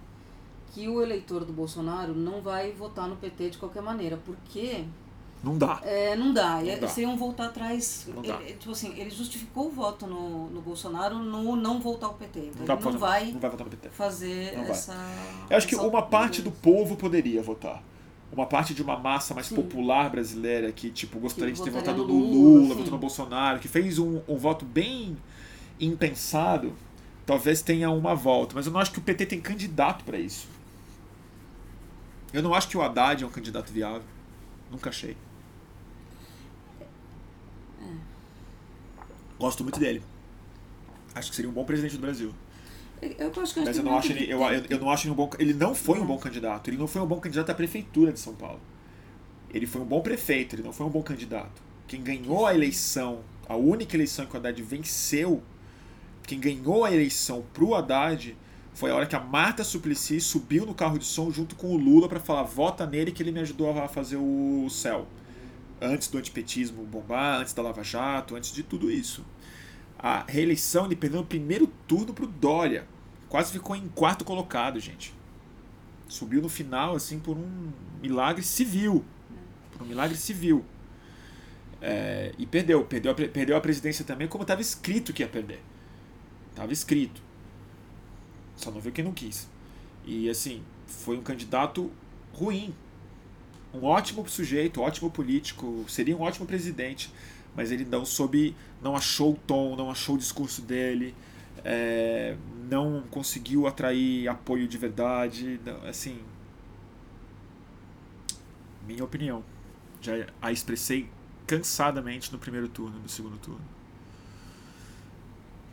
Que 0.73 0.89
o 0.89 1.03
eleitor 1.03 1.45
do 1.45 1.53
Bolsonaro 1.53 2.15
não 2.15 2.43
vai 2.43 2.73
votar 2.73 3.09
no 3.09 3.17
PT 3.17 3.51
de 3.51 3.59
qualquer 3.59 3.83
maneira, 3.83 4.19
porque 4.19 4.85
Não 5.45 5.57
dá. 5.57 5.81
é, 5.85 6.17
não 6.17 6.33
dá. 6.33 6.61
Não 6.61 6.69
é, 6.69 6.77
dá. 6.77 6.89
Seriam 6.89 7.17
voltar 7.17 7.47
atrás. 7.47 8.07
Não 8.13 8.23
ele, 8.23 8.33
dá. 8.33 8.39
tipo 8.59 8.71
assim, 8.73 8.93
ele 8.99 9.11
justificou 9.11 9.69
o 9.69 9.71
voto 9.71 10.07
no, 10.07 10.49
no 10.51 10.61
Bolsonaro 10.61 11.19
no 11.19 11.55
não 11.55 11.79
voltar 11.81 12.07
ao 12.07 12.15
PT. 12.15 12.51
Então 12.61 12.67
Não, 12.67 12.75
ele 12.75 12.85
não 12.85 12.99
vai 12.99 13.33
não 13.33 13.41
vai 13.41 13.51
votar 13.51 13.67
PT. 13.69 13.89
fazer 13.91 14.55
essa. 14.69 14.95
Eu 15.49 15.57
acho 15.57 15.69
que 15.69 15.77
uma 15.77 16.03
parte 16.03 16.43
do 16.43 16.51
povo 16.51 16.97
poderia 16.97 17.43
votar. 17.43 17.83
Uma 18.33 18.45
parte 18.47 18.75
de 18.75 18.83
uma 18.83 18.99
massa 18.99 19.35
mais 19.35 19.47
Sim. 19.47 19.55
popular 19.55 20.11
brasileira 20.11 20.73
que, 20.73 20.91
tipo, 20.91 21.19
gostaria 21.21 21.53
Que 21.55 21.59
de 21.59 21.65
ter 21.65 21.71
votado 21.71 21.99
no 21.99 22.13
Lula, 22.13 22.61
Lula, 22.63 22.75
votou 22.75 22.91
no 22.91 22.99
Bolsonaro, 22.99 23.61
que 23.61 23.69
fez 23.69 24.01
um, 24.01 24.21
um 24.27 24.37
voto 24.37 24.65
bem 24.65 25.17
impensado, 25.79 26.73
talvez 27.25 27.63
tenha 27.63 27.89
uma 27.89 28.17
volta. 28.17 28.55
Mas 28.57 28.67
eu 28.67 28.73
não 28.73 28.81
acho 28.81 28.91
que 28.91 28.99
o 28.99 29.03
PT 29.03 29.27
tem 29.27 29.41
candidato 29.41 30.05
para 30.05 30.19
isso. 30.19 30.49
Eu 32.33 32.43
não 32.43 32.53
acho 32.53 32.69
que 32.69 32.77
o 32.77 32.83
Haddad 32.83 33.23
é 33.23 33.27
um 33.27 33.31
candidato 33.31 33.73
viável. 33.73 34.03
Nunca 34.71 34.91
achei. 34.91 35.17
Gosto 39.39 39.63
muito 39.63 39.79
dele. 39.79 40.03
Acho 41.15 41.31
que 41.31 41.37
seria 41.37 41.51
um 41.51 41.55
bom 41.55 41.65
presidente 41.65 41.97
do 41.97 42.01
Brasil. 42.01 42.33
Eu, 43.01 43.31
acho 43.43 43.55
que 43.55 43.61
Mas 43.61 43.77
eu 43.77 43.85
não 43.85 43.99
acho 43.99 44.13
ele, 44.13 44.31
eu, 44.31 44.41
eu, 44.43 44.65
eu 44.71 44.81
não 44.81 44.91
acho 44.91 45.07
ele 45.07 45.13
um 45.13 45.17
bom. 45.17 45.31
Ele 45.39 45.55
não 45.55 45.75
foi 45.75 46.01
um 46.01 46.07
bom 46.07 46.19
candidato. 46.19 46.69
Ele 46.69 46.79
não 46.79 46.87
foi 46.87 47.03
um 47.03 47.07
bom 47.07 47.21
candidato 47.21 47.51
à 47.51 47.55
prefeitura 47.55 48.13
de 48.13 48.21
São 48.21 48.35
Paulo. 48.35 48.61
Ele 49.53 49.67
foi 49.67 49.81
um 49.83 49.85
bom 49.85 50.01
prefeito, 50.01 50.55
ele 50.55 50.63
não 50.63 50.73
foi 50.73 50.87
um 50.87 50.91
bom 50.91 51.03
candidato. 51.03 51.63
Quem 51.87 52.03
ganhou 52.03 52.47
a 52.47 52.55
eleição, 52.55 53.21
a 53.49 53.57
única 53.57 53.97
eleição 53.97 54.27
que 54.27 54.35
o 54.35 54.37
Haddad 54.39 54.61
venceu, 54.63 55.43
quem 56.27 56.41
ganhou 56.41 56.85
a 56.85 56.93
eleição 56.93 57.45
pro 57.55 57.75
Haddad 57.75 58.37
foi 58.75 58.91
a 58.91 58.95
hora 58.95 59.07
que 59.07 59.17
a 59.17 59.21
Marta 59.21 59.65
Suplicy 59.65 60.21
subiu 60.21 60.67
no 60.67 60.75
carro 60.75 60.99
de 60.99 61.05
som 61.05 61.31
junto 61.31 61.55
com 61.55 61.69
o 61.69 61.77
Lula 61.77 62.09
para 62.09 62.21
falar: 62.21 62.43
vota 62.43 62.85
nele 62.85 63.13
que 63.13 63.23
ele 63.23 63.33
me 63.33 63.41
ajudou 63.41 63.71
a 63.79 63.89
fazer 63.89 64.17
o 64.17 64.69
céu. 64.69 65.07
Antes 65.81 66.09
do 66.09 66.19
antipetismo 66.19 66.85
bombar, 66.85 67.41
antes 67.41 67.53
da 67.53 67.63
Lava 67.63 67.83
Jato, 67.83 68.35
antes 68.35 68.53
de 68.53 68.63
tudo 68.63 68.91
isso. 68.91 69.25
A 69.99 70.25
reeleição 70.27 70.87
ele 70.87 70.97
perdeu 70.97 71.21
no 71.21 71.27
primeiro 71.27 71.67
turno 71.87 72.13
pro 72.15 72.27
Dória. 72.27 72.87
Quase 73.29 73.53
ficou 73.53 73.75
em 73.75 73.89
quarto 73.89 74.25
colocado, 74.25 74.79
gente. 74.79 75.15
Subiu 76.09 76.41
no 76.41 76.49
final, 76.49 76.95
assim, 76.95 77.19
por 77.19 77.37
um 77.37 77.73
milagre 78.01 78.43
civil. 78.43 79.05
Por 79.73 79.83
um 79.83 79.87
milagre 79.87 80.17
civil. 80.17 80.65
É, 81.81 82.33
e 82.39 82.47
perdeu. 82.47 82.85
Perdeu 82.85 83.13
a, 83.13 83.15
perdeu 83.15 83.57
a 83.57 83.61
presidência 83.61 84.05
também, 84.05 84.29
como 84.29 84.43
estava 84.43 84.61
escrito 84.61 85.13
que 85.13 85.23
ia 85.23 85.29
perder. 85.29 85.61
Estava 86.51 86.73
escrito. 86.73 87.21
Só 88.57 88.71
não 88.71 88.81
viu 88.81 88.93
quem 88.93 89.05
não 89.05 89.13
quis. 89.13 89.49
E 90.05 90.31
assim, 90.31 90.63
foi 90.87 91.17
um 91.17 91.23
candidato 91.23 91.91
ruim. 92.33 92.75
Um 93.77 93.85
ótimo 93.85 94.27
sujeito, 94.29 94.81
ótimo 94.81 95.11
político, 95.11 95.85
seria 95.89 96.17
um 96.17 96.23
ótimo 96.23 96.47
presidente, 96.47 97.13
mas 97.55 97.71
ele 97.71 97.85
não 97.85 98.05
soube, 98.05 98.57
não 98.83 98.97
achou 98.97 99.33
o 99.33 99.37
tom, 99.37 99.77
não 99.77 99.91
achou 99.91 100.15
o 100.15 100.19
discurso 100.19 100.63
dele, 100.63 101.15
é, 101.65 102.37
não 102.71 103.03
conseguiu 103.11 103.67
atrair 103.67 104.29
apoio 104.29 104.67
de 104.67 104.79
verdade, 104.79 105.61
não, 105.65 105.87
assim, 105.87 106.19
minha 108.87 109.05
opinião. 109.05 109.43
Já 110.01 110.13
a 110.41 110.53
expressei 110.53 111.09
cansadamente 111.47 112.33
no 112.33 112.39
primeiro 112.39 112.69
turno, 112.69 112.99
no 112.99 113.09
segundo 113.09 113.37
turno. 113.39 113.65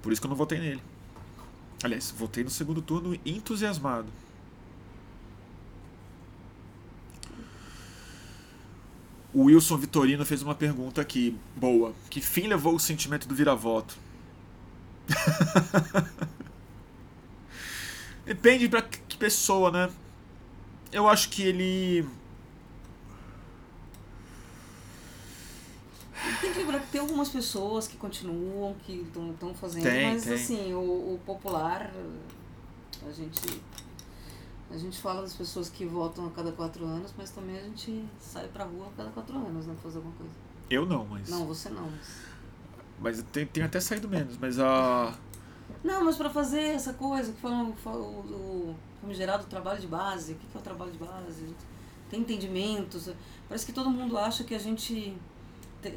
Por 0.01 0.11
isso 0.11 0.19
que 0.19 0.27
eu 0.27 0.30
não 0.30 0.35
votei 0.35 0.59
nele. 0.59 0.81
Aliás, 1.84 2.11
votei 2.11 2.43
no 2.43 2.49
segundo 2.49 2.81
turno 2.81 3.17
entusiasmado. 3.25 4.07
O 9.34 9.45
Wilson 9.45 9.77
Vitorino 9.77 10.26
fez 10.26 10.41
uma 10.43 10.53
pergunta 10.53 11.01
aqui, 11.01 11.35
boa. 11.55 11.93
Que 12.10 12.22
fim 12.22 12.47
levou 12.47 12.76
o 12.76 12.80
sentimento 12.80 13.27
do 13.27 13.34
vira-voto? 13.34 13.97
Depende 18.26 18.69
pra 18.69 18.81
que 18.81 19.18
pessoa, 19.18 19.72
né? 19.72 19.89
Eu 20.91 21.10
acho 21.10 21.30
que 21.30 21.41
ele 21.41 22.05
Tem 26.39 26.53
que 26.53 26.60
lembrar 26.60 26.80
que 26.80 26.88
tem 26.88 27.01
algumas 27.01 27.30
pessoas 27.30 27.88
que 27.88 27.97
continuam, 27.97 28.76
que 28.85 29.05
estão 29.34 29.53
fazendo, 29.53 29.84
tem, 29.84 30.14
mas 30.14 30.23
tem. 30.23 30.34
assim, 30.34 30.73
o, 30.73 31.14
o, 31.14 31.19
popular, 31.26 31.91
a 33.05 33.11
gente. 33.11 33.61
A 34.74 34.78
gente 34.78 35.00
fala 35.00 35.22
das 35.22 35.36
pessoas 35.36 35.70
que 35.70 35.86
votam 35.86 36.26
a 36.26 36.32
cada 36.32 36.52
quatro 36.52 36.84
anos, 36.84 37.14
mas 37.16 37.30
também 37.30 37.56
a 37.56 37.62
gente 37.62 38.04
sai 38.20 38.48
pra 38.48 38.64
rua 38.64 38.88
a 38.88 38.98
cada 38.98 39.12
quatro 39.12 39.38
anos, 39.38 39.68
né? 39.68 39.76
Fazer 39.84 39.98
alguma 39.98 40.16
coisa. 40.16 40.32
Eu 40.68 40.84
não, 40.84 41.06
mas. 41.06 41.30
Não, 41.30 41.45
você 41.45 41.70
não. 41.70 41.84
Mas, 43.00 43.18
mas 43.18 43.24
tem, 43.32 43.45
tem 43.45 43.64
até 43.64 43.80
saído 43.80 44.10
menos, 44.10 44.36
mas 44.38 44.58
a. 44.60 45.16
Não, 45.84 46.04
mas 46.04 46.18
pra 46.18 46.28
fazer 46.28 46.62
essa 46.62 46.91
coisa 46.94 47.32
que 47.32 47.40
falam, 47.40 47.74
falam 47.74 48.02
o, 48.02 48.76
o 49.04 49.14
gerado 49.14 49.45
trabalho 49.45 49.80
de 49.80 49.86
base, 49.86 50.34
o 50.34 50.36
que 50.38 50.48
é 50.56 50.60
o 50.60 50.64
trabalho 50.64 50.91
de 50.91 50.98
base? 50.98 51.56
Tem 52.10 52.22
entendimentos. 52.22 53.12
Parece 53.48 53.68
que 53.68 53.74
todo 53.74 53.91
mundo 53.91 54.18
acha 54.18 54.44
que 54.44 54.56
a 54.56 54.60
gente 54.60 55.16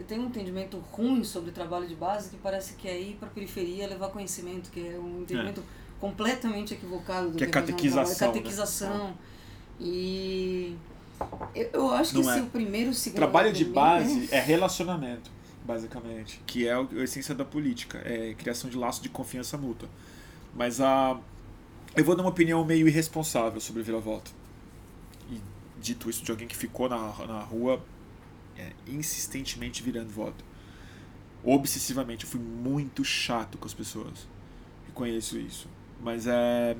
tem 0.07 0.19
um 0.19 0.27
entendimento 0.27 0.78
ruim 0.93 1.24
sobre 1.24 1.48
o 1.48 1.53
trabalho 1.53 1.86
de 1.86 1.94
base 1.94 2.28
que 2.28 2.36
parece 2.36 2.74
que 2.74 2.89
é 2.89 3.01
ir 3.01 3.15
para 3.15 3.28
a 3.28 3.31
periferia 3.31 3.86
levar 3.86 4.11
conhecimento, 4.11 4.70
que 4.70 4.86
é 4.86 4.98
um 4.98 5.23
entendimento 5.23 5.61
é. 5.61 5.85
Completamente 6.01 6.74
equivocado 6.74 7.31
do 7.31 7.36
que, 7.36 7.44
é 7.44 7.47
que 7.47 7.51
é 7.51 7.60
catequização. 7.60 8.28
É 8.28 8.32
catequização. 8.32 9.06
Né? 9.09 9.14
E 9.81 10.77
eu, 11.55 11.70
eu 11.73 11.90
acho 11.93 12.12
que 12.12 12.16
Não 12.18 12.32
se 12.32 12.39
é. 12.39 12.43
o 12.43 12.47
primeiro 12.47 12.89
e 12.89 12.90
o 12.90 12.94
segundo. 12.94 13.16
Trabalho 13.16 13.52
de 13.52 13.64
base 13.64 14.28
é 14.31 14.40
relacionamento, 14.40 15.31
basicamente, 15.64 16.40
que 16.47 16.66
é 16.66 16.74
a 16.74 16.86
essência 17.02 17.35
da 17.35 17.44
política, 17.44 17.98
é 18.05 18.35
criação 18.35 18.68
de 18.68 18.77
laço 18.77 19.02
de 19.02 19.09
confiança 19.09 19.56
mútua. 19.56 19.89
Mas 20.55 20.81
a. 20.81 21.18
Eu 21.94 22.05
vou 22.05 22.14
dar 22.14 22.23
uma 22.23 22.31
opinião 22.31 22.62
meio 22.64 22.86
irresponsável 22.86 23.60
sobre 23.60 23.82
vira-volta. 23.82 24.31
E 25.31 25.40
dito 25.81 26.10
isso 26.10 26.23
de 26.23 26.31
alguém 26.31 26.47
que 26.47 26.56
ficou 26.56 26.89
na, 26.89 26.98
na 27.27 27.40
rua 27.40 27.82
é, 28.59 28.73
insistentemente 28.86 29.82
virando 29.82 30.10
voto. 30.10 30.44
Obsessivamente. 31.43 32.24
Eu 32.24 32.31
fui 32.31 32.40
muito 32.40 33.02
chato 33.02 33.56
com 33.56 33.66
as 33.66 33.73
pessoas. 33.73 34.28
Reconheço 34.86 35.39
isso. 35.39 35.68
Mas 36.01 36.27
é. 36.27 36.77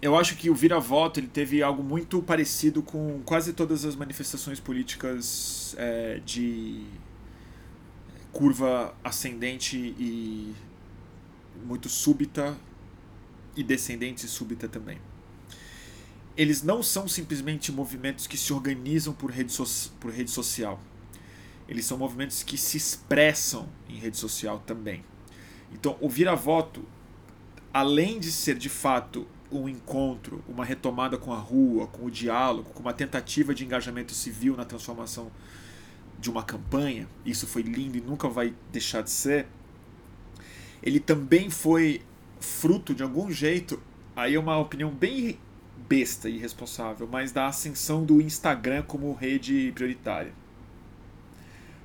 Eu 0.00 0.16
acho 0.16 0.36
que 0.36 0.50
o 0.50 0.54
vira-voto 0.54 1.20
ele 1.20 1.28
teve 1.28 1.62
algo 1.62 1.82
muito 1.82 2.20
parecido 2.22 2.82
com 2.82 3.22
quase 3.24 3.52
todas 3.52 3.84
as 3.84 3.94
manifestações 3.94 4.58
políticas 4.58 5.76
é, 5.78 6.20
de 6.24 6.84
curva 8.32 8.94
ascendente 9.04 9.76
e 9.76 10.54
muito 11.64 11.88
súbita 11.88 12.56
e 13.56 13.62
descendente 13.62 14.26
e 14.26 14.28
súbita 14.28 14.66
também 14.66 14.98
eles 16.36 16.62
não 16.62 16.82
são 16.82 17.06
simplesmente 17.06 17.70
movimentos 17.70 18.26
que 18.26 18.36
se 18.36 18.52
organizam 18.52 19.12
por 19.12 19.30
rede, 19.30 19.52
so 19.52 19.64
por 20.00 20.10
rede 20.10 20.30
social. 20.30 20.80
Eles 21.68 21.84
são 21.84 21.98
movimentos 21.98 22.42
que 22.42 22.56
se 22.56 22.76
expressam 22.76 23.68
em 23.88 23.96
rede 23.96 24.16
social 24.16 24.62
também. 24.66 25.04
Então, 25.72 25.96
o 26.00 26.08
vira-voto, 26.08 26.84
além 27.72 28.18
de 28.18 28.30
ser 28.30 28.56
de 28.56 28.68
fato 28.68 29.26
um 29.50 29.68
encontro, 29.68 30.42
uma 30.48 30.64
retomada 30.64 31.18
com 31.18 31.32
a 31.32 31.38
rua, 31.38 31.86
com 31.86 32.06
o 32.06 32.10
diálogo, 32.10 32.70
com 32.70 32.80
uma 32.80 32.92
tentativa 32.92 33.54
de 33.54 33.64
engajamento 33.64 34.12
civil 34.12 34.56
na 34.56 34.64
transformação 34.64 35.30
de 36.18 36.30
uma 36.30 36.42
campanha, 36.42 37.08
isso 37.26 37.46
foi 37.46 37.62
lindo 37.62 37.98
e 37.98 38.00
nunca 38.00 38.28
vai 38.28 38.54
deixar 38.70 39.02
de 39.02 39.10
ser. 39.10 39.46
Ele 40.82 41.00
também 41.00 41.50
foi 41.50 42.00
fruto 42.40 42.94
de 42.94 43.02
algum 43.02 43.30
jeito, 43.30 43.80
aí 44.16 44.34
é 44.34 44.38
uma 44.38 44.56
opinião 44.58 44.90
bem 44.90 45.38
besta 45.88 46.28
e 46.28 46.36
irresponsável, 46.36 47.08
mas 47.10 47.32
da 47.32 47.46
ascensão 47.46 48.04
do 48.04 48.20
Instagram 48.20 48.82
como 48.82 49.12
rede 49.12 49.72
prioritária. 49.74 50.32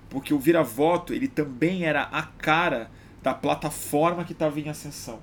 Porque 0.10 0.34
o 0.34 0.40
vira-voto 0.40 1.14
ele 1.14 1.28
também 1.28 1.84
era 1.84 2.04
a 2.04 2.24
cara 2.24 2.90
da 3.28 3.34
plataforma 3.34 4.24
que 4.24 4.32
estava 4.32 4.58
em 4.58 4.70
ascensão. 4.70 5.20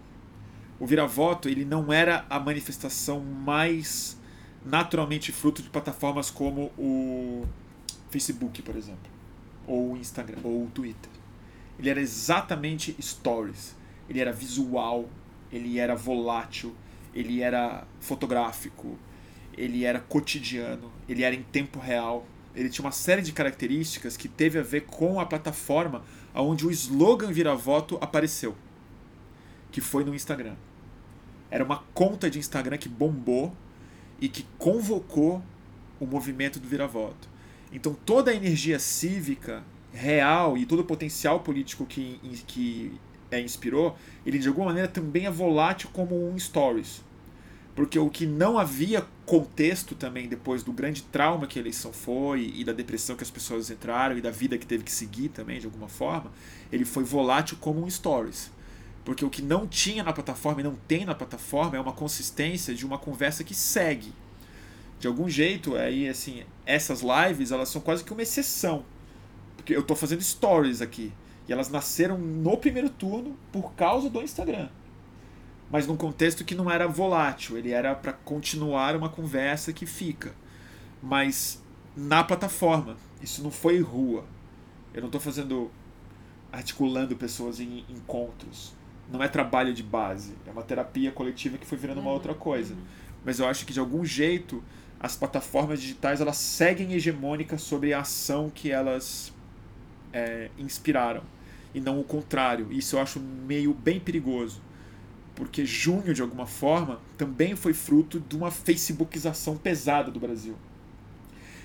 O 0.79 0.87
vira-voto 0.87 1.49
ele 1.49 1.65
não 1.65 1.91
era 1.91 2.27
a 2.29 2.39
manifestação 2.39 3.19
mais 3.19 4.21
naturalmente 4.63 5.33
fruto 5.33 5.63
de 5.63 5.71
plataformas 5.71 6.31
como 6.31 6.71
o 6.77 7.47
Facebook, 8.11 8.61
por 8.61 8.77
exemplo, 8.77 9.11
ou 9.67 9.93
o 9.93 9.97
Instagram, 9.97 10.37
ou 10.45 10.65
o 10.65 10.67
Twitter. 10.67 11.11
Ele 11.79 11.89
era 11.89 11.99
exatamente 11.99 12.95
stories. 13.01 13.75
Ele 14.07 14.21
era 14.21 14.35
visual, 14.35 15.09
ele 15.51 15.79
era 15.79 15.95
volátil, 15.95 16.77
ele 17.15 17.41
era 17.41 17.87
fotográfico, 18.01 18.99
ele 19.57 19.83
era 19.83 19.99
cotidiano, 19.99 20.93
ele 21.09 21.23
era 21.23 21.35
em 21.35 21.43
tempo 21.43 21.79
real. 21.79 22.27
Ele 22.55 22.69
tinha 22.69 22.85
uma 22.85 22.93
série 22.93 23.23
de 23.23 23.33
características 23.33 24.17
que 24.17 24.29
teve 24.29 24.59
a 24.59 24.63
ver 24.63 24.83
com 24.83 25.19
a 25.19 25.27
plataforma 25.27 26.05
onde 26.35 26.67
o 26.67 26.71
slogan 26.71 27.33
vira-voto 27.33 27.99
apareceu, 28.01 28.55
que 29.71 29.81
foi 29.81 30.05
no 30.05 30.15
Instagram. 30.15 30.55
Era 31.51 31.65
uma 31.65 31.85
conta 31.93 32.31
de 32.31 32.39
Instagram 32.39 32.79
que 32.79 32.89
bombou 32.89 33.55
e 34.21 34.29
que 34.29 34.47
convocou 34.59 35.43
o 36.01 36.07
movimento 36.07 36.59
do 36.59 36.69
vira-voto. 36.69 37.29
Então 37.73 37.95
toda 37.95 38.31
a 38.31 38.35
energia 38.35 38.79
cívica 38.79 39.63
real 39.93 40.57
e 40.57 40.67
todo 40.67 40.81
o 40.81 40.85
potencial 40.85 41.41
político 41.41 41.87
que, 41.87 42.21
que 42.47 42.93
é, 43.31 43.41
inspirou, 43.41 43.97
ele 44.25 44.39
de 44.39 44.49
alguma 44.49 44.67
maneira 44.67 44.89
também 44.89 45.27
é 45.27 45.31
volátil 45.31 45.89
como 45.93 46.29
um 46.29 46.39
stories. 46.39 47.03
Porque 47.75 47.99
o 47.99 48.09
que 48.09 48.25
não 48.25 48.57
havia 48.57 49.05
contexto 49.27 49.95
também 49.95 50.29
depois 50.29 50.63
do 50.63 50.73
grande 50.73 51.03
trauma 51.03 51.47
que 51.47 51.59
a 51.59 51.63
eleição 51.63 51.93
foi 51.93 52.53
e 52.55 52.65
da 52.65 52.73
depressão 52.73 53.17
que 53.17 53.25
as 53.25 53.31
pessoas 53.31 53.69
entraram 53.69 54.17
e 54.17 54.21
da 54.21 54.31
vida 54.31 54.57
que 54.57 54.67
teve 54.67 54.85
que 54.85 54.93
seguir 54.93 55.29
também 55.31 55.59
de 55.59 55.67
alguma 55.67 55.89
forma, 55.89 56.31
ele 56.71 56.85
foi 56.85 57.03
volátil 57.03 57.57
como 57.61 57.85
um 57.85 57.91
stories. 57.91 58.53
Porque 59.05 59.25
o 59.25 59.31
que 59.31 59.43
não 59.43 59.67
tinha 59.67 60.05
na 60.05 60.13
plataforma 60.13 60.61
e 60.61 60.65
não 60.65 60.77
tem 60.87 61.05
na 61.05 61.15
plataforma 61.15 61.77
é 61.77 61.81
uma 61.81 61.93
consistência 61.93 62.75
de 62.75 62.87
uma 62.87 62.97
conversa 62.97 63.43
que 63.43 63.55
segue. 63.55 64.13
De 65.01 65.09
algum 65.09 65.29
jeito, 65.29 65.75
aí 65.75 66.09
assim, 66.09 66.45
essas 66.65 67.03
lives, 67.03 67.51
elas 67.51 67.69
são 67.69 67.81
quase 67.81 68.05
que 68.05 68.13
uma 68.13 68.23
exceção. 68.23 68.85
Porque 69.57 69.75
eu 69.75 69.81
estou 69.81 69.97
fazendo 69.97 70.23
stories 70.23 70.81
aqui. 70.81 71.13
E 71.49 71.53
elas 71.53 71.69
nasceram 71.69 72.17
no 72.17 72.57
primeiro 72.57 72.89
turno 72.89 73.37
por 73.53 73.75
causa 73.75 74.09
do 74.09 74.23
Instagram. 74.23 74.69
Mas 75.75 75.89
num 75.89 75.97
contexto 75.97 76.45
que 76.45 76.55
não 76.55 76.71
era 76.71 76.87
volátil, 76.87 77.59
ele 77.59 77.73
era 77.73 77.97
para 77.97 78.13
continuar 78.13 78.95
uma 78.95 79.09
conversa 79.09 79.73
que 79.73 79.87
fica. 79.87 80.33
Mas 81.03 81.61
na 81.97 82.23
plataforma, 82.23 82.97
isso 83.21 83.43
não 83.43 83.51
foi 83.51 83.81
rua. 83.81 84.25
Eu 84.95 85.01
não 85.01 85.09
estou 85.09 85.21
fazendo 85.21 85.73
articulando 86.53 87.17
pessoas 87.17 87.59
em 87.59 87.85
encontros. 87.89 88.73
não 89.11 89.21
é 89.21 89.27
trabalho 89.27 89.75
de 89.75 89.83
base, 89.83 90.35
é 90.47 90.53
uma 90.53 90.63
terapia 90.63 91.11
coletiva 91.11 91.59
que 91.59 91.67
foi 91.67 91.77
virando 91.77 92.01
uma 92.01 92.13
outra 92.13 92.35
coisa. 92.35 92.77
Mas 93.25 93.41
eu 93.41 93.49
acho 93.49 93.67
que 93.67 93.73
de 93.73 93.81
algum 93.81 94.05
jeito 94.05 94.63
as 95.01 95.17
plataformas 95.17 95.81
digitais 95.81 96.21
elas 96.21 96.37
seguem 96.37 96.93
hegemônicas 96.93 97.63
sobre 97.63 97.93
a 97.93 98.03
ação 98.03 98.49
que 98.49 98.71
elas 98.71 99.35
é, 100.13 100.53
inspiraram 100.57 101.25
e 101.75 101.81
não 101.81 101.99
o 101.99 102.05
contrário. 102.05 102.73
Isso 102.73 102.95
eu 102.95 103.01
acho 103.01 103.19
meio 103.19 103.75
bem 103.75 103.99
perigoso, 103.99 104.63
porque 105.35 105.65
junho 105.65 106.15
de 106.15 106.23
alguma 106.23 106.47
forma 106.47 107.01
também 107.19 107.57
foi 107.57 107.73
fruto 107.73 108.21
de 108.21 108.37
uma 108.37 108.51
facebookização 108.51 109.57
pesada 109.57 110.11
do 110.11 110.21
Brasil. 110.21 110.57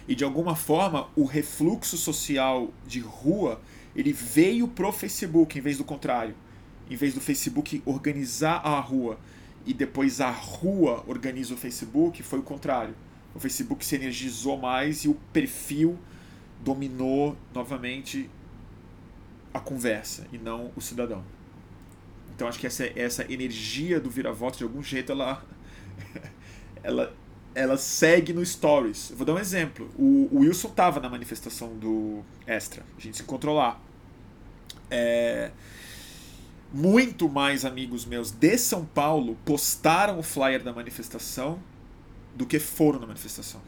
E 0.08 0.16
de 0.16 0.24
alguma 0.24 0.56
forma 0.56 1.08
o 1.16 1.24
refluxo 1.24 1.98
social 1.98 2.72
de 2.88 3.00
rua 3.00 3.62
ele 3.96 4.14
veio 4.14 4.68
pro 4.68 4.92
Facebook 4.92 5.58
em 5.58 5.62
vez 5.62 5.78
do 5.78 5.84
contrário. 5.84 6.36
Em 6.90 6.96
vez 6.96 7.14
do 7.14 7.22
Facebook 7.22 7.82
organizar 7.86 8.62
a 8.66 8.80
rua 8.80 9.20
e 9.66 9.74
depois 9.74 10.20
a 10.22 10.32
rua 10.32 11.04
organiza 11.06 11.54
o 11.54 11.58
Facebook, 11.58 12.24
foi 12.24 12.40
o 12.40 12.44
contrário. 12.44 12.96
O 13.36 13.40
Facebook 13.40 13.86
se 13.86 13.96
energizou 13.96 14.58
mais 14.58 15.04
e 15.04 15.08
o 15.08 15.14
perfil 15.32 15.98
dominou 16.64 17.38
novamente 17.54 18.30
a 19.54 19.60
conversa 19.60 20.28
e 20.32 20.38
não 20.38 20.72
o 20.76 20.82
cidadão. 20.82 21.24
Então 22.40 22.48
acho 22.48 22.58
que 22.58 22.68
essa, 22.68 22.90
essa 22.98 23.30
energia 23.30 24.00
do 24.00 24.10
vira-voto, 24.10 24.58
de 24.58 24.64
algum 24.64 24.82
jeito, 24.82 25.12
ela, 25.12 25.44
ela, 26.82 27.14
ela 27.54 27.78
segue 27.78 28.32
no 28.32 28.46
Stories. 28.46 29.12
Vou 29.14 29.26
dar 29.26 29.34
um 29.34 29.40
exemplo. 29.40 29.92
O, 29.98 30.30
o 30.32 30.40
Wilson 30.40 30.70
estava 30.70 31.02
na 31.02 31.10
manifestação 31.10 31.78
do 31.78 32.24
Extra. 32.48 32.86
A 32.98 33.02
gente 33.02 33.18
se 33.18 33.24
encontrou 33.24 33.58
lá. 33.58 33.78
É, 34.90 35.52
muito 36.72 37.28
mais 37.28 37.66
amigos 37.66 38.06
meus 38.06 38.32
de 38.32 38.58
São 38.58 38.86
Paulo 38.86 39.38
postaram 39.44 40.18
o 40.18 40.24
flyer 40.24 40.64
da 40.64 40.72
manifestação 40.72 41.62
do 42.34 42.46
que 42.46 42.58
foram 42.58 43.02
na 43.02 43.08
manifestação. 43.08 43.62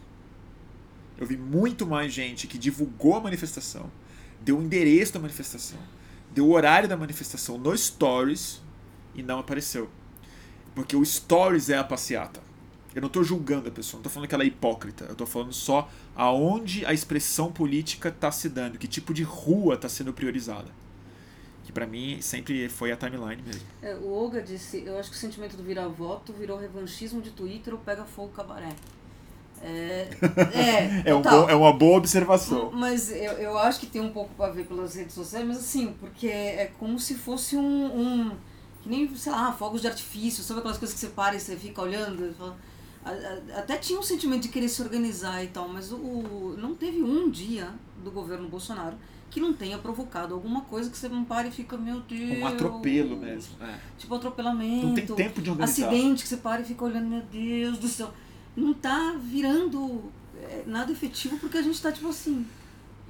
Eu 1.18 1.28
vi 1.28 1.36
muito 1.36 1.86
mais 1.86 2.14
gente 2.14 2.48
que 2.48 2.58
divulgou 2.58 3.18
a 3.18 3.20
manifestação, 3.20 3.92
deu 4.40 4.58
o 4.58 4.64
endereço 4.64 5.12
da 5.12 5.20
manifestação, 5.20 5.78
deu 6.34 6.48
o 6.48 6.52
horário 6.54 6.88
da 6.88 6.96
manifestação 6.96 7.58
no 7.58 7.78
Stories 7.78 8.61
e 9.16 9.24
não 9.24 9.40
apareceu. 9.40 9.90
Porque 10.74 10.96
o 10.96 11.04
Stories 11.04 11.70
é 11.70 11.78
a 11.78 11.84
passeata. 11.84 12.42
Eu 12.94 13.02
não 13.02 13.08
estou 13.08 13.24
julgando 13.24 13.70
a 13.70 13.72
pessoa, 13.72 13.98
não 13.98 14.02
estou 14.02 14.12
falando 14.12 14.28
que 14.28 14.36
ela 14.36 14.44
é 14.44 14.48
hipócrita. 14.48 15.06
Eu 15.06 15.14
estou 15.14 15.28
falando 15.28 15.54
só 15.54 15.90
aonde 16.16 16.86
a 16.86 16.94
expressão 16.94 17.52
política 17.52 18.10
está 18.10 18.32
se 18.32 18.50
dando, 18.50 18.78
que 18.78 18.88
tipo 18.88 19.14
de 19.14 19.24
rua 19.24 19.76
está 19.76 19.88
sendo 19.88 20.12
priorizada 20.14 20.72
que 21.64 21.72
para 21.72 21.88
mim 21.88 22.22
sempre 22.22 22.68
foi 22.68 22.92
a 22.92 22.98
timeline 22.98 23.42
mesmo. 23.42 23.62
É, 23.82 23.96
o 23.96 24.12
Olga 24.12 24.42
disse, 24.42 24.84
eu 24.86 25.00
acho 25.00 25.10
que 25.10 25.16
o 25.16 25.20
sentimento 25.20 25.56
do 25.56 25.64
virar 25.64 25.88
voto 25.88 26.34
virou 26.34 26.60
revanchismo 26.60 27.22
de 27.22 27.32
Twitter 27.32 27.74
ou 27.74 27.80
pega 27.80 28.04
fogo 28.04 28.30
cabaré. 28.30 28.76
É, 29.62 30.10
é, 30.54 31.04
é, 31.12 31.16
um 31.16 31.22
bom, 31.22 31.50
é 31.50 31.56
uma 31.56 31.72
boa 31.72 31.98
observação. 31.98 32.72
Mas 32.72 33.12
eu, 33.12 33.34
eu 33.34 33.58
acho 33.58 33.80
que 33.80 33.86
tem 33.86 34.02
um 34.02 34.12
pouco 34.12 34.42
a 34.44 34.50
ver 34.50 34.66
pelas 34.66 34.96
redes 34.96 35.14
sociais, 35.14 35.48
mas 35.48 35.58
assim, 35.58 35.96
porque 36.00 36.28
é 36.28 36.72
como 36.78 37.00
se 37.00 37.16
fosse 37.16 37.56
um, 37.56 37.62
um 37.62 38.32
que 38.82 38.90
nem, 38.90 39.16
sei 39.16 39.32
lá, 39.32 39.52
fogos 39.54 39.82
de 39.82 39.88
artifício, 39.88 40.44
sabe 40.44 40.60
aquelas 40.60 40.78
coisas 40.78 40.94
que 40.94 41.00
você 41.00 41.12
para 41.12 41.36
e 41.36 41.40
você 41.40 41.56
fica 41.56 41.82
olhando? 41.82 42.34
Fala, 42.38 42.58
até 43.56 43.78
tinha 43.78 44.00
um 44.00 44.04
sentimento 44.04 44.44
de 44.44 44.50
querer 44.50 44.70
se 44.70 44.82
organizar 44.82 45.44
e 45.44 45.48
tal, 45.48 45.68
mas 45.68 45.92
o, 45.92 46.56
não 46.58 46.76
teve 46.76 47.02
um 47.02 47.30
dia 47.30 47.74
do 48.04 48.12
governo 48.12 48.48
Bolsonaro 48.48 48.96
que 49.32 49.40
não 49.40 49.54
tenha 49.54 49.78
provocado 49.78 50.34
alguma 50.34 50.62
coisa 50.62 50.90
que 50.90 50.98
você 50.98 51.08
não 51.08 51.24
pare 51.24 51.48
e 51.48 51.52
fica, 51.52 51.78
meu 51.78 52.02
Deus. 52.02 52.40
Um 52.40 52.46
atropelo 52.46 53.18
mesmo. 53.18 53.56
É. 53.64 53.80
Tipo 53.98 54.16
atropelamento. 54.16 54.88
Não 54.88 54.94
tem 54.94 55.06
tempo 55.06 55.42
de 55.42 55.50
organizar. 55.50 55.88
Acidente 55.88 56.24
que 56.24 56.30
você 56.30 56.38
para 56.38 56.62
e 56.62 56.66
fica 56.66 56.84
olhando, 56.84 57.08
meu 57.08 57.22
Deus 57.22 57.78
do 57.78 57.88
céu. 57.88 58.14
Não 58.56 58.74
tá 58.74 59.16
virando 59.18 60.12
é, 60.38 60.64
nada 60.68 60.92
efetivo 60.92 61.38
porque 61.38 61.58
a 61.58 61.62
gente 61.62 61.82
tá 61.82 61.92
tipo 61.92 62.10
assim. 62.10 62.46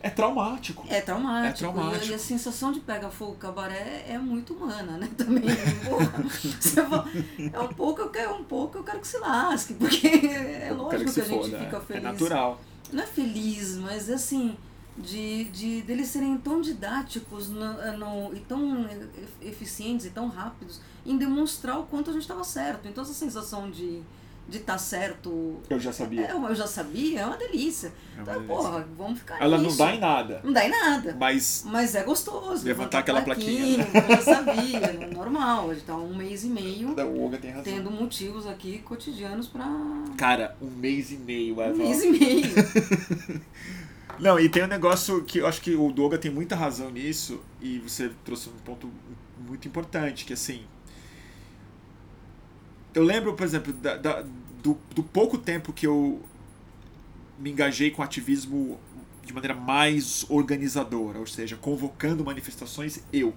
É 0.04 0.10
traumático. 0.10 0.86
É 0.90 1.02
traumático. 1.02 1.48
É 1.48 1.54
traumático. 1.54 2.12
E, 2.12 2.14
a 2.14 2.20
sensação 2.20 2.72
de 2.72 2.80
pega 2.80 3.10
fogo 3.10 3.36
cabaré 3.36 4.06
é 4.08 4.18
muito 4.18 4.54
humana, 4.54 4.98
né? 4.98 5.10
Também. 5.16 5.44
Porra, 5.86 7.06
é 7.54 7.60
um 7.60 7.68
pouco, 7.68 8.02
eu 8.02 8.10
quero 8.10 8.34
um 8.34 8.44
pouco, 8.44 8.80
eu 8.80 8.84
quero 8.84 9.00
que 9.00 9.08
se 9.08 9.18
lasque, 9.18 9.74
porque 9.76 10.08
é 10.08 10.72
lógico 10.76 11.06
que, 11.06 11.14
que, 11.14 11.22
a 11.22 11.24
gente 11.24 11.52
foda, 11.52 11.60
fica 11.60 11.78
é 11.78 11.82
feliz. 11.82 12.04
É 12.04 12.12
natural. 12.12 12.62
Não 12.92 13.04
é 13.04 13.08
feliz, 13.08 13.78
mas 13.78 14.10
assim 14.10 14.58
de, 14.98 15.46
de 15.46 15.82
deles 15.82 16.10
serem 16.10 16.38
tão 16.38 16.62
didáticos 16.62 17.50
no, 17.50 17.98
no, 17.98 18.36
e 18.36 18.40
tão 18.42 18.88
eficientes 19.42 20.06
e 20.06 20.10
tão 20.10 20.28
rápidos 20.28 20.82
em 21.06 21.18
demonstrar 21.18 21.80
o 21.80 21.84
quanto 21.84 22.10
a 22.10 22.14
gente 22.14 22.24
estava 22.24 22.44
certo. 22.44 22.88
Então 22.88 23.04
essa 23.04 23.14
sensação 23.14 23.72
de 23.72 24.02
de 24.52 24.58
estar 24.58 24.74
tá 24.74 24.80
certo. 24.80 25.60
Eu 25.70 25.80
já 25.80 25.92
sabia. 25.92 26.28
É, 26.28 26.34
eu 26.34 26.56
já 26.56 26.68
sabia, 26.68 27.22
é 27.22 27.26
uma 27.26 27.38
delícia. 27.38 27.88
É 27.88 28.22
uma 28.22 28.22
então, 28.22 28.34
delícia. 28.34 28.56
porra, 28.56 28.88
vamos 28.98 29.20
ficar 29.20 29.42
Ela 29.42 29.58
nisso. 29.58 29.70
não 29.70 29.78
dá 29.78 29.96
em 29.96 30.00
nada. 30.00 30.42
Não 30.44 30.54
dá 30.54 30.66
em 30.66 30.70
nada. 30.70 31.18
Mas. 31.20 31.64
Mas 31.66 31.96
é 31.96 32.04
gostoso. 32.04 32.66
Levantar 32.66 33.00
aquela 33.00 33.22
plaquinha. 33.22 33.86
plaquinha 33.86 34.02
né? 34.02 34.08
Eu 34.10 34.16
já 34.18 34.22
sabia, 34.22 34.78
é 34.78 35.08
normal. 35.14 35.72
A 35.72 35.74
gente 35.74 35.86
tá 35.86 35.96
um 35.96 36.16
mês 36.16 36.44
e 36.44 36.48
meio. 36.48 36.96
Olga 37.22 37.38
tem 37.38 37.52
razão. 37.52 37.64
Tendo 37.64 37.90
motivos 37.90 38.46
aqui 38.46 38.80
cotidianos 38.80 39.48
pra. 39.48 39.66
Cara, 40.18 40.56
um 40.62 40.70
mês 40.70 41.12
e 41.12 41.18
meio, 41.18 41.60
Eva. 41.62 41.74
Um 41.74 41.78
mês 41.78 42.04
e 42.04 42.10
meio. 42.10 42.52
Não, 44.20 44.40
e 44.40 44.48
tem 44.50 44.64
um 44.64 44.68
negócio 44.68 45.24
que 45.24 45.40
eu 45.40 45.48
acho 45.48 45.62
que 45.62 45.74
o 45.74 45.92
Doga 45.92 46.16
tem 46.16 46.30
muita 46.30 46.56
razão 46.56 46.92
nisso, 46.92 47.42
e 47.60 47.80
você 47.80 48.12
trouxe 48.24 48.50
um 48.50 48.60
ponto 48.64 48.88
muito 49.48 49.68
importante, 49.68 50.26
que 50.26 50.34
assim. 50.34 50.64
Eu 52.94 53.04
lembro, 53.04 53.34
por 53.34 53.44
exemplo, 53.44 53.74
da, 53.74 53.96
da, 53.96 54.24
do, 54.62 54.78
do 54.94 55.04
pouco 55.04 55.38
tempo 55.38 55.74
que 55.74 55.88
eu 55.88 56.22
me 57.40 57.52
engajei 57.52 57.92
com 57.92 58.02
ativismo 58.04 58.80
de 59.26 59.34
maneira 59.34 59.56
mais 59.56 60.26
organizadora, 60.30 61.20
ou 61.20 61.28
seja, 61.28 61.56
convocando 61.56 62.24
manifestações, 62.24 63.02
eu. 63.12 63.34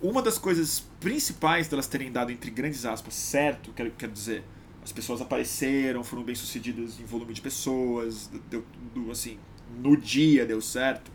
Uma 0.00 0.22
das 0.22 0.38
coisas 0.38 0.80
principais 1.00 1.68
delas 1.68 1.86
terem 1.86 2.12
dado, 2.12 2.30
entre 2.30 2.50
grandes 2.50 2.84
aspas, 2.84 3.14
certo, 3.14 3.72
quero, 3.72 3.90
quero 3.92 4.12
dizer, 4.12 4.44
as 4.82 4.92
pessoas 4.92 5.20
apareceram, 5.20 6.04
foram 6.04 6.22
bem 6.22 6.34
sucedidas 6.34 7.00
em 7.00 7.04
volume 7.04 7.32
de 7.32 7.40
pessoas, 7.40 8.30
deu, 8.50 8.64
deu, 8.94 9.10
assim, 9.10 9.38
no 9.78 9.96
dia 9.96 10.46
deu 10.46 10.60
certo, 10.60 11.10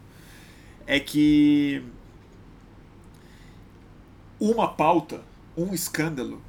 é 0.86 1.00
que 1.00 1.84
uma 4.40 4.68
pauta, 4.68 5.24
um 5.56 5.74
escândalo, 5.74 6.42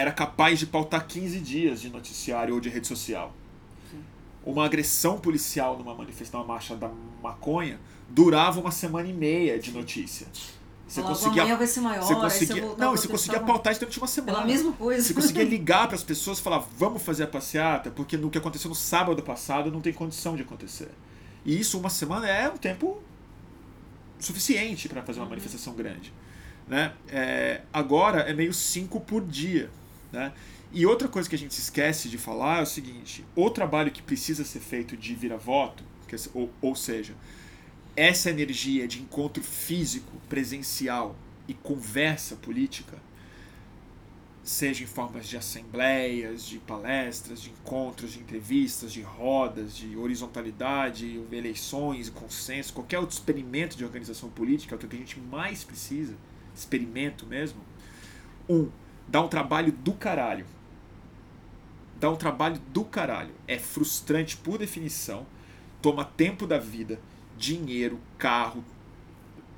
era 0.00 0.12
capaz 0.12 0.58
de 0.58 0.66
pautar 0.66 1.06
15 1.06 1.38
dias 1.40 1.82
de 1.82 1.90
noticiário 1.90 2.54
ou 2.54 2.60
de 2.60 2.70
rede 2.70 2.86
social. 2.86 3.34
Sim. 3.90 4.02
Uma 4.44 4.64
agressão 4.64 5.18
policial 5.18 5.76
numa 5.76 5.94
manifestação, 5.94 6.40
uma 6.40 6.54
marcha 6.54 6.74
da 6.74 6.90
maconha, 7.22 7.78
durava 8.08 8.58
uma 8.60 8.70
semana 8.70 9.08
e 9.08 9.12
meia 9.12 9.58
de 9.58 9.70
notícia. 9.72 10.26
Você 10.88 11.02
conseguia, 11.02 11.42
amanhã 11.42 11.56
vai 11.56 11.66
ser 11.66 11.80
maior, 11.80 12.02
você 12.02 12.14
conseguia, 12.14 12.74
não, 12.76 12.90
você 12.92 13.06
conseguia 13.06 13.40
pautar 13.40 13.72
isso 13.72 13.80
durante 13.80 13.98
uma 13.98 14.08
semana. 14.08 14.38
Pela 14.38 14.46
mesma 14.46 14.72
coisa. 14.72 15.06
Você 15.06 15.14
conseguia 15.14 15.44
ligar 15.44 15.86
para 15.86 15.94
as 15.94 16.02
pessoas 16.02 16.38
e 16.38 16.42
falar, 16.42 16.66
vamos 16.76 17.02
fazer 17.02 17.24
a 17.24 17.26
passeata, 17.28 17.90
porque 17.90 18.16
no 18.16 18.30
que 18.30 18.38
aconteceu 18.38 18.70
no 18.70 18.74
sábado 18.74 19.22
passado 19.22 19.70
não 19.70 19.80
tem 19.80 19.92
condição 19.92 20.34
de 20.34 20.42
acontecer. 20.42 20.90
E 21.44 21.60
isso, 21.60 21.78
uma 21.78 21.90
semana, 21.90 22.26
é 22.26 22.48
um 22.48 22.56
tempo 22.56 23.00
suficiente 24.18 24.88
para 24.88 25.02
fazer 25.02 25.20
uma 25.20 25.24
uhum. 25.24 25.30
manifestação 25.30 25.74
grande. 25.74 26.12
Né? 26.66 26.92
É, 27.08 27.60
agora 27.72 28.20
é 28.22 28.32
meio 28.32 28.54
cinco 28.54 28.98
por 28.98 29.22
dia. 29.22 29.70
Né? 30.12 30.32
E 30.72 30.86
outra 30.86 31.08
coisa 31.08 31.28
que 31.28 31.34
a 31.34 31.38
gente 31.38 31.52
esquece 31.52 32.08
de 32.08 32.18
falar 32.18 32.60
é 32.60 32.62
o 32.62 32.66
seguinte: 32.66 33.24
o 33.34 33.50
trabalho 33.50 33.90
que 33.90 34.02
precisa 34.02 34.44
ser 34.44 34.60
feito 34.60 34.96
de 34.96 35.14
vira-voto, 35.14 35.84
ou, 36.34 36.50
ou 36.60 36.74
seja, 36.74 37.14
essa 37.96 38.30
energia 38.30 38.86
de 38.86 39.00
encontro 39.00 39.42
físico, 39.42 40.12
presencial 40.28 41.16
e 41.46 41.54
conversa 41.54 42.36
política, 42.36 42.98
seja 44.42 44.82
em 44.82 44.86
formas 44.86 45.28
de 45.28 45.36
assembleias, 45.36 46.44
de 46.44 46.58
palestras, 46.58 47.42
de 47.42 47.50
encontros, 47.50 48.12
de 48.12 48.20
entrevistas, 48.20 48.92
de 48.92 49.02
rodas, 49.02 49.76
de 49.76 49.96
horizontalidade, 49.96 51.22
eleições, 51.30 52.08
consenso, 52.08 52.72
qualquer 52.72 52.98
outro 52.98 53.14
experimento 53.14 53.76
de 53.76 53.84
organização 53.84 54.30
política, 54.30 54.74
é 54.74 54.76
o 54.76 54.78
que 54.78 54.96
a 54.96 54.98
gente 54.98 55.20
mais 55.20 55.62
precisa, 55.62 56.16
experimento 56.54 57.26
mesmo. 57.26 57.60
Um, 58.48 58.68
dá 59.10 59.20
um 59.20 59.28
trabalho 59.28 59.72
do 59.72 59.92
caralho. 59.92 60.46
Dá 61.98 62.10
um 62.10 62.16
trabalho 62.16 62.60
do 62.72 62.84
caralho. 62.84 63.34
É 63.46 63.58
frustrante 63.58 64.36
por 64.36 64.56
definição, 64.56 65.26
toma 65.82 66.04
tempo 66.04 66.46
da 66.46 66.58
vida 66.58 66.98
dinheiro, 67.40 67.98
carro, 68.18 68.62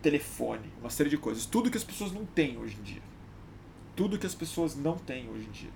telefone, 0.00 0.70
uma 0.80 0.88
série 0.88 1.10
de 1.10 1.18
coisas. 1.18 1.44
Tudo 1.44 1.70
que 1.70 1.76
as 1.76 1.84
pessoas 1.84 2.12
não 2.12 2.24
têm 2.24 2.56
hoje 2.56 2.76
em 2.80 2.82
dia. 2.82 3.02
Tudo 3.96 4.18
que 4.18 4.26
as 4.26 4.34
pessoas 4.34 4.76
não 4.76 4.96
têm 4.96 5.28
hoje 5.28 5.46
em 5.48 5.50
dia. 5.50 5.70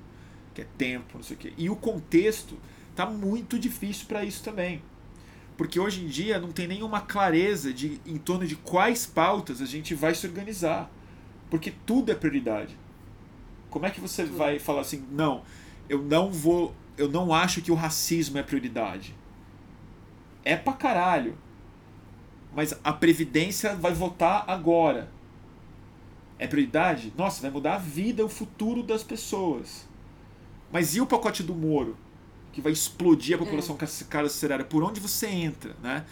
Que 0.54 0.62
é 0.62 0.66
tempo, 0.78 1.16
não 1.16 1.22
sei 1.22 1.36
o 1.36 1.38
quê. 1.38 1.52
E 1.58 1.68
o 1.68 1.76
contexto 1.76 2.56
tá 2.94 3.04
muito 3.04 3.58
difícil 3.58 4.06
para 4.06 4.24
isso 4.24 4.42
também. 4.42 4.80
Porque 5.56 5.80
hoje 5.80 6.04
em 6.04 6.06
dia 6.06 6.38
não 6.38 6.52
tem 6.52 6.68
nenhuma 6.68 7.00
clareza 7.00 7.72
de 7.72 8.00
em 8.06 8.16
torno 8.16 8.46
de 8.46 8.56
quais 8.56 9.04
pautas 9.04 9.60
a 9.60 9.66
gente 9.66 9.94
vai 9.94 10.14
se 10.14 10.26
organizar. 10.26 10.90
Porque 11.50 11.72
tudo 11.84 12.12
é 12.12 12.14
prioridade. 12.14 12.76
Como 13.76 13.84
é 13.84 13.90
que 13.90 14.00
você 14.00 14.24
vai 14.24 14.58
falar 14.58 14.80
assim, 14.80 15.04
não, 15.10 15.42
eu 15.86 16.00
não 16.00 16.32
vou, 16.32 16.74
eu 16.96 17.10
não 17.10 17.30
acho 17.30 17.60
que 17.60 17.70
o 17.70 17.74
racismo 17.74 18.38
é 18.38 18.42
prioridade. 18.42 19.14
É 20.42 20.56
pra 20.56 20.72
caralho. 20.72 21.36
Mas 22.54 22.74
a 22.82 22.90
previdência 22.90 23.76
vai 23.76 23.92
votar 23.92 24.46
agora. 24.48 25.10
É 26.38 26.46
prioridade? 26.46 27.12
Nossa, 27.18 27.42
vai 27.42 27.50
mudar 27.50 27.74
a 27.74 27.78
vida, 27.78 28.24
o 28.24 28.30
futuro 28.30 28.82
das 28.82 29.02
pessoas. 29.02 29.86
Mas 30.72 30.96
e 30.96 31.02
o 31.02 31.06
pacote 31.06 31.42
do 31.42 31.54
Moro? 31.54 31.98
Que 32.54 32.62
vai 32.62 32.72
explodir 32.72 33.36
a 33.36 33.38
população 33.38 33.76
é. 33.78 34.04
carcerária. 34.08 34.64
Por 34.64 34.82
onde 34.82 35.00
você 35.00 35.26
entra, 35.26 35.76
né? 35.82 36.06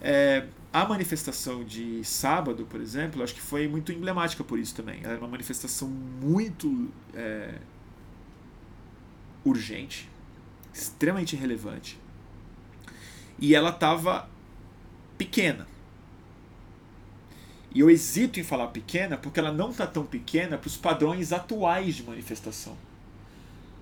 É, 0.00 0.48
a 0.74 0.84
manifestação 0.84 1.62
de 1.62 2.02
sábado, 2.02 2.66
por 2.66 2.80
exemplo, 2.80 3.22
acho 3.22 3.32
que 3.32 3.40
foi 3.40 3.68
muito 3.68 3.92
emblemática 3.92 4.42
por 4.42 4.58
isso 4.58 4.74
também. 4.74 4.98
Era 5.04 5.16
uma 5.18 5.28
manifestação 5.28 5.86
muito 5.86 6.90
é, 7.14 7.60
urgente, 9.44 10.10
extremamente 10.72 11.36
relevante. 11.36 11.96
E 13.38 13.54
ela 13.54 13.70
estava 13.70 14.28
pequena. 15.16 15.64
E 17.72 17.78
eu 17.78 17.88
hesito 17.88 18.40
em 18.40 18.42
falar 18.42 18.66
pequena 18.66 19.16
porque 19.16 19.38
ela 19.38 19.52
não 19.52 19.70
está 19.70 19.86
tão 19.86 20.04
pequena 20.04 20.58
para 20.58 20.66
os 20.66 20.76
padrões 20.76 21.32
atuais 21.32 21.94
de 21.94 22.02
manifestação. 22.02 22.76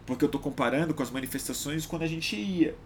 Porque 0.05 0.25
eu 0.25 0.27
estou 0.27 0.43
comparando 0.43 0.93
com 0.93 1.03
as 1.03 1.11
manifestações 1.11 1.87
quando 1.87 2.03
a 2.03 2.07
gente 2.07 2.37
ia, 2.37 2.77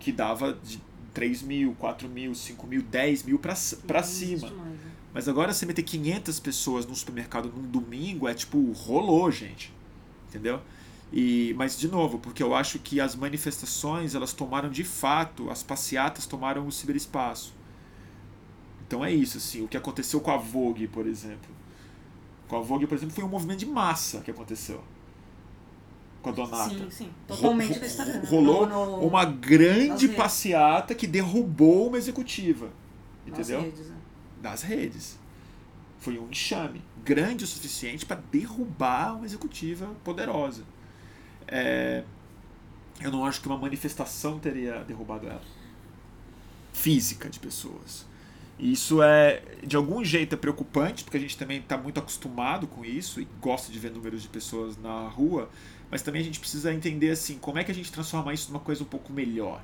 que 0.00 0.10
dava 0.10 0.54
de 0.54 0.80
3 1.14 1.42
mil, 1.42 1.74
4 1.78 2.08
mil, 2.08 2.34
5 2.34 2.66
mil, 2.66 2.82
10 2.82 3.22
mil 3.22 3.38
para 3.38 3.54
cima. 3.54 4.50
Mais, 4.50 4.52
né? 4.52 4.78
Mas 5.14 5.28
agora 5.28 5.52
você 5.52 5.64
meter 5.64 5.84
500 5.84 6.40
pessoas 6.40 6.84
num 6.84 6.94
supermercado 6.94 7.48
num 7.48 7.62
domingo 7.62 8.28
é 8.28 8.34
tipo, 8.34 8.72
rolou, 8.72 9.30
gente. 9.30 9.72
Entendeu? 10.28 10.60
E, 11.12 11.54
mas, 11.56 11.78
de 11.78 11.86
novo, 11.86 12.18
porque 12.18 12.42
eu 12.42 12.54
acho 12.54 12.80
que 12.80 13.00
as 13.00 13.14
manifestações, 13.14 14.16
elas 14.16 14.32
tomaram 14.32 14.68
de 14.68 14.82
fato, 14.82 15.48
as 15.48 15.62
passeatas 15.62 16.26
tomaram 16.26 16.66
o 16.66 16.72
ciberespaço. 16.72 17.54
Então 18.86 19.04
é 19.04 19.12
isso, 19.12 19.38
assim, 19.38 19.62
o 19.62 19.68
que 19.68 19.76
aconteceu 19.76 20.20
com 20.20 20.32
a 20.32 20.36
Vogue, 20.36 20.88
por 20.88 21.06
exemplo. 21.06 21.54
Com 22.48 22.56
a 22.56 22.60
Vogue, 22.60 22.86
por 22.86 22.96
exemplo, 22.96 23.14
foi 23.14 23.24
um 23.24 23.28
movimento 23.28 23.60
de 23.60 23.66
massa 23.66 24.20
que 24.20 24.30
aconteceu 24.30 24.82
com 26.24 26.30
a 26.30 26.32
Donata. 26.32 26.70
Sim, 26.70 26.90
sim. 26.90 27.10
Totalmente 27.28 27.78
Ro 27.78 27.84
Instagram. 27.84 28.22
Rolou 28.24 28.66
no, 28.66 28.86
no... 28.86 29.06
uma 29.06 29.26
grande 29.26 30.08
passeata 30.08 30.94
que 30.94 31.06
derrubou 31.06 31.88
uma 31.88 31.98
executiva. 31.98 32.70
Entendeu? 33.26 33.60
Das 33.60 33.64
redes. 33.66 33.86
Né? 33.88 33.96
Das 34.42 34.62
redes. 34.62 35.18
Foi 35.98 36.18
um 36.18 36.28
enxame 36.30 36.82
grande 37.04 37.44
o 37.44 37.46
suficiente 37.46 38.06
para 38.06 38.20
derrubar 38.32 39.16
uma 39.16 39.26
executiva 39.26 39.86
poderosa. 40.02 40.62
É, 41.46 42.02
eu 43.00 43.10
não 43.10 43.26
acho 43.26 43.40
que 43.40 43.46
uma 43.46 43.58
manifestação 43.58 44.38
teria 44.38 44.82
derrubado 44.84 45.26
ela. 45.26 45.42
Física 46.72 47.28
de 47.28 47.38
pessoas. 47.38 48.06
E 48.58 48.72
isso 48.72 49.02
é, 49.02 49.42
de 49.66 49.76
algum 49.76 50.04
jeito, 50.04 50.34
é 50.34 50.38
preocupante, 50.38 51.04
porque 51.04 51.16
a 51.16 51.20
gente 51.20 51.36
também 51.36 51.58
está 51.58 51.76
muito 51.76 51.98
acostumado 51.98 52.66
com 52.66 52.84
isso 52.84 53.20
e 53.20 53.28
gosta 53.40 53.70
de 53.70 53.78
ver 53.78 53.90
números 53.90 54.22
de 54.22 54.28
pessoas 54.28 54.78
na 54.78 55.08
rua, 55.08 55.50
mas 55.94 56.02
também 56.02 56.20
a 56.20 56.24
gente 56.24 56.40
precisa 56.40 56.74
entender 56.74 57.10
assim, 57.10 57.38
como 57.38 57.56
é 57.56 57.62
que 57.62 57.70
a 57.70 57.74
gente 57.74 57.92
transforma 57.92 58.34
isso 58.34 58.50
numa 58.50 58.58
coisa 58.58 58.82
um 58.82 58.86
pouco 58.86 59.12
melhor. 59.12 59.62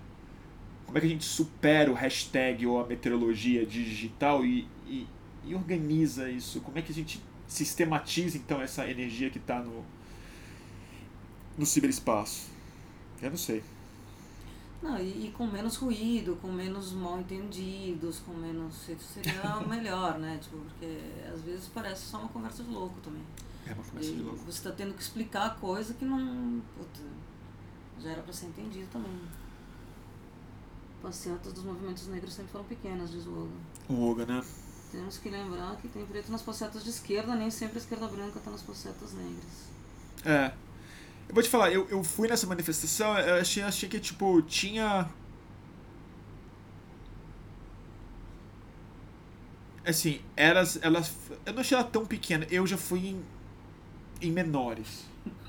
Como 0.87 0.97
é 0.97 1.01
que 1.01 1.07
a 1.09 1.11
gente 1.11 1.25
supera 1.25 1.91
o 1.91 1.95
hashtag 1.95 2.65
ou 2.69 2.81
a 2.81 2.87
meteorologia 2.87 3.67
digital 3.67 4.45
e, 4.45 4.69
e, 4.87 5.09
e 5.45 5.55
organiza 5.57 6.31
isso? 6.31 6.61
Como 6.61 6.79
é 6.79 6.83
que 6.83 6.93
a 6.93 6.95
gente 6.95 7.21
sistematiza 7.49 8.39
então 8.39 8.63
essa 8.63 8.89
energia 8.89 9.29
que 9.29 9.39
está 9.39 9.59
no, 9.59 9.85
no 11.59 11.67
ciberespaço? 11.67 12.49
Eu 13.21 13.31
não 13.31 13.37
sei. 13.37 13.65
Não, 14.81 15.01
e, 15.01 15.27
e, 15.27 15.35
com 15.37 15.49
menos 15.49 15.75
ruído, 15.79 16.39
com 16.41 16.53
menos 16.53 16.93
mal 16.93 17.19
entendidos, 17.19 18.21
com 18.21 18.35
menos. 18.35 18.77
Seria 19.13 19.57
melhor, 19.69 20.17
né? 20.17 20.39
Tipo, 20.41 20.59
porque 20.59 20.97
às 21.35 21.41
vezes 21.41 21.69
parece 21.75 22.03
só 22.03 22.21
uma 22.21 22.29
conversa 22.29 22.63
de 22.63 22.71
louco 22.71 23.01
também. 23.01 23.23
É 23.67 23.75
conversa 23.75 24.11
e 24.11 24.15
de 24.15 24.23
louco. 24.23 24.39
Você 24.39 24.59
está 24.59 24.73
tendo 24.73 24.95
que 24.95 25.03
explicar 25.03 25.57
coisa 25.59 25.95
que 25.95 26.05
não. 26.05 26.63
Puta, 26.77 27.01
já 28.01 28.11
era 28.11 28.23
para 28.23 28.33
ser 28.33 28.47
entendido 28.47 28.89
também. 28.91 29.21
Passeatas 31.03 31.53
dos 31.53 31.65
movimentos 31.65 32.07
negros 32.09 32.35
sempre 32.35 32.53
foram 32.53 32.65
pequenas, 32.65 33.11
diz 33.11 33.27
o 33.27 33.31
Oga. 33.31 33.53
O 33.89 34.11
Oga, 34.11 34.27
né? 34.27 34.45
Temos 34.91 35.19
que 35.19 35.31
lembrar 35.31 35.77
que 35.77 35.89
tem 35.89 36.05
preto 36.05 36.33
nas 36.33 36.43
passeatas 36.43 36.83
de 36.83 36.91
esquerda, 36.91 37.35
nem 37.35 37.51
sempre 37.51 37.79
a 37.79 37.81
esquerda 37.81 38.09
branca 38.09 38.39
está 38.39 38.51
nas 38.51 38.63
passeatas 38.63 39.13
negras. 39.13 39.71
É. 40.25 40.53
Eu 41.29 41.35
vou 41.35 41.43
te 41.43 41.49
falar, 41.49 41.71
eu, 41.71 41.89
eu 41.89 42.03
fui 42.03 42.29
nessa 42.29 42.47
manifestação, 42.47 43.17
eu 43.17 43.41
achei, 43.41 43.63
achei 43.63 43.89
que, 43.89 44.01
tipo, 44.01 44.43
tinha. 44.43 45.09
Assim, 49.87 50.21
elas, 50.37 50.79
elas. 50.83 51.13
Eu 51.47 51.53
não 51.53 51.61
achei 51.61 51.79
ela 51.79 51.87
tão 51.87 52.05
pequena. 52.05 52.47
Eu 52.51 52.67
já 52.67 52.77
fui 52.77 53.07
em, 53.07 53.25
em 54.21 54.31
menores 54.31 55.07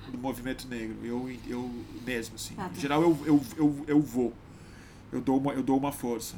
do 0.10 0.18
movimento 0.18 0.68
negro. 0.68 0.98
Eu, 1.04 1.30
eu 1.48 1.70
mesmo, 2.06 2.36
assim. 2.36 2.54
Ah, 2.58 2.70
tá. 2.70 2.72
Em 2.76 2.80
geral, 2.80 3.02
eu, 3.02 3.18
eu, 3.26 3.42
eu, 3.58 3.86
eu 3.88 4.02
vou. 4.02 4.34
Eu 5.12 5.22
dou 5.22 5.38
uma, 5.38 5.54
eu 5.54 5.64
dou 5.64 5.78
uma 5.78 5.92
força. 5.92 6.36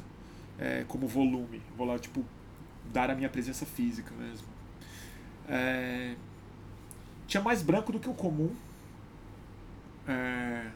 É, 0.58 0.84
como 0.86 1.06
volume. 1.06 1.60
Vou 1.76 1.86
lá, 1.86 1.98
tipo, 1.98 2.24
dar 2.92 3.10
a 3.10 3.14
minha 3.14 3.28
presença 3.28 3.66
física 3.66 4.12
mesmo. 4.18 4.46
É, 5.48 6.14
tinha 7.26 7.42
mais 7.42 7.62
branco 7.62 7.92
do 7.92 7.98
que 7.98 8.08
o 8.08 8.14
comum 8.14 8.54
é, 10.06 10.66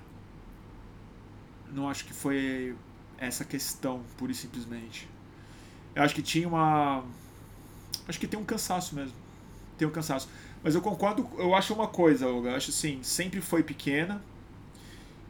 não 1.73 1.89
acho 1.89 2.05
que 2.05 2.15
foi 2.15 2.75
essa 3.19 3.45
questão, 3.45 4.03
pura 4.17 4.33
e 4.33 4.35
simplesmente. 4.35 5.09
Eu 5.95 6.03
acho 6.03 6.15
que 6.15 6.23
tinha 6.23 6.49
uma. 6.49 7.05
Acho 8.07 8.19
que 8.19 8.27
tem 8.27 8.39
um 8.39 8.45
cansaço 8.45 8.95
mesmo. 8.95 9.15
Tem 9.77 9.87
um 9.87 9.91
cansaço. 9.91 10.29
Mas 10.63 10.75
eu 10.75 10.83
concordo, 10.83 11.29
eu 11.39 11.55
acho 11.55 11.73
uma 11.75 11.87
coisa, 11.87 12.27
Olga. 12.29 12.51
Eu 12.51 12.57
acho 12.57 12.71
assim, 12.71 13.03
sempre 13.03 13.41
foi 13.41 13.63
pequena. 13.63 14.23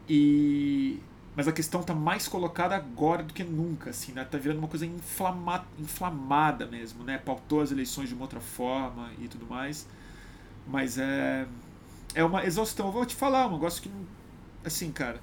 E. 0.08 1.00
Mas 1.36 1.46
a 1.46 1.52
questão 1.52 1.82
tá 1.82 1.94
mais 1.94 2.26
colocada 2.26 2.74
agora 2.74 3.22
do 3.22 3.32
que 3.32 3.44
nunca, 3.44 3.90
assim, 3.90 4.12
né? 4.12 4.24
Tá 4.24 4.38
virando 4.38 4.58
uma 4.58 4.68
coisa 4.68 4.84
inflama... 4.84 5.64
inflamada 5.78 6.66
mesmo, 6.66 7.04
né? 7.04 7.18
Pautou 7.18 7.60
as 7.60 7.70
eleições 7.70 8.08
de 8.08 8.14
uma 8.14 8.22
outra 8.22 8.40
forma 8.40 9.10
e 9.20 9.28
tudo 9.28 9.46
mais. 9.46 9.86
Mas 10.66 10.98
é 10.98 11.46
é 12.14 12.24
uma 12.24 12.44
exaustão. 12.44 12.86
Eu 12.86 12.92
vou 12.92 13.06
te 13.06 13.14
falar 13.14 13.46
um 13.46 13.52
negócio 13.52 13.82
que, 13.82 13.90
assim, 14.64 14.90
cara, 14.90 15.20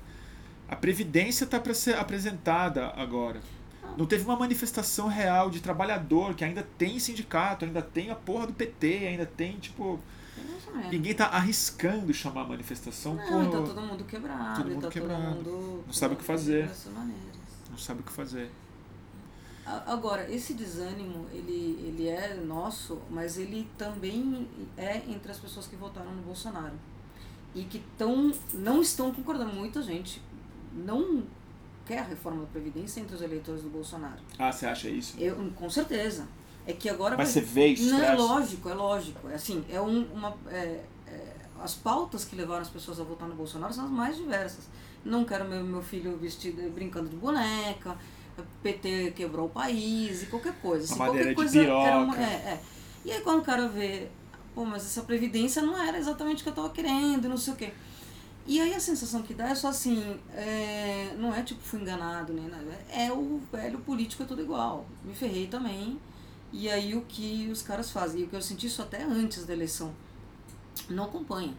a 0.68 0.76
Previdência 0.76 1.46
tá 1.46 1.60
para 1.60 1.74
ser 1.74 1.96
apresentada 1.98 2.88
agora. 2.96 3.42
Não 3.98 4.06
teve 4.06 4.24
uma 4.26 4.36
manifestação 4.36 5.08
real 5.08 5.50
de 5.50 5.62
trabalhador 5.62 6.34
que 6.36 6.44
ainda 6.44 6.64
tem 6.78 7.00
sindicato, 7.00 7.66
ainda 7.66 7.82
tem 7.82 8.10
a 8.10 8.16
porra 8.16 8.48
do 8.48 8.54
PT, 8.54 9.08
ainda 9.08 9.26
tem, 9.26 9.58
tipo. 9.58 10.00
Ninguém 10.92 11.14
tá 11.14 11.28
arriscando 11.28 12.14
chamar 12.14 12.42
a 12.42 12.48
manifestação. 12.48 13.16
Não, 13.16 13.50
por... 13.50 13.52
tá 13.52 13.74
todo 13.74 13.82
mundo 13.82 14.04
quebrado. 14.04 14.62
Todo 14.62 14.72
mundo 14.72 14.82
tá 14.82 14.90
quebrado. 14.90 15.36
Todo 15.36 15.36
mundo 15.36 15.84
não 15.86 15.94
sabe 15.94 16.14
o 16.16 16.18
que 16.18 16.24
fazer. 16.24 16.70
Não 17.70 17.78
sabe 17.78 18.02
o 18.02 18.04
que 18.04 18.12
fazer. 18.12 18.52
Agora, 19.66 20.30
esse 20.32 20.54
desânimo, 20.54 21.26
ele, 21.34 21.80
ele 21.88 22.08
é 22.08 22.36
nosso, 22.36 23.02
mas 23.10 23.38
ele 23.38 23.68
também 23.78 24.48
é 24.78 24.98
entre 25.08 25.32
as 25.32 25.40
pessoas 25.40 25.66
que 25.66 25.76
votaram 25.76 26.12
no 26.12 26.22
Bolsonaro. 26.22 26.76
E 27.56 27.64
que 27.64 27.82
tão, 27.98 28.32
não 28.54 28.82
estão 28.82 29.12
concordando. 29.12 29.54
Muita 29.54 29.82
gente 29.82 30.22
não 30.72 31.24
quer 31.86 32.00
a 32.00 32.04
reforma 32.04 32.42
da 32.42 32.48
Previdência 32.48 33.00
entre 33.00 33.16
os 33.16 33.22
eleitores 33.22 33.62
do 33.62 33.70
Bolsonaro. 33.70 34.20
Ah, 34.38 34.52
você 34.52 34.66
acha 34.66 34.90
isso? 34.90 35.16
Eu, 35.20 35.36
com 35.56 35.70
certeza. 35.70 36.28
É 36.68 36.74
que 36.74 36.90
agora... 36.90 37.16
Mas 37.16 37.34
vai... 37.34 37.44
você 37.44 37.50
vê 37.50 37.68
isso? 37.68 37.92
Não, 37.92 38.04
é 38.04 38.16
lógico, 38.16 38.70
é 38.70 38.74
lógico. 38.74 39.30
É 39.30 39.36
assim, 39.36 39.64
é 39.70 39.80
um, 39.80 40.04
uma... 40.14 40.36
É, 40.50 40.84
é, 41.08 41.36
as 41.62 41.76
pautas 41.76 42.26
que 42.26 42.36
levaram 42.36 42.62
as 42.62 42.70
pessoas 42.70 43.00
a 43.00 43.04
votar 43.04 43.28
no 43.28 43.36
Bolsonaro 43.36 43.74
são 43.74 43.86
as 43.86 43.92
mais 43.92 44.18
diversas. 44.18 44.68
Não 45.04 45.24
quero 45.24 45.46
meu, 45.46 45.64
meu 45.64 45.82
filho 45.82 46.18
vestido 46.18 46.68
brincando 46.72 47.08
de 47.08 47.16
boneca 47.16 47.96
PT 48.62 49.14
quebrou 49.16 49.46
o 49.46 49.50
país 49.50 50.24
e 50.24 50.26
qualquer 50.26 50.54
coisa. 50.56 50.86
Assim, 50.86 50.96
qualquer 50.96 51.34
coisa 51.34 51.62
era 51.62 52.00
uma, 52.00 52.18
é, 52.18 52.34
é. 52.34 52.62
E 53.06 53.12
aí 53.12 53.22
quando 53.22 53.40
o 53.40 53.44
cara 53.44 53.68
vê, 53.68 54.08
pô, 54.54 54.66
mas 54.66 54.84
essa 54.84 55.04
previdência 55.04 55.62
não 55.62 55.82
era 55.82 55.98
exatamente 55.98 56.40
o 56.40 56.44
que 56.44 56.50
eu 56.50 56.52
estava 56.52 56.70
querendo, 56.70 57.30
não 57.30 57.38
sei 57.38 57.54
o 57.54 57.56
quê. 57.56 57.74
E 58.46 58.62
aí 58.62 58.74
a 58.74 58.80
sensação 58.80 59.24
que 59.24 59.34
dá 59.34 59.50
é 59.50 59.56
só 59.56 59.70
assim, 59.70 60.20
é, 60.34 61.16
não 61.18 61.34
é 61.34 61.42
tipo 61.42 61.62
fui 61.62 61.82
enganado 61.82 62.32
nem 62.32 62.48
nada, 62.48 62.80
é 62.92 63.12
o 63.12 63.42
velho 63.52 63.80
político 63.80 64.22
é 64.24 64.26
tudo 64.26 64.42
igual. 64.42 64.86
Me 65.04 65.14
ferrei 65.14 65.48
também. 65.48 66.00
E 66.54 66.70
aí 66.70 66.96
o 66.96 67.02
que 67.02 67.50
os 67.52 67.62
caras 67.62 67.92
fazem, 67.92 68.22
e 68.22 68.24
o 68.24 68.28
que 68.28 68.36
eu 68.36 68.42
senti 68.42 68.68
isso 68.68 68.82
até 68.82 69.04
antes 69.04 69.46
da 69.46 69.54
eleição, 69.54 69.94
não 70.90 71.06
acompanha 71.06 71.54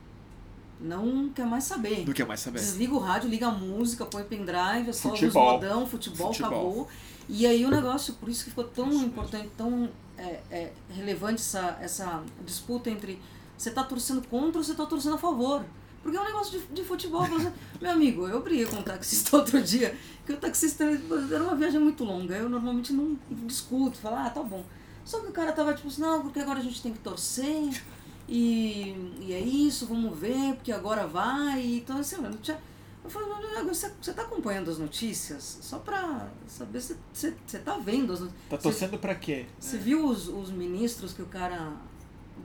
não 0.80 1.30
quer 1.30 1.46
mais 1.46 1.64
saber. 1.64 2.04
Não 2.06 2.12
quer 2.12 2.26
mais 2.26 2.40
saber. 2.40 2.58
Desliga 2.58 2.94
o 2.94 2.98
rádio, 2.98 3.28
liga 3.28 3.46
a 3.46 3.50
música, 3.50 4.04
põe 4.04 4.24
pendrive, 4.24 4.90
é 4.90 4.92
só 4.92 5.10
futebol. 5.10 5.52
modão, 5.52 5.86
futebol, 5.86 6.26
futebol, 6.28 6.50
acabou. 6.50 6.88
E 7.28 7.46
aí 7.46 7.64
o 7.64 7.70
negócio, 7.70 8.14
por 8.14 8.28
isso 8.28 8.44
que 8.44 8.50
ficou 8.50 8.64
tão 8.64 8.92
importante, 8.92 9.50
tão 9.56 9.88
é, 10.16 10.40
é, 10.50 10.72
relevante 10.90 11.40
essa, 11.40 11.78
essa 11.80 12.22
disputa 12.44 12.90
entre 12.90 13.18
você 13.56 13.70
tá 13.70 13.82
torcendo 13.82 14.26
contra 14.28 14.58
ou 14.58 14.64
você 14.64 14.74
tá 14.74 14.84
torcendo 14.84 15.14
a 15.14 15.18
favor. 15.18 15.64
Porque 16.06 16.16
é 16.16 16.20
um 16.20 16.24
negócio 16.24 16.60
de, 16.60 16.66
de 16.68 16.84
futebol. 16.84 17.24
Você, 17.24 17.52
meu 17.80 17.90
amigo, 17.90 18.28
eu 18.28 18.40
briguei 18.40 18.64
com 18.64 18.76
um 18.76 18.82
taxista 18.82 19.34
outro 19.36 19.60
dia, 19.60 19.92
que 20.24 20.32
o 20.32 20.36
taxista 20.36 20.84
era 20.84 21.42
uma 21.42 21.56
viagem 21.56 21.80
muito 21.80 22.04
longa. 22.04 22.36
Eu 22.36 22.48
normalmente 22.48 22.92
não 22.92 23.18
discuto, 23.44 23.98
falo, 23.98 24.14
ah, 24.14 24.30
tá 24.30 24.40
bom. 24.40 24.64
Só 25.04 25.18
que 25.18 25.26
o 25.26 25.32
cara 25.32 25.50
tava 25.50 25.74
tipo 25.74 25.88
assim, 25.88 26.02
não, 26.02 26.22
porque 26.22 26.38
agora 26.38 26.60
a 26.60 26.62
gente 26.62 26.80
tem 26.80 26.92
que 26.92 27.00
torcer. 27.00 27.82
E, 28.28 29.16
e 29.20 29.32
é 29.32 29.40
isso, 29.40 29.84
vamos 29.84 30.16
ver, 30.16 30.54
porque 30.54 30.70
agora 30.70 31.08
vai. 31.08 31.78
Então, 31.78 31.98
assim, 31.98 32.24
eu, 32.24 32.38
tinha, 32.38 32.60
eu 33.02 33.10
falei, 33.10 33.28
você, 33.64 33.92
você 34.00 34.12
tá 34.12 34.22
acompanhando 34.22 34.70
as 34.70 34.78
notícias? 34.78 35.58
Só 35.60 35.80
pra 35.80 36.30
saber 36.46 36.80
se 36.82 36.96
você, 37.12 37.34
você 37.44 37.58
tá 37.58 37.78
vendo 37.78 38.12
as 38.12 38.20
notícias. 38.20 38.48
Tá 38.48 38.58
torcendo 38.58 38.90
você, 38.90 38.98
pra 38.98 39.16
quê? 39.16 39.46
Você 39.58 39.74
é. 39.74 39.78
viu 39.80 40.06
os, 40.06 40.28
os 40.28 40.52
ministros 40.52 41.12
que 41.12 41.22
o 41.22 41.26
cara 41.26 41.72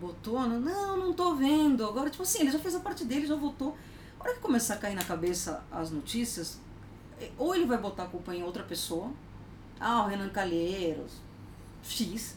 botou? 0.01 0.39
Não, 0.41 0.97
não 0.97 1.13
tô 1.13 1.35
vendo. 1.35 1.85
Agora, 1.85 2.09
tipo 2.09 2.23
assim, 2.23 2.41
ele 2.41 2.51
já 2.51 2.59
fez 2.59 2.73
a 2.75 2.79
parte 2.79 3.05
dele, 3.05 3.27
já 3.27 3.35
votou. 3.35 3.77
A 4.19 4.23
hora 4.23 4.33
que 4.33 4.39
começar 4.39 4.73
a 4.73 4.77
cair 4.77 4.95
na 4.95 5.03
cabeça 5.03 5.63
as 5.71 5.91
notícias, 5.91 6.59
é, 7.19 7.29
ou 7.37 7.55
ele 7.55 7.65
vai 7.65 7.77
botar 7.77 8.03
a 8.03 8.07
culpa 8.07 8.33
em 8.35 8.43
outra 8.43 8.63
pessoa, 8.63 9.11
ah, 9.79 10.03
o 10.03 10.07
Renan 10.07 10.29
Calheiros, 10.29 11.13
X, 11.83 12.35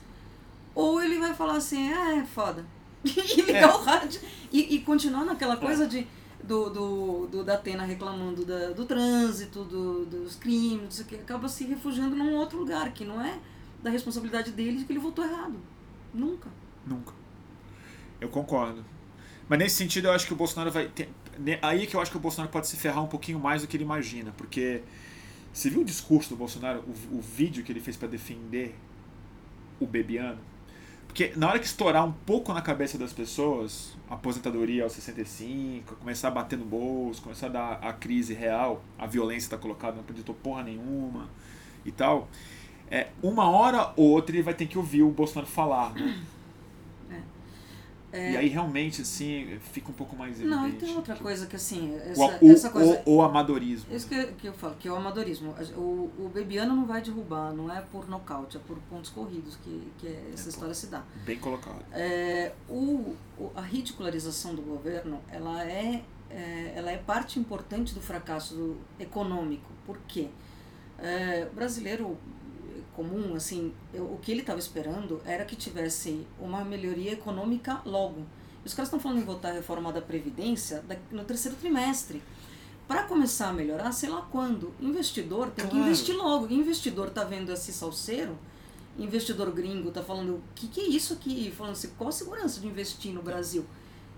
ou 0.74 1.02
ele 1.02 1.18
vai 1.18 1.34
falar 1.34 1.56
assim, 1.56 1.92
ah, 1.92 2.16
é 2.16 2.24
foda 2.24 2.64
e 3.04 3.42
ligar 3.42 3.70
é. 3.70 3.74
o 3.74 3.82
rádio 3.82 4.20
e, 4.52 4.76
e 4.76 4.80
continuar 4.80 5.24
naquela 5.24 5.56
coisa 5.56 5.84
é. 5.84 5.86
de 5.86 6.06
do, 6.42 6.68
do, 6.68 7.26
do 7.26 7.44
da 7.44 7.54
Atena 7.54 7.84
reclamando 7.84 8.44
da, 8.44 8.70
do 8.70 8.84
trânsito, 8.84 9.64
do, 9.64 10.04
dos 10.04 10.36
crimes, 10.36 11.02
que 11.02 11.14
acaba 11.14 11.48
se 11.48 11.64
refugiando 11.64 12.14
num 12.14 12.36
outro 12.36 12.58
lugar, 12.58 12.92
que 12.92 13.04
não 13.04 13.20
é 13.20 13.38
da 13.82 13.90
responsabilidade 13.90 14.52
dele 14.52 14.78
de 14.78 14.84
que 14.84 14.92
ele 14.92 15.00
votou 15.00 15.24
errado. 15.24 15.58
Nunca. 16.12 16.48
Nunca. 16.86 17.12
Eu 18.24 18.30
concordo. 18.30 18.82
Mas 19.46 19.58
nesse 19.58 19.76
sentido 19.76 20.08
eu 20.08 20.12
acho 20.12 20.26
que 20.26 20.32
o 20.32 20.36
Bolsonaro 20.36 20.70
vai. 20.70 20.88
Ter, 20.88 21.10
aí 21.60 21.86
que 21.86 21.94
eu 21.94 22.00
acho 22.00 22.10
que 22.10 22.16
o 22.16 22.20
Bolsonaro 22.20 22.50
pode 22.50 22.66
se 22.66 22.76
ferrar 22.76 23.04
um 23.04 23.06
pouquinho 23.06 23.38
mais 23.38 23.60
do 23.60 23.68
que 23.68 23.76
ele 23.76 23.84
imagina, 23.84 24.32
porque 24.34 24.80
você 25.52 25.68
viu 25.68 25.82
o 25.82 25.84
discurso 25.84 26.30
do 26.30 26.36
Bolsonaro, 26.36 26.80
o, 26.80 27.18
o 27.18 27.20
vídeo 27.20 27.62
que 27.62 27.70
ele 27.70 27.80
fez 27.80 27.98
para 27.98 28.08
defender 28.08 28.74
o 29.78 29.86
Bebiano? 29.86 30.38
Porque 31.06 31.34
na 31.36 31.48
hora 31.48 31.58
que 31.58 31.66
estourar 31.66 32.02
um 32.04 32.12
pouco 32.12 32.52
na 32.54 32.62
cabeça 32.62 32.96
das 32.96 33.12
pessoas, 33.12 33.94
aposentadoria 34.08 34.84
aos 34.84 34.94
65, 34.94 35.96
começar 35.96 36.28
a 36.28 36.30
bater 36.30 36.58
no 36.58 36.64
bolso, 36.64 37.20
começar 37.20 37.48
a 37.48 37.50
dar 37.50 37.72
a 37.82 37.92
crise 37.92 38.32
real, 38.32 38.82
a 38.98 39.06
violência 39.06 39.46
está 39.46 39.58
colocada, 39.58 39.96
não 39.96 40.02
acreditou 40.02 40.34
porra 40.34 40.62
nenhuma 40.62 41.28
e 41.84 41.92
tal, 41.92 42.26
é, 42.90 43.08
uma 43.22 43.50
hora 43.50 43.92
ou 43.96 44.10
outra 44.10 44.34
ele 44.34 44.42
vai 44.42 44.54
ter 44.54 44.66
que 44.66 44.78
ouvir 44.78 45.02
o 45.02 45.10
Bolsonaro 45.10 45.46
falar, 45.46 45.92
né? 45.92 46.18
É. 48.14 48.30
E 48.30 48.36
aí 48.36 48.48
realmente, 48.48 49.02
assim, 49.02 49.58
fica 49.72 49.90
um 49.90 49.92
pouco 49.92 50.14
mais 50.14 50.38
evidente. 50.38 50.56
Não, 50.56 50.68
e 50.68 50.72
tem 50.74 50.94
outra 50.94 51.16
coisa 51.16 51.46
que, 51.46 51.56
assim, 51.56 51.96
essa, 51.96 52.38
o, 52.40 52.50
essa 52.50 52.70
coisa... 52.70 53.02
O, 53.04 53.16
o 53.16 53.22
amadorismo. 53.22 53.92
Isso 53.92 54.06
que, 54.06 54.24
que 54.34 54.46
eu 54.46 54.52
falo, 54.52 54.76
que 54.76 54.86
é 54.86 54.92
o 54.92 54.94
amadorismo. 54.94 55.52
O, 55.76 56.10
o 56.16 56.30
Bebiano 56.32 56.76
não 56.76 56.86
vai 56.86 57.02
derrubar, 57.02 57.52
não 57.52 57.74
é 57.74 57.80
por 57.80 58.08
nocaute, 58.08 58.56
é 58.56 58.60
por 58.60 58.78
pontos 58.88 59.10
corridos 59.10 59.56
que, 59.56 59.92
que 59.98 60.06
essa 60.32 60.48
é, 60.48 60.50
história 60.50 60.74
se 60.74 60.86
dá. 60.86 61.02
Bem 61.26 61.38
colocado. 61.40 61.84
É, 61.92 62.52
o, 62.68 63.16
a 63.56 63.62
ridicularização 63.62 64.54
do 64.54 64.62
governo, 64.62 65.20
ela 65.28 65.64
é, 65.64 66.04
é, 66.30 66.72
ela 66.76 66.92
é 66.92 66.98
parte 66.98 67.40
importante 67.40 67.94
do 67.94 68.00
fracasso 68.00 68.76
econômico. 69.00 69.72
Por 69.84 69.98
quê? 70.06 70.28
É, 71.00 71.48
o 71.50 71.54
brasileiro 71.54 72.16
comum, 72.94 73.34
assim, 73.34 73.72
eu, 73.92 74.04
o 74.04 74.18
que 74.20 74.30
ele 74.30 74.40
estava 74.40 74.58
esperando 74.58 75.20
era 75.24 75.44
que 75.44 75.56
tivesse 75.56 76.26
uma 76.40 76.64
melhoria 76.64 77.12
econômica 77.12 77.80
logo. 77.84 78.24
Os 78.64 78.72
caras 78.72 78.88
estão 78.88 78.98
falando 78.98 79.18
em 79.18 79.24
votar 79.24 79.52
a 79.52 79.54
reforma 79.54 79.92
da 79.92 80.00
Previdência 80.00 80.82
no 81.10 81.24
terceiro 81.24 81.56
trimestre. 81.56 82.22
Para 82.88 83.04
começar 83.04 83.48
a 83.48 83.52
melhorar, 83.52 83.92
sei 83.92 84.08
lá 84.08 84.26
quando. 84.30 84.72
Investidor 84.80 85.50
tem 85.50 85.66
claro. 85.66 85.70
que 85.70 85.76
investir 85.78 86.16
logo. 86.16 86.52
Investidor 86.52 87.10
tá 87.10 87.24
vendo 87.24 87.50
esse 87.52 87.72
salseiro, 87.72 88.38
investidor 88.98 89.50
gringo 89.52 89.90
tá 89.90 90.02
falando, 90.02 90.34
o 90.34 90.42
que, 90.54 90.68
que 90.68 90.80
é 90.80 90.84
isso 90.88 91.12
aqui? 91.12 91.52
Falando 91.56 91.72
assim, 91.72 91.90
qual 91.96 92.08
a 92.08 92.12
segurança 92.12 92.60
de 92.60 92.66
investir 92.66 93.12
no 93.12 93.22
Brasil? 93.22 93.64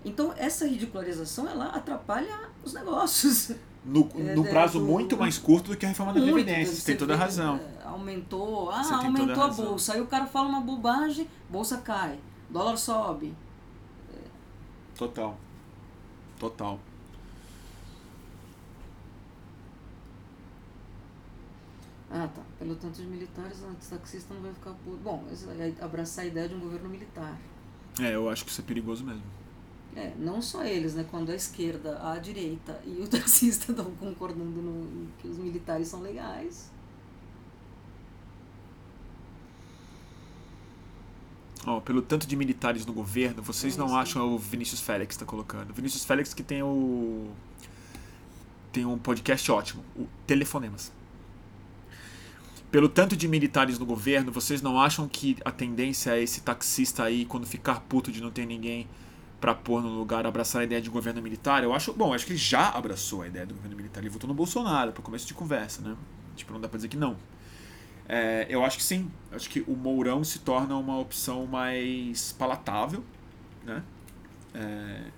Então, 0.05 0.33
essa 0.37 0.65
ridicularização, 0.65 1.47
ela 1.47 1.65
atrapalha 1.67 2.49
os 2.63 2.73
negócios. 2.73 3.51
No, 3.83 4.09
é, 4.15 4.35
no 4.35 4.43
prazo 4.43 4.81
muito 4.81 5.15
mais 5.15 5.37
curto 5.37 5.71
do 5.71 5.77
que 5.77 5.85
a 5.85 5.89
reforma 5.89 6.13
da 6.13 6.21
Previdência. 6.21 6.83
Tem 6.83 6.97
toda 6.97 7.13
a 7.13 7.17
razão. 7.17 7.55
É, 7.55 7.76
aumentou, 7.87 8.69
ah, 8.69 9.03
aumentou 9.03 9.43
a, 9.43 9.47
a 9.47 9.49
bolsa. 9.49 9.93
Aí 9.93 10.01
o 10.01 10.07
cara 10.07 10.25
fala 10.25 10.47
uma 10.47 10.61
bobagem, 10.61 11.27
bolsa 11.49 11.77
cai, 11.77 12.19
dólar 12.49 12.77
sobe. 12.77 13.33
Total. 14.97 15.37
Total. 16.39 16.79
Ah, 22.09 22.27
tá. 22.33 22.41
Pelo 22.57 22.75
tanto 22.75 23.01
de 23.01 23.07
militares, 23.07 23.59
o 23.59 23.89
taxista 23.89 24.33
não 24.33 24.41
vai 24.41 24.53
ficar 24.53 24.71
puto. 24.71 24.97
Bom, 24.97 25.23
abraçar 25.81 26.25
a 26.25 26.27
ideia 26.27 26.47
de 26.47 26.55
um 26.55 26.59
governo 26.59 26.89
militar. 26.89 27.37
É, 27.99 28.15
eu 28.15 28.29
acho 28.29 28.45
que 28.45 28.51
isso 28.51 28.61
é 28.61 28.63
perigoso 28.63 29.03
mesmo. 29.03 29.23
É, 29.95 30.13
não 30.17 30.41
só 30.41 30.63
eles, 30.63 30.93
né? 30.95 31.05
Quando 31.09 31.31
a 31.31 31.35
esquerda, 31.35 31.99
a 32.01 32.17
direita 32.17 32.79
e 32.85 33.01
o 33.01 33.07
taxista 33.09 33.71
estão 33.71 33.91
concordando 33.95 34.61
no, 34.61 35.07
que 35.19 35.27
os 35.27 35.37
militares 35.37 35.87
são 35.87 36.01
legais. 36.01 36.71
Oh, 41.69 41.81
pelo 41.81 42.01
tanto 42.01 42.25
de 42.25 42.33
militares 42.37 42.85
no 42.85 42.93
governo, 42.93 43.43
vocês 43.43 43.75
é 43.75 43.77
não 43.77 43.93
acham 43.97 44.25
o 44.33 44.39
Vinícius 44.39 44.79
Félix 44.79 45.15
está 45.15 45.25
colocando? 45.25 45.73
Vinícius 45.73 46.05
Félix 46.05 46.33
que 46.33 46.41
tem 46.41 46.63
o 46.63 47.27
tem 48.71 48.85
um 48.85 48.97
podcast 48.97 49.51
ótimo, 49.51 49.83
o 49.93 50.07
Telefonemas. 50.25 50.93
Pelo 52.71 52.87
tanto 52.87 53.17
de 53.17 53.27
militares 53.27 53.77
no 53.77 53.85
governo, 53.85 54.31
vocês 54.31 54.61
não 54.61 54.79
acham 54.79 55.09
que 55.09 55.35
a 55.43 55.51
tendência 55.51 56.11
é 56.11 56.23
esse 56.23 56.39
taxista 56.39 57.03
aí, 57.03 57.25
quando 57.25 57.45
ficar 57.45 57.81
puto 57.81 58.13
de 58.13 58.21
não 58.21 58.31
ter 58.31 58.45
ninguém, 58.45 58.87
para 59.41 59.53
pôr 59.53 59.81
no 59.81 59.89
lugar, 59.89 60.25
abraçar 60.25 60.61
a 60.61 60.63
ideia 60.63 60.81
de 60.81 60.89
governo 60.89 61.21
militar, 61.21 61.65
eu 61.65 61.73
acho, 61.73 61.91
bom, 61.91 62.13
acho 62.13 62.25
que 62.25 62.31
ele 62.31 62.39
já 62.39 62.69
abraçou 62.69 63.23
a 63.23 63.27
ideia 63.27 63.45
do 63.45 63.53
governo 63.53 63.75
militar, 63.75 63.99
ele 63.99 64.09
votou 64.09 64.27
no 64.27 64.33
Bolsonaro 64.33 64.93
para 64.93 65.03
começo 65.03 65.27
de 65.27 65.33
conversa, 65.33 65.81
né? 65.81 65.97
Tipo, 66.35 66.53
não 66.53 66.61
dá 66.61 66.69
para 66.69 66.77
dizer 66.77 66.87
que 66.87 66.97
não. 66.97 67.17
É, 68.07 68.45
eu 68.49 68.63
acho 68.63 68.77
que 68.77 68.83
sim, 68.83 69.11
acho 69.31 69.49
que 69.49 69.61
o 69.67 69.75
Mourão 69.75 70.23
se 70.23 70.39
torna 70.39 70.75
uma 70.77 70.97
opção 70.97 71.45
mais 71.45 72.31
palatável, 72.31 73.03
né? 73.65 73.83
É, 74.53 75.11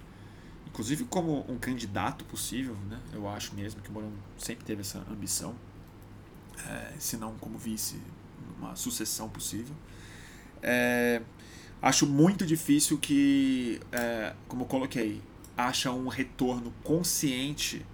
inclusive 0.67 1.05
como 1.05 1.45
um 1.49 1.57
candidato 1.59 2.25
possível, 2.25 2.75
né? 2.89 2.99
Eu 3.13 3.27
acho 3.29 3.53
mesmo 3.55 3.81
que 3.81 3.89
o 3.89 3.93
Mourão 3.93 4.11
sempre 4.37 4.65
teve 4.65 4.81
essa 4.81 4.99
ambição, 5.11 5.55
é, 6.67 6.93
se 6.99 7.17
não 7.17 7.35
como 7.35 7.57
vice, 7.57 8.01
uma 8.57 8.75
sucessão 8.75 9.29
possível. 9.29 9.75
É, 10.61 11.21
Acho 11.81 12.05
muito 12.05 12.45
difícil 12.45 12.97
que, 12.97 13.79
é, 13.91 14.33
como 14.49 14.63
eu 14.63 14.65
coloquei, 14.65 15.21
acha 15.55 15.91
um 15.91 16.09
retorno 16.09 16.73
consciente 16.83 17.85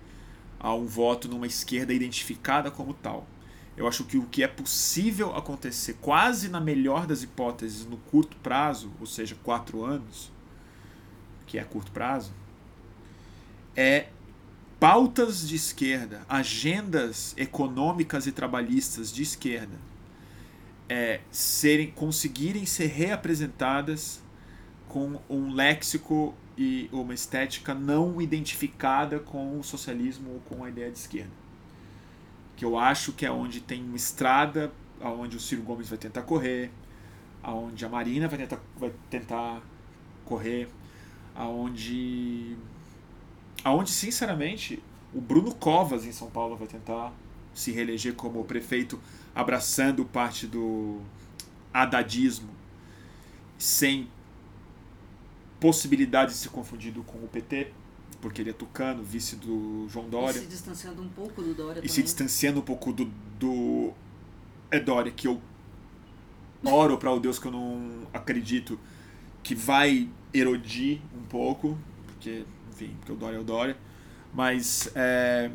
a 0.60 0.74
um 0.74 0.88
voto 0.88 1.28
numa 1.28 1.46
esquerda 1.46 1.94
identificada 1.94 2.72
como 2.72 2.96
tal. 2.96 3.28
Eu 3.78 3.88
acho 3.88 4.06
que 4.06 4.18
o 4.18 4.26
que 4.26 4.44
é 4.44 4.48
possível 4.48 5.36
acontecer, 5.36 5.98
quase 6.02 6.48
na 6.48 6.62
melhor 6.62 7.06
das 7.06 7.24
hipóteses, 7.24 7.86
no 7.86 7.98
curto 7.98 8.38
prazo, 8.38 8.92
ou 9.00 9.06
seja, 9.06 9.36
quatro 9.44 9.84
anos, 9.84 10.32
que 11.46 11.60
é 11.60 11.64
curto 11.64 11.92
prazo, 11.92 12.32
é 13.76 14.08
pautas 14.80 15.48
de 15.48 15.56
esquerda, 15.56 16.26
agendas 16.30 17.34
econômicas 17.38 18.28
e 18.28 18.32
trabalhistas 18.32 19.12
de 19.12 19.24
esquerda 19.24 19.78
é, 20.88 21.20
serem, 21.32 21.92
conseguirem 21.92 22.66
ser 22.66 22.88
reapresentadas 22.88 24.22
com 24.88 25.20
um 25.30 25.54
léxico 25.54 26.34
e 26.58 26.90
uma 26.92 27.14
estética 27.14 27.74
não 27.74 28.22
identificada 28.22 29.20
com 29.20 29.60
o 29.60 29.64
socialismo 29.64 30.32
ou 30.34 30.40
com 30.42 30.64
a 30.64 30.70
ideia 30.70 30.92
de 30.92 30.98
esquerda. 30.98 31.45
Que 32.56 32.64
eu 32.64 32.78
acho 32.78 33.12
que 33.14 33.26
é 33.26 33.32
onde 33.32 33.60
tem 33.60 33.84
uma 33.84 33.96
estrada, 33.96 34.72
aonde 35.02 35.38
o 35.38 35.40
Ciro 35.40 35.62
Gomes 35.62 35.90
vai 35.90 35.98
tentar 35.98 36.22
correr, 36.22 36.72
aonde 37.44 37.86
a 37.86 37.90
Marina 37.90 38.28
vai 38.28 38.40
tentar, 38.40 38.60
vai 38.78 38.92
tentar 39.10 39.62
correr, 40.24 40.68
aonde 41.36 42.58
aonde 43.64 43.92
sinceramente 43.92 44.82
o 45.14 45.20
Bruno 45.20 45.54
Covas 45.56 46.06
em 46.06 46.12
São 46.12 46.30
Paulo 46.30 46.56
vai 46.56 46.68
tentar 46.68 47.12
se 47.54 47.72
reeleger 47.72 48.14
como 48.14 48.44
prefeito 48.44 49.00
abraçando 49.34 50.06
parte 50.06 50.46
do 50.46 51.02
adadismo 51.74 52.50
sem 53.58 54.08
possibilidade 55.60 56.32
de 56.32 56.38
ser 56.38 56.50
confundido 56.50 57.04
com 57.04 57.18
o 57.18 57.28
PT, 57.28 57.72
porque 58.26 58.42
ele 58.42 58.50
é 58.50 58.54
tucano, 58.54 59.04
vice 59.04 59.36
do 59.36 59.88
João 59.88 60.10
Dória. 60.10 60.40
E 60.40 60.42
se 60.42 60.48
distanciando 60.48 61.00
um 61.00 61.08
pouco 61.08 61.44
do 61.44 61.54
Dória 61.54 61.74
E 61.74 61.82
também. 61.82 61.90
se 61.90 62.02
distanciando 62.02 62.60
um 62.60 62.64
pouco 62.64 62.92
do, 62.92 63.06
do 63.40 63.94
é 64.72 64.80
Dória, 64.80 65.12
que 65.12 65.28
eu 65.28 65.40
oro 66.66 66.98
para 66.98 67.12
o 67.12 67.20
Deus 67.20 67.38
que 67.38 67.46
eu 67.46 67.52
não 67.52 68.08
acredito 68.12 68.80
que 69.44 69.54
vai 69.54 70.10
erodir 70.34 71.02
um 71.16 71.22
pouco, 71.22 71.78
porque, 72.08 72.44
enfim, 72.72 72.96
porque 72.98 73.12
o 73.12 73.16
Dória 73.16 73.38
é 73.38 73.40
o 73.40 73.44
Dória, 73.44 73.78
mas 74.34 74.90
é, 74.96 75.52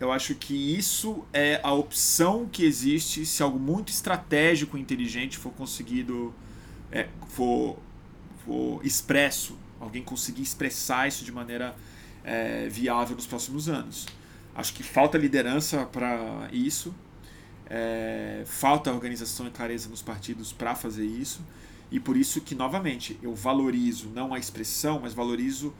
eu 0.00 0.10
acho 0.10 0.34
que 0.36 0.54
isso 0.54 1.22
é 1.34 1.60
a 1.62 1.74
opção 1.74 2.48
que 2.50 2.64
existe 2.64 3.26
se 3.26 3.42
algo 3.42 3.58
muito 3.58 3.90
estratégico 3.90 4.78
e 4.78 4.80
inteligente 4.80 5.36
for 5.36 5.52
conseguido, 5.52 6.32
é, 6.90 7.10
for, 7.28 7.76
for 8.42 8.80
expresso, 8.86 9.58
alguém 9.78 10.02
conseguir 10.02 10.40
expressar 10.40 11.06
isso 11.08 11.22
de 11.22 11.30
maneira 11.30 11.76
é, 12.26 12.68
viável 12.68 13.14
nos 13.14 13.26
próximos 13.26 13.68
anos. 13.68 14.06
Acho 14.54 14.74
que 14.74 14.82
falta 14.82 15.16
liderança 15.16 15.86
para 15.86 16.48
isso, 16.52 16.94
é, 17.70 18.42
falta 18.44 18.92
organização 18.92 19.46
e 19.46 19.50
clareza 19.50 19.88
nos 19.88 20.02
partidos 20.02 20.52
para 20.52 20.74
fazer 20.74 21.06
isso, 21.06 21.40
e 21.90 22.00
por 22.00 22.16
isso 22.16 22.40
que, 22.40 22.54
novamente, 22.54 23.18
eu 23.22 23.34
valorizo 23.34 24.08
não 24.08 24.34
a 24.34 24.38
expressão, 24.38 25.00
mas 25.00 25.14
valorizo 25.14 25.72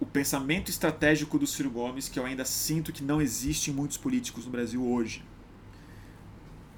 o 0.00 0.06
pensamento 0.06 0.70
estratégico 0.70 1.38
do 1.38 1.46
Ciro 1.46 1.70
Gomes, 1.70 2.08
que 2.08 2.18
eu 2.18 2.24
ainda 2.24 2.44
sinto 2.44 2.92
que 2.92 3.04
não 3.04 3.20
existe 3.20 3.70
em 3.70 3.74
muitos 3.74 3.96
políticos 3.98 4.46
no 4.46 4.50
Brasil 4.50 4.82
hoje. 4.82 5.22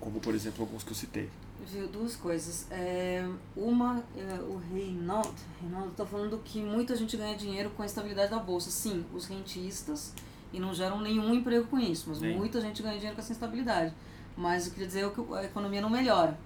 Como, 0.00 0.20
por 0.20 0.34
exemplo, 0.34 0.62
alguns 0.62 0.82
que 0.82 0.90
eu 0.90 0.96
citei. 0.96 1.28
Viu, 1.70 1.86
duas 1.86 2.16
coisas. 2.16 2.66
É, 2.70 3.28
uma, 3.54 4.02
é, 4.16 4.40
o 4.40 4.56
Reinaldo, 4.72 5.34
Reinaldo 5.60 5.90
está 5.90 6.06
falando 6.06 6.38
que 6.42 6.62
muita 6.62 6.96
gente 6.96 7.16
ganha 7.16 7.36
dinheiro 7.36 7.70
com 7.70 7.82
a 7.82 7.86
estabilidade 7.86 8.30
da 8.30 8.38
Bolsa. 8.38 8.70
Sim, 8.70 9.04
os 9.12 9.26
rentistas, 9.26 10.14
e 10.52 10.58
não 10.58 10.72
geram 10.72 11.00
nenhum 11.00 11.34
emprego 11.34 11.66
com 11.66 11.78
isso, 11.78 12.06
mas 12.08 12.18
Sim. 12.18 12.36
muita 12.36 12.60
gente 12.60 12.82
ganha 12.82 12.94
dinheiro 12.94 13.14
com 13.14 13.20
essa 13.20 13.32
instabilidade. 13.32 13.92
Mas 14.36 14.66
eu 14.66 14.72
queria 14.72 14.86
dizer 14.86 15.04
é 15.04 15.10
que 15.10 15.34
a 15.34 15.44
economia 15.44 15.82
não 15.82 15.90
melhora. 15.90 16.38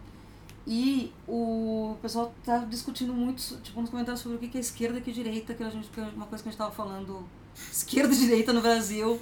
E 0.66 1.12
o 1.26 1.96
pessoal 2.00 2.32
tá 2.44 2.58
discutindo 2.58 3.12
muito, 3.12 3.42
tipo, 3.62 3.80
nos 3.80 3.90
comentários 3.90 4.22
sobre 4.22 4.36
o 4.36 4.40
que 4.40 4.56
é 4.56 4.60
esquerda 4.60 4.98
e 4.98 5.02
que 5.02 5.10
é 5.10 5.14
direita, 5.14 5.54
que 5.54 5.62
a 5.62 5.70
gente, 5.70 5.88
uma 6.14 6.26
coisa 6.26 6.42
que 6.42 6.48
a 6.48 6.52
gente 6.52 6.60
estava 6.60 6.70
falando, 6.70 7.24
esquerda 7.70 8.14
e 8.14 8.18
direita 8.18 8.52
no 8.52 8.60
Brasil, 8.60 9.20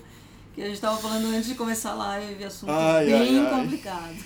que 0.54 0.62
a 0.62 0.64
gente 0.64 0.74
estava 0.74 0.96
falando 0.96 1.26
antes 1.26 1.48
de 1.48 1.54
começar 1.54 1.90
a 1.90 1.94
live, 1.94 2.44
assunto 2.44 2.70
ai, 2.70 3.06
bem 3.06 3.38
ai, 3.38 3.46
ai. 3.46 3.62
complicado. 3.62 4.16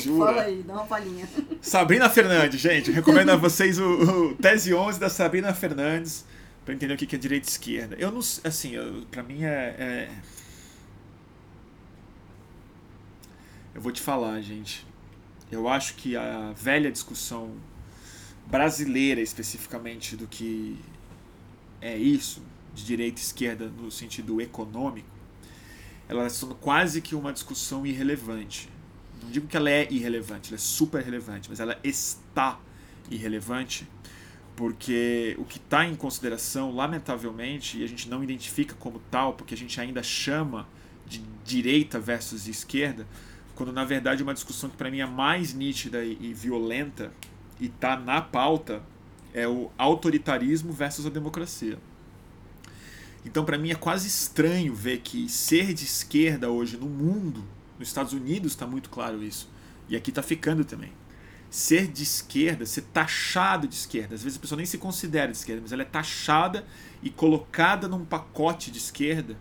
Jura? 0.00 0.26
Fala 0.32 0.42
aí, 0.42 0.62
dá 0.62 0.74
uma 0.74 0.86
palhinha. 0.86 1.28
Sabrina 1.60 2.08
Fernandes, 2.08 2.60
gente, 2.60 2.90
recomendo 2.90 3.30
a 3.30 3.36
vocês 3.36 3.78
o, 3.78 3.84
o 4.30 4.34
Tese 4.36 4.74
11 4.74 4.98
da 4.98 5.08
Sabrina 5.08 5.52
Fernandes, 5.52 6.24
para 6.64 6.74
entender 6.74 6.94
o 6.94 6.96
que 6.96 7.14
é 7.14 7.18
direita 7.18 7.46
e 7.46 7.50
esquerda. 7.50 7.96
Eu 7.98 8.10
não, 8.10 8.20
assim, 8.20 8.72
para 9.10 9.22
mim 9.22 9.44
é, 9.44 9.76
é... 9.78 10.10
Eu 13.74 13.80
vou 13.80 13.92
te 13.92 14.00
falar, 14.00 14.40
gente 14.40 14.86
eu 15.50 15.68
acho 15.68 15.94
que 15.94 16.16
a 16.16 16.52
velha 16.52 16.90
discussão 16.90 17.54
brasileira, 18.46 19.20
especificamente, 19.20 20.16
do 20.16 20.26
que 20.26 20.78
é 21.80 21.96
isso, 21.96 22.42
de 22.74 22.84
direita 22.84 23.20
e 23.20 23.22
esquerda 23.22 23.68
no 23.68 23.90
sentido 23.90 24.40
econômico, 24.40 25.08
ela 26.08 26.26
está 26.26 26.40
sendo 26.40 26.54
quase 26.54 27.00
que 27.00 27.14
uma 27.14 27.32
discussão 27.32 27.86
irrelevante. 27.86 28.68
Não 29.22 29.30
digo 29.30 29.46
que 29.46 29.56
ela 29.56 29.70
é 29.70 29.86
irrelevante, 29.90 30.50
ela 30.50 30.56
é 30.56 30.58
super 30.58 31.02
relevante, 31.02 31.48
mas 31.48 31.60
ela 31.60 31.78
está 31.82 32.60
irrelevante 33.10 33.88
porque 34.54 35.36
o 35.38 35.44
que 35.44 35.58
está 35.58 35.84
em 35.84 35.94
consideração, 35.94 36.74
lamentavelmente, 36.74 37.78
e 37.78 37.84
a 37.84 37.86
gente 37.86 38.08
não 38.08 38.24
identifica 38.24 38.74
como 38.74 38.98
tal, 39.10 39.34
porque 39.34 39.52
a 39.52 39.56
gente 39.56 39.78
ainda 39.78 40.02
chama 40.02 40.66
de 41.06 41.22
direita 41.44 42.00
versus 42.00 42.48
esquerda, 42.48 43.06
quando 43.54 43.72
na 43.72 43.84
verdade 43.84 44.22
uma 44.22 44.32
discussão 44.32 44.70
que 44.70 44.76
para 44.76 44.90
mim 44.90 45.00
é 45.00 45.06
mais 45.06 45.52
nítida 45.52 46.02
e 46.02 46.32
violenta 46.32 47.12
e 47.60 47.66
está 47.66 47.96
na 47.96 48.20
pauta 48.20 48.82
é 49.32 49.46
o 49.46 49.70
autoritarismo 49.76 50.72
versus 50.72 51.04
a 51.04 51.10
democracia. 51.10 51.78
Então, 53.26 53.44
para 53.44 53.58
mim 53.58 53.72
é 53.72 53.74
quase 53.74 54.06
estranho 54.06 54.72
ver 54.72 55.00
que 55.00 55.28
ser 55.28 55.74
de 55.74 55.84
esquerda 55.84 56.48
hoje 56.48 56.76
no 56.76 56.86
mundo, 56.86 57.44
nos 57.76 57.88
Estados 57.88 58.12
Unidos 58.12 58.52
está 58.52 58.68
muito 58.68 58.88
claro 58.88 59.20
isso, 59.20 59.50
e 59.88 59.96
aqui 59.96 60.10
está 60.10 60.22
ficando 60.22 60.64
também. 60.64 60.92
Ser 61.50 61.88
de 61.88 62.04
esquerda, 62.04 62.64
ser 62.64 62.82
taxado 62.82 63.66
de 63.66 63.74
esquerda, 63.74 64.14
às 64.14 64.22
vezes 64.22 64.38
a 64.38 64.40
pessoa 64.40 64.56
nem 64.56 64.64
se 64.64 64.78
considera 64.78 65.32
de 65.32 65.38
esquerda, 65.38 65.60
mas 65.60 65.72
ela 65.72 65.82
é 65.82 65.84
taxada 65.84 66.64
e 67.02 67.10
colocada 67.10 67.88
num 67.88 68.04
pacote 68.04 68.70
de 68.70 68.78
esquerda, 68.78 69.36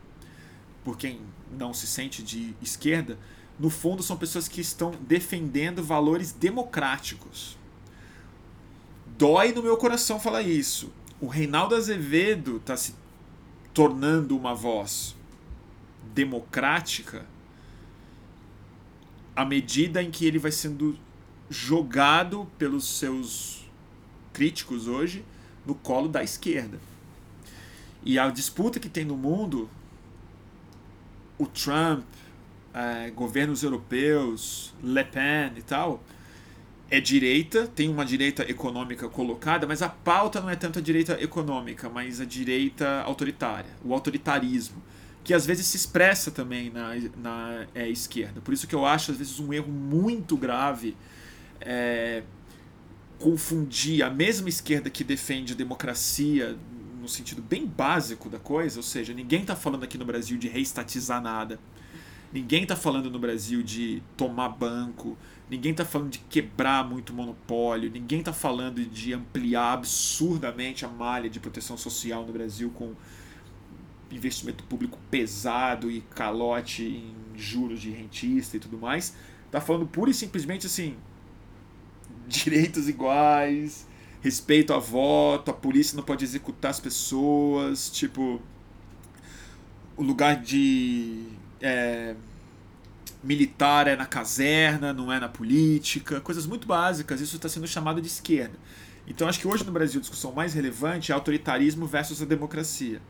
por 0.84 0.98
quem 0.98 1.22
não 1.56 1.72
se 1.72 1.86
sente 1.86 2.24
de 2.24 2.56
esquerda, 2.64 3.20
no 3.60 3.70
fundo, 3.70 4.02
são 4.02 4.18
pessoas 4.18 4.48
que 4.48 4.62
estão 4.62 4.94
defendendo 5.02 5.84
valores 5.84 6.32
democráticos. 6.32 7.56
Dói 9.16 9.54
no 9.54 9.62
meu 9.62 9.78
coração 9.78 10.20
falar 10.20 10.42
isso. 10.42 10.92
O 11.22 11.28
Reinaldo 11.28 11.76
Azevedo 11.76 12.58
está 12.58 12.76
se 12.76 12.96
tornando 13.76 14.38
uma 14.38 14.56
voz 14.56 15.18
democrática 16.14 17.26
à 19.36 19.44
medida 19.44 20.02
em 20.02 20.10
que 20.10 20.26
ele 20.26 20.40
vai 20.40 20.52
sendo 20.52 20.98
jogado 21.50 22.48
pelos 22.58 22.88
seus 22.88 23.70
críticos 24.32 24.88
hoje 24.88 25.26
no 25.66 25.76
colo 25.76 26.08
da 26.08 26.24
esquerda. 26.24 26.80
E 28.02 28.18
a 28.18 28.30
disputa 28.30 28.80
que 28.80 28.88
tem 28.88 29.04
no 29.04 29.18
mundo, 29.18 29.70
o 31.38 31.46
Trump, 31.46 32.06
é, 32.74 33.12
governos 33.12 33.62
europeus, 33.62 34.74
Le 34.82 35.04
Pen 35.04 35.52
e 35.58 35.62
tal, 35.62 36.02
é 36.90 37.00
direita, 37.00 37.68
tem 37.68 37.90
uma 37.90 38.06
direita 38.06 38.50
econômica 38.50 39.10
colocada, 39.10 39.66
mas 39.66 39.82
a 39.82 39.90
pauta 39.90 40.40
não 40.40 40.50
é 40.50 40.56
tanto 40.56 40.80
a 40.80 40.82
direita 40.82 41.22
econômica, 41.22 41.90
mas 41.90 42.22
a 42.22 42.26
direita 42.26 43.02
autoritária, 43.02 43.70
o 43.84 43.94
autoritarismo, 43.94 44.82
que 45.24 45.34
às 45.34 45.46
vezes 45.46 45.66
se 45.66 45.78
expressa 45.78 46.30
também 46.30 46.70
na, 46.70 46.94
na 47.18 47.66
é, 47.74 47.90
esquerda. 47.90 48.40
Por 48.42 48.54
isso 48.54 48.68
que 48.68 48.76
eu 48.76 48.86
acho, 48.86 49.12
às 49.12 49.18
vezes, 49.18 49.40
um 49.40 49.52
erro 49.52 49.72
muito 49.72 50.38
grave 50.38 50.96
é, 51.60 52.22
confundir 53.18 54.04
a 54.04 54.10
mesma 54.10 54.48
esquerda 54.48 54.90
que 54.90 55.04
defende 55.04 55.54
a 55.54 55.56
democracia 55.56 56.56
no 57.02 57.10
sentido 57.10 57.42
bem 57.42 57.66
básico 57.66 58.30
da 58.30 58.38
coisa, 58.38 58.78
ou 58.78 58.84
seja, 58.84 59.14
ninguém 59.14 59.42
está 59.42 59.56
falando 59.56 59.84
aqui 59.84 59.98
no 59.98 60.06
Brasil 60.06 60.38
de 60.38 60.48
reestatizar 60.48 61.22
nada 61.22 61.60
Ninguém 62.36 62.64
está 62.64 62.76
falando 62.76 63.10
no 63.10 63.18
Brasil 63.18 63.64
de 63.64 64.04
tomar 64.18 64.50
banco, 64.50 65.18
ninguém 65.50 65.72
está 65.72 65.86
falando 65.86 66.12
de 66.12 66.20
quebrar 66.20 66.88
muito 66.88 67.14
monopólio, 67.14 67.90
ninguém 67.90 68.20
está 68.20 68.34
falando 68.34 68.84
de 68.84 69.14
ampliar 69.14 69.74
absurdamente 69.74 70.86
a 70.86 70.88
malha 70.88 71.30
de 71.30 71.40
proteção 71.40 71.78
social 71.78 72.26
no 72.26 72.34
Brasil 72.34 72.72
com 72.72 72.94
investimento 74.12 74.64
público 74.64 74.98
pesado 75.10 75.92
e 75.92 76.02
calote 76.02 76.84
em 76.84 77.14
juros 77.38 77.82
de 77.82 77.92
rentista 77.92 78.58
e 78.58 78.60
tudo 78.60 78.78
mais. 78.78 79.16
Está 79.46 79.62
falando 79.62 79.88
pura 79.88 80.10
e 80.10 80.14
simplesmente 80.14 80.68
assim: 80.68 80.96
direitos 82.28 82.90
iguais, 82.90 83.88
respeito 84.22 84.74
a 84.74 84.80
voto, 84.80 85.52
a 85.52 85.54
polícia 85.54 85.96
não 85.96 86.04
pode 86.04 86.24
executar 86.24 86.72
as 86.72 86.80
pessoas, 86.80 87.90
tipo. 87.90 88.42
O 89.98 90.04
lugar 90.04 90.42
de 90.42 91.24
é, 91.62 92.16
militar 93.24 93.88
é 93.88 93.96
na 93.96 94.06
caserna, 94.06 94.94
não 94.94 95.12
é 95.12 95.20
na 95.20 95.30
política, 95.30 96.22
coisas 96.22 96.46
muito 96.46 96.68
básicas, 96.68 97.22
isso 97.22 97.36
está 97.36 97.50
sendo 97.50 97.68
chamado 97.68 98.02
de 98.02 98.08
esquerda. 98.08 98.58
Então 99.08 99.28
acho 99.28 99.40
que 99.40 99.48
hoje 99.48 99.64
no 99.64 99.72
Brasil 99.72 100.00
a 100.00 100.02
discussão 100.02 100.32
mais 100.32 100.54
relevante 100.54 101.12
é 101.12 101.16
autoritarismo 101.16 101.86
versus 101.86 102.22
a 102.22 102.26
democracia. 102.26 103.02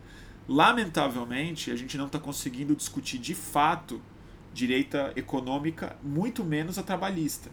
Lamentavelmente, 0.48 1.72
a 1.72 1.76
gente 1.76 1.98
não 1.98 2.06
está 2.06 2.20
conseguindo 2.20 2.76
discutir 2.76 3.18
de 3.18 3.34
fato 3.34 4.02
direita 4.54 5.12
econômica, 5.16 5.98
muito 6.02 6.44
menos 6.44 6.78
a 6.78 6.84
trabalhista, 6.84 7.50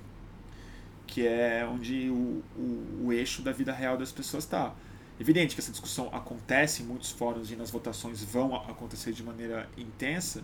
que 1.06 1.26
é 1.26 1.66
onde 1.66 2.10
o, 2.10 2.42
o, 2.56 3.06
o 3.06 3.12
eixo 3.12 3.42
da 3.42 3.50
vida 3.50 3.72
real 3.72 3.96
das 3.96 4.12
pessoas 4.12 4.44
está. 4.44 4.72
Evidente 5.18 5.54
que 5.54 5.60
essa 5.60 5.70
discussão 5.70 6.08
acontece 6.12 6.82
em 6.82 6.86
muitos 6.86 7.10
fóruns 7.10 7.50
e 7.50 7.56
nas 7.56 7.70
votações 7.70 8.22
vão 8.22 8.54
acontecer 8.54 9.12
de 9.12 9.22
maneira 9.22 9.68
intensa, 9.76 10.42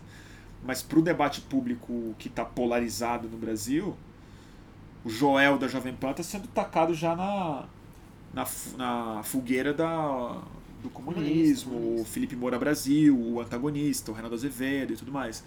mas 0.63 0.81
para 0.81 0.99
o 0.99 1.01
debate 1.01 1.41
público 1.41 2.15
que 2.17 2.27
está 2.27 2.43
polarizado 2.43 3.27
no 3.27 3.37
Brasil, 3.37 3.95
o 5.03 5.09
Joel 5.09 5.57
da 5.57 5.67
Jovem 5.67 5.93
Pan 5.93 6.11
está 6.11 6.23
sendo 6.23 6.47
tacado 6.47 6.93
já 6.93 7.15
na, 7.15 7.65
na, 8.33 8.47
na 8.77 9.23
fogueira 9.23 9.73
da, 9.73 10.41
do 10.81 10.89
comunismo, 10.89 12.01
o 12.01 12.05
Felipe 12.05 12.35
Moura 12.35 12.59
Brasil, 12.59 13.17
o 13.17 13.39
antagonista, 13.39 14.11
o 14.11 14.13
Renato 14.13 14.35
Azevedo 14.35 14.93
e 14.93 14.97
tudo 14.97 15.11
mais. 15.11 15.43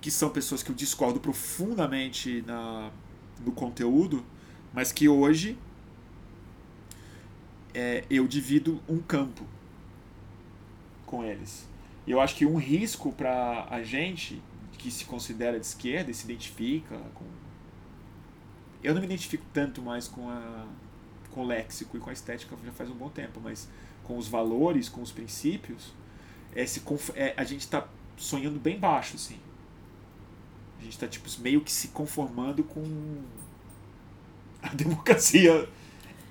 Que 0.00 0.10
são 0.10 0.30
pessoas 0.30 0.62
que 0.62 0.70
eu 0.70 0.74
discordo 0.74 1.20
profundamente 1.20 2.42
na, 2.46 2.90
no 3.44 3.52
conteúdo, 3.52 4.24
mas 4.72 4.92
que 4.92 5.08
hoje 5.08 5.56
é, 7.74 8.04
eu 8.10 8.26
divido 8.26 8.80
um 8.88 8.98
campo 8.98 9.44
com 11.06 11.24
eles. 11.24 11.68
E 12.06 12.10
eu 12.10 12.20
acho 12.20 12.34
que 12.36 12.46
um 12.46 12.56
risco 12.56 13.12
para 13.12 13.66
a 13.70 13.82
gente 13.82 14.40
que 14.78 14.90
se 14.90 15.04
considera 15.04 15.58
de 15.58 15.66
esquerda 15.66 16.10
e 16.10 16.14
se 16.14 16.24
identifica 16.24 16.96
com 17.14 17.24
eu 18.82 18.94
não 18.94 19.00
me 19.00 19.06
identifico 19.06 19.44
tanto 19.52 19.82
mais 19.82 20.06
com 20.06 20.30
a 20.30 20.66
com 21.30 21.42
o 21.42 21.46
léxico 21.46 21.96
e 21.96 22.00
com 22.00 22.10
a 22.10 22.12
estética 22.12 22.56
já 22.64 22.72
faz 22.72 22.90
um 22.90 22.94
bom 22.94 23.10
tempo, 23.10 23.40
mas 23.42 23.68
com 24.02 24.16
os 24.16 24.26
valores, 24.26 24.88
com 24.88 25.02
os 25.02 25.12
princípios, 25.12 25.92
esse, 26.56 26.82
é, 27.14 27.34
a 27.36 27.44
gente 27.44 27.60
está 27.60 27.86
sonhando 28.16 28.58
bem 28.58 28.78
baixo, 28.78 29.16
assim. 29.16 29.38
A 30.78 30.82
gente 30.82 30.92
está 30.92 31.06
tipo, 31.06 31.28
meio 31.40 31.60
que 31.60 31.70
se 31.70 31.88
conformando 31.88 32.64
com 32.64 32.82
a 34.62 34.68
democracia 34.74 35.68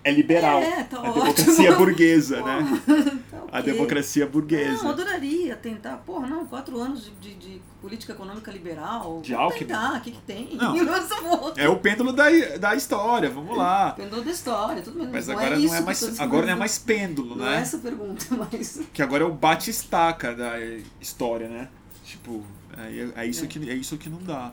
é 0.08 0.12
liberal. 0.12 0.60
É, 0.60 0.84
tá 0.84 1.00
a 1.00 1.12
democracia 1.12 1.76
burguesa, 1.76 2.42
né? 2.42 2.82
tá 3.30 3.38
A 3.52 3.60
ok. 3.60 3.74
democracia 3.74 4.26
burguesa. 4.26 4.78
Não, 4.78 4.86
eu 4.86 4.90
adoraria 4.92 5.56
tentar. 5.56 5.98
Porra, 5.98 6.28
não, 6.28 6.46
quatro 6.46 6.80
anos 6.80 7.12
de, 7.20 7.34
de, 7.34 7.62
política 7.82 8.14
econômica 8.14 8.52
liberal. 8.52 9.22
De 9.22 9.34
Alckmin? 9.34 9.72
o 9.74 10.02
que, 10.02 10.12
que 10.12 10.22
tem? 10.22 10.56
Não. 10.56 10.76
É 11.58 11.68
o 11.68 11.78
pêndulo 11.78 12.14
da, 12.14 12.26
da 12.60 12.76
história, 12.76 13.30
vamos 13.30 13.58
lá. 13.58 13.92
Pendor 13.92 14.22
da 14.24 14.32
história, 14.32 14.82
tudo 14.82 15.00
bem. 15.00 15.10
Mas 15.12 15.28
não 15.28 15.36
agora 15.36 15.56
é 15.56 15.60
não 15.60 15.76
é 15.76 15.82
mais, 15.82 16.20
agora 16.20 16.46
não 16.46 16.54
é 16.54 16.56
mais 16.56 16.78
pêndulo, 16.78 17.36
Não 17.36 17.48
é 17.48 17.52
né? 17.56 17.62
essa 17.62 17.78
a 17.78 17.80
pergunta, 17.80 18.26
mas. 18.52 18.82
Que 18.94 19.02
agora 19.02 19.24
é 19.24 19.28
o 19.28 19.34
bate-estaca 19.34 20.34
da 20.34 20.54
história, 21.02 21.48
né? 21.48 21.68
Tipo, 22.06 22.44
é, 22.78 23.24
é 23.24 23.26
isso 23.26 23.44
É. 23.44 23.48
que 23.48 23.70
é 23.70 23.74
isso 23.74 23.98
que 23.98 24.10
não 24.10 24.20
dá. 24.20 24.52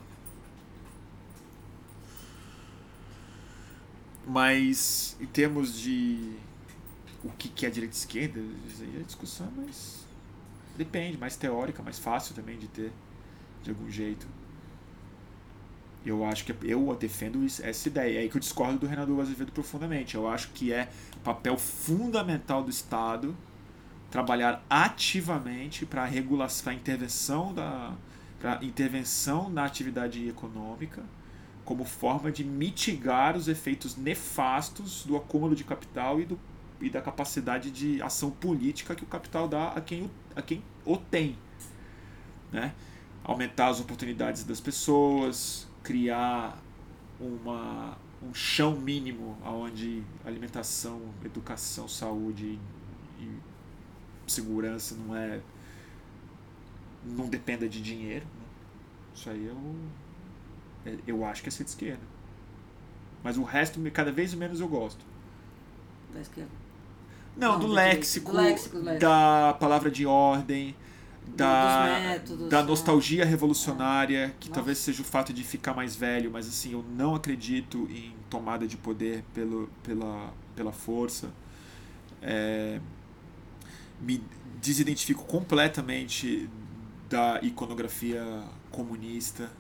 Mas 4.27 5.17
em 5.21 5.27
termos 5.27 5.79
de 5.79 6.37
o 7.23 7.31
que 7.31 7.67
é 7.67 7.71
direita 7.71 7.95
e 7.95 7.99
esquerda, 7.99 8.41
isso 8.69 8.83
aí 8.83 9.01
é 9.01 9.03
discussão, 9.03 9.51
mas 9.57 10.05
depende, 10.77 11.17
mais 11.17 11.37
teórica, 11.37 11.83
mais 11.83 11.99
fácil 11.99 12.35
também 12.35 12.59
de 12.59 12.69
ter 12.69 12.93
de 13.63 13.71
algum 13.71 13.91
jeito. 13.91 14.27
Eu 16.05 16.25
acho 16.25 16.45
que 16.45 16.55
eu 16.63 16.95
defendo 16.95 17.45
essa 17.63 17.89
ideia. 17.89 18.19
É 18.19 18.23
aí 18.23 18.29
que 18.29 18.37
eu 18.37 18.41
discordo 18.41 18.79
do 18.79 18.87
Renato 18.87 19.19
Azevedo 19.19 19.53
profundamente. 19.53 20.15
Eu 20.15 20.29
acho 20.29 20.51
que 20.51 20.71
é 20.71 20.91
papel 21.23 21.57
fundamental 21.57 22.63
do 22.63 22.71
Estado 22.71 23.35
trabalhar 24.11 24.63
ativamente 24.69 25.87
para 25.87 26.03
a 26.03 26.07
regulação, 26.07 26.73
a 26.73 26.77
intervenção 26.77 27.55
da 27.55 27.95
intervenção 28.61 29.49
na 29.49 29.65
atividade 29.65 30.29
econômica 30.29 31.03
como 31.65 31.85
forma 31.85 32.31
de 32.31 32.45
mitigar 32.45 33.37
os 33.37 33.49
efeitos 33.49 33.97
nefastos 33.97 35.05
do 35.05 35.17
acúmulo 35.17 35.57
de 35.57 35.65
capital 35.65 36.21
e, 36.21 36.25
do, 36.25 36.39
e 36.81 36.91
da 36.91 37.01
capacidade 37.01 37.71
de 37.71 38.03
ação 38.03 38.31
política 38.31 38.95
que 38.95 39.03
o 39.03 39.07
capital 39.07 39.49
dá 39.49 39.69
a 39.69 39.81
quem 39.81 40.03
o, 40.03 40.11
a 40.37 40.43
quem 40.43 40.63
o 40.85 40.97
tem. 40.97 41.39
Né? 42.53 42.75
Aumentar 43.25 43.69
as 43.69 43.81
oportunidades 43.81 44.45
das 44.45 44.61
pessoas, 44.61 45.67
criar 45.83 46.59
uma, 47.19 47.97
um 48.23 48.35
chão 48.35 48.79
mínimo 48.79 49.39
onde 49.45 50.03
alimentação, 50.25 51.01
educação, 51.25 51.89
saúde 51.89 52.59
e 53.19 53.31
segurança 54.27 54.95
não 54.95 55.17
é 55.17 55.41
não 57.05 57.29
dependa 57.29 57.69
de 57.69 57.81
dinheiro. 57.83 58.25
né? 58.25 58.45
Isso 59.15 59.31
aí 59.31 59.47
é- 59.49 60.04
eu 61.07 61.25
acho 61.25 61.43
que 61.43 61.49
é 61.49 61.53
ser 61.53 61.65
de 61.65 61.71
esquerda. 61.71 62.03
Mas 63.23 63.37
o 63.39 63.43
resto, 63.43 63.81
cada 63.91 64.13
vez 64.13 64.35
menos 64.35 64.61
eu 64.61 64.69
gosto. 64.69 65.05
Da 66.13 66.21
esquerda. 66.21 66.51
Não, 67.37 67.53
Não, 67.53 67.59
do, 67.59 67.67
do 67.67 67.73
léxico, 67.73 68.31
do 68.31 68.37
léxico, 68.37 68.77
do 68.77 68.85
léxico. 68.85 69.01
da 69.01 69.57
palavra 69.59 69.91
de 69.91 70.07
ordem, 70.07 70.77
da, 71.27 71.97
dos 71.97 72.03
métodos, 72.03 72.49
da 72.49 72.63
né? 72.63 72.69
nostalgia 72.69 73.25
revolucionária, 73.25 74.35
que 74.39 74.49
Nossa. 74.49 74.61
talvez 74.61 74.79
seja 74.79 75.03
o 75.03 75.05
fato 75.05 75.33
de 75.33 75.43
ficar 75.43 75.75
mais 75.75 75.97
velho, 75.97 76.31
mas 76.31 76.47
assim, 76.47 76.73
eu 76.73 76.85
não 76.97 77.15
acredito 77.15 77.89
em 77.91 78.15
tomada 78.29 78.67
de 78.67 78.77
poder 78.77 79.25
pelo, 79.33 79.69
pela, 79.83 80.33
pela 80.55 80.73
força. 80.73 81.31
É, 82.23 82.81
me 84.01 84.23
desidentifico 84.61 85.25
completamente 85.25 86.49
da 87.09 87.39
iconografia 87.43 88.23
comunista. 88.71 89.51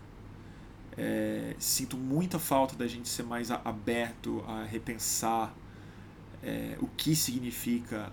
É, 0.96 1.54
sinto 1.58 1.96
muita 1.96 2.38
falta 2.38 2.76
da 2.76 2.86
gente 2.86 3.08
ser 3.08 3.24
mais 3.24 3.50
aberto 3.50 4.44
a 4.46 4.64
repensar 4.64 5.54
é, 6.42 6.76
o 6.80 6.86
que 6.86 7.16
significa 7.16 8.12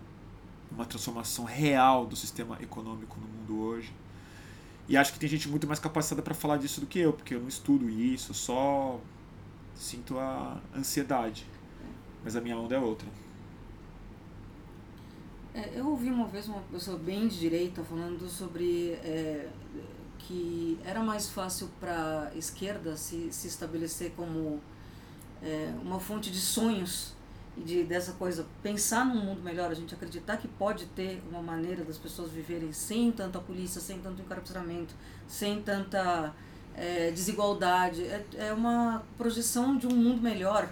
uma 0.71 0.85
transformação 0.85 1.45
real 1.45 2.05
do 2.05 2.15
sistema 2.15 2.57
econômico 2.61 3.19
no 3.19 3.27
mundo 3.27 3.61
hoje. 3.61 3.93
E 4.87 4.97
acho 4.97 5.13
que 5.13 5.19
tem 5.19 5.29
gente 5.29 5.47
muito 5.47 5.67
mais 5.67 5.79
capacitada 5.79 6.21
para 6.21 6.33
falar 6.33 6.57
disso 6.57 6.81
do 6.81 6.87
que 6.87 6.99
eu, 6.99 7.13
porque 7.13 7.35
eu 7.35 7.39
não 7.39 7.47
estudo 7.47 7.89
isso, 7.89 8.31
eu 8.31 8.35
só 8.35 8.99
sinto 9.75 10.17
a 10.17 10.59
ansiedade. 10.75 11.45
Mas 12.23 12.35
a 12.35 12.41
minha 12.41 12.57
onda 12.57 12.75
é 12.75 12.79
outra. 12.79 13.07
É, 15.53 15.71
eu 15.75 15.87
ouvi 15.87 16.09
uma 16.09 16.27
vez 16.27 16.47
uma 16.47 16.61
pessoa 16.61 16.97
bem 16.97 17.27
de 17.27 17.37
direita 17.37 17.83
falando 17.83 18.27
sobre 18.29 18.91
é, 19.03 19.49
que 20.31 20.79
era 20.85 21.01
mais 21.01 21.29
fácil 21.29 21.69
para 21.77 22.31
a 22.33 22.37
esquerda 22.37 22.95
se, 22.95 23.31
se 23.33 23.47
estabelecer 23.47 24.13
como 24.15 24.61
é, 25.43 25.73
uma 25.81 25.99
fonte 25.99 26.31
de 26.31 26.39
sonhos 26.39 27.13
e 27.57 27.61
de 27.61 27.83
dessa 27.83 28.13
coisa 28.13 28.45
pensar 28.63 29.05
num 29.05 29.25
mundo 29.25 29.41
melhor, 29.41 29.69
a 29.69 29.73
gente 29.73 29.93
acreditar 29.93 30.37
que 30.37 30.47
pode 30.47 30.85
ter 30.87 31.21
uma 31.29 31.41
maneira 31.41 31.83
das 31.83 31.97
pessoas 31.97 32.31
viverem 32.31 32.71
sem 32.71 33.11
tanta 33.11 33.39
polícia, 33.39 33.81
sem 33.81 33.99
tanto 33.99 34.21
encarceramento, 34.21 34.93
sem 35.27 35.61
tanta 35.61 36.33
é, 36.75 37.11
desigualdade. 37.11 38.05
É, 38.05 38.25
é 38.37 38.53
uma 38.53 39.03
projeção 39.17 39.77
de 39.77 39.85
um 39.85 39.93
mundo 39.93 40.21
melhor 40.21 40.69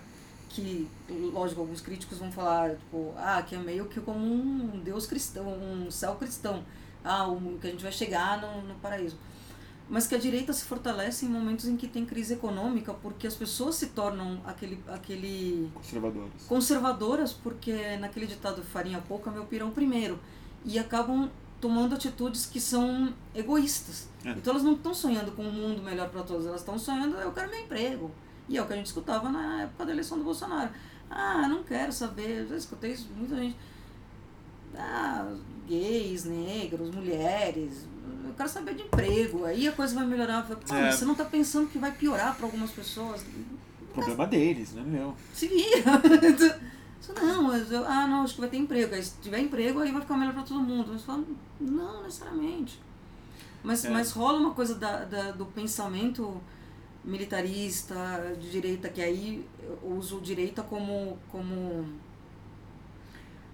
que, 0.47 0.87
lógico, 1.33 1.59
alguns 1.59 1.81
críticos 1.81 2.17
vão 2.17 2.31
falar, 2.31 2.75
tipo, 2.77 3.13
ah, 3.17 3.41
que 3.41 3.55
é 3.55 3.57
meio 3.57 3.85
que 3.85 3.99
como 3.99 4.19
um 4.19 4.79
Deus 4.79 5.05
cristão, 5.05 5.47
um 5.47 5.91
céu 5.91 6.15
cristão, 6.15 6.63
ah, 7.03 7.27
o 7.27 7.59
que 7.59 7.67
a 7.67 7.71
gente 7.71 7.83
vai 7.83 7.91
chegar 7.91 8.39
no, 8.41 8.61
no 8.61 8.75
paraíso. 8.75 9.17
Mas 9.89 10.05
que 10.05 10.13
a 10.13 10.19
direita 10.19 10.53
se 10.53 10.65
fortalece 10.65 11.25
em 11.25 11.29
momentos 11.29 11.67
em 11.67 11.75
que 11.75 11.87
tem 11.87 12.05
crise 12.05 12.35
econômica, 12.35 12.93
porque 12.93 13.25
as 13.25 13.33
pessoas 13.33 13.73
se 13.75 13.87
tornam 13.87 14.39
aquele, 14.45 14.79
aquele 14.87 15.71
Conservadores. 15.73 16.43
conservadoras, 16.47 17.33
porque 17.33 17.97
naquele 17.97 18.27
ditado 18.27 18.61
farinha 18.61 19.01
pouca, 19.07 19.31
meu 19.31 19.45
pirão 19.45 19.71
primeiro, 19.71 20.19
e 20.63 20.77
acabam 20.77 21.27
tomando 21.59 21.95
atitudes 21.95 22.45
que 22.45 22.61
são 22.61 23.11
egoístas. 23.33 24.07
É. 24.23 24.29
Então 24.31 24.53
elas 24.53 24.63
não 24.63 24.73
estão 24.73 24.93
sonhando 24.93 25.31
com 25.31 25.41
um 25.43 25.51
mundo 25.51 25.81
melhor 25.81 26.07
para 26.09 26.21
todos, 26.21 26.45
elas 26.45 26.61
estão 26.61 26.77
sonhando, 26.77 27.15
eu 27.17 27.31
quero 27.31 27.49
meu 27.49 27.59
emprego. 27.59 28.11
E 28.47 28.57
é 28.57 28.61
o 28.61 28.67
que 28.67 28.73
a 28.73 28.75
gente 28.75 28.85
escutava 28.85 29.27
na 29.29 29.63
época 29.63 29.85
da 29.87 29.91
eleição 29.91 30.19
do 30.19 30.23
Bolsonaro. 30.23 30.69
Ah, 31.09 31.47
não 31.47 31.63
quero 31.63 31.91
saber, 31.91 32.41
eu 32.41 32.47
já 32.49 32.55
escutei 32.57 32.91
isso, 32.91 33.09
muita 33.15 33.35
gente. 33.35 33.55
Ah, 34.75 35.35
gays, 35.67 36.25
negros, 36.25 36.93
mulheres, 36.93 37.85
eu 38.29 38.35
quero 38.35 38.49
saber 38.49 38.75
de 38.75 38.83
emprego. 38.83 39.45
Aí 39.45 39.67
a 39.67 39.71
coisa 39.71 39.95
vai 39.95 40.05
melhorar. 40.05 40.43
Falo, 40.43 40.59
É. 40.79 40.91
você 40.91 41.05
não 41.05 41.13
está 41.13 41.25
pensando 41.25 41.67
que 41.69 41.77
vai 41.77 41.91
piorar 41.91 42.35
para 42.35 42.45
algumas 42.45 42.71
pessoas? 42.71 43.25
Problema 43.93 44.25
deles, 44.27 44.73
não 44.73 44.81
é 44.83 44.85
meu. 44.85 45.15
se 45.33 45.47
vira. 45.47 46.01
Isso 47.01 47.13
não, 47.13 47.43
mas 47.43 47.71
eu, 47.71 47.85
ah, 47.85 48.05
não, 48.07 48.23
acho 48.23 48.35
que 48.35 48.41
vai 48.41 48.49
ter 48.49 48.57
emprego. 48.57 48.93
Aí 48.93 49.01
se 49.01 49.13
tiver 49.21 49.39
emprego, 49.39 49.79
aí 49.79 49.91
vai 49.91 50.01
ficar 50.01 50.17
melhor 50.17 50.33
para 50.33 50.43
todo 50.43 50.59
mundo. 50.59 50.89
Mas 50.93 51.03
fala, 51.03 51.23
não 51.59 52.03
necessariamente. 52.03 52.79
Mas, 53.63 53.83
É. 53.85 53.89
mas 53.89 54.11
rola 54.11 54.37
uma 54.39 54.53
coisa 54.53 54.75
da, 54.75 55.05
da, 55.05 55.31
do 55.31 55.45
pensamento 55.45 56.39
militarista, 57.03 57.95
de 58.39 58.49
direita, 58.51 58.89
que 58.89 59.01
aí 59.01 59.45
eu 59.61 59.79
uso 59.97 60.19
direita 60.21 60.61
como, 60.63 61.17
como, 61.31 61.85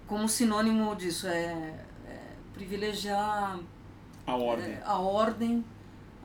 como 0.06 0.28
sinônimo 0.28 0.94
disso. 0.96 1.26
É, 1.26 1.84
é 2.06 2.20
privilegiar 2.54 3.58
A 4.26 4.34
ordem. 4.34 4.66
é, 4.72 4.82
a 4.84 4.98
ordem, 4.98 5.64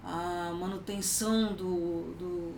a 0.04 0.52
manutenção 0.60 1.54
do, 1.54 2.14
do- 2.18 2.54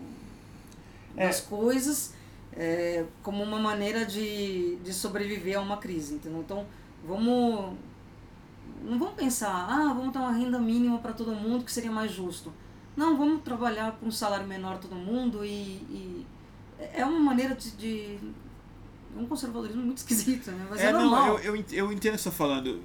É. 1.18 1.28
das 1.28 1.42
coisas 1.42 2.14
é, 2.56 3.06
como 3.22 3.44
uma 3.44 3.60
maneira 3.60 4.06
de, 4.06 4.76
de 4.78 4.94
sobreviver 4.94 5.58
a 5.58 5.62
uma 5.62 5.78
crise, 5.78 6.16
entendeu? 6.16 6.40
Então, 6.42 6.66
vamos... 7.06 7.76
Não 8.84 9.00
vamos 9.00 9.16
pensar, 9.16 9.50
ah, 9.70 9.94
vamos 9.94 10.14
dar 10.14 10.20
uma 10.22 10.32
renda 10.34 10.60
mínima 10.60 10.98
para 11.00 11.14
todo 11.14 11.34
mundo 11.34 11.64
que 11.64 11.72
seria 11.72 11.92
mais 11.92 12.12
justo. 12.12 12.52
Não, 12.98 13.18
vamos 13.18 13.42
trabalhar 13.42 13.94
com 13.94 14.08
um 14.08 14.12
salário 14.12 14.46
menor 14.48 14.78
todo 14.78 14.96
mundo 14.96 15.44
e... 15.46 15.50
e 15.50 16.28
é 16.94 17.06
uma 17.06 17.20
maneira 17.20 17.56
de... 17.56 17.72
de 17.72 18.18
é 19.16 19.20
um 19.20 19.26
conservadorismo 19.26 19.82
muito 19.84 20.00
esquisito, 20.04 20.52
né? 20.52 20.68
Mas 20.70 20.80
é, 20.82 20.88
É, 20.88 20.92
não, 20.92 21.02
normal. 21.02 21.40
eu, 21.40 21.56
eu, 21.56 21.66
eu 21.72 21.92
entendo 21.92 22.14
o 22.14 22.18
que 22.18 22.24
você 22.24 22.30
está 22.30 22.32
falando. 22.32 22.82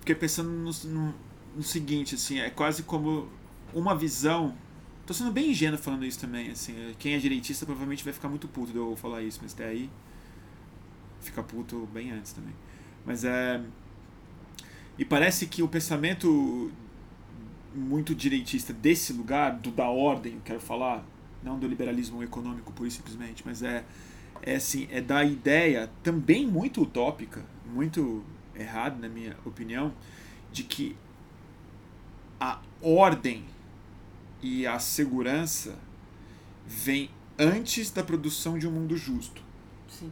Fiquei 0.00 0.14
pensando 0.14 0.48
no, 0.50 0.70
no, 0.84 1.14
no 1.56 1.62
seguinte, 1.62 2.14
assim, 2.14 2.38
é 2.38 2.50
quase 2.50 2.82
como 2.82 3.28
uma 3.72 3.96
visão. 3.96 4.54
Tô 5.06 5.14
sendo 5.14 5.32
bem 5.32 5.50
ingênuo 5.50 5.78
falando 5.78 6.04
isso 6.04 6.20
também, 6.20 6.50
assim. 6.50 6.74
Quem 6.98 7.14
é 7.14 7.18
direitista 7.18 7.64
provavelmente 7.64 8.04
vai 8.04 8.12
ficar 8.12 8.28
muito 8.28 8.46
puto 8.46 8.72
de 8.72 8.78
eu 8.78 8.94
falar 8.96 9.22
isso, 9.22 9.40
mas 9.42 9.54
até 9.54 9.66
aí 9.66 9.90
fica 11.20 11.42
puto 11.42 11.88
bem 11.92 12.12
antes 12.12 12.32
também. 12.32 12.52
Mas 13.06 13.24
é. 13.24 13.62
E 14.98 15.04
parece 15.04 15.46
que 15.46 15.62
o 15.62 15.68
pensamento 15.68 16.70
muito 17.74 18.14
direitista 18.14 18.72
desse 18.72 19.12
lugar, 19.12 19.52
do 19.58 19.70
da 19.70 19.88
ordem, 19.88 20.34
eu 20.34 20.40
quero 20.44 20.60
falar, 20.60 21.04
não 21.42 21.58
do 21.58 21.66
liberalismo 21.66 22.22
econômico 22.22 22.72
pura 22.72 22.88
e 22.88 22.90
simplesmente, 22.90 23.42
mas 23.44 23.62
é, 23.62 23.84
é 24.42 24.56
assim, 24.56 24.88
é 24.90 25.00
da 25.00 25.22
ideia 25.22 25.90
também 26.02 26.46
muito 26.46 26.82
utópica, 26.82 27.44
muito 27.66 28.24
errada 28.54 28.96
na 28.98 29.08
minha 29.08 29.36
opinião, 29.44 29.92
de 30.50 30.62
que 30.62 30.96
a 32.40 32.60
ordem 32.82 33.44
e 34.42 34.66
a 34.66 34.78
segurança 34.78 35.74
vem 36.66 37.10
antes 37.38 37.90
da 37.90 38.02
produção 38.02 38.58
de 38.58 38.66
um 38.66 38.70
mundo 38.70 38.96
justo. 38.96 39.42
Sim. 39.88 40.10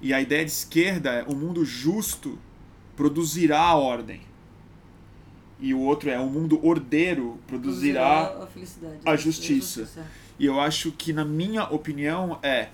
E 0.00 0.14
a 0.14 0.20
ideia 0.20 0.44
de 0.44 0.50
esquerda 0.50 1.10
é 1.10 1.22
o 1.24 1.32
um 1.32 1.36
mundo 1.36 1.64
justo 1.64 2.38
produzirá 2.96 3.60
a 3.60 3.74
ordem. 3.74 4.20
E 5.58 5.74
o 5.74 5.80
outro 5.80 6.08
é 6.08 6.18
o 6.18 6.22
um 6.22 6.30
mundo 6.30 6.64
ordeiro 6.66 7.38
produzirá, 7.46 8.26
produzirá 8.26 8.44
a, 8.44 8.46
felicidade, 8.46 8.98
a 9.04 9.16
justiça. 9.16 9.80
A 9.80 9.84
justiça. 9.84 10.06
E 10.38 10.46
eu 10.46 10.58
acho 10.58 10.90
que, 10.92 11.12
na 11.12 11.24
minha 11.24 11.64
opinião, 11.64 12.38
é 12.42 12.70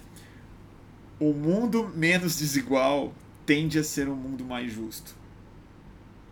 o 1.19 1.33
mundo 1.33 1.91
menos 1.95 2.39
desigual 2.39 3.13
tende 3.45 3.79
a 3.79 3.85
ser 3.85 4.09
um 4.09 4.15
mundo 4.15 4.45
mais 4.45 4.73
justo. 4.73 5.17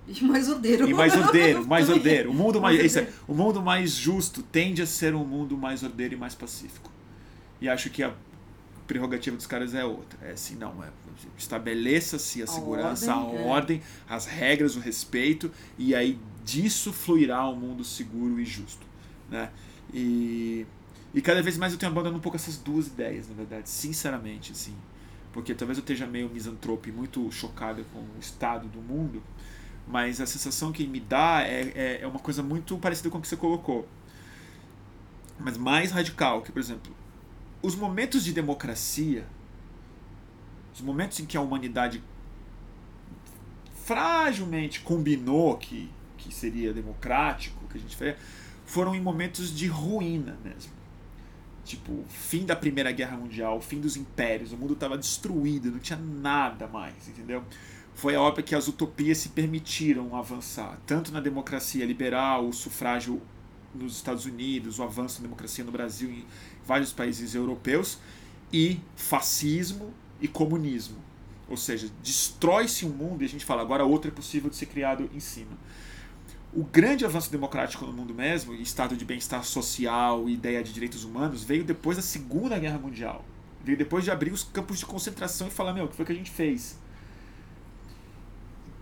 E 0.06 0.24
mais 0.24 0.48
ordeiro. 0.48 0.88
E 0.88 0.94
mais 0.94 1.16
ordeiro, 1.16 1.64
mais 1.68 1.88
ordeiro. 1.88 2.30
O 2.30 2.34
mundo 2.34 2.60
mais, 2.60 2.78
mais 2.78 2.96
é, 2.96 3.12
o 3.26 3.34
mundo 3.34 3.62
mais 3.62 3.92
justo 3.92 4.42
tende 4.42 4.82
a 4.82 4.86
ser 4.86 5.14
um 5.14 5.24
mundo 5.24 5.56
mais 5.56 5.82
ordeiro 5.82 6.14
e 6.14 6.16
mais 6.16 6.34
pacífico. 6.34 6.90
E 7.60 7.68
acho 7.68 7.88
que 7.88 8.02
a 8.02 8.12
prerrogativa 8.86 9.36
dos 9.36 9.46
caras 9.46 9.74
é 9.74 9.84
outra. 9.84 10.18
É 10.22 10.32
assim, 10.32 10.56
não, 10.56 10.82
é, 10.84 10.88
estabeleça-se 11.38 12.42
a, 12.42 12.44
a 12.44 12.46
segurança, 12.46 13.14
ordem, 13.14 13.38
a 13.38 13.40
é. 13.40 13.46
ordem, 13.46 13.82
as 14.08 14.26
regras, 14.26 14.76
o 14.76 14.80
respeito, 14.80 15.50
e 15.78 15.94
aí 15.94 16.18
disso 16.44 16.92
fluirá 16.92 17.48
um 17.48 17.56
mundo 17.56 17.82
seguro 17.82 18.38
e 18.38 18.44
justo. 18.44 18.86
Né? 19.30 19.50
E, 19.92 20.66
e 21.14 21.22
cada 21.22 21.42
vez 21.42 21.56
mais 21.56 21.72
eu 21.72 21.78
tenho 21.78 21.90
abandonado 21.90 22.18
um 22.18 22.20
pouco 22.20 22.36
essas 22.36 22.56
duas 22.56 22.88
ideias, 22.88 23.28
na 23.28 23.34
verdade, 23.34 23.68
sinceramente, 23.68 24.52
assim. 24.52 24.74
Porque 25.32 25.54
talvez 25.54 25.78
eu 25.78 25.82
esteja 25.82 26.06
meio 26.06 26.28
misantrope, 26.28 26.92
muito 26.92 27.30
chocado 27.32 27.84
com 27.92 27.98
o 27.98 28.20
estado 28.20 28.68
do 28.68 28.80
mundo, 28.80 29.22
mas 29.86 30.20
a 30.20 30.26
sensação 30.26 30.72
que 30.72 30.86
me 30.86 31.00
dá 31.00 31.42
é, 31.42 31.72
é, 31.74 31.98
é 32.02 32.06
uma 32.06 32.18
coisa 32.18 32.42
muito 32.42 32.76
parecida 32.78 33.10
com 33.10 33.18
o 33.18 33.20
que 33.20 33.28
você 33.28 33.36
colocou. 33.36 33.86
Mas 35.38 35.56
mais 35.56 35.90
radical, 35.90 36.42
que, 36.42 36.52
por 36.52 36.58
exemplo, 36.58 36.94
os 37.62 37.74
momentos 37.74 38.24
de 38.24 38.32
democracia, 38.32 39.26
os 40.74 40.80
momentos 40.80 41.20
em 41.20 41.26
que 41.26 41.36
a 41.36 41.40
humanidade 41.40 42.02
fragilmente 43.84 44.80
combinou 44.80 45.56
que, 45.58 45.90
que 46.16 46.32
seria 46.32 46.72
democrático, 46.72 47.66
que 47.68 47.76
a 47.76 47.80
gente 47.80 47.96
fez, 47.96 48.16
foram 48.64 48.94
em 48.94 49.00
momentos 49.00 49.54
de 49.54 49.66
ruína 49.66 50.38
mesmo. 50.42 50.72
Tipo, 51.64 52.04
fim 52.08 52.44
da 52.44 52.54
Primeira 52.54 52.92
Guerra 52.92 53.16
Mundial, 53.16 53.60
fim 53.60 53.80
dos 53.80 53.96
impérios, 53.96 54.52
o 54.52 54.56
mundo 54.56 54.74
estava 54.74 54.98
destruído, 54.98 55.70
não 55.70 55.78
tinha 55.78 55.98
nada 55.98 56.66
mais, 56.66 57.08
entendeu? 57.08 57.42
Foi 57.94 58.14
a 58.16 58.20
hora 58.20 58.42
que 58.42 58.54
as 58.54 58.66
utopias 58.68 59.18
se 59.18 59.30
permitiram 59.30 60.16
avançar, 60.16 60.78
tanto 60.84 61.12
na 61.12 61.20
democracia 61.20 61.86
liberal, 61.86 62.48
o 62.48 62.52
sufrágio 62.52 63.22
nos 63.74 63.96
Estados 63.96 64.26
Unidos, 64.26 64.78
o 64.78 64.82
avanço 64.82 65.18
da 65.18 65.22
democracia 65.22 65.64
no 65.64 65.72
Brasil, 65.72 66.10
em 66.10 66.24
vários 66.66 66.92
países 66.92 67.34
europeus, 67.34 67.98
e 68.52 68.80
fascismo 68.96 69.92
e 70.20 70.28
comunismo. 70.28 70.96
Ou 71.48 71.56
seja, 71.56 71.90
destrói-se 72.02 72.84
um 72.86 72.90
mundo 72.90 73.22
e 73.22 73.24
a 73.26 73.28
gente 73.28 73.44
fala, 73.44 73.62
agora 73.62 73.84
outro 73.84 74.10
é 74.10 74.14
possível 74.14 74.50
de 74.50 74.56
ser 74.56 74.66
criado 74.66 75.08
em 75.14 75.20
cima. 75.20 75.56
O 76.52 76.62
grande 76.62 77.04
avanço 77.04 77.30
democrático 77.30 77.84
no 77.84 77.92
mundo 77.92 78.14
mesmo, 78.14 78.54
estado 78.54 78.96
de 78.96 79.04
bem-estar 79.04 79.44
social 79.44 80.28
e 80.28 80.34
ideia 80.34 80.62
de 80.62 80.72
direitos 80.72 81.04
humanos, 81.04 81.42
veio 81.42 81.64
depois 81.64 81.96
da 81.96 82.02
Segunda 82.02 82.58
Guerra 82.58 82.78
Mundial. 82.78 83.24
Veio 83.64 83.76
depois 83.76 84.04
de 84.04 84.10
abrir 84.10 84.32
os 84.32 84.44
campos 84.44 84.78
de 84.78 84.86
concentração 84.86 85.48
e 85.48 85.50
falar, 85.50 85.72
meu, 85.72 85.86
o 85.86 85.88
que 85.88 85.96
foi 85.96 86.04
que 86.04 86.12
a 86.12 86.14
gente 86.14 86.30
fez? 86.30 86.78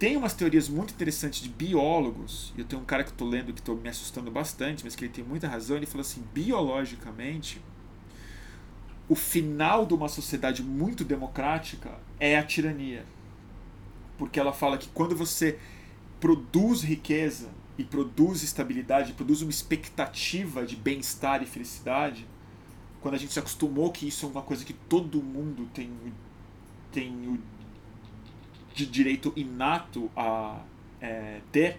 Tem 0.02 0.16
umas 0.16 0.34
teorias 0.34 0.68
muito 0.68 0.92
interessantes 0.92 1.40
de 1.40 1.48
biólogos, 1.48 2.52
e 2.56 2.60
eu 2.60 2.64
tenho 2.64 2.82
um 2.82 2.84
cara 2.84 3.04
que 3.04 3.10
estou 3.10 3.28
lendo 3.28 3.52
que 3.52 3.60
estou 3.60 3.76
me 3.76 3.88
assustando 3.88 4.32
bastante, 4.32 4.82
mas 4.82 4.96
que 4.96 5.04
ele 5.04 5.12
tem 5.12 5.22
muita 5.22 5.46
razão, 5.46 5.76
ele 5.76 5.86
falou 5.86 6.00
assim, 6.00 6.24
biologicamente, 6.34 7.62
o 9.08 9.14
final 9.14 9.86
de 9.86 9.94
uma 9.94 10.08
sociedade 10.08 10.60
muito 10.60 11.04
democrática 11.04 12.00
é 12.18 12.36
a 12.36 12.42
tirania. 12.42 13.06
Porque 14.18 14.40
ela 14.40 14.52
fala 14.52 14.76
que 14.76 14.88
quando 14.88 15.14
você 15.14 15.56
produz 16.18 16.82
riqueza 16.82 17.50
e 17.78 17.84
produz 17.84 18.42
estabilidade, 18.42 19.12
produz 19.12 19.40
uma 19.40 19.52
expectativa 19.52 20.66
de 20.66 20.74
bem-estar 20.74 21.44
e 21.44 21.46
felicidade, 21.46 22.26
quando 23.00 23.14
a 23.14 23.18
gente 23.18 23.32
se 23.32 23.38
acostumou 23.38 23.92
que 23.92 24.08
isso 24.08 24.26
é 24.26 24.28
uma 24.28 24.42
coisa 24.42 24.64
que 24.64 24.72
todo 24.72 25.22
mundo 25.22 25.70
tem, 25.72 25.92
tem 26.90 27.12
o 27.28 27.38
de 28.74 28.86
direito 28.86 29.32
inato 29.36 30.10
a 30.16 30.60
é, 31.00 31.40
ter, 31.50 31.78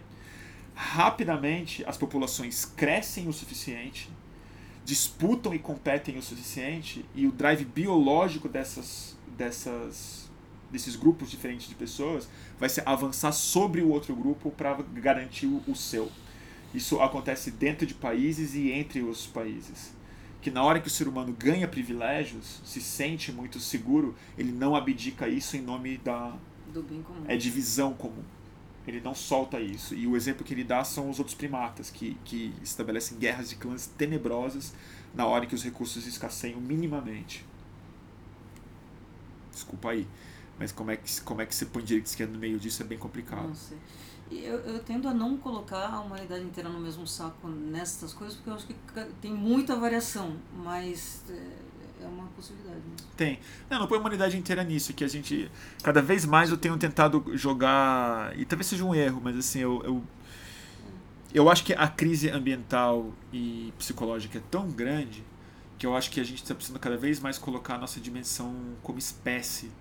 rapidamente 0.76 1.84
as 1.86 1.98
populações 1.98 2.66
crescem 2.66 3.28
o 3.28 3.34
suficiente, 3.34 4.10
disputam 4.84 5.54
e 5.54 5.60
competem 5.60 6.18
o 6.18 6.22
suficiente, 6.22 7.06
e 7.16 7.26
o 7.26 7.32
drive 7.32 7.64
biológico 7.64 8.50
dessas, 8.50 9.18
dessas, 9.38 10.30
desses 10.72 10.96
grupos 10.96 11.32
diferentes 11.32 11.68
de 11.68 11.76
pessoas 11.76 12.28
vai 12.60 12.68
ser 12.68 12.84
avançar 12.88 13.32
sobre 13.32 13.82
o 13.82 13.90
outro 13.90 14.16
grupo 14.16 14.52
para 14.52 14.82
garantir 14.94 15.48
o 15.68 15.76
seu. 15.76 16.12
Isso 16.74 17.00
acontece 17.02 17.52
dentro 17.52 17.86
de 17.86 17.94
países 17.94 18.56
e 18.56 18.72
entre 18.72 19.02
os 19.02 19.28
países. 19.28 19.94
Que 20.42 20.50
na 20.52 20.64
hora 20.64 20.82
que 20.82 20.88
o 20.88 20.92
ser 20.92 21.08
humano 21.08 21.32
ganha 21.32 21.68
privilégios, 21.68 22.60
se 22.66 22.82
sente 22.82 23.32
muito 23.32 23.60
seguro, 23.60 24.16
ele 24.38 24.52
não 24.52 24.76
abdica 24.76 25.28
isso 25.28 25.56
em 25.56 25.62
nome 25.62 25.98
da, 26.00 26.36
do 26.74 26.84
bem 26.84 27.02
comum. 27.02 27.24
É 27.28 27.38
divisão 27.38 27.94
comum. 27.94 28.24
Ele 28.86 29.00
não 29.00 29.16
solta 29.16 29.60
isso. 29.60 29.96
E 29.96 30.06
o 30.06 30.18
exemplo 30.18 30.44
que 30.44 30.54
ele 30.54 30.64
dá 30.64 30.84
são 30.84 31.10
os 31.10 31.20
outros 31.20 31.36
primatas, 31.36 31.90
que, 31.90 32.18
que 32.26 32.54
estabelecem 32.62 33.18
guerras 33.18 33.50
de 33.50 33.56
clãs 33.56 33.88
tenebrosas 33.88 34.74
na 35.14 35.26
hora 35.26 35.46
que 35.46 35.56
os 35.56 35.64
recursos 35.64 36.06
escasseiam 36.06 36.60
minimamente. 36.60 37.46
Desculpa 39.52 39.92
aí. 39.92 40.08
Mas 40.60 40.72
como 40.72 40.92
é 40.92 40.98
que, 40.98 41.22
como 41.22 41.42
é 41.42 41.46
que 41.46 41.56
você 41.56 41.66
põe 41.66 41.84
direita 41.84 42.08
e 42.08 42.12
esquerda 42.12 42.34
no 42.34 42.40
meio 42.40 42.60
disso 42.60 42.84
é 42.84 42.86
bem 42.86 42.98
complicado. 42.98 43.48
Não 43.48 43.56
sei. 43.56 43.78
Eu, 44.32 44.60
eu 44.62 44.80
tendo 44.80 45.08
a 45.08 45.14
não 45.14 45.38
colocar 45.38 45.94
a 45.94 46.00
humanidade 46.02 46.44
inteira 46.44 46.70
no 46.70 46.80
mesmo 46.80 47.06
saco 47.06 47.48
nessas 47.48 48.14
coisas, 48.14 48.36
porque 48.36 48.50
eu 48.50 48.54
acho 48.54 48.66
que 48.66 48.76
tem 49.22 49.34
muita 49.34 49.76
variação, 49.76 50.38
mas 50.64 51.24
é, 52.04 52.08
uma 52.08 52.28
possibilidade. 52.36 52.78
Né? 52.78 52.96
Tem. 53.16 53.40
Não, 53.70 53.80
não 53.80 53.88
põe 53.88 53.98
a 53.98 54.02
humanidade 54.02 54.38
inteira 54.38 54.64
nisso, 54.64 54.94
que 54.94 55.04
a 55.04 55.08
gente. 55.08 55.50
Cada 55.82 56.02
vez 56.02 56.26
mais 56.26 56.50
eu 56.50 56.58
tenho 56.58 56.78
tentado 56.78 57.24
jogar. 57.34 58.38
E 58.38 58.46
talvez 58.46 58.68
seja 58.68 58.84
um 58.84 58.94
erro, 58.94 59.22
mas 59.24 59.38
assim, 59.38 59.60
eu. 59.60 59.82
Eu, 59.84 60.04
eu 61.34 61.50
acho 61.50 61.64
que 61.64 61.74
a 61.74 61.88
crise 61.88 62.30
ambiental 62.30 63.12
e 63.32 63.74
psicológica 63.78 64.38
é 64.38 64.42
tão 64.52 64.70
grande 64.70 65.24
que 65.80 65.86
eu 65.86 65.96
acho 65.96 66.12
que 66.12 66.20
a 66.20 66.24
gente 66.24 66.44
está 66.44 66.54
precisando 66.54 66.80
cada 66.80 66.96
vez 66.96 67.20
mais 67.20 67.40
colocar 67.40 67.76
a 67.76 67.78
nossa 67.80 68.00
dimensão 68.00 68.56
como 68.84 69.00
espécie 69.00 69.72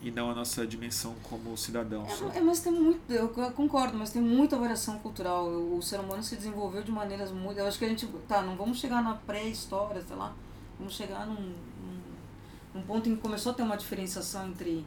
e 0.00 0.10
não 0.10 0.30
a 0.30 0.34
nossa 0.34 0.66
dimensão 0.66 1.14
como 1.24 1.54
cidadão. 1.58 2.06
É, 2.06 2.38
é, 2.38 2.40
mas 2.40 2.60
tem 2.60 2.72
muito, 2.72 3.12
eu 3.12 3.28
concordo, 3.28 3.98
mas 3.98 4.10
tem 4.10 4.22
muita 4.22 4.56
variação 4.56 4.98
cultural. 4.98 5.46
O 5.46 5.82
ser 5.82 6.00
humano 6.00 6.22
se 6.22 6.36
desenvolveu 6.36 6.82
de 6.82 6.90
maneiras 6.90 7.30
muito. 7.30 7.58
Eu 7.58 7.66
acho 7.66 7.78
que 7.78 7.84
a 7.84 7.88
gente. 7.88 8.06
Tá, 8.26 8.40
não 8.40 8.56
vamos 8.56 8.78
chegar 8.78 9.02
na 9.02 9.14
pré-história, 9.14 10.00
sei 10.00 10.16
lá 10.16 10.34
Vamos 10.78 10.94
chegar 10.94 11.26
num, 11.26 11.34
num, 11.34 12.00
num 12.74 12.82
ponto 12.82 13.08
em 13.08 13.16
que 13.16 13.22
começou 13.22 13.52
a 13.52 13.54
ter 13.54 13.62
uma 13.62 13.76
diferenciação 13.76 14.48
entre, 14.48 14.86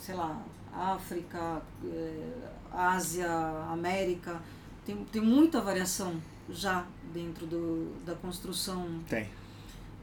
sei 0.00 0.14
lá, 0.14 0.42
África, 0.72 1.62
eh, 1.84 2.48
Ásia, 2.72 3.30
América. 3.70 4.40
Tem, 4.84 5.04
tem 5.04 5.22
muita 5.22 5.60
variação 5.60 6.20
já 6.50 6.86
dentro 7.12 7.46
do, 7.46 8.04
da 8.04 8.14
construção. 8.14 9.00
Tem. 9.08 9.28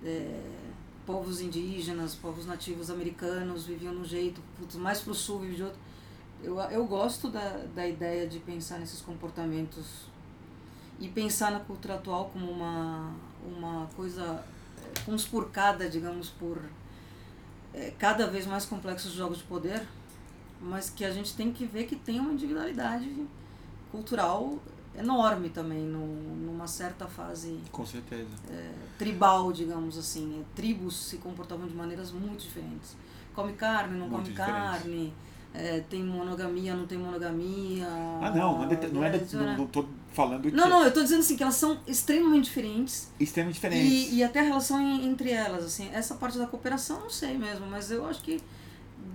É, 0.04 0.42
povos 1.06 1.42
indígenas, 1.42 2.14
povos 2.14 2.46
nativos 2.46 2.92
americanos 2.92 3.66
viviam 3.66 3.94
de 3.96 4.00
um 4.02 4.06
jeito, 4.06 4.42
mais 4.76 5.02
pro 5.02 5.14
sul 5.14 5.40
vive 5.40 5.56
de 5.56 5.64
outro. 5.64 5.80
Eu, 6.44 6.60
eu 6.60 6.86
gosto 6.86 7.30
da, 7.30 7.66
da 7.74 7.88
ideia 7.88 8.28
de 8.28 8.40
pensar 8.40 8.78
nesses 8.78 9.02
comportamentos 9.02 10.06
e 11.00 11.10
pensar 11.10 11.52
na 11.52 11.60
cultura 11.60 11.96
atual 11.96 12.30
como 12.32 12.52
uma, 12.52 13.12
uma 13.46 13.88
coisa 13.96 14.44
eh, 14.78 15.00
conspurcada, 15.06 15.90
digamos, 15.90 16.30
por 16.30 16.62
é, 17.74 17.92
cada 17.98 18.28
vez 18.28 18.46
mais 18.46 18.66
complexos 18.66 19.12
jogos 19.12 19.40
de 19.40 19.44
poder, 19.46 19.86
mas 20.62 20.90
que 20.90 21.06
a 21.06 21.12
gente 21.12 21.36
tem 21.36 21.52
que 21.52 21.66
ver 21.66 21.86
que 21.86 21.96
tem 21.96 22.20
uma 22.20 22.34
individualidade 22.34 23.28
cultural 23.92 24.60
enorme 24.98 25.50
também, 25.50 25.82
no, 25.82 26.06
numa 26.36 26.68
certa 26.68 27.08
fase. 27.08 27.60
Com 27.72 27.86
certeza. 27.86 28.30
É, 28.50 28.72
tribal, 28.98 29.52
digamos 29.52 29.98
assim. 29.98 30.44
Tribos 30.56 30.96
se 30.96 31.18
comportavam 31.18 31.68
de 31.68 31.74
maneiras 31.74 32.12
muito 32.12 32.42
diferentes. 32.42 32.96
Come 33.34 33.54
carne, 33.54 33.98
não 33.98 34.10
muito 34.10 34.12
come 34.12 34.30
diferente. 34.30 34.54
carne. 34.54 35.14
É, 35.54 35.80
tem 35.90 36.04
monogamia, 36.04 36.76
não 36.76 36.86
tem 36.86 36.98
monogamia. 36.98 37.88
Ah, 38.22 38.32
não, 38.36 38.60
não 38.60 38.72
é, 38.72 38.88
não, 38.88 39.04
é, 39.04 39.22
não, 39.34 39.58
não 39.58 39.68
tô 39.68 39.86
falando. 40.14 40.52
Não, 40.52 40.70
não, 40.70 40.84
eu 40.84 40.94
tô 40.94 41.02
dizendo 41.02 41.20
assim, 41.20 41.36
que 41.36 41.44
elas 41.44 41.56
são 41.56 41.80
extremamente 41.88 42.46
diferentes. 42.46 43.12
Extremamente 43.20 43.56
diferentes. 43.56 44.12
E, 44.12 44.16
e 44.16 44.24
até 44.24 44.40
a 44.40 44.44
relação 44.44 44.80
entre 45.02 45.32
elas, 45.32 45.66
assim, 45.66 45.90
essa 45.94 46.16
parte 46.16 46.38
da 46.38 46.46
cooperação 46.46 47.02
não 47.02 47.10
sei 47.10 47.38
mesmo, 47.38 47.66
mas 47.68 47.92
eu 47.92 48.06
acho 48.06 48.22
que 48.22 48.42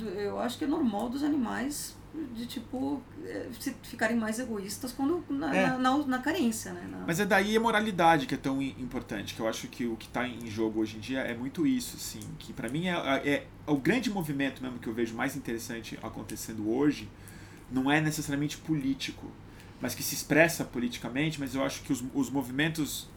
eu 0.01 0.40
acho 0.40 0.59
que 0.59 0.65
é 0.65 0.66
normal 0.66 1.09
dos 1.09 1.23
animais 1.23 1.94
de 2.32 2.47
tipo 2.47 3.03
é, 3.24 3.49
ficarem 3.82 4.16
mais 4.16 4.39
egoístas 4.39 4.93
quando 4.93 5.24
na, 5.28 5.55
é. 5.55 5.66
na, 5.66 5.78
na, 5.78 6.07
na, 6.07 6.19
carência, 6.19 6.73
né? 6.73 6.86
Na... 6.89 6.99
Mas 7.07 7.19
é 7.19 7.24
daí 7.24 7.57
a 7.57 7.61
moralidade 7.61 8.27
que 8.27 8.35
é 8.35 8.39
tão 8.39 8.62
importante, 8.62 9.35
que 9.35 9.41
eu 9.41 9.49
acho 9.49 9.66
que 9.66 9.86
o 9.86 9.97
que 9.97 10.07
está 10.07 10.27
em 10.27 10.49
jogo 10.49 10.81
hoje 10.81 10.97
em 10.97 11.01
dia 11.01 11.20
é 11.20 11.35
muito 11.35 11.66
isso, 11.66 11.97
assim, 11.97 12.20
que 12.39 12.53
para 12.53 12.69
mim 12.69 12.86
é, 12.86 12.93
é, 12.93 13.28
é, 13.28 13.47
o 13.66 13.77
grande 13.77 14.11
movimento 14.11 14.62
mesmo 14.62 14.78
que 14.78 14.86
eu 14.86 14.95
vejo 14.95 15.15
mais 15.15 15.35
interessante 15.35 15.99
acontecendo 16.03 16.70
hoje, 16.70 17.09
não 17.70 17.91
é 17.91 18.01
necessariamente 18.01 18.59
político, 18.59 19.31
mas 19.81 19.95
que 19.95 20.03
se 20.03 20.15
expressa 20.15 20.65
politicamente, 20.65 21.41
mas 21.41 21.55
eu 21.55 21.65
acho 21.65 21.82
que 21.82 21.93
os, 21.93 22.05
os 22.15 22.31
movimentos 22.31 23.09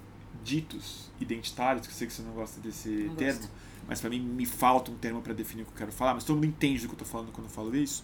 ditos 0.43 1.11
identitários, 1.19 1.85
que 1.85 1.93
eu 1.93 1.97
sei 1.97 2.07
que 2.07 2.13
você 2.13 2.21
não 2.23 2.31
gosta 2.31 2.59
desse 2.61 2.89
não 2.89 3.15
termo, 3.15 3.41
gosto. 3.41 3.53
mas 3.87 4.01
para 4.01 4.09
mim 4.09 4.19
me 4.21 4.45
falta 4.45 4.89
um 4.89 4.95
termo 4.95 5.21
para 5.21 5.33
definir 5.33 5.63
o 5.63 5.65
que 5.65 5.71
eu 5.71 5.77
quero 5.77 5.91
falar, 5.91 6.15
mas 6.15 6.23
todo 6.23 6.35
mundo 6.35 6.47
entende 6.47 6.81
do 6.81 6.87
que 6.87 6.93
eu 6.93 7.03
estou 7.03 7.07
falando 7.07 7.31
quando 7.31 7.45
eu 7.45 7.51
falo 7.51 7.75
isso 7.75 8.03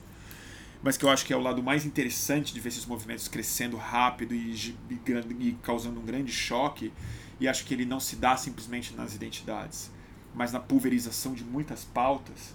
mas 0.84 0.98
que 0.98 1.06
eu 1.06 1.10
acho 1.10 1.26
que 1.26 1.32
é 1.32 1.38
o 1.38 1.40
lado 1.40 1.64
mais 1.64 1.86
interessante 1.86 2.54
de 2.54 2.60
ver 2.60 2.68
esses 2.68 2.86
movimentos 2.86 3.30
crescendo 3.30 3.78
rápido 3.78 4.36
e, 4.36 4.76
e, 4.90 5.00
e, 5.40 5.58
causando 5.64 5.98
um 5.98 6.04
grande 6.04 6.32
choque. 6.32 6.92
E 7.40 7.48
acho 7.48 7.64
que 7.66 7.74
ele 7.74 7.86
não 7.86 8.02
se 8.02 8.18
dá 8.18 8.36
simplesmente 8.36 8.94
nas 8.94 9.16
identidades, 9.16 9.90
mas 10.36 10.52
na 10.52 10.60
pulverização 10.60 11.34
de 11.34 11.44
muitas 11.44 11.86
pautas. 11.86 12.54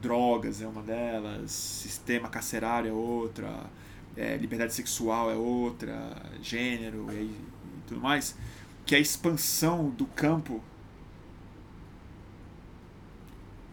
Drogas 0.00 0.60
é 0.60 0.66
uma 0.66 0.82
delas, 0.82 1.52
sistema 1.52 2.28
carcerário 2.28 2.90
é 2.90 2.92
outra, 2.92 3.70
é, 4.16 4.36
liberdade 4.36 4.74
sexual 4.74 5.30
é 5.30 5.36
outra, 5.36 6.16
gênero 6.42 7.06
e, 7.12 7.22
e 7.22 7.82
tudo 7.86 8.00
mais. 8.00 8.36
Que 8.84 8.96
a 8.96 8.98
expansão 8.98 9.88
do 9.90 10.06
campo 10.06 10.60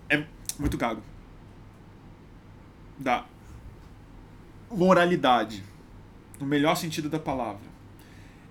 é 0.08 0.24
muito 0.60 0.78
gago. 0.78 1.02
Dá 3.00 3.26
moralidade, 4.72 5.64
no 6.40 6.46
melhor 6.46 6.76
sentido 6.76 7.10
da 7.10 7.20
palavra. 7.20 7.70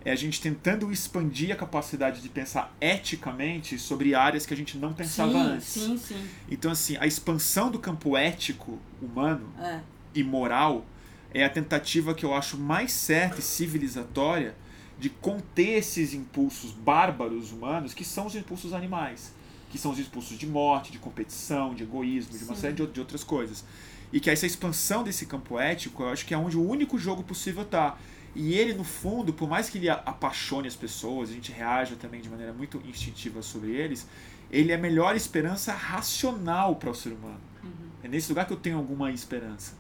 É 0.05 0.13
a 0.13 0.17
gente 0.17 0.41
tentando 0.41 0.91
expandir 0.93 1.53
a 1.53 1.57
capacidade 1.57 2.23
de 2.23 2.29
pensar 2.29 2.75
eticamente 2.81 3.79
sobre 3.79 4.15
áreas 4.15 4.47
que 4.47 4.55
a 4.55 4.57
gente 4.57 4.79
não 4.79 4.93
pensava 4.93 5.33
sim, 5.33 5.39
antes. 5.39 5.67
Sim, 5.67 5.99
sim. 5.99 6.29
Então, 6.49 6.71
assim, 6.71 6.97
a 6.99 7.07
expansão 7.07 7.71
do 7.71 7.79
campo 7.79 8.17
ético 8.17 8.79
humano 9.03 9.53
é. 9.61 9.81
e 10.15 10.23
moral 10.23 10.87
é 11.33 11.45
a 11.45 11.51
tentativa 11.51 12.15
que 12.15 12.25
eu 12.25 12.33
acho 12.33 12.57
mais 12.57 12.93
certa 12.93 13.41
e 13.41 13.43
civilizatória 13.43 14.55
de 14.99 15.11
conter 15.11 15.79
esses 15.79 16.15
impulsos 16.15 16.73
bárbaros 16.73 17.53
humanos, 17.53 17.95
que 17.95 18.05
são 18.05 18.27
os 18.27 18.35
impulsos 18.35 18.73
animais, 18.73 19.33
que 19.71 19.79
são 19.79 19.93
os 19.93 19.99
impulsos 19.99 20.39
de 20.39 20.47
morte, 20.47 20.91
de 20.91 20.99
competição, 20.99 21.75
de 21.75 21.85
egoísmo, 21.85 22.37
de 22.37 22.45
uma 22.45 22.57
série 22.57 22.75
de, 22.75 22.87
de 22.87 23.01
outras 23.01 23.23
coisas. 23.23 23.65
E 24.13 24.21
que 24.21 24.31
essa 24.31 24.47
expansão 24.47 25.03
desse 25.03 25.27
campo 25.27 25.59
ético, 25.59 26.03
eu 26.03 26.09
acho 26.09 26.25
que 26.25 26.33
é 26.33 26.39
onde 26.39 26.57
o 26.57 26.67
único 26.67 26.99
jogo 26.99 27.23
possível 27.23 27.65
tá. 27.65 27.99
E 28.35 28.55
ele, 28.55 28.73
no 28.73 28.85
fundo, 28.85 29.33
por 29.33 29.49
mais 29.49 29.69
que 29.69 29.79
ele 29.79 29.89
apaixone 29.89 30.69
as 30.69 30.77
pessoas, 30.77 31.31
a 31.31 31.33
gente 31.33 31.53
reaja 31.53 31.97
também 31.97 32.21
de 32.21 32.29
maneira 32.29 32.53
muito 32.53 32.81
instintiva 32.87 33.43
sobre 33.43 33.73
eles, 33.73 34.07
ele 34.51 34.73
é 34.73 34.77
a 34.77 34.79
melhor 34.79 35.17
esperança 35.17 35.73
racional 35.73 36.77
para 36.77 36.91
o 36.91 36.95
ser 36.95 37.11
humano. 37.11 37.41
Uhum. 37.63 37.71
É 38.03 38.09
nesse 38.09 38.29
lugar 38.31 38.47
que 38.47 38.53
eu 38.53 38.57
tenho 38.57 38.77
alguma 38.77 39.11
esperança. 39.11 39.75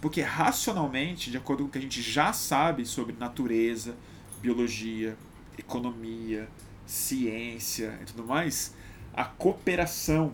Porque 0.00 0.20
racionalmente, 0.22 1.30
de 1.30 1.36
acordo 1.36 1.64
com 1.64 1.68
o 1.68 1.72
que 1.72 1.78
a 1.78 1.80
gente 1.80 2.00
já 2.00 2.32
sabe 2.32 2.86
sobre 2.86 3.16
natureza, 3.18 3.96
biologia, 4.40 5.16
economia, 5.58 6.48
ciência 6.86 7.98
e 8.00 8.04
tudo 8.04 8.24
mais, 8.24 8.74
a 9.12 9.24
cooperação, 9.24 10.32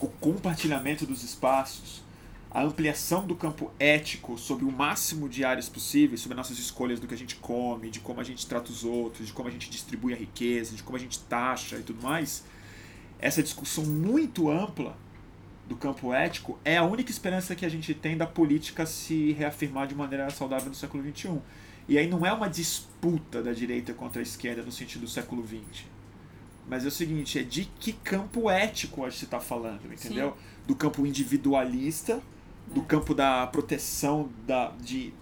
o 0.00 0.08
compartilhamento 0.08 1.06
dos 1.06 1.22
espaços, 1.22 2.01
a 2.54 2.62
ampliação 2.62 3.26
do 3.26 3.34
campo 3.34 3.70
ético 3.78 4.36
sobre 4.36 4.66
o 4.66 4.70
máximo 4.70 5.26
de 5.26 5.42
áreas 5.42 5.70
possíveis, 5.70 6.20
sobre 6.20 6.36
nossas 6.36 6.58
escolhas 6.58 7.00
do 7.00 7.06
que 7.06 7.14
a 7.14 7.16
gente 7.16 7.36
come, 7.36 7.88
de 7.88 7.98
como 7.98 8.20
a 8.20 8.24
gente 8.24 8.46
trata 8.46 8.70
os 8.70 8.84
outros, 8.84 9.26
de 9.26 9.32
como 9.32 9.48
a 9.48 9.50
gente 9.50 9.70
distribui 9.70 10.12
a 10.12 10.16
riqueza, 10.16 10.76
de 10.76 10.82
como 10.82 10.96
a 10.96 11.00
gente 11.00 11.18
taxa 11.20 11.78
e 11.78 11.82
tudo 11.82 12.02
mais, 12.02 12.44
essa 13.18 13.42
discussão 13.42 13.84
muito 13.84 14.50
ampla 14.50 14.94
do 15.66 15.76
campo 15.76 16.12
ético 16.12 16.58
é 16.62 16.76
a 16.76 16.82
única 16.82 17.10
esperança 17.10 17.54
que 17.54 17.64
a 17.64 17.70
gente 17.70 17.94
tem 17.94 18.18
da 18.18 18.26
política 18.26 18.84
se 18.84 19.32
reafirmar 19.32 19.86
de 19.86 19.94
maneira 19.94 20.28
saudável 20.28 20.68
no 20.68 20.74
século 20.74 21.02
XXI. 21.02 21.38
E 21.88 21.96
aí 21.96 22.06
não 22.06 22.26
é 22.26 22.32
uma 22.34 22.48
disputa 22.48 23.42
da 23.42 23.54
direita 23.54 23.94
contra 23.94 24.20
a 24.20 24.22
esquerda 24.22 24.62
no 24.62 24.70
sentido 24.70 25.02
do 25.02 25.08
século 25.08 25.46
XX. 25.46 25.86
Mas 26.68 26.84
é 26.84 26.88
o 26.88 26.90
seguinte, 26.90 27.38
é 27.38 27.42
de 27.42 27.64
que 27.64 27.94
campo 27.94 28.50
ético 28.50 29.04
a 29.04 29.08
gente 29.08 29.24
está 29.24 29.40
falando, 29.40 29.90
entendeu? 29.90 30.32
Sim. 30.32 30.66
Do 30.66 30.76
campo 30.76 31.06
individualista 31.06 32.22
do 32.74 32.82
campo 32.82 33.14
da 33.14 33.46
proteção 33.46 34.28
da, 34.46 34.72
de, 34.80 35.12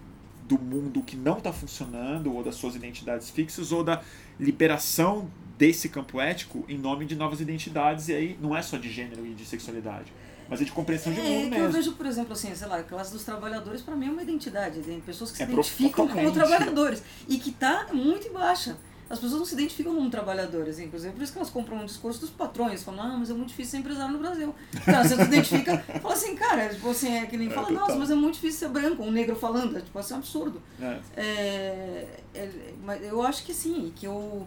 do 0.48 0.58
mundo 0.58 1.02
que 1.02 1.16
não 1.16 1.38
está 1.38 1.52
funcionando, 1.52 2.34
ou 2.34 2.42
das 2.42 2.54
suas 2.54 2.74
identidades 2.74 3.30
fixas, 3.30 3.72
ou 3.72 3.82
da 3.82 4.02
liberação 4.38 5.30
desse 5.58 5.88
campo 5.88 6.20
ético 6.20 6.64
em 6.68 6.78
nome 6.78 7.04
de 7.04 7.14
novas 7.14 7.40
identidades, 7.40 8.08
e 8.08 8.14
aí 8.14 8.38
não 8.40 8.56
é 8.56 8.62
só 8.62 8.78
de 8.78 8.90
gênero 8.90 9.26
e 9.26 9.34
de 9.34 9.44
sexualidade, 9.44 10.12
mas 10.48 10.60
é 10.60 10.64
de 10.64 10.72
compreensão 10.72 11.12
de 11.12 11.20
é, 11.20 11.22
mundo 11.22 11.46
é, 11.46 11.50
mesmo. 11.50 11.64
Eu 11.64 11.72
vejo, 11.72 11.92
por 11.92 12.06
exemplo, 12.06 12.32
assim, 12.32 12.54
sei 12.54 12.66
lá, 12.66 12.78
a 12.78 12.82
classe 12.82 13.12
dos 13.12 13.24
trabalhadores, 13.24 13.82
para 13.82 13.94
mim 13.94 14.08
é 14.08 14.10
uma 14.10 14.22
identidade, 14.22 14.80
tem 14.80 15.00
pessoas 15.00 15.30
que 15.30 15.36
se 15.36 15.42
é 15.42 15.46
identificam 15.46 16.08
como 16.08 16.32
trabalhadores, 16.32 17.02
e 17.28 17.38
que 17.38 17.50
está 17.50 17.88
muito 17.92 18.28
em 18.28 18.32
baixa 18.32 18.76
as 19.10 19.18
pessoas 19.18 19.40
não 19.40 19.44
se 19.44 19.54
identificam 19.54 19.92
como 19.92 20.08
trabalhadores, 20.08 20.78
inclusive. 20.78 21.12
Por 21.12 21.22
isso 21.24 21.32
que 21.32 21.38
elas 21.38 21.50
compram 21.50 21.78
um 21.78 21.84
discurso 21.84 22.20
dos 22.20 22.30
patrões, 22.30 22.84
falando, 22.84 23.00
ah, 23.12 23.16
mas 23.18 23.28
é 23.28 23.34
muito 23.34 23.48
difícil 23.48 23.72
ser 23.72 23.78
empresário 23.78 24.12
no 24.12 24.20
Brasil. 24.20 24.54
Então, 24.72 25.02
você 25.02 25.16
se 25.16 25.22
identifica, 25.22 25.78
fala 26.00 26.14
assim, 26.14 26.36
cara, 26.36 26.68
tipo 26.68 26.88
assim, 26.88 27.16
é 27.16 27.26
que 27.26 27.36
nem 27.36 27.48
é, 27.48 27.50
fala, 27.50 27.72
nossa, 27.72 27.96
mas 27.96 28.08
é 28.08 28.14
muito 28.14 28.34
difícil 28.34 28.60
ser 28.60 28.68
branco, 28.68 29.02
um 29.02 29.10
negro 29.10 29.34
falando, 29.34 29.76
é, 29.76 29.80
tipo 29.80 29.98
assim, 29.98 30.14
é 30.14 30.16
um 30.16 30.20
absurdo. 30.20 30.62
É. 30.80 31.00
É, 31.16 32.20
é, 32.34 32.74
mas 32.84 33.02
eu 33.02 33.20
acho 33.20 33.44
que 33.44 33.52
sim, 33.52 33.92
que 33.96 34.06
o, 34.06 34.46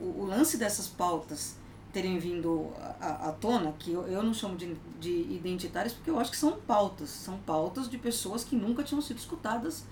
o, 0.00 0.04
o 0.04 0.26
lance 0.26 0.56
dessas 0.56 0.88
pautas 0.88 1.54
terem 1.92 2.18
vindo 2.18 2.72
à, 3.00 3.28
à 3.28 3.32
tona, 3.32 3.72
que 3.78 3.92
eu, 3.92 4.08
eu 4.08 4.24
não 4.24 4.34
chamo 4.34 4.56
de, 4.56 4.74
de 4.98 5.10
identitárias, 5.10 5.92
porque 5.92 6.10
eu 6.10 6.18
acho 6.18 6.32
que 6.32 6.36
são 6.36 6.58
pautas, 6.66 7.10
são 7.10 7.38
pautas 7.46 7.88
de 7.88 7.96
pessoas 7.96 8.42
que 8.42 8.56
nunca 8.56 8.82
tinham 8.82 9.00
sido 9.00 9.18
escutadas 9.18 9.84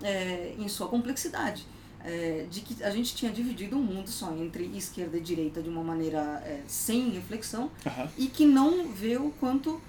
é, 0.00 0.54
em 0.56 0.68
sua 0.68 0.86
complexidade 0.86 1.66
é, 2.04 2.46
de 2.50 2.60
que 2.60 2.82
a 2.82 2.90
gente 2.90 3.14
tinha 3.14 3.30
dividido 3.32 3.76
o 3.76 3.82
mundo 3.82 4.08
só 4.08 4.32
entre 4.36 4.64
esquerda 4.76 5.16
e 5.16 5.20
direita 5.20 5.62
de 5.62 5.68
uma 5.68 5.82
maneira 5.82 6.42
é, 6.44 6.62
sem 6.66 7.10
reflexão 7.10 7.70
uhum. 7.84 8.08
e 8.16 8.26
que 8.28 8.46
não 8.46 8.88
vê 8.92 9.16
o 9.16 9.30
quanto. 9.32 9.80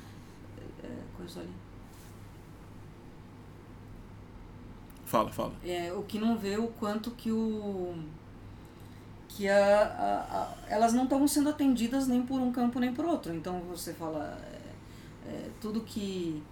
É, 0.84 0.88
coisa 1.18 1.41
ali. 1.41 1.49
Fala, 5.06 5.31
fala. 5.31 5.53
É, 5.65 5.91
o 5.94 6.03
que 6.03 6.19
não 6.19 6.38
vê 6.38 6.57
o 6.57 6.68
quanto 6.68 7.11
que 7.11 7.31
o. 7.31 7.95
que 9.27 9.48
a, 9.48 9.57
a, 9.57 10.41
a 10.41 10.56
elas 10.68 10.94
não 10.94 11.06
estavam 11.06 11.27
sendo 11.27 11.49
atendidas 11.49 12.07
nem 12.07 12.22
por 12.22 12.40
um 12.40 12.52
campo 12.52 12.80
nem 12.80 12.94
por 12.94 13.06
outro. 13.06 13.34
Então 13.34 13.60
você 13.61 13.94
fala. 13.94 14.40
É, 14.53 15.30
é, 15.30 15.49
tudo 15.61 15.81
que. 15.81 16.44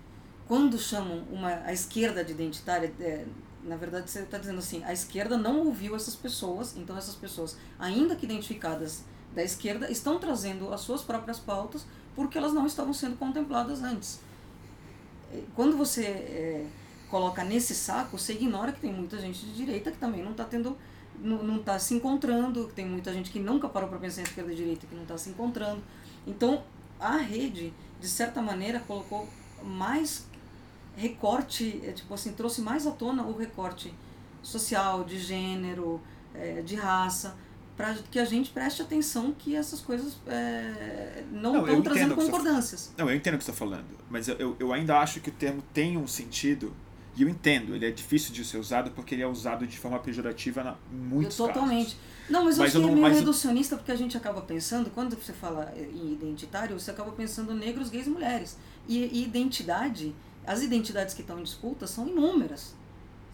Quando 0.47 0.79
chamam 0.79 1.23
uma, 1.29 1.49
a 1.65 1.73
esquerda 1.73 2.23
de 2.23 2.31
identitária 2.31 2.91
é, 2.99 3.25
na 3.63 3.75
verdade 3.75 4.09
você 4.09 4.21
está 4.21 4.37
dizendo 4.37 4.59
assim, 4.59 4.83
a 4.83 4.93
esquerda 4.93 5.37
não 5.37 5.65
ouviu 5.65 5.95
essas 5.95 6.15
pessoas, 6.15 6.75
então 6.77 6.97
essas 6.97 7.15
pessoas, 7.15 7.57
ainda 7.79 8.15
que 8.15 8.25
identificadas 8.25 9.03
da 9.33 9.43
esquerda, 9.43 9.91
estão 9.91 10.19
trazendo 10.19 10.73
as 10.73 10.81
suas 10.81 11.01
próprias 11.01 11.39
pautas 11.39 11.85
porque 12.15 12.37
elas 12.37 12.53
não 12.53 12.65
estavam 12.65 12.93
sendo 12.93 13.17
contempladas 13.17 13.83
antes. 13.83 14.19
Quando 15.55 15.77
você 15.77 16.05
é, 16.05 16.67
coloca 17.09 17.43
nesse 17.43 17.75
saco, 17.75 18.17
você 18.17 18.33
ignora 18.33 18.71
que 18.71 18.79
tem 18.79 18.91
muita 18.91 19.19
gente 19.19 19.45
de 19.45 19.53
direita 19.53 19.91
que 19.91 19.97
também 19.97 20.23
não 20.23 20.31
está 20.31 20.43
tendo 20.43 20.77
não 21.19 21.57
está 21.57 21.79
se 21.79 21.95
encontrando, 21.95 22.67
que 22.67 22.73
tem 22.73 22.85
muita 22.85 23.11
gente 23.11 23.31
que 23.31 23.39
nunca 23.39 23.67
parou 23.67 23.89
para 23.89 23.97
pensar 23.97 24.21
em 24.21 24.23
esquerda 24.23 24.51
e 24.51 24.55
direita 24.55 24.85
que 24.85 24.93
não 24.93 25.01
está 25.01 25.17
se 25.17 25.31
encontrando. 25.31 25.81
Então, 26.27 26.63
a 26.99 27.17
rede, 27.17 27.73
de 27.99 28.07
certa 28.07 28.39
maneira, 28.39 28.79
colocou 28.81 29.27
mais 29.63 30.27
recorte, 30.97 31.81
é, 31.85 31.91
tipo 31.91 32.13
assim, 32.13 32.33
trouxe 32.33 32.61
mais 32.61 32.85
à 32.87 32.91
tona 32.91 33.23
o 33.23 33.37
recorte 33.37 33.93
social, 34.41 35.03
de 35.03 35.19
gênero, 35.19 36.01
é, 36.33 36.61
de 36.61 36.75
raça, 36.75 37.37
para 37.77 37.93
que 37.93 38.17
a 38.17 38.25
gente 38.25 38.49
preste 38.49 38.81
atenção 38.81 39.31
que 39.37 39.55
essas 39.55 39.79
coisas 39.79 40.17
é, 40.25 41.23
não 41.31 41.59
estão 41.59 41.81
trazendo 41.83 42.15
concordâncias. 42.15 42.87
Tá, 42.87 43.03
não, 43.03 43.11
eu 43.11 43.15
entendo 43.15 43.35
o 43.35 43.37
que 43.37 43.43
você 43.43 43.51
está 43.51 43.65
falando, 43.65 43.85
mas 44.09 44.27
eu, 44.27 44.55
eu 44.59 44.73
ainda 44.73 44.97
acho 44.99 45.21
que 45.21 45.29
o 45.29 45.33
termo 45.33 45.63
tem 45.73 45.95
um 45.95 46.07
sentido 46.07 46.73
e 47.15 47.23
eu 47.23 47.29
entendo, 47.29 47.75
ele 47.75 47.85
é 47.85 47.91
difícil 47.91 48.31
de 48.31 48.45
ser 48.45 48.57
usado 48.57 48.91
porque 48.91 49.15
ele 49.15 49.23
é 49.23 49.27
usado 49.27 49.65
de 49.65 49.77
forma 49.77 49.97
pejorativa 49.99 50.63
na 50.63 50.75
muitos 50.91 51.37
eu, 51.37 51.47
Totalmente. 51.47 51.95
Casos. 51.95 52.17
Não, 52.29 52.45
mas, 52.45 52.57
mas 52.57 52.75
eu 52.75 52.81
acho 52.81 52.87
que 52.87 52.91
é 52.91 53.01
meio 53.01 53.15
reducionista 53.15 53.75
porque 53.75 53.91
a 53.91 53.95
gente 53.95 54.17
acaba 54.17 54.41
pensando, 54.41 54.89
quando 54.91 55.15
você 55.15 55.33
fala 55.33 55.73
em 55.75 56.13
identitário, 56.13 56.79
você 56.79 56.91
acaba 56.91 57.11
pensando 57.11 57.53
negros, 57.55 57.89
gays 57.89 58.05
e 58.05 58.09
mulheres. 58.09 58.57
E, 58.87 58.99
e 58.99 59.23
identidade 59.23 60.13
as 60.47 60.63
identidades 60.63 61.13
que 61.13 61.21
estão 61.21 61.39
em 61.39 61.43
disputa 61.43 61.85
são 61.85 62.07
inúmeras. 62.07 62.73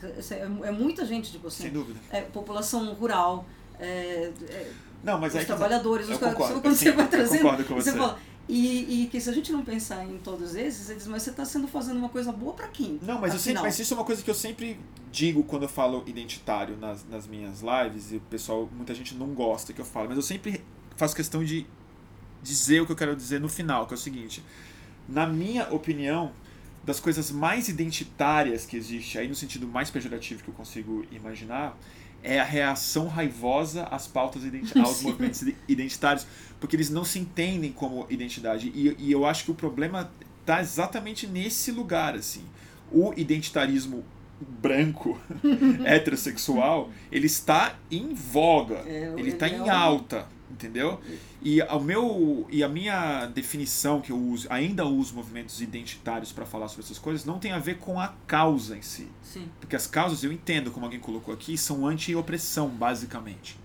É, 0.02 0.34
é, 0.35 0.68
é 0.68 0.72
muita 0.72 1.06
gente, 1.06 1.31
tipo 1.31 1.48
assim. 1.48 1.64
Sem 1.64 1.72
dúvida. 1.72 1.99
É, 2.10 2.22
população 2.22 2.94
rural, 2.94 3.45
é, 3.80 4.31
não, 5.03 5.19
mas 5.19 5.35
os 5.35 5.41
é 5.41 5.45
trabalhadores, 5.45 6.07
os 6.07 6.18
concordo, 6.18 6.61
quando 6.61 6.76
você 6.76 6.91
vai 6.91 7.07
trazendo, 7.07 7.44
você. 7.44 7.73
você 7.73 7.91
fala, 7.91 8.18
e, 8.48 9.03
e, 9.03 9.07
que 9.07 9.19
se 9.19 9.30
a 9.30 9.34
gente 9.34 9.52
não 9.52 9.64
pensar 9.64 10.06
em 10.06 10.18
todos 10.18 10.56
esses, 10.56 10.88
você 10.88 10.95
diz, 10.95 11.07
mas 11.07 11.23
você 11.23 11.30
está 11.30 11.44
sendo 11.44 11.68
fazendo 11.68 11.98
uma 11.98 12.10
coisa 12.10 12.31
boa 12.31 12.53
para 12.53 12.68
quem? 12.69 12.99
Não, 13.02 13.19
mas, 13.19 13.34
eu 13.34 13.40
sempre, 13.40 13.61
mas 13.61 13.77
isso 13.77 13.94
é 13.94 13.98
uma 13.98 14.06
coisa 14.06 14.22
que 14.23 14.30
eu 14.30 14.35
sempre 14.35 14.80
digo 15.11 15.44
quando 15.44 15.64
eu 15.64 15.69
falo 15.69 16.03
identitário 16.06 16.77
nas, 16.77 17.06
nas 17.10 17.27
minhas 17.27 17.61
lives, 17.61 18.14
e 18.14 18.18
o 18.18 18.22
pessoal, 18.22 18.69
muita 18.73 18.95
gente 18.95 19.14
não 19.15 19.27
gosta 19.27 19.73
que 19.73 19.81
eu 19.81 19.85
falo, 19.85 20.07
mas 20.07 20.18
eu 20.18 20.23
sempre 20.23 20.64
faço 20.95 21.14
questão 21.15 21.44
de 21.44 21.65
dizer 22.41 22.81
o 22.81 22.85
que 22.85 22.91
eu 22.94 22.95
quero 22.95 23.15
dizer 23.15 23.41
no 23.41 23.49
final, 23.49 23.85
que 23.85 23.94
é 23.94 23.98
o 23.98 23.99
seguinte. 23.99 24.44
Na 25.07 25.27
minha 25.27 25.68
opinião, 25.73 26.31
das 26.84 26.99
coisas 26.99 27.31
mais 27.31 27.69
identitárias 27.69 28.65
que 28.65 28.76
existe, 28.76 29.18
aí 29.18 29.27
no 29.27 29.35
sentido 29.35 29.68
mais 29.68 29.89
pejorativo 29.89 30.43
que 30.43 30.49
eu 30.49 30.53
consigo 30.53 31.05
imaginar, 31.11 31.77
é 32.22 32.39
a 32.39 32.43
reação 32.43 33.07
raivosa 33.07 33.84
às 33.85 34.07
pautas 34.07 34.43
identitárias, 34.43 34.88
aos 34.88 35.01
movimentos 35.01 35.41
identitários, 35.68 36.26
porque 36.60 36.76
eles 36.76 36.89
não 36.89 37.03
se 37.03 37.19
entendem 37.19 37.72
como 37.72 38.05
identidade. 38.10 38.72
E, 38.73 38.95
e 38.97 39.11
eu 39.11 39.26
acho 39.26 39.45
que 39.45 39.51
o 39.51 39.55
problema 39.55 40.11
está 40.39 40.61
exatamente 40.61 41.27
nesse 41.27 41.72
lugar, 41.72 42.15
assim. 42.15 42.43
O 42.91 43.14
identitarismo 43.15 44.05
branco, 44.39 45.19
heterossexual, 45.85 46.89
ele 47.11 47.27
está 47.27 47.76
em 47.89 48.14
voga, 48.14 48.84
é, 48.85 49.14
ele 49.18 49.30
está 49.30 49.47
em 49.47 49.68
é 49.68 49.69
alta 49.69 50.27
entendeu? 50.53 51.01
E 51.41 51.61
o 51.61 51.80
meu 51.80 52.47
e 52.49 52.63
a 52.63 52.69
minha 52.69 53.25
definição 53.25 53.99
que 53.99 54.11
eu 54.11 54.17
uso, 54.17 54.47
ainda 54.49 54.85
uso 54.85 55.15
movimentos 55.15 55.61
identitários 55.61 56.31
para 56.31 56.45
falar 56.45 56.67
sobre 56.67 56.85
essas 56.85 56.99
coisas, 56.99 57.25
não 57.25 57.39
tem 57.39 57.51
a 57.51 57.59
ver 57.59 57.80
com 57.80 57.99
a 57.99 58.13
causa 58.27 58.77
em 58.77 58.81
si. 58.81 59.07
Sim. 59.21 59.49
Porque 59.59 59.75
as 59.75 59.88
causas, 59.88 60.23
eu 60.23 60.31
entendo, 60.31 60.71
como 60.71 60.85
alguém 60.85 60.99
colocou 60.99 61.34
aqui, 61.34 61.57
são 61.57 61.85
anti-opressão, 61.85 62.69
basicamente. 62.69 63.59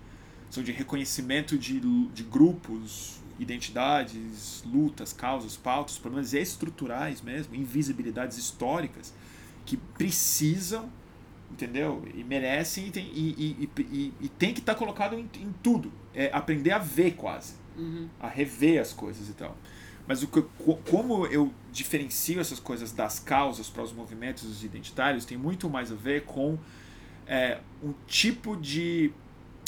São 0.49 0.63
de 0.63 0.71
reconhecimento 0.71 1.57
de, 1.57 1.79
de 1.79 2.23
grupos, 2.23 3.19
identidades, 3.39 4.63
lutas, 4.65 5.13
causas, 5.13 5.55
pautas, 5.55 5.97
problemas 5.97 6.33
estruturais 6.33 7.21
mesmo, 7.21 7.55
invisibilidades 7.55 8.37
históricas 8.37 9.13
que 9.65 9.77
precisam 9.77 10.89
entendeu? 11.51 12.03
E 12.13 12.23
merecem 12.23 12.87
e 12.87 12.91
tem, 12.91 13.05
e, 13.05 13.69
e, 13.77 13.81
e, 13.81 14.13
e 14.21 14.29
tem 14.29 14.53
que 14.53 14.59
estar 14.59 14.73
tá 14.73 14.79
colocado 14.79 15.15
em, 15.15 15.27
em, 15.35 15.53
tudo. 15.63 15.91
É 16.19 16.29
aprender 16.33 16.71
a 16.71 16.77
ver 16.77 17.11
quase. 17.11 17.53
Uhum. 17.77 18.09
A 18.19 18.27
rever 18.27 18.81
as 18.81 18.91
coisas 18.91 19.29
e 19.29 19.33
tal. 19.33 19.55
Mas 20.05 20.23
o 20.23 20.27
que, 20.27 20.43
como 20.89 21.27
eu 21.27 21.53
diferencio 21.71 22.41
essas 22.41 22.59
coisas 22.59 22.91
das 22.91 23.19
causas 23.19 23.69
para 23.69 23.83
os 23.83 23.93
movimentos 23.93 24.63
identitários 24.63 25.23
tem 25.23 25.37
muito 25.37 25.69
mais 25.69 25.91
a 25.91 25.95
ver 25.95 26.25
com 26.25 26.57
é, 27.27 27.59
um 27.83 27.93
tipo 28.07 28.57
de 28.57 29.11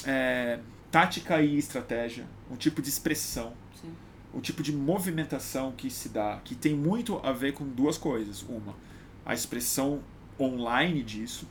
é, 0.03 0.60
tática 0.90 1.41
e 1.41 1.57
estratégia, 1.57 2.26
um 2.49 2.56
tipo 2.56 2.82
de 2.82 2.90
expressão, 2.90 3.53
Sim. 3.80 3.94
um 4.34 4.41
tipo 4.41 4.64
de 4.64 4.73
movimentação 4.73 5.72
que 5.72 5.91
se 5.91 6.10
dá, 6.10 6.41
que 6.44 6.56
tem 6.56 6.73
muito 6.73 7.19
a 7.23 7.32
ver 7.32 7.53
com 7.53 7.64
duas 7.64 7.98
coisas. 7.98 8.41
Uma, 8.41 8.76
a 9.23 9.34
expressão 9.34 10.02
online 10.40 11.03
disso, 11.03 11.48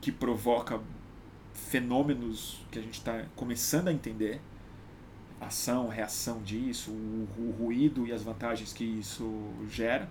que 0.00 0.10
provoca 0.10 0.80
fenômenos 1.68 2.64
que 2.70 2.78
a 2.78 2.82
gente 2.82 2.98
está 2.98 3.24
começando 3.36 3.88
a 3.88 3.92
entender, 3.92 4.40
ação, 5.40 5.88
reação 5.88 6.42
disso, 6.42 6.90
o, 6.90 7.28
o, 7.38 7.50
ruído 7.58 8.06
e 8.06 8.12
as 8.12 8.22
vantagens 8.22 8.72
que 8.72 8.84
isso 8.84 9.52
gera. 9.68 10.08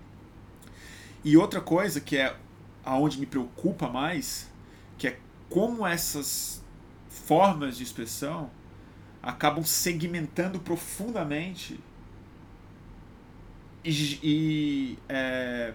E 1.24 1.36
outra 1.36 1.60
coisa 1.60 2.00
que 2.00 2.16
é 2.16 2.36
aonde 2.84 3.18
me 3.18 3.26
preocupa 3.26 3.88
mais, 3.88 4.50
que 4.96 5.08
é 5.08 5.18
como 5.48 5.86
essas 5.86 6.64
formas 7.08 7.76
de 7.76 7.82
expressão 7.82 8.50
acabam 9.22 9.64
segmentando 9.64 10.58
profundamente 10.60 11.78
e, 13.84 14.20
e 14.22 14.98
é, 15.08 15.72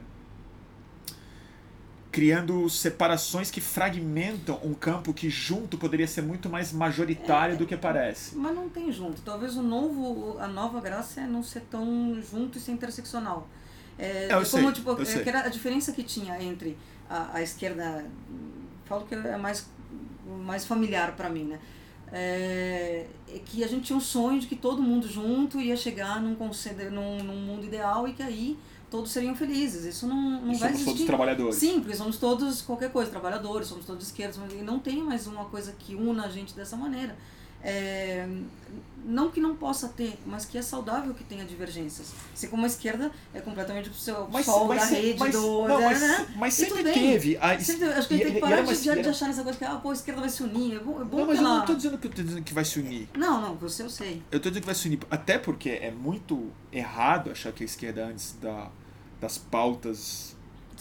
criando 2.15 2.69
separações 2.69 3.51
que 3.51 3.59
fragmentam 3.59 4.57
um 4.63 4.73
campo 4.73 5.13
que 5.13 5.29
junto 5.29 5.77
poderia 5.77 6.07
ser 6.07 6.21
muito 6.21 6.47
mais 6.47 6.71
majoritário 6.71 7.55
é, 7.55 7.57
do 7.57 7.65
que 7.65 7.75
parece. 7.75 8.37
Mas 8.37 8.55
não 8.55 8.69
tem 8.69 8.89
junto. 8.89 9.21
Talvez 9.21 9.57
o 9.57 9.61
novo, 9.61 10.37
a 10.39 10.47
nova 10.47 10.79
graça 10.79 11.19
é 11.19 11.27
não 11.27 11.43
ser 11.43 11.63
tão 11.69 12.17
junto 12.21 12.57
e 12.57 12.61
ser 12.61 12.71
interseccional. 12.71 13.49
É, 13.99 14.27
é 14.27 14.31
eu 14.31 14.35
como, 14.35 14.45
sei, 14.45 14.71
tipo, 14.71 14.91
eu 14.91 15.05
sei. 15.05 15.29
a 15.29 15.49
diferença 15.49 15.91
que 15.91 16.03
tinha 16.03 16.41
entre 16.41 16.77
a, 17.09 17.35
a 17.35 17.43
esquerda, 17.43 18.05
falo 18.85 19.05
que 19.05 19.13
é 19.13 19.35
mais, 19.35 19.69
mais 20.25 20.65
familiar 20.65 21.17
para 21.17 21.29
mim, 21.29 21.43
né? 21.43 21.59
É, 22.13 23.07
é, 23.27 23.39
que 23.39 23.61
a 23.61 23.67
gente 23.67 23.87
tinha 23.87 23.97
um 23.97 24.01
sonho 24.01 24.39
de 24.39 24.47
que 24.47 24.55
todo 24.55 24.81
mundo 24.81 25.05
junto 25.05 25.59
ia 25.59 25.75
chegar 25.75 26.21
num, 26.21 26.37
num, 26.37 27.23
num 27.25 27.41
mundo 27.41 27.65
ideal 27.65 28.07
e 28.07 28.13
que 28.13 28.23
aí 28.23 28.57
todos 28.89 29.11
seriam 29.11 29.35
felizes. 29.35 29.85
Isso 29.85 30.07
não, 30.07 30.41
não 30.41 30.53
e 30.53 30.57
vai 30.57 30.69
somos 30.69 30.73
existir. 30.73 30.85
todos 30.85 31.05
trabalhadores. 31.05 31.55
Sim, 31.55 31.79
porque 31.79 31.95
somos 31.95 32.17
todos 32.17 32.61
qualquer 32.61 32.91
coisa, 32.91 33.11
trabalhadores, 33.11 33.67
somos 33.67 33.85
todos 33.85 34.05
esquerdos, 34.07 34.39
e 34.53 34.61
não 34.61 34.79
tem 34.79 35.03
mais 35.03 35.27
uma 35.27 35.45
coisa 35.45 35.73
que 35.77 35.95
una 35.95 36.25
a 36.25 36.29
gente 36.29 36.53
dessa 36.55 36.75
maneira. 36.75 37.15
É, 37.67 38.27
não 39.03 39.29
que 39.29 39.39
não 39.39 39.55
possa 39.55 39.87
ter, 39.87 40.17
mas 40.25 40.45
que 40.45 40.57
é 40.57 40.61
saudável 40.61 41.13
que 41.13 41.23
tenha 41.23 41.43
divergências. 41.45 42.13
Se 42.33 42.47
como 42.47 42.63
a 42.63 42.67
esquerda 42.67 43.11
é 43.33 43.39
completamente 43.39 43.89
o 43.89 43.93
seu 43.93 44.27
mas, 44.31 44.45
sol 44.45 44.67
mas, 44.67 44.81
da 44.81 44.85
rede 44.87 45.19
mas, 45.19 45.33
do. 45.33 45.67
Não, 45.67 45.81
mas, 45.81 46.01
né? 46.01 46.27
mas 46.35 46.53
sempre 46.53 46.83
teve. 46.83 47.37
A, 47.37 47.59
sempre, 47.59 47.85
acho 47.85 48.07
que 48.07 48.13
a 48.13 48.17
gente 48.17 48.25
tem 48.25 48.35
que 48.35 48.39
parar 48.39 48.61
de, 48.61 48.75
de, 48.75 49.01
de, 49.01 49.09
achar 49.09 49.27
nessa 49.27 49.43
coisa 49.43 49.57
que 49.57 49.65
ah, 49.65 49.75
pô, 49.75 49.89
a 49.89 49.93
esquerda 49.93 50.21
vai 50.21 50.29
se 50.29 50.43
unir. 50.43 50.75
É 50.75 50.79
bom, 50.79 51.01
é 51.01 51.03
bom 51.03 51.17
não, 51.17 51.27
mas 51.27 51.39
ela... 51.39 51.47
eu 51.47 51.53
não 51.53 51.59
estou 51.61 51.75
dizendo 51.75 51.97
que 51.97 52.07
eu 52.07 52.11
tô 52.11 52.23
dizendo 52.23 52.43
que 52.43 52.53
vai 52.53 52.65
se 52.65 52.79
unir. 52.79 53.09
Não, 53.15 53.41
não, 53.41 53.55
você 53.55 53.83
eu 53.83 53.89
sei. 53.89 54.21
Eu 54.31 54.37
estou 54.37 54.51
dizendo 54.51 54.61
que 54.61 54.67
vai 54.67 54.75
se 54.75 54.87
unir. 54.87 54.99
Até 55.09 55.37
porque 55.37 55.69
é 55.69 55.91
muito 55.91 56.51
errado 56.71 57.31
achar 57.31 57.51
que 57.51 57.63
a 57.63 57.65
esquerda 57.65 58.05
antes 58.05 58.35
da 58.41 58.69
das 59.19 59.37
pautas 59.37 60.35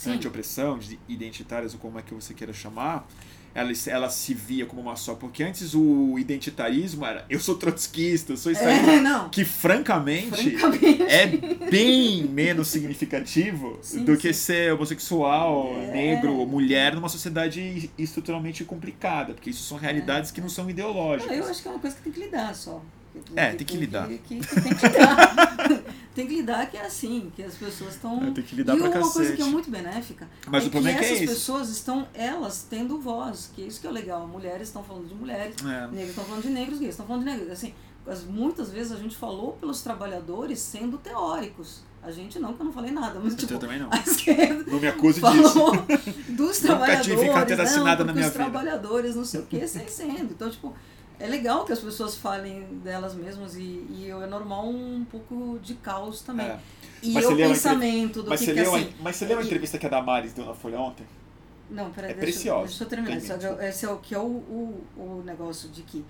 anti-opressão, 0.07 0.79
identitárias 1.09 1.73
ou 1.73 1.81
como 1.81 1.99
é 1.99 2.03
que 2.03 2.13
você 2.13 2.35
queira 2.35 2.53
chamar, 2.53 3.07
ela, 3.55 3.71
ela 3.87 4.11
se 4.11 4.35
via 4.35 4.67
como 4.67 4.83
uma 4.83 4.97
só. 4.97 5.15
Porque 5.15 5.43
antes 5.43 5.75
o 5.75 6.19
identitarismo 6.19 7.07
era 7.07 7.25
eu 7.31 7.39
sou 7.39 7.57
trotskista, 7.57 8.33
eu 8.33 8.37
sou 8.37 8.51
isso. 8.53 8.63
É. 8.63 9.05
Que 9.31 9.45
francamente, 9.45 10.57
francamente, 10.57 11.03
é 11.03 11.27
bem 11.71 12.25
menos 12.25 12.69
significativo 12.69 13.79
sim, 13.83 14.05
do 14.05 14.15
sim. 14.15 14.21
que 14.21 14.33
ser 14.33 14.73
homossexual, 14.73 15.75
é. 15.77 15.93
negro 15.93 16.35
ou 16.35 16.47
mulher 16.47 16.95
numa 16.95 17.09
sociedade 17.09 17.91
estruturalmente 17.97 18.65
complicada. 18.65 19.35
Porque 19.35 19.51
isso 19.51 19.63
são 19.63 19.79
realidades 19.79 20.31
é. 20.31 20.35
que 20.35 20.41
não 20.41 20.49
são 20.49 20.69
ideológicas. 20.69 21.37
eu 21.37 21.45
acho 21.47 21.63
que 21.63 21.69
é 21.69 21.71
uma 21.71 21.81
coisa 21.81 21.97
que 21.97 22.03
tem 22.03 22.13
que 22.13 22.21
lidar 22.21 22.55
só. 22.55 22.83
É, 23.37 23.53
tem 23.53 23.67
que 23.67 23.77
lidar. 23.77 24.09
Que, 24.09 24.19
que, 24.19 24.41
que 24.41 24.61
tem 24.61 24.75
que 24.75 24.87
lidar. 24.89 25.81
Tem 26.15 26.27
que 26.27 26.35
lidar 26.37 26.71
que 26.71 26.77
é 26.77 26.87
assim, 26.87 27.33
que 27.35 27.43
as 27.43 27.55
pessoas 27.55 27.95
estão. 27.95 28.23
É, 28.23 28.31
tem 28.31 28.45
que 28.45 28.55
lidar 28.57 28.75
e 28.77 28.79
pra 28.79 28.87
uma 28.89 28.93
cacete. 28.95 29.13
coisa 29.15 29.33
que 29.37 29.43
é 29.43 29.45
muito 29.47 29.71
benéfica 29.71 30.29
Mas 30.47 30.65
é 30.65 30.67
o 30.67 30.71
problema 30.71 30.99
que 30.99 31.05
é 31.05 31.09
é 31.09 31.11
essas 31.13 31.23
isso. 31.25 31.35
pessoas 31.35 31.69
estão, 31.71 32.07
elas, 32.15 32.67
tendo 32.69 32.99
voz, 33.01 33.51
que 33.55 33.63
é 33.63 33.67
isso 33.67 33.81
que 33.81 33.87
é 33.87 33.91
legal. 33.91 34.27
Mulheres 34.29 34.69
estão 34.69 34.83
falando 34.85 35.09
de 35.09 35.15
mulheres, 35.15 35.57
É. 35.65 35.87
negros 35.89 36.11
estão 36.11 36.25
falando 36.25 36.43
de 36.43 36.51
negros, 36.51 36.79
gays 36.79 36.91
estão 36.91 37.07
falando 37.07 37.25
de 37.25 37.31
negros. 37.31 37.51
Assim, 37.51 37.75
as- 38.07 38.25
muitas 38.25 38.71
vezes 38.71 38.93
a 38.93 38.97
gente 38.97 39.17
falou 39.17 39.53
pelos 39.55 39.83
trabalhadores 39.83 40.59
sendo 40.61 40.99
teóricos. 40.99 41.83
A 42.03 42.11
gente 42.11 42.39
não, 42.39 42.53
que 42.53 42.61
eu 42.61 42.67
não 42.67 42.73
falei 42.73 42.91
nada, 42.91 43.19
mas 43.19 43.35
tipo, 43.35 43.55
Eu 43.55 43.59
também 43.59 43.79
não. 43.79 43.89
a 43.91 43.97
esquerda 43.97 44.71
Não 44.71 44.79
me 44.79 44.87
acuse 44.87 45.21
disso. 45.23 45.43
falou 45.53 45.73
dos 46.29 46.61
Nunca 46.61 46.67
trabalhadores, 46.67 47.07
tive 47.07 47.29
carteira 47.33 47.65
não, 47.65 48.05
na 48.05 48.13
minha 48.13 48.27
os 48.27 48.33
vida. 48.33 48.45
trabalhadores, 48.45 49.17
não 49.17 49.25
sei 49.25 49.41
o 49.41 49.47
que, 49.47 49.67
sem 49.67 49.89
sendo. 49.89 50.33
Então, 50.35 50.51
tipo, 50.51 50.75
é 51.19 51.27
legal 51.27 51.65
que 51.65 51.73
as 51.73 51.81
pessoas 51.81 52.17
falem 52.17 52.65
delas 52.83 53.15
mesmas 53.15 53.57
e, 53.57 53.87
e 53.91 54.11
é 54.11 54.27
normal 54.27 54.69
um 54.69 55.05
pouco 55.05 55.59
de 55.63 55.75
caos 55.75 56.23
também. 56.23 56.47
É. 56.47 56.59
E 57.03 57.13
Mas 57.13 57.27
o 57.27 57.37
pensamento 57.37 58.23
do 58.23 58.31
Mas 58.31 58.41
que, 58.41 58.47
que 58.47 58.53
leu 58.53 58.75
assim... 58.75 58.95
mas 59.01 59.17
você 59.17 59.27
leu 59.27 59.39
a 59.39 59.43
entrevista 59.43 59.79
que 59.79 59.87
a 59.87 59.89
Damares 59.89 60.33
deu 60.33 60.47
na 60.47 60.55
Folha 60.55 60.79
ontem? 60.79 61.07
Não, 61.71 61.91
peraí, 61.91 62.13
É 62.13 62.15
deixa, 62.15 62.33
preciosa. 62.33 62.67
deixa 62.67 62.85
eu 62.85 62.89
terminar. 62.89 63.21
Termina, 63.21 63.63
é, 63.63 63.69
esse 63.69 63.85
é 63.85 63.91
o 63.91 63.99
que 63.99 64.15
é 64.15 64.19
o, 64.19 64.23
o, 64.23 64.85
o 64.97 65.23
negócio 65.25 65.69
de 65.69 65.83
que 65.83 66.05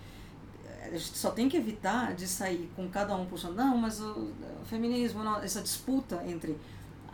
a 0.84 0.90
gente 0.90 1.16
só 1.18 1.30
tem 1.30 1.48
que 1.48 1.56
evitar 1.56 2.14
de 2.14 2.26
sair 2.26 2.70
com 2.76 2.88
cada 2.88 3.16
um 3.16 3.24
puxando, 3.24 3.56
não, 3.56 3.76
mas 3.76 4.00
o, 4.00 4.32
o 4.62 4.64
feminismo, 4.66 5.24
não, 5.24 5.42
essa 5.42 5.60
disputa 5.60 6.22
entre 6.26 6.56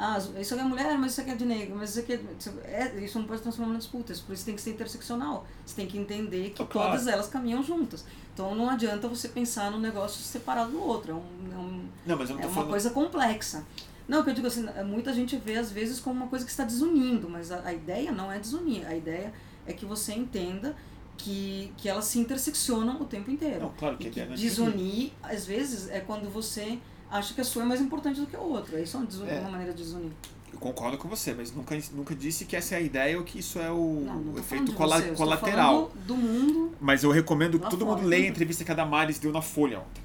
ah, 0.03 0.19
isso 0.41 0.55
aqui 0.55 0.63
é 0.63 0.67
mulher, 0.67 0.99
mas 0.99 1.13
isso 1.13 1.21
aqui 1.21 1.31
é 1.31 1.35
de 1.35 1.45
negro, 1.45 1.77
mas 1.77 1.91
isso 1.91 2.01
aqui 2.01 2.13
é, 2.15 2.21
é- 2.65 3.05
isso 3.05 3.19
não 3.19 3.27
pode 3.27 3.39
se 3.39 3.43
transformar 3.43 3.69
numa 3.69 3.79
disputa, 3.79 4.13
isso 4.13 4.25
por 4.25 4.33
isso 4.33 4.45
tem 4.47 4.55
que 4.57 4.63
ser 4.63 4.71
interseccional. 4.71 5.47
Você 5.65 5.77
tem 5.77 5.87
que 5.87 5.99
entender 5.99 6.51
que 6.51 6.63
Ah, 6.63 6.67
claro. 6.67 6.91
todas 6.93 7.07
elas 7.07 7.29
caminham 7.29 7.63
juntas. 7.63 8.05
Então 8.33 8.55
não 8.55 8.71
adianta 8.71 9.07
você 9.09 9.29
pensar 9.29 9.71
num 9.71 9.79
negócio 9.79 10.21
separado 10.23 10.71
do 10.73 10.83
outro. 10.83 11.13
É, 11.13 11.15
um, 11.15 11.19
é, 11.53 11.57
um, 11.59 11.85
Não, 12.07 12.17
não 12.17 12.23
é 12.25 12.47
uma 12.47 12.49
falando. 12.49 12.71
coisa 12.71 12.91
complexa. 12.91 13.65
Não, 14.09 14.25
que 14.25 14.31
eu 14.31 14.35
digo 14.35 14.47
assim, 14.47 14.67
muita 14.87 15.13
gente 15.13 15.37
vê 15.37 15.57
às 15.57 15.71
vezes 15.71 16.01
como 16.01 16.17
uma 16.17 16.27
coisa 16.29 16.45
que 16.45 16.51
está 16.51 16.65
desunindo, 16.65 17.29
mas 17.29 17.53
a, 17.53 17.63
a 17.65 17.73
ideia 17.73 18.11
não 18.11 18.33
é 18.33 18.39
desunir. 18.41 18.85
A 18.87 18.97
ideia 18.97 19.33
é 19.67 19.73
que 19.73 19.85
você 19.87 20.13
entenda 20.15 20.75
que, 21.17 21.73
que 21.77 21.89
elas 21.89 22.07
se 22.07 22.19
interseccionam 22.19 23.01
o 23.01 23.05
tempo 23.05 23.31
inteiro. 23.31 23.61
Não, 23.61 23.71
claro 23.79 23.97
que 23.99 24.09
E 24.09 24.11
que 24.11 24.21
é 24.21 24.27
desunir, 24.27 25.13
às 25.23 25.47
vezes, 25.47 25.89
é 25.91 26.01
quando 26.01 26.29
você 26.33 26.79
acha 27.11 27.35
que 27.35 27.41
a 27.41 27.45
sua 27.45 27.63
é 27.63 27.67
mais 27.67 27.81
importante 27.81 28.21
do 28.21 28.27
que 28.27 28.37
a 28.37 28.41
outra. 28.41 28.81
Isso 28.81 28.97
é 28.97 29.01
uma, 29.01 29.31
É. 29.31 29.41
uma 29.41 29.51
maneira 29.51 29.73
de 29.73 29.83
desunir. 29.83 30.11
Eu 30.53 30.59
concordo 30.59 30.99
com 30.99 31.09
você, 31.09 31.33
mas 31.33 31.53
nunca, 31.55 31.79
nunca 31.93 32.15
disse 32.15 32.45
que 32.45 32.57
essa 32.57 32.75
é 32.75 32.79
a 32.79 32.81
ideia 32.81 33.17
ou 33.19 33.25
que 33.25 33.39
isso 33.39 33.59
é 33.61 33.71
o, 33.71 34.03
Não, 34.05 34.15
não 34.21 34.39
efeito 34.39 34.73
cola- 34.73 35.01
você, 35.01 35.13
colateral. 35.13 35.93
do 36.07 36.17
mundo. 36.17 36.75
Mas 36.81 37.03
eu 37.05 37.11
recomendo 37.11 37.59
que 37.59 37.71
todo 37.71 37.85
fora. 37.85 37.97
mundo 37.99 38.09
leia 38.09 38.25
a 38.27 38.29
entrevista 38.29 38.65
que 38.65 38.71
a 38.73 38.75
Damares 38.75 39.19
deu 39.19 39.33
na 39.33 39.41
Folha 39.43 39.79
ontem. 39.79 40.03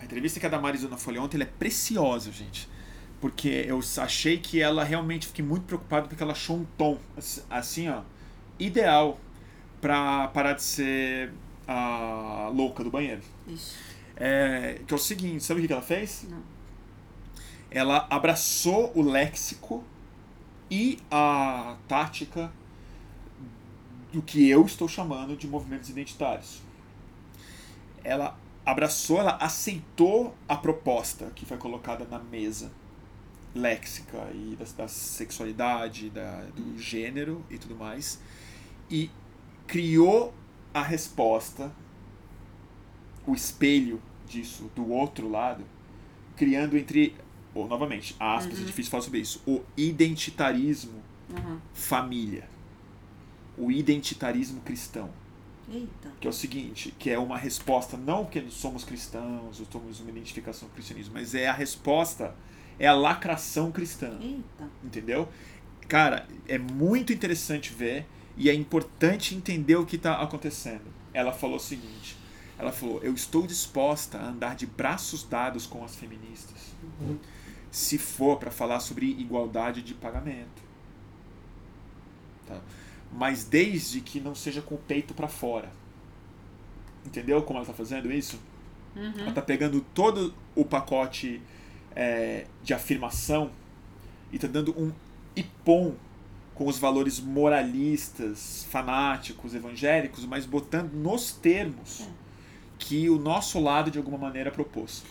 A 0.00 0.04
entrevista 0.04 0.40
que 0.40 0.46
a 0.46 0.48
Damares 0.48 0.80
deu 0.80 0.88
na 0.90 0.96
Folha 0.96 1.20
ontem 1.22 1.36
ela 1.36 1.44
é 1.44 1.52
preciosa, 1.58 2.32
gente. 2.32 2.68
Porque 3.20 3.64
eu 3.68 3.78
achei 3.98 4.38
que 4.38 4.60
ela 4.60 4.82
realmente 4.82 5.26
fiquei 5.28 5.44
muito 5.44 5.64
preocupado 5.64 6.08
porque 6.08 6.22
ela 6.22 6.32
achou 6.32 6.56
um 6.56 6.64
tom 6.76 6.98
ass- 7.16 7.44
assim, 7.48 7.88
ó, 7.88 8.00
ideal 8.58 9.20
pra 9.80 10.28
parar 10.28 10.54
de 10.54 10.62
ser 10.62 11.32
a 11.68 12.50
louca 12.52 12.82
do 12.82 12.90
banheiro. 12.90 13.20
Ixi, 13.46 13.74
É, 14.16 14.80
que 14.86 14.92
é 14.92 14.96
o 14.96 15.00
seguinte, 15.00 15.42
sabe 15.42 15.62
o 15.62 15.66
que 15.66 15.72
ela 15.72 15.82
fez? 15.82 16.26
não. 16.28 16.42
ela 17.70 18.06
abraçou 18.10 18.92
o 18.94 19.02
léxico 19.02 19.82
e 20.70 20.98
a 21.10 21.76
tática 21.88 22.52
do 24.12 24.20
que 24.20 24.48
eu 24.48 24.64
estou 24.66 24.86
chamando 24.86 25.36
de 25.36 25.48
movimentos 25.48 25.88
identitários. 25.88 26.60
Ela 28.04 28.36
abraçou, 28.64 29.18
ela 29.18 29.36
aceitou 29.36 30.34
a 30.48 30.56
proposta 30.56 31.30
que 31.34 31.44
foi 31.46 31.56
colocada 31.56 32.04
na 32.04 32.18
mesa 32.18 32.70
léxica 33.54 34.30
e 34.34 34.56
da, 34.56 34.64
da 34.76 34.88
sexualidade, 34.88 36.10
da, 36.10 36.42
do 36.54 36.78
gênero 36.78 37.44
e 37.50 37.58
tudo 37.58 37.74
mais, 37.74 38.20
e 38.90 39.10
criou 39.66 40.32
a 40.72 40.82
resposta, 40.82 41.72
o 43.26 43.34
espelho 43.34 44.00
disso 44.26 44.70
do 44.74 44.90
outro 44.90 45.28
lado, 45.28 45.64
criando 46.36 46.76
entre, 46.76 47.14
ou 47.54 47.68
novamente, 47.68 48.16
aspas, 48.18 48.60
é 48.60 48.64
difícil 48.64 48.90
falar 48.90 49.02
sobre 49.02 49.20
isso, 49.20 49.42
o 49.46 49.62
identitarismo 49.76 51.02
Aham. 51.32 51.60
família, 51.72 52.48
o 53.56 53.70
identitarismo 53.70 54.60
cristão, 54.62 55.10
Eita. 55.70 56.10
que 56.20 56.26
é 56.26 56.30
o 56.30 56.32
seguinte, 56.32 56.94
que 56.98 57.10
é 57.10 57.18
uma 57.18 57.36
resposta 57.38 57.96
não 57.96 58.24
porque 58.24 58.42
somos 58.50 58.84
cristãos 58.84 59.60
ou 59.60 59.66
temos 59.66 60.00
uma 60.00 60.10
identificação 60.10 60.68
com 60.68 60.72
o 60.72 60.74
cristianismo, 60.74 61.14
mas 61.14 61.34
é 61.34 61.48
a 61.48 61.52
resposta, 61.52 62.34
é 62.78 62.86
a 62.86 62.94
lacração 62.94 63.70
cristã, 63.70 64.18
Eita. 64.20 64.68
entendeu? 64.82 65.28
Cara, 65.88 66.26
é 66.48 66.58
muito 66.58 67.12
interessante 67.12 67.72
ver 67.72 68.06
e 68.36 68.48
é 68.48 68.54
importante 68.54 69.34
entender 69.34 69.76
o 69.76 69.84
que 69.84 69.96
está 69.96 70.22
acontecendo. 70.22 70.84
Ela 71.12 71.32
falou 71.32 71.56
o 71.56 71.60
seguinte, 71.60 72.16
ela 72.62 72.70
falou, 72.72 73.02
eu 73.02 73.12
estou 73.12 73.44
disposta 73.44 74.18
a 74.18 74.28
andar 74.28 74.54
de 74.54 74.66
braços 74.66 75.24
dados 75.24 75.66
com 75.66 75.84
as 75.84 75.96
feministas, 75.96 76.72
se 77.72 77.98
for 77.98 78.38
para 78.38 78.52
falar 78.52 78.78
sobre 78.78 79.06
igualdade 79.06 79.82
de 79.82 79.94
pagamento. 79.94 80.62
Tá? 82.46 82.60
Mas 83.12 83.44
desde 83.44 84.00
que 84.00 84.20
não 84.20 84.32
seja 84.34 84.62
com 84.62 84.76
o 84.76 84.78
peito 84.78 85.12
para 85.12 85.26
fora. 85.26 85.70
Entendeu 87.04 87.42
como 87.42 87.58
ela 87.58 87.64
está 87.64 87.74
fazendo 87.74 88.12
isso? 88.12 88.38
Uhum. 88.94 89.12
Ela 89.18 89.32
tá 89.32 89.42
pegando 89.42 89.80
todo 89.92 90.32
o 90.54 90.64
pacote 90.64 91.42
é, 91.96 92.46
de 92.62 92.72
afirmação 92.72 93.50
e 94.30 94.38
tá 94.38 94.46
dando 94.46 94.72
um 94.80 94.92
ipom 95.34 95.96
com 96.54 96.68
os 96.68 96.78
valores 96.78 97.18
moralistas, 97.18 98.64
fanáticos, 98.70 99.52
evangélicos, 99.52 100.24
mas 100.24 100.46
botando 100.46 100.92
nos 100.92 101.32
termos 101.32 102.02
É. 102.02 102.21
que 102.82 103.08
o 103.08 103.18
nosso 103.18 103.60
lado 103.60 103.90
de 103.90 103.98
alguma 103.98 104.18
maneira 104.18 104.50
propôs. 104.50 105.02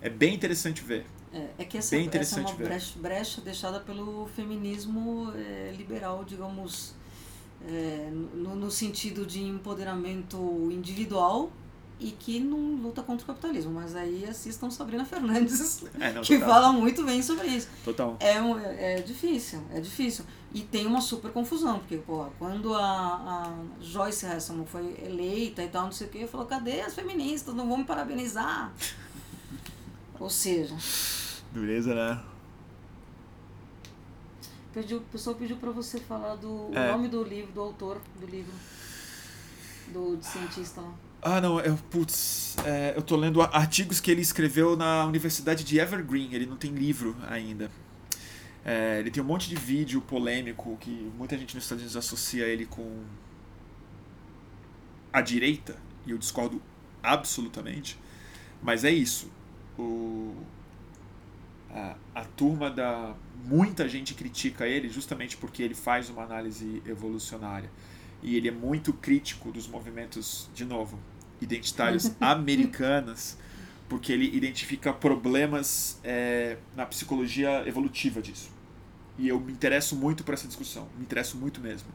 É 0.00 0.08
bem 0.08 0.34
interessante 0.34 0.82
ver. 0.82 1.04
É, 1.32 1.48
é 1.58 1.64
que 1.64 1.76
essa, 1.76 1.90
Bem 1.90 2.00
essa 2.00 2.04
é 2.04 2.06
interessante 2.06 2.52
uma 2.52 2.64
brecha, 2.64 2.98
brecha 2.98 3.40
deixada 3.40 3.80
pelo 3.80 4.26
feminismo 4.34 5.32
é, 5.34 5.74
liberal, 5.76 6.24
digamos, 6.24 6.94
é, 7.68 8.08
no, 8.34 8.54
no 8.54 8.70
sentido 8.70 9.26
de 9.26 9.42
empoderamento 9.42 10.38
individual 10.70 11.50
e 12.00 12.12
que 12.12 12.38
não 12.38 12.76
luta 12.76 13.02
contra 13.02 13.24
o 13.24 13.26
capitalismo. 13.26 13.72
Mas 13.72 13.96
aí 13.96 14.24
assistam 14.24 14.70
Sabrina 14.70 15.04
Fernandes, 15.04 15.84
É, 16.00 16.12
não, 16.12 16.22
que 16.22 16.38
fala 16.38 16.72
muito 16.72 17.04
bem 17.04 17.20
sobre 17.22 17.48
isso. 17.48 17.68
Total. 17.84 18.16
É, 18.20 18.40
um- 18.40 18.58
é 18.58 19.02
difícil, 19.02 19.60
é 19.74 19.80
difícil. 19.80 20.24
E 20.52 20.62
tem 20.62 20.86
uma 20.86 21.00
super 21.02 21.30
confusão, 21.30 21.78
porque, 21.78 21.98
pô, 21.98 22.26
quando 22.38 22.74
a, 22.74 22.80
a 22.80 23.52
Joyce 23.82 24.24
Hasselman 24.24 24.64
foi 24.66 24.96
eleita 25.04 25.62
e 25.62 25.68
tal, 25.68 25.84
não 25.84 25.92
sei 25.92 26.06
o 26.06 26.10
quê, 26.10 26.26
falou, 26.26 26.46
cadê 26.46 26.80
as 26.80 26.94
feministas? 26.94 27.54
Não 27.54 27.68
vão 27.68 27.78
me 27.78 27.84
parabenizar. 27.84 28.72
Ou 30.18 30.30
seja, 30.30 30.74
Dureza, 31.52 31.94
né? 31.94 32.20
pediu, 34.72 34.98
o 34.98 35.00
pessoal 35.02 35.36
pediu 35.36 35.56
pra 35.56 35.70
você 35.70 35.98
falar 36.00 36.36
do 36.36 36.70
É. 36.74 36.92
nome 36.92 37.08
do 37.08 37.22
livro, 37.22 37.52
do 37.52 37.60
autor 37.60 38.00
do 38.20 38.26
livro, 38.26 38.52
do 39.92 40.16
de 40.16 40.26
cientista 40.26 40.80
lá. 40.80 40.92
Ah, 41.20 41.40
não, 41.40 41.58
eu, 41.60 41.76
putz, 41.90 42.56
é, 42.64 42.94
eu 42.96 43.02
tô 43.02 43.16
lendo 43.16 43.42
artigos 43.42 43.98
que 44.00 44.10
ele 44.10 44.20
escreveu 44.22 44.76
na 44.76 45.04
Universidade 45.04 45.64
de 45.64 45.78
Evergreen, 45.78 46.32
ele 46.32 46.46
não 46.46 46.56
tem 46.56 46.70
livro 46.70 47.16
ainda. 47.28 47.70
É, 48.70 48.98
ele 48.98 49.10
tem 49.10 49.22
um 49.22 49.26
monte 49.26 49.48
de 49.48 49.56
vídeo 49.56 49.98
polêmico 50.02 50.76
que 50.78 50.90
muita 51.16 51.38
gente 51.38 51.54
nos 51.54 51.64
Estados 51.64 51.80
Unidos 51.80 51.96
associa 51.96 52.44
ele 52.44 52.66
com 52.66 53.02
a 55.10 55.22
direita, 55.22 55.74
e 56.06 56.10
eu 56.10 56.18
discordo 56.18 56.60
absolutamente, 57.02 57.98
mas 58.62 58.84
é 58.84 58.90
isso. 58.90 59.32
O, 59.78 60.36
a, 61.70 61.96
a 62.14 62.24
turma 62.26 62.70
da. 62.70 63.14
Muita 63.42 63.88
gente 63.88 64.12
critica 64.12 64.66
ele 64.66 64.90
justamente 64.90 65.38
porque 65.38 65.62
ele 65.62 65.74
faz 65.74 66.10
uma 66.10 66.22
análise 66.22 66.82
evolucionária. 66.84 67.70
E 68.22 68.36
ele 68.36 68.48
é 68.48 68.52
muito 68.52 68.92
crítico 68.92 69.50
dos 69.50 69.66
movimentos, 69.66 70.50
de 70.54 70.66
novo, 70.66 70.98
identitários 71.40 72.12
americanos, 72.20 73.38
porque 73.88 74.12
ele 74.12 74.36
identifica 74.36 74.92
problemas 74.92 75.98
é, 76.04 76.58
na 76.76 76.84
psicologia 76.84 77.66
evolutiva 77.66 78.20
disso. 78.20 78.57
E 79.18 79.28
eu 79.28 79.40
me 79.40 79.52
interesso 79.52 79.96
muito 79.96 80.22
por 80.22 80.34
essa 80.34 80.46
discussão, 80.46 80.88
me 80.96 81.02
interesso 81.02 81.36
muito 81.36 81.60
mesmo. 81.60 81.88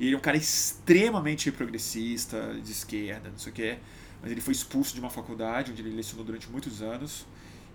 E 0.00 0.06
ele 0.06 0.14
é 0.14 0.18
um 0.18 0.22
cara 0.22 0.36
extremamente 0.36 1.52
progressista, 1.52 2.54
de 2.54 2.72
esquerda, 2.72 3.28
não 3.28 3.38
sei 3.38 3.52
o 3.52 3.54
quê, 3.54 3.78
mas 4.22 4.32
ele 4.32 4.40
foi 4.40 4.52
expulso 4.52 4.94
de 4.94 5.00
uma 5.00 5.10
faculdade 5.10 5.70
onde 5.70 5.82
ele 5.82 5.94
lecionou 5.94 6.24
durante 6.24 6.50
muitos 6.50 6.80
anos. 6.80 7.26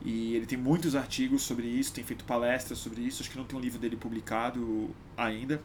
E 0.03 0.35
ele 0.35 0.45
tem 0.45 0.57
muitos 0.57 0.95
artigos 0.95 1.41
sobre 1.41 1.65
isso, 1.67 1.91
tem 1.93 2.03
feito 2.03 2.23
palestras 2.23 2.79
sobre 2.79 3.01
isso, 3.01 3.21
acho 3.21 3.31
que 3.31 3.37
não 3.37 3.45
tem 3.45 3.57
um 3.57 3.61
livro 3.61 3.79
dele 3.79 3.95
publicado 3.95 4.89
ainda. 5.15 5.61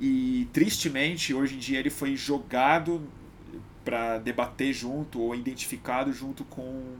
E 0.00 0.48
tristemente, 0.52 1.32
hoje 1.32 1.54
em 1.54 1.58
dia 1.58 1.78
ele 1.78 1.90
foi 1.90 2.16
jogado 2.16 3.06
para 3.84 4.18
debater 4.18 4.72
junto 4.72 5.20
ou 5.20 5.34
identificado 5.34 6.12
junto 6.12 6.44
com 6.44 6.96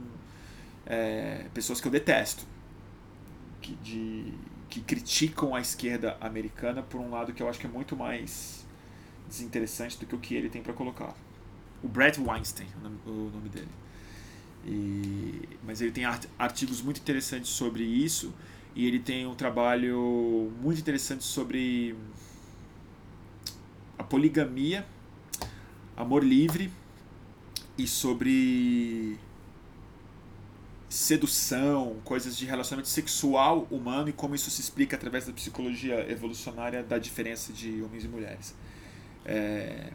é, 0.85 1.47
pessoas 1.53 1.81
que 1.81 1.87
eu 1.87 1.91
detesto, 1.91 2.45
que, 3.61 3.75
de, 3.75 4.33
que 4.69 4.81
criticam 4.81 5.55
a 5.55 5.61
esquerda 5.61 6.17
americana 6.19 6.81
por 6.81 6.99
um 6.99 7.09
lado 7.09 7.33
que 7.33 7.41
eu 7.41 7.49
acho 7.49 7.59
que 7.59 7.67
é 7.67 7.69
muito 7.69 7.95
mais 7.95 8.65
desinteressante 9.27 9.97
do 9.99 10.05
que 10.05 10.15
o 10.15 10.19
que 10.19 10.35
ele 10.35 10.49
tem 10.49 10.61
para 10.61 10.73
colocar. 10.73 11.15
O 11.83 11.87
Brett 11.87 12.19
Weinstein, 12.19 12.67
o 12.79 12.83
nome, 12.83 12.99
o 13.05 13.31
nome 13.33 13.49
dele. 13.49 13.67
E, 14.65 15.47
mas 15.63 15.81
ele 15.81 15.91
tem 15.91 16.05
art- 16.05 16.27
artigos 16.39 16.81
muito 16.81 16.99
interessantes 16.99 17.49
sobre 17.49 17.83
isso 17.83 18.33
e 18.75 18.85
ele 18.87 18.99
tem 18.99 19.27
um 19.27 19.35
trabalho 19.35 20.51
muito 20.61 20.79
interessante 20.79 21.23
sobre 21.23 21.95
a 23.97 24.03
poligamia, 24.03 24.85
amor 25.95 26.23
livre 26.23 26.71
e 27.77 27.87
sobre 27.87 29.17
sedução, 30.95 31.97
coisas 32.05 32.37
de 32.37 32.45
relacionamento 32.45 32.87
sexual 32.87 33.67
humano 33.69 34.07
e 34.07 34.13
como 34.13 34.33
isso 34.33 34.49
se 34.49 34.61
explica 34.61 34.95
através 34.95 35.25
da 35.25 35.33
psicologia 35.33 36.09
evolucionária 36.09 36.81
da 36.81 36.97
diferença 36.97 37.51
de 37.51 37.81
homens 37.81 38.05
e 38.05 38.07
mulheres. 38.07 38.55
É, 39.25 39.91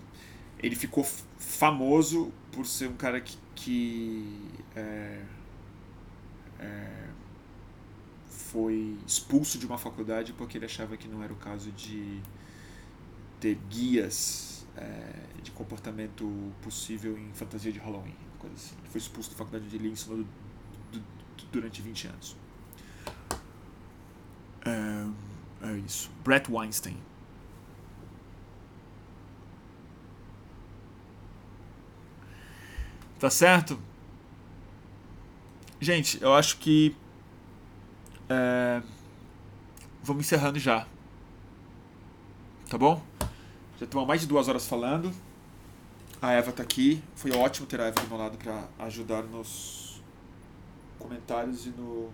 ele 0.59 0.77
ficou 0.77 1.03
famoso 1.39 2.31
por 2.53 2.67
ser 2.67 2.89
um 2.89 2.97
cara 2.97 3.19
que, 3.19 3.39
que 3.55 4.39
é, 4.77 5.23
é, 6.59 7.07
foi 8.29 8.99
expulso 9.07 9.59
de 9.59 9.65
uma 9.65 9.79
faculdade 9.79 10.35
porque 10.35 10.59
ele 10.59 10.67
achava 10.67 10.99
que 10.99 11.09
não 11.09 11.23
era 11.23 11.33
o 11.33 11.37
caso 11.37 11.73
de 11.73 12.21
ter 13.41 13.59
guias 13.71 14.67
é, 14.77 15.43
de 15.43 15.51
comportamento 15.51 16.31
possível 16.61 17.17
em 17.17 17.33
fantasia 17.33 17.73
de 17.73 17.79
Halloween, 17.79 18.15
coisa 18.39 18.55
assim. 18.55 18.75
Ele 18.81 18.91
foi 18.91 18.99
expulso 18.99 19.31
da 19.31 19.37
faculdade 19.37 19.65
onde 19.65 19.77
ele 19.77 19.89
ensinou 19.89 20.27
durante 21.51 21.83
20 21.83 22.07
anos. 22.09 22.37
É, 24.65 25.69
é 25.69 25.73
isso. 25.79 26.11
Brett 26.25 26.51
Weinstein. 26.51 26.97
Tá 33.19 33.29
certo? 33.29 33.79
Gente, 35.81 36.23
eu 36.23 36.35
acho 36.35 36.59
que. 36.59 36.97
É, 38.29 38.83
vamos 40.03 40.25
encerrando 40.25 40.59
já. 40.59 40.87
Tá 42.69 42.79
bom? 42.79 43.03
Já 43.79 43.85
estamos 43.85 44.07
mais 44.07 44.21
de 44.21 44.27
duas 44.27 44.49
horas 44.49 44.67
falando. 44.67 45.13
A 46.23 46.33
Eva 46.33 46.53
tá 46.53 46.63
aqui. 46.63 47.03
Foi 47.15 47.31
ótimo 47.33 47.67
ter 47.67 47.81
a 47.81 47.87
Eva 47.87 48.01
do 48.01 48.09
meu 48.09 48.17
lado 48.17 48.39
para 48.39 48.69
ajudar 48.87 49.23
nos 49.23 49.80
comentários 51.01 51.67
e 51.67 51.71
no 51.71 52.11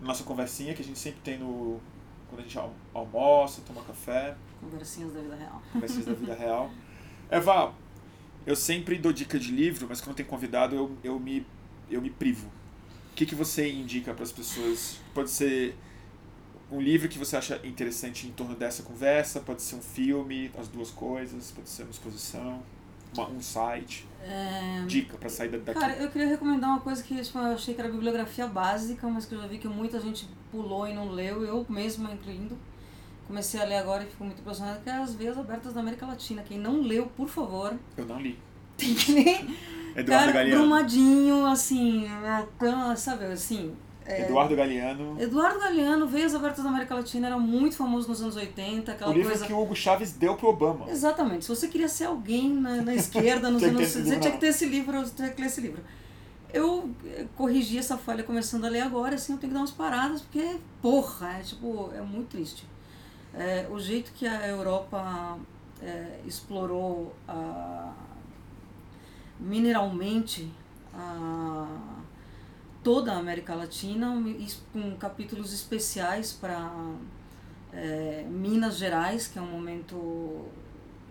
nossa 0.00 0.22
conversinha 0.22 0.74
que 0.74 0.80
a 0.80 0.84
gente 0.84 0.98
sempre 0.98 1.20
tem 1.20 1.38
no 1.38 1.80
quando 2.28 2.40
a 2.40 2.42
gente 2.42 2.58
almoça, 2.92 3.62
toma 3.66 3.82
café. 3.82 4.36
Conversinhas 4.60 5.12
da 5.14 5.20
vida 5.20 5.34
real. 5.34 5.62
Conversinhas 5.72 6.06
da 6.06 6.12
vida 6.12 6.34
real. 6.36 6.70
Eva, 7.30 7.74
eu 8.46 8.54
sempre 8.54 8.98
dou 8.98 9.12
dica 9.12 9.38
de 9.38 9.50
livro, 9.50 9.86
mas 9.88 10.00
quando 10.00 10.16
tem 10.16 10.26
convidado 10.26 10.74
eu, 10.74 10.96
eu, 11.02 11.18
me, 11.18 11.46
eu 11.90 12.00
me 12.00 12.10
privo. 12.10 12.48
O 13.12 13.14
que, 13.14 13.26
que 13.26 13.34
você 13.34 13.70
indica 13.70 14.14
para 14.14 14.24
as 14.24 14.32
pessoas? 14.32 14.98
Pode 15.12 15.30
ser 15.30 15.74
um 16.70 16.80
livro 16.80 17.08
que 17.08 17.18
você 17.18 17.36
acha 17.36 17.60
interessante 17.64 18.26
em 18.26 18.32
torno 18.32 18.54
dessa 18.54 18.82
conversa, 18.82 19.40
pode 19.40 19.62
ser 19.62 19.76
um 19.76 19.82
filme, 19.82 20.50
as 20.56 20.68
duas 20.68 20.90
coisas, 20.90 21.50
pode 21.50 21.68
ser 21.68 21.82
uma 21.82 21.90
exposição, 21.90 22.62
uma, 23.14 23.28
um 23.28 23.40
site. 23.40 24.06
É... 24.22 24.84
Dica 24.86 25.16
para 25.16 25.28
sair 25.28 25.48
daqui. 25.48 25.78
Cara, 25.78 25.96
eu 25.96 26.10
queria 26.10 26.28
recomendar 26.28 26.70
uma 26.70 26.80
coisa 26.80 27.02
que 27.02 27.14
tipo, 27.22 27.38
eu 27.38 27.54
achei 27.54 27.74
que 27.74 27.80
era 27.80 27.90
bibliografia 27.90 28.46
básica, 28.46 29.06
mas 29.08 29.24
que 29.24 29.34
eu 29.34 29.40
já 29.40 29.46
vi 29.46 29.58
que 29.58 29.68
muita 29.68 30.00
gente 30.00 30.28
pulou 30.50 30.86
e 30.88 30.94
não 30.94 31.10
leu, 31.10 31.44
eu 31.44 31.64
mesma 31.68 32.12
incluindo. 32.12 32.58
Comecei 33.26 33.60
a 33.60 33.64
ler 33.64 33.76
agora 33.76 34.02
e 34.02 34.06
fico 34.06 34.24
muito 34.24 34.40
impressionada, 34.40 34.80
que 34.80 34.88
é 34.88 34.94
As 34.94 35.14
Veias 35.14 35.36
Abertas 35.36 35.74
da 35.74 35.80
América 35.80 36.06
Latina. 36.06 36.42
Quem 36.42 36.58
não 36.58 36.80
leu, 36.80 37.06
por 37.14 37.28
favor. 37.28 37.78
Eu 37.96 38.06
não 38.06 38.18
li. 38.20 38.38
Tem 38.76 38.94
que 38.94 39.12
ler. 39.12 39.46
Eduardo 39.94 40.06
Cara, 40.06 40.32
Galeano. 40.32 40.60
Brumadinho, 40.62 41.46
assim, 41.46 42.06
sabe, 42.96 43.26
assim, 43.26 43.74
é, 44.08 44.22
Eduardo 44.22 44.56
Galeano. 44.56 45.20
Eduardo 45.20 45.60
Galeano, 45.60 46.06
Veias 46.06 46.34
Abertas 46.34 46.64
da 46.64 46.70
América 46.70 46.94
Latina, 46.94 47.26
era 47.26 47.38
muito 47.38 47.76
famoso 47.76 48.08
nos 48.08 48.22
anos 48.22 48.36
80. 48.36 48.90
Aquela 48.90 49.10
o 49.10 49.14
livro 49.14 49.28
coisa... 49.28 49.46
que 49.46 49.52
o 49.52 49.60
Hugo 49.60 49.76
Chaves 49.76 50.12
deu 50.12 50.34
pro 50.34 50.48
Obama. 50.48 50.90
Exatamente. 50.90 51.44
Se 51.44 51.50
você 51.50 51.68
queria 51.68 51.88
ser 51.88 52.04
alguém 52.04 52.48
na, 52.48 52.76
na 52.76 52.94
esquerda, 52.94 53.50
nos 53.50 53.62
anos... 53.62 53.86
você 53.86 54.18
tinha 54.18 54.32
que 54.32 54.38
ter 54.38 54.48
esse 54.48 54.64
livro, 54.64 55.04
tinha 55.10 55.28
que 55.28 55.40
ler 55.40 55.46
esse 55.46 55.60
livro. 55.60 55.82
Eu 56.52 56.88
eh, 57.04 57.26
corrigi 57.36 57.76
essa 57.76 57.98
falha 57.98 58.24
começando 58.24 58.64
a 58.64 58.70
ler 58.70 58.80
agora, 58.80 59.16
assim, 59.16 59.34
eu 59.34 59.38
tenho 59.38 59.50
que 59.50 59.54
dar 59.54 59.60
umas 59.60 59.70
paradas, 59.70 60.22
porque, 60.22 60.56
porra, 60.80 61.34
é 61.38 61.42
tipo, 61.42 61.90
é 61.94 62.00
muito 62.00 62.28
triste. 62.28 62.64
É, 63.34 63.66
o 63.70 63.78
jeito 63.78 64.10
que 64.12 64.26
a 64.26 64.48
Europa 64.48 65.38
é, 65.82 66.20
explorou 66.26 67.14
a, 67.28 67.92
mineralmente 69.38 70.50
a 70.94 71.97
toda 72.88 73.12
a 73.12 73.18
América 73.18 73.54
Latina, 73.54 74.14
com 74.72 74.96
capítulos 74.96 75.52
especiais 75.52 76.32
para 76.32 76.72
é, 77.70 78.24
Minas 78.26 78.78
Gerais, 78.78 79.26
que 79.26 79.38
é 79.38 79.42
um 79.42 79.50
momento 79.50 80.46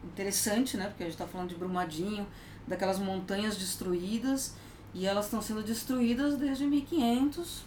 interessante, 0.04 0.76
né? 0.76 0.88
Porque 0.88 1.04
a 1.04 1.06
gente 1.06 1.14
está 1.14 1.28
falando 1.28 1.50
de 1.50 1.56
Brumadinho, 1.56 2.26
daquelas 2.68 2.98
montanhas 2.98 3.58
destruídas, 3.58 4.56
e 4.92 5.06
elas 5.06 5.26
estão 5.26 5.40
sendo 5.40 5.62
destruídas 5.62 6.36
desde 6.36 6.66
1500. 6.66 7.62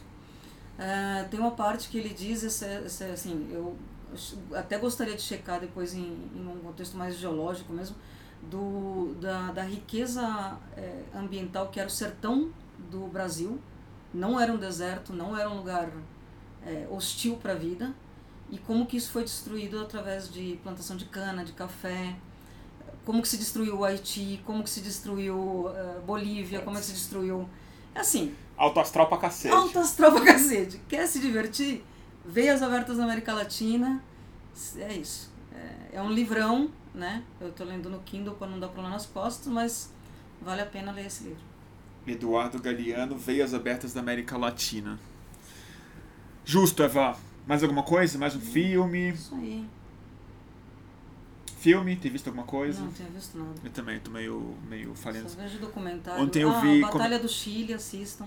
É, 0.76 1.22
tem 1.30 1.38
uma 1.38 1.52
parte 1.52 1.88
que 1.88 1.96
ele 1.96 2.12
diz, 2.12 2.42
esse, 2.42 2.64
esse, 2.84 3.04
assim, 3.04 3.48
eu 3.52 3.76
até 4.56 4.76
gostaria 4.76 5.14
de 5.14 5.22
checar 5.22 5.60
depois 5.60 5.94
em, 5.94 6.18
em 6.34 6.48
um 6.48 6.58
contexto 6.58 6.96
mais 6.96 7.16
geológico 7.16 7.72
mesmo, 7.72 7.94
do, 8.42 9.14
da, 9.20 9.52
da 9.52 9.62
riqueza 9.62 10.58
é, 10.76 11.04
ambiental 11.14 11.68
que 11.68 11.78
era 11.78 11.88
o 11.88 11.92
sertão 11.92 12.50
do 12.90 13.06
Brasil, 13.06 13.60
não 14.12 14.38
era 14.40 14.52
um 14.52 14.56
deserto, 14.56 15.12
não 15.12 15.36
era 15.36 15.48
um 15.48 15.56
lugar 15.56 15.90
é, 16.64 16.86
hostil 16.90 17.36
para 17.36 17.52
a 17.52 17.56
vida, 17.56 17.94
e 18.50 18.58
como 18.58 18.86
que 18.86 18.96
isso 18.96 19.10
foi 19.12 19.22
destruído 19.22 19.80
através 19.80 20.30
de 20.30 20.58
plantação 20.62 20.96
de 20.96 21.04
cana, 21.04 21.44
de 21.44 21.52
café, 21.52 22.16
como 23.04 23.22
que 23.22 23.28
se 23.28 23.36
destruiu 23.38 23.78
o 23.78 23.84
Haiti, 23.84 24.42
como 24.44 24.62
que 24.62 24.70
se 24.70 24.80
destruiu 24.80 25.36
uh, 25.36 26.00
Bolívia, 26.04 26.60
como 26.60 26.76
que 26.76 26.84
se 26.84 26.92
destruiu... 26.92 27.48
É 27.94 28.00
assim... 28.00 28.34
Alto 28.56 28.78
astral 28.78 29.08
pra 29.08 29.16
cacete. 29.16 29.54
Alto 29.54 29.78
astral 29.78 30.12
pra 30.12 30.24
cacete. 30.24 30.80
Quer 30.86 31.06
se 31.06 31.18
divertir? 31.18 31.82
Veias 32.24 32.62
Abertas 32.62 32.98
na 32.98 33.04
América 33.04 33.32
Latina, 33.32 34.02
é 34.76 34.92
isso. 34.92 35.32
É, 35.54 35.96
é 35.96 36.02
um 36.02 36.10
livrão, 36.10 36.70
né? 36.94 37.24
Eu 37.40 37.50
tô 37.52 37.64
lendo 37.64 37.88
no 37.88 38.00
Kindle 38.00 38.34
para 38.34 38.48
não 38.48 38.60
dar 38.60 38.68
problema 38.68 38.94
nas 38.94 39.06
costas, 39.06 39.46
mas 39.46 39.92
vale 40.42 40.60
a 40.60 40.66
pena 40.66 40.92
ler 40.92 41.06
esse 41.06 41.24
livro. 41.24 41.42
Eduardo 42.06 42.60
Galeano, 42.60 43.16
Veias 43.16 43.54
Abertas 43.54 43.92
da 43.92 44.00
América 44.00 44.36
Latina. 44.36 44.98
Justo, 46.44 46.82
Eva. 46.82 47.16
Mais 47.46 47.62
alguma 47.62 47.82
coisa? 47.82 48.18
Mais 48.18 48.34
um 48.34 48.40
filme? 48.40 49.10
Isso 49.10 49.34
aí. 49.34 49.66
Filme? 51.58 51.94
Tem 51.96 52.10
visto 52.10 52.28
alguma 52.28 52.46
coisa? 52.46 52.80
Não, 52.80 52.90
tenho 52.90 53.10
visto 53.10 53.36
nada. 53.36 53.54
Eu 53.62 53.70
também, 53.70 54.00
tô 54.00 54.10
meio, 54.10 54.56
meio 54.68 54.94
falhando. 54.94 55.28
Só 55.28 55.36
vejo 55.36 55.58
documentário. 55.58 56.22
Ontem 56.22 56.42
eu 56.42 56.50
ah, 56.50 56.60
vi... 56.60 56.80
Batalha 56.80 57.18
com... 57.18 57.26
do 57.26 57.28
Chile, 57.30 57.74
assistam. 57.74 58.26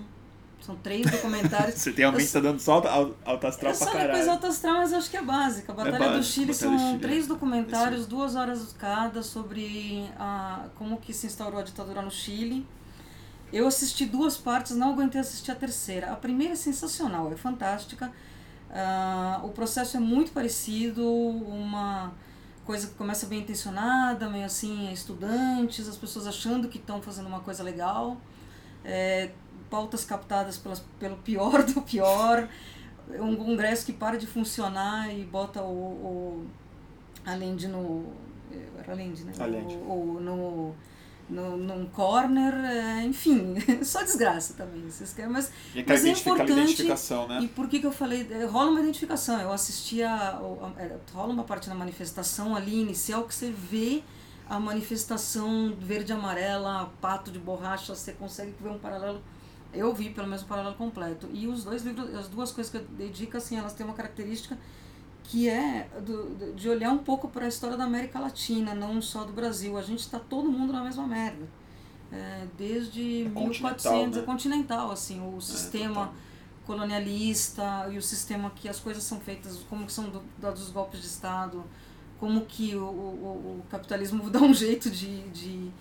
São 0.60 0.76
três 0.76 1.10
documentários. 1.10 1.74
Você 1.80 1.92
tem 1.92 2.04
alguém 2.04 2.24
que 2.24 2.32
tá 2.32 2.40
dando 2.40 2.58
salto 2.58 2.86
alto 2.88 3.46
astral 3.46 3.72
eu 3.72 3.78
pra 3.78 3.86
caralho. 3.88 4.12
coisa 4.12 4.30
alto 4.30 4.46
astral, 4.46 4.74
mas 4.76 4.92
acho 4.92 5.10
que 5.10 5.16
é 5.16 5.22
básica. 5.22 5.72
A 5.72 5.74
Batalha 5.74 6.04
é 6.04 6.16
do 6.16 6.22
Chile 6.22 6.52
Batalha 6.52 6.78
são 6.78 6.88
Chile. 6.88 7.00
três 7.00 7.26
documentários, 7.26 8.00
Esse... 8.02 8.08
duas 8.08 8.34
horas 8.34 8.74
cada, 8.78 9.22
sobre 9.22 10.08
a, 10.16 10.68
como 10.76 10.96
que 10.96 11.12
se 11.12 11.26
instaurou 11.26 11.60
a 11.60 11.62
ditadura 11.62 12.00
no 12.00 12.10
Chile. 12.10 12.66
Eu 13.54 13.68
assisti 13.68 14.04
duas 14.04 14.36
partes, 14.36 14.74
não 14.74 14.90
aguentei 14.94 15.20
assistir 15.20 15.52
a 15.52 15.54
terceira. 15.54 16.10
A 16.10 16.16
primeira 16.16 16.54
é 16.54 16.56
sensacional, 16.56 17.32
é 17.32 17.36
fantástica. 17.36 18.10
Uh, 18.68 19.46
o 19.46 19.50
processo 19.50 19.96
é 19.96 20.00
muito 20.00 20.32
parecido, 20.32 21.08
uma 21.08 22.12
coisa 22.64 22.88
que 22.88 22.94
começa 22.94 23.26
bem 23.26 23.42
intencionada, 23.42 24.28
meio 24.28 24.44
assim, 24.44 24.92
estudantes, 24.92 25.88
as 25.88 25.96
pessoas 25.96 26.26
achando 26.26 26.68
que 26.68 26.78
estão 26.78 27.00
fazendo 27.00 27.28
uma 27.28 27.38
coisa 27.38 27.62
legal, 27.62 28.16
é, 28.84 29.30
pautas 29.70 30.04
captadas 30.04 30.58
pelas, 30.58 30.80
pelo 30.98 31.16
pior 31.18 31.62
do 31.62 31.80
pior, 31.82 32.48
um 33.20 33.36
congresso 33.36 33.86
que 33.86 33.92
para 33.92 34.18
de 34.18 34.26
funcionar 34.26 35.14
e 35.14 35.22
bota 35.24 35.62
o, 35.62 35.66
o 35.66 36.46
além 37.24 37.54
de 37.54 37.68
no 37.68 38.12
era 38.78 38.92
além 38.92 39.12
de, 39.12 39.24
né? 39.24 39.32
O, 39.86 40.16
o, 40.16 40.20
no 40.20 40.74
no, 41.28 41.56
num 41.56 41.86
corner, 41.86 42.54
é, 42.54 43.04
enfim, 43.04 43.54
só 43.82 44.02
desgraça 44.02 44.54
também. 44.54 44.82
Vocês 44.90 45.12
querem, 45.12 45.30
mas, 45.30 45.50
e 45.74 45.84
mas 45.86 46.04
é 46.04 46.10
importante. 46.10 46.82
Né? 46.84 47.40
E 47.42 47.48
por 47.48 47.68
que, 47.68 47.80
que 47.80 47.86
eu 47.86 47.92
falei? 47.92 48.26
É, 48.30 48.44
rola 48.44 48.70
uma 48.70 48.80
identificação. 48.80 49.40
Eu 49.40 49.52
assistia. 49.52 50.08
É, 50.78 50.96
rola 51.12 51.32
uma 51.32 51.44
parte 51.44 51.68
na 51.68 51.74
manifestação 51.74 52.54
ali 52.54 52.80
inicial 52.80 53.24
que 53.24 53.34
você 53.34 53.50
vê 53.50 54.02
a 54.48 54.60
manifestação 54.60 55.74
verde 55.78 56.12
amarela, 56.12 56.92
pato 57.00 57.30
de 57.30 57.38
borracha, 57.38 57.94
você 57.94 58.12
consegue 58.12 58.54
ver 58.60 58.68
um 58.68 58.78
paralelo. 58.78 59.22
Eu 59.72 59.92
vi 59.92 60.10
pelo 60.10 60.28
menos 60.28 60.44
um 60.44 60.46
paralelo 60.46 60.76
completo. 60.76 61.28
E 61.32 61.48
os 61.48 61.64
dois 61.64 61.82
livros, 61.82 62.14
as 62.14 62.28
duas 62.28 62.52
coisas 62.52 62.70
que 62.70 62.78
eu 62.78 62.84
dedico, 62.90 63.36
assim, 63.36 63.56
elas 63.56 63.72
têm 63.72 63.84
uma 63.84 63.94
característica 63.94 64.56
que 65.24 65.48
é 65.48 65.88
do, 66.04 66.54
de 66.54 66.68
olhar 66.68 66.90
um 66.90 66.98
pouco 66.98 67.28
para 67.28 67.46
a 67.46 67.48
história 67.48 67.76
da 67.76 67.84
América 67.84 68.18
Latina, 68.20 68.74
não 68.74 69.00
só 69.00 69.24
do 69.24 69.32
Brasil. 69.32 69.76
A 69.76 69.82
gente 69.82 70.00
está 70.00 70.18
todo 70.18 70.50
mundo 70.50 70.72
na 70.72 70.82
mesma 70.82 71.06
merda. 71.06 71.48
É, 72.12 72.46
desde 72.56 73.24
é 73.24 73.28
1400, 73.28 74.16
né? 74.16 74.22
é 74.22 74.24
continental, 74.24 74.90
assim, 74.92 75.20
o 75.20 75.38
é, 75.38 75.40
sistema 75.40 76.12
é, 76.14 76.66
colonialista 76.66 77.88
e 77.90 77.98
o 77.98 78.02
sistema 78.02 78.50
que 78.50 78.68
as 78.68 78.78
coisas 78.78 79.02
são 79.02 79.18
feitas, 79.18 79.58
como 79.68 79.84
que 79.84 79.92
são 79.92 80.22
dados 80.38 80.62
os 80.62 80.70
golpes 80.70 81.00
de 81.00 81.06
Estado, 81.06 81.64
como 82.20 82.42
que 82.42 82.76
o, 82.76 82.84
o, 82.84 83.58
o 83.58 83.64
capitalismo 83.68 84.28
dá 84.30 84.40
um 84.40 84.54
jeito 84.54 84.90
de, 84.90 85.22
de 85.30 85.72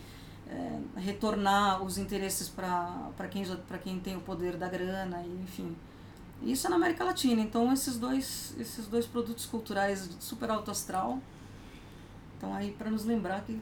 é, 0.50 0.80
retornar 1.00 1.84
os 1.84 1.98
interesses 1.98 2.50
para 2.50 3.28
quem, 3.30 3.44
quem 3.84 4.00
tem 4.00 4.16
o 4.16 4.22
poder 4.22 4.58
da 4.58 4.68
grana, 4.68 5.22
e, 5.22 5.44
enfim. 5.44 5.76
Isso 6.44 6.68
é 6.68 6.70
na 6.70 6.76
América 6.76 7.04
Latina. 7.04 7.42
Então 7.42 7.72
esses 7.72 7.98
dois, 7.98 8.54
esses 8.60 8.88
dois 8.88 9.06
produtos 9.06 9.46
culturais 9.46 10.10
super 10.20 10.50
alto 10.50 10.70
astral 10.72 11.20
estão 12.34 12.54
aí 12.54 12.72
para 12.72 12.92
nos 12.92 13.06
lembrar 13.06 13.42
que 13.42 13.54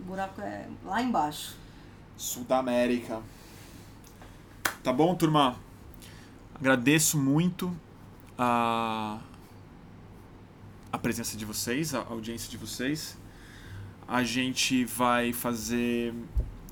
o 0.00 0.04
buraco 0.04 0.40
é 0.40 0.68
lá 0.84 1.00
embaixo. 1.00 1.56
Sul 2.16 2.44
da 2.44 2.58
América. 2.58 3.22
Tá 4.82 4.92
bom, 4.92 5.14
turma? 5.14 5.56
Agradeço 6.54 7.16
muito 7.18 7.74
a, 8.36 9.20
a 10.92 10.98
presença 10.98 11.36
de 11.36 11.44
vocês, 11.44 11.94
a 11.94 12.00
audiência 12.00 12.50
de 12.50 12.56
vocês. 12.56 13.16
A 14.06 14.22
gente 14.22 14.84
vai 14.84 15.32
fazer 15.32 16.12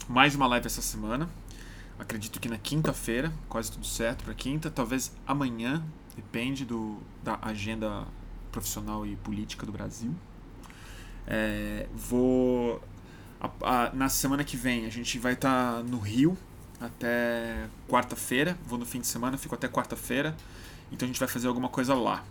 mais 0.09 0.35
uma 0.35 0.47
live 0.47 0.67
essa 0.67 0.83
semana 0.83 1.29
acredito 2.03 2.39
que 2.39 2.49
na 2.49 2.59
quinta-feira, 2.59 3.33
quase 3.49 3.73
tudo 3.73 3.87
certo 3.87 4.25
para 4.25 4.35
quinta, 4.35 4.71
talvez 4.71 5.13
amanhã, 5.27 5.85
depende 6.15 6.65
do, 6.65 6.99
da 7.23 7.39
agenda 7.43 8.07
profissional 8.51 9.07
e 9.07 9.17
política 9.17 9.65
do 9.65 9.73
Brasil. 9.73 10.15
É, 11.27 11.87
vou. 11.95 12.83
A, 13.41 13.51
a, 13.63 13.93
na 13.95 14.09
semana 14.09 14.45
que 14.45 14.57
vem 14.57 14.87
a 14.87 14.91
gente 14.91 15.19
vai 15.19 15.33
estar 15.33 15.77
tá 15.77 15.83
no 15.83 15.99
Rio, 15.99 16.37
até 16.81 17.69
quarta-feira. 17.89 18.59
Vou 18.67 18.79
no 18.79 18.85
fim 18.85 19.01
de 19.01 19.07
semana, 19.07 19.39
fico 19.39 19.55
até 19.55 19.69
quarta-feira. 19.69 20.37
Então 20.91 21.07
a 21.07 21.09
gente 21.09 21.19
vai 21.19 21.29
fazer 21.29 21.49
alguma 21.49 21.69
coisa 21.69 21.95
lá. 21.95 22.25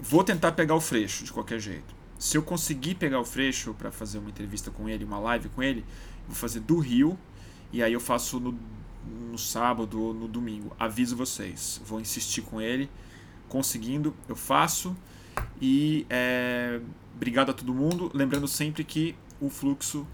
Vou 0.00 0.24
tentar 0.24 0.52
pegar 0.52 0.74
o 0.74 0.80
Freixo 0.80 1.24
de 1.24 1.32
qualquer 1.32 1.58
jeito. 1.58 1.94
Se 2.18 2.36
eu 2.36 2.42
conseguir 2.42 2.94
pegar 2.94 3.20
o 3.20 3.24
Freixo 3.24 3.74
para 3.74 3.90
fazer 3.90 4.18
uma 4.18 4.30
entrevista 4.30 4.70
com 4.70 4.88
ele, 4.88 5.04
uma 5.04 5.18
live 5.18 5.48
com 5.50 5.62
ele, 5.62 5.84
vou 6.26 6.34
fazer 6.34 6.60
do 6.60 6.78
Rio 6.78 7.18
e 7.72 7.82
aí 7.82 7.92
eu 7.92 8.00
faço 8.00 8.40
no, 8.40 8.58
no 9.30 9.38
sábado 9.38 10.00
ou 10.00 10.14
no 10.14 10.28
domingo. 10.28 10.74
Aviso 10.78 11.16
vocês. 11.16 11.80
Vou 11.84 12.00
insistir 12.00 12.42
com 12.42 12.60
ele. 12.60 12.90
Conseguindo, 13.48 14.14
eu 14.28 14.36
faço. 14.36 14.96
E 15.60 16.06
é, 16.08 16.80
obrigado 17.14 17.50
a 17.50 17.52
todo 17.52 17.72
mundo. 17.74 18.10
Lembrando 18.14 18.48
sempre 18.48 18.84
que 18.84 19.14
o 19.40 19.48
fluxo. 19.48 20.06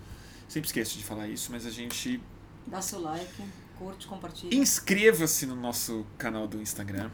Sempre 0.48 0.66
esqueço 0.66 0.98
de 0.98 1.04
falar 1.04 1.28
isso, 1.28 1.50
mas 1.50 1.64
a 1.64 1.70
gente. 1.70 2.20
Dá 2.66 2.80
seu 2.82 3.00
like, 3.00 3.42
curte, 3.78 4.06
compartilha. 4.06 4.54
Inscreva-se 4.54 5.46
no 5.46 5.56
nosso 5.56 6.06
canal 6.18 6.46
do 6.46 6.60
Instagram. 6.60 7.10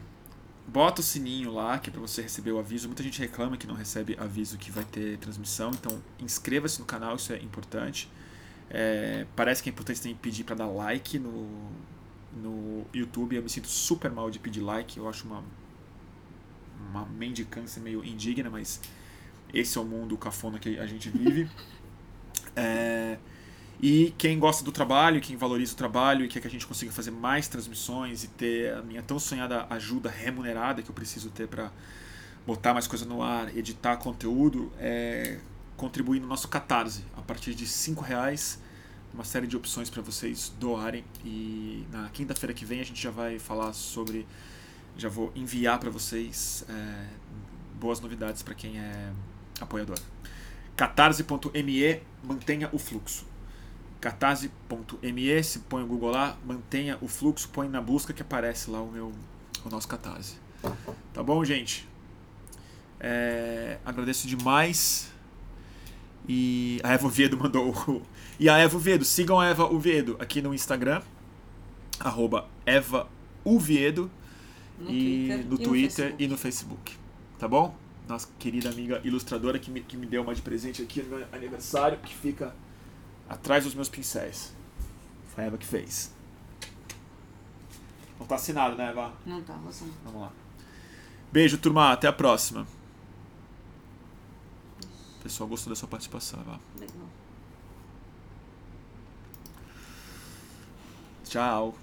Bota 0.67 1.01
o 1.01 1.03
sininho 1.03 1.51
lá, 1.51 1.79
que 1.79 1.89
é 1.89 1.91
pra 1.91 2.01
você 2.01 2.21
receber 2.21 2.51
o 2.51 2.59
aviso. 2.59 2.87
Muita 2.87 3.01
gente 3.01 3.19
reclama 3.19 3.57
que 3.57 3.65
não 3.65 3.73
recebe 3.73 4.15
aviso 4.19 4.57
que 4.57 4.69
vai 4.69 4.83
ter 4.83 5.17
transmissão. 5.17 5.71
Então, 5.71 5.99
inscreva-se 6.19 6.79
no 6.79 6.85
canal, 6.85 7.15
isso 7.15 7.33
é 7.33 7.37
importante. 7.37 8.09
É, 8.69 9.25
parece 9.35 9.63
que 9.63 9.69
é 9.69 9.71
importante 9.71 10.01
também 10.01 10.15
pedir 10.15 10.43
para 10.43 10.55
dar 10.55 10.67
like 10.67 11.17
no, 11.17 11.47
no 12.33 12.85
YouTube. 12.93 13.35
Eu 13.35 13.43
me 13.43 13.49
sinto 13.49 13.67
super 13.67 14.11
mal 14.11 14.29
de 14.29 14.39
pedir 14.39 14.61
like. 14.61 14.97
Eu 14.97 15.07
acho 15.09 15.25
uma, 15.25 15.43
uma 16.89 17.05
mendicância 17.05 17.81
meio 17.81 18.03
indigna, 18.03 18.49
mas 18.49 18.79
esse 19.53 19.77
é 19.77 19.81
o 19.81 19.85
mundo 19.85 20.17
cafona 20.17 20.59
que 20.59 20.77
a 20.77 20.85
gente 20.85 21.09
vive. 21.09 21.49
É, 22.55 23.17
e 23.81 24.13
quem 24.17 24.37
gosta 24.37 24.63
do 24.63 24.71
trabalho, 24.71 25.21
quem 25.21 25.37
valoriza 25.37 25.73
o 25.73 25.75
trabalho 25.75 26.25
e 26.25 26.27
quer 26.27 26.41
que 26.41 26.47
a 26.47 26.49
gente 26.49 26.67
consiga 26.67 26.91
fazer 26.91 27.11
mais 27.11 27.47
transmissões 27.47 28.25
e 28.25 28.27
ter 28.27 28.73
a 28.73 28.81
minha 28.81 29.01
tão 29.01 29.17
sonhada 29.17 29.65
ajuda 29.69 30.09
remunerada 30.09 30.81
que 30.81 30.89
eu 30.89 30.95
preciso 30.95 31.29
ter 31.29 31.47
para 31.47 31.71
botar 32.45 32.73
mais 32.73 32.87
coisa 32.87 33.05
no 33.05 33.21
ar, 33.21 33.55
editar 33.55 33.95
conteúdo, 33.95 34.71
é, 34.77 35.39
contribuir 35.79 36.19
no 36.19 36.27
nosso 36.27 36.49
Catarse 36.49 37.05
a 37.15 37.21
partir 37.21 37.55
de 37.55 37.65
cinco 37.65 38.03
reais 38.03 38.61
uma 39.13 39.23
série 39.23 39.47
de 39.47 39.55
opções 39.55 39.89
para 39.89 40.01
vocês 40.01 40.53
doarem 40.59 41.05
e 41.23 41.87
na 41.89 42.09
quinta-feira 42.09 42.53
que 42.53 42.65
vem 42.65 42.81
a 42.81 42.83
gente 42.83 43.01
já 43.01 43.09
vai 43.09 43.39
falar 43.39 43.71
sobre 43.71 44.27
já 44.97 45.07
vou 45.07 45.31
enviar 45.33 45.79
para 45.79 45.89
vocês 45.89 46.65
é, 46.67 47.07
boas 47.79 48.01
novidades 48.01 48.43
para 48.43 48.53
quem 48.53 48.77
é 48.77 49.09
apoiador 49.61 49.97
catarse.me 50.75 52.01
mantenha 52.23 52.69
o 52.73 52.77
fluxo 52.77 53.25
catarse.me, 54.01 55.43
se 55.43 55.59
põe 55.59 55.83
o 55.83 55.87
Google 55.87 56.11
lá, 56.11 56.37
mantenha 56.45 56.97
o 57.01 57.07
fluxo, 57.07 57.49
põe 57.49 57.67
na 57.67 57.81
busca 57.81 58.13
que 58.13 58.21
aparece 58.21 58.69
lá 58.69 58.81
o 58.81 58.89
meu 58.89 59.11
o 59.65 59.69
nosso 59.69 59.89
catarse. 59.89 60.37
Tá 61.13 61.21
bom, 61.21 61.43
gente? 61.43 61.85
É, 62.97 63.77
agradeço 63.83 64.25
demais. 64.25 65.11
E 66.31 66.79
a 66.83 66.93
Eva 66.93 67.07
Oviedo 67.07 67.35
mandou 67.41 67.71
o. 67.71 68.01
E 68.39 68.47
a 68.47 68.57
Eva 68.59 68.77
Oviedo, 68.77 69.03
sigam 69.03 69.39
a 69.39 69.47
Eva 69.47 69.65
Oviedo 69.65 70.15
aqui 70.19 70.43
no 70.43 70.53
Instagram, 70.53 71.01
arroba 71.99 72.47
Eva 72.67 73.09
Oviedo, 73.43 74.11
no 74.77 74.91
e 74.91 75.27
Twitter, 75.27 75.45
no 75.49 75.57
Twitter 75.57 76.07
e 76.09 76.11
no, 76.11 76.21
e 76.21 76.27
no 76.27 76.37
Facebook. 76.37 76.95
Tá 77.39 77.47
bom? 77.47 77.75
Nossa 78.07 78.29
querida 78.37 78.69
amiga 78.69 79.01
ilustradora 79.03 79.57
que 79.57 79.71
me, 79.71 79.81
que 79.81 79.97
me 79.97 80.05
deu 80.05 80.21
uma 80.21 80.35
de 80.35 80.41
presente 80.43 80.83
aqui 80.83 81.01
no 81.01 81.17
meu 81.17 81.27
aniversário, 81.33 81.97
que 81.97 82.13
fica 82.13 82.55
atrás 83.27 83.63
dos 83.63 83.73
meus 83.73 83.89
pincéis. 83.89 84.53
Foi 85.33 85.43
a 85.43 85.47
Eva 85.47 85.57
que 85.57 85.65
fez. 85.65 86.13
Não 88.19 88.27
tá 88.27 88.35
assinado, 88.35 88.75
né, 88.75 88.89
Eva? 88.89 89.13
Não 89.25 89.41
tá, 89.41 89.53
você. 89.65 89.83
Vamos 90.05 90.21
lá. 90.21 90.31
Beijo, 91.31 91.57
turma. 91.57 91.91
Até 91.91 92.07
a 92.07 92.13
próxima. 92.13 92.67
O 95.19 95.21
pessoal 95.23 95.49
gostou 95.49 95.69
da 95.69 95.75
sua 95.75 95.87
participação, 95.87 96.39
Eva. 96.39 96.59
Legal. 96.79 97.07
Tchau. 101.25 101.75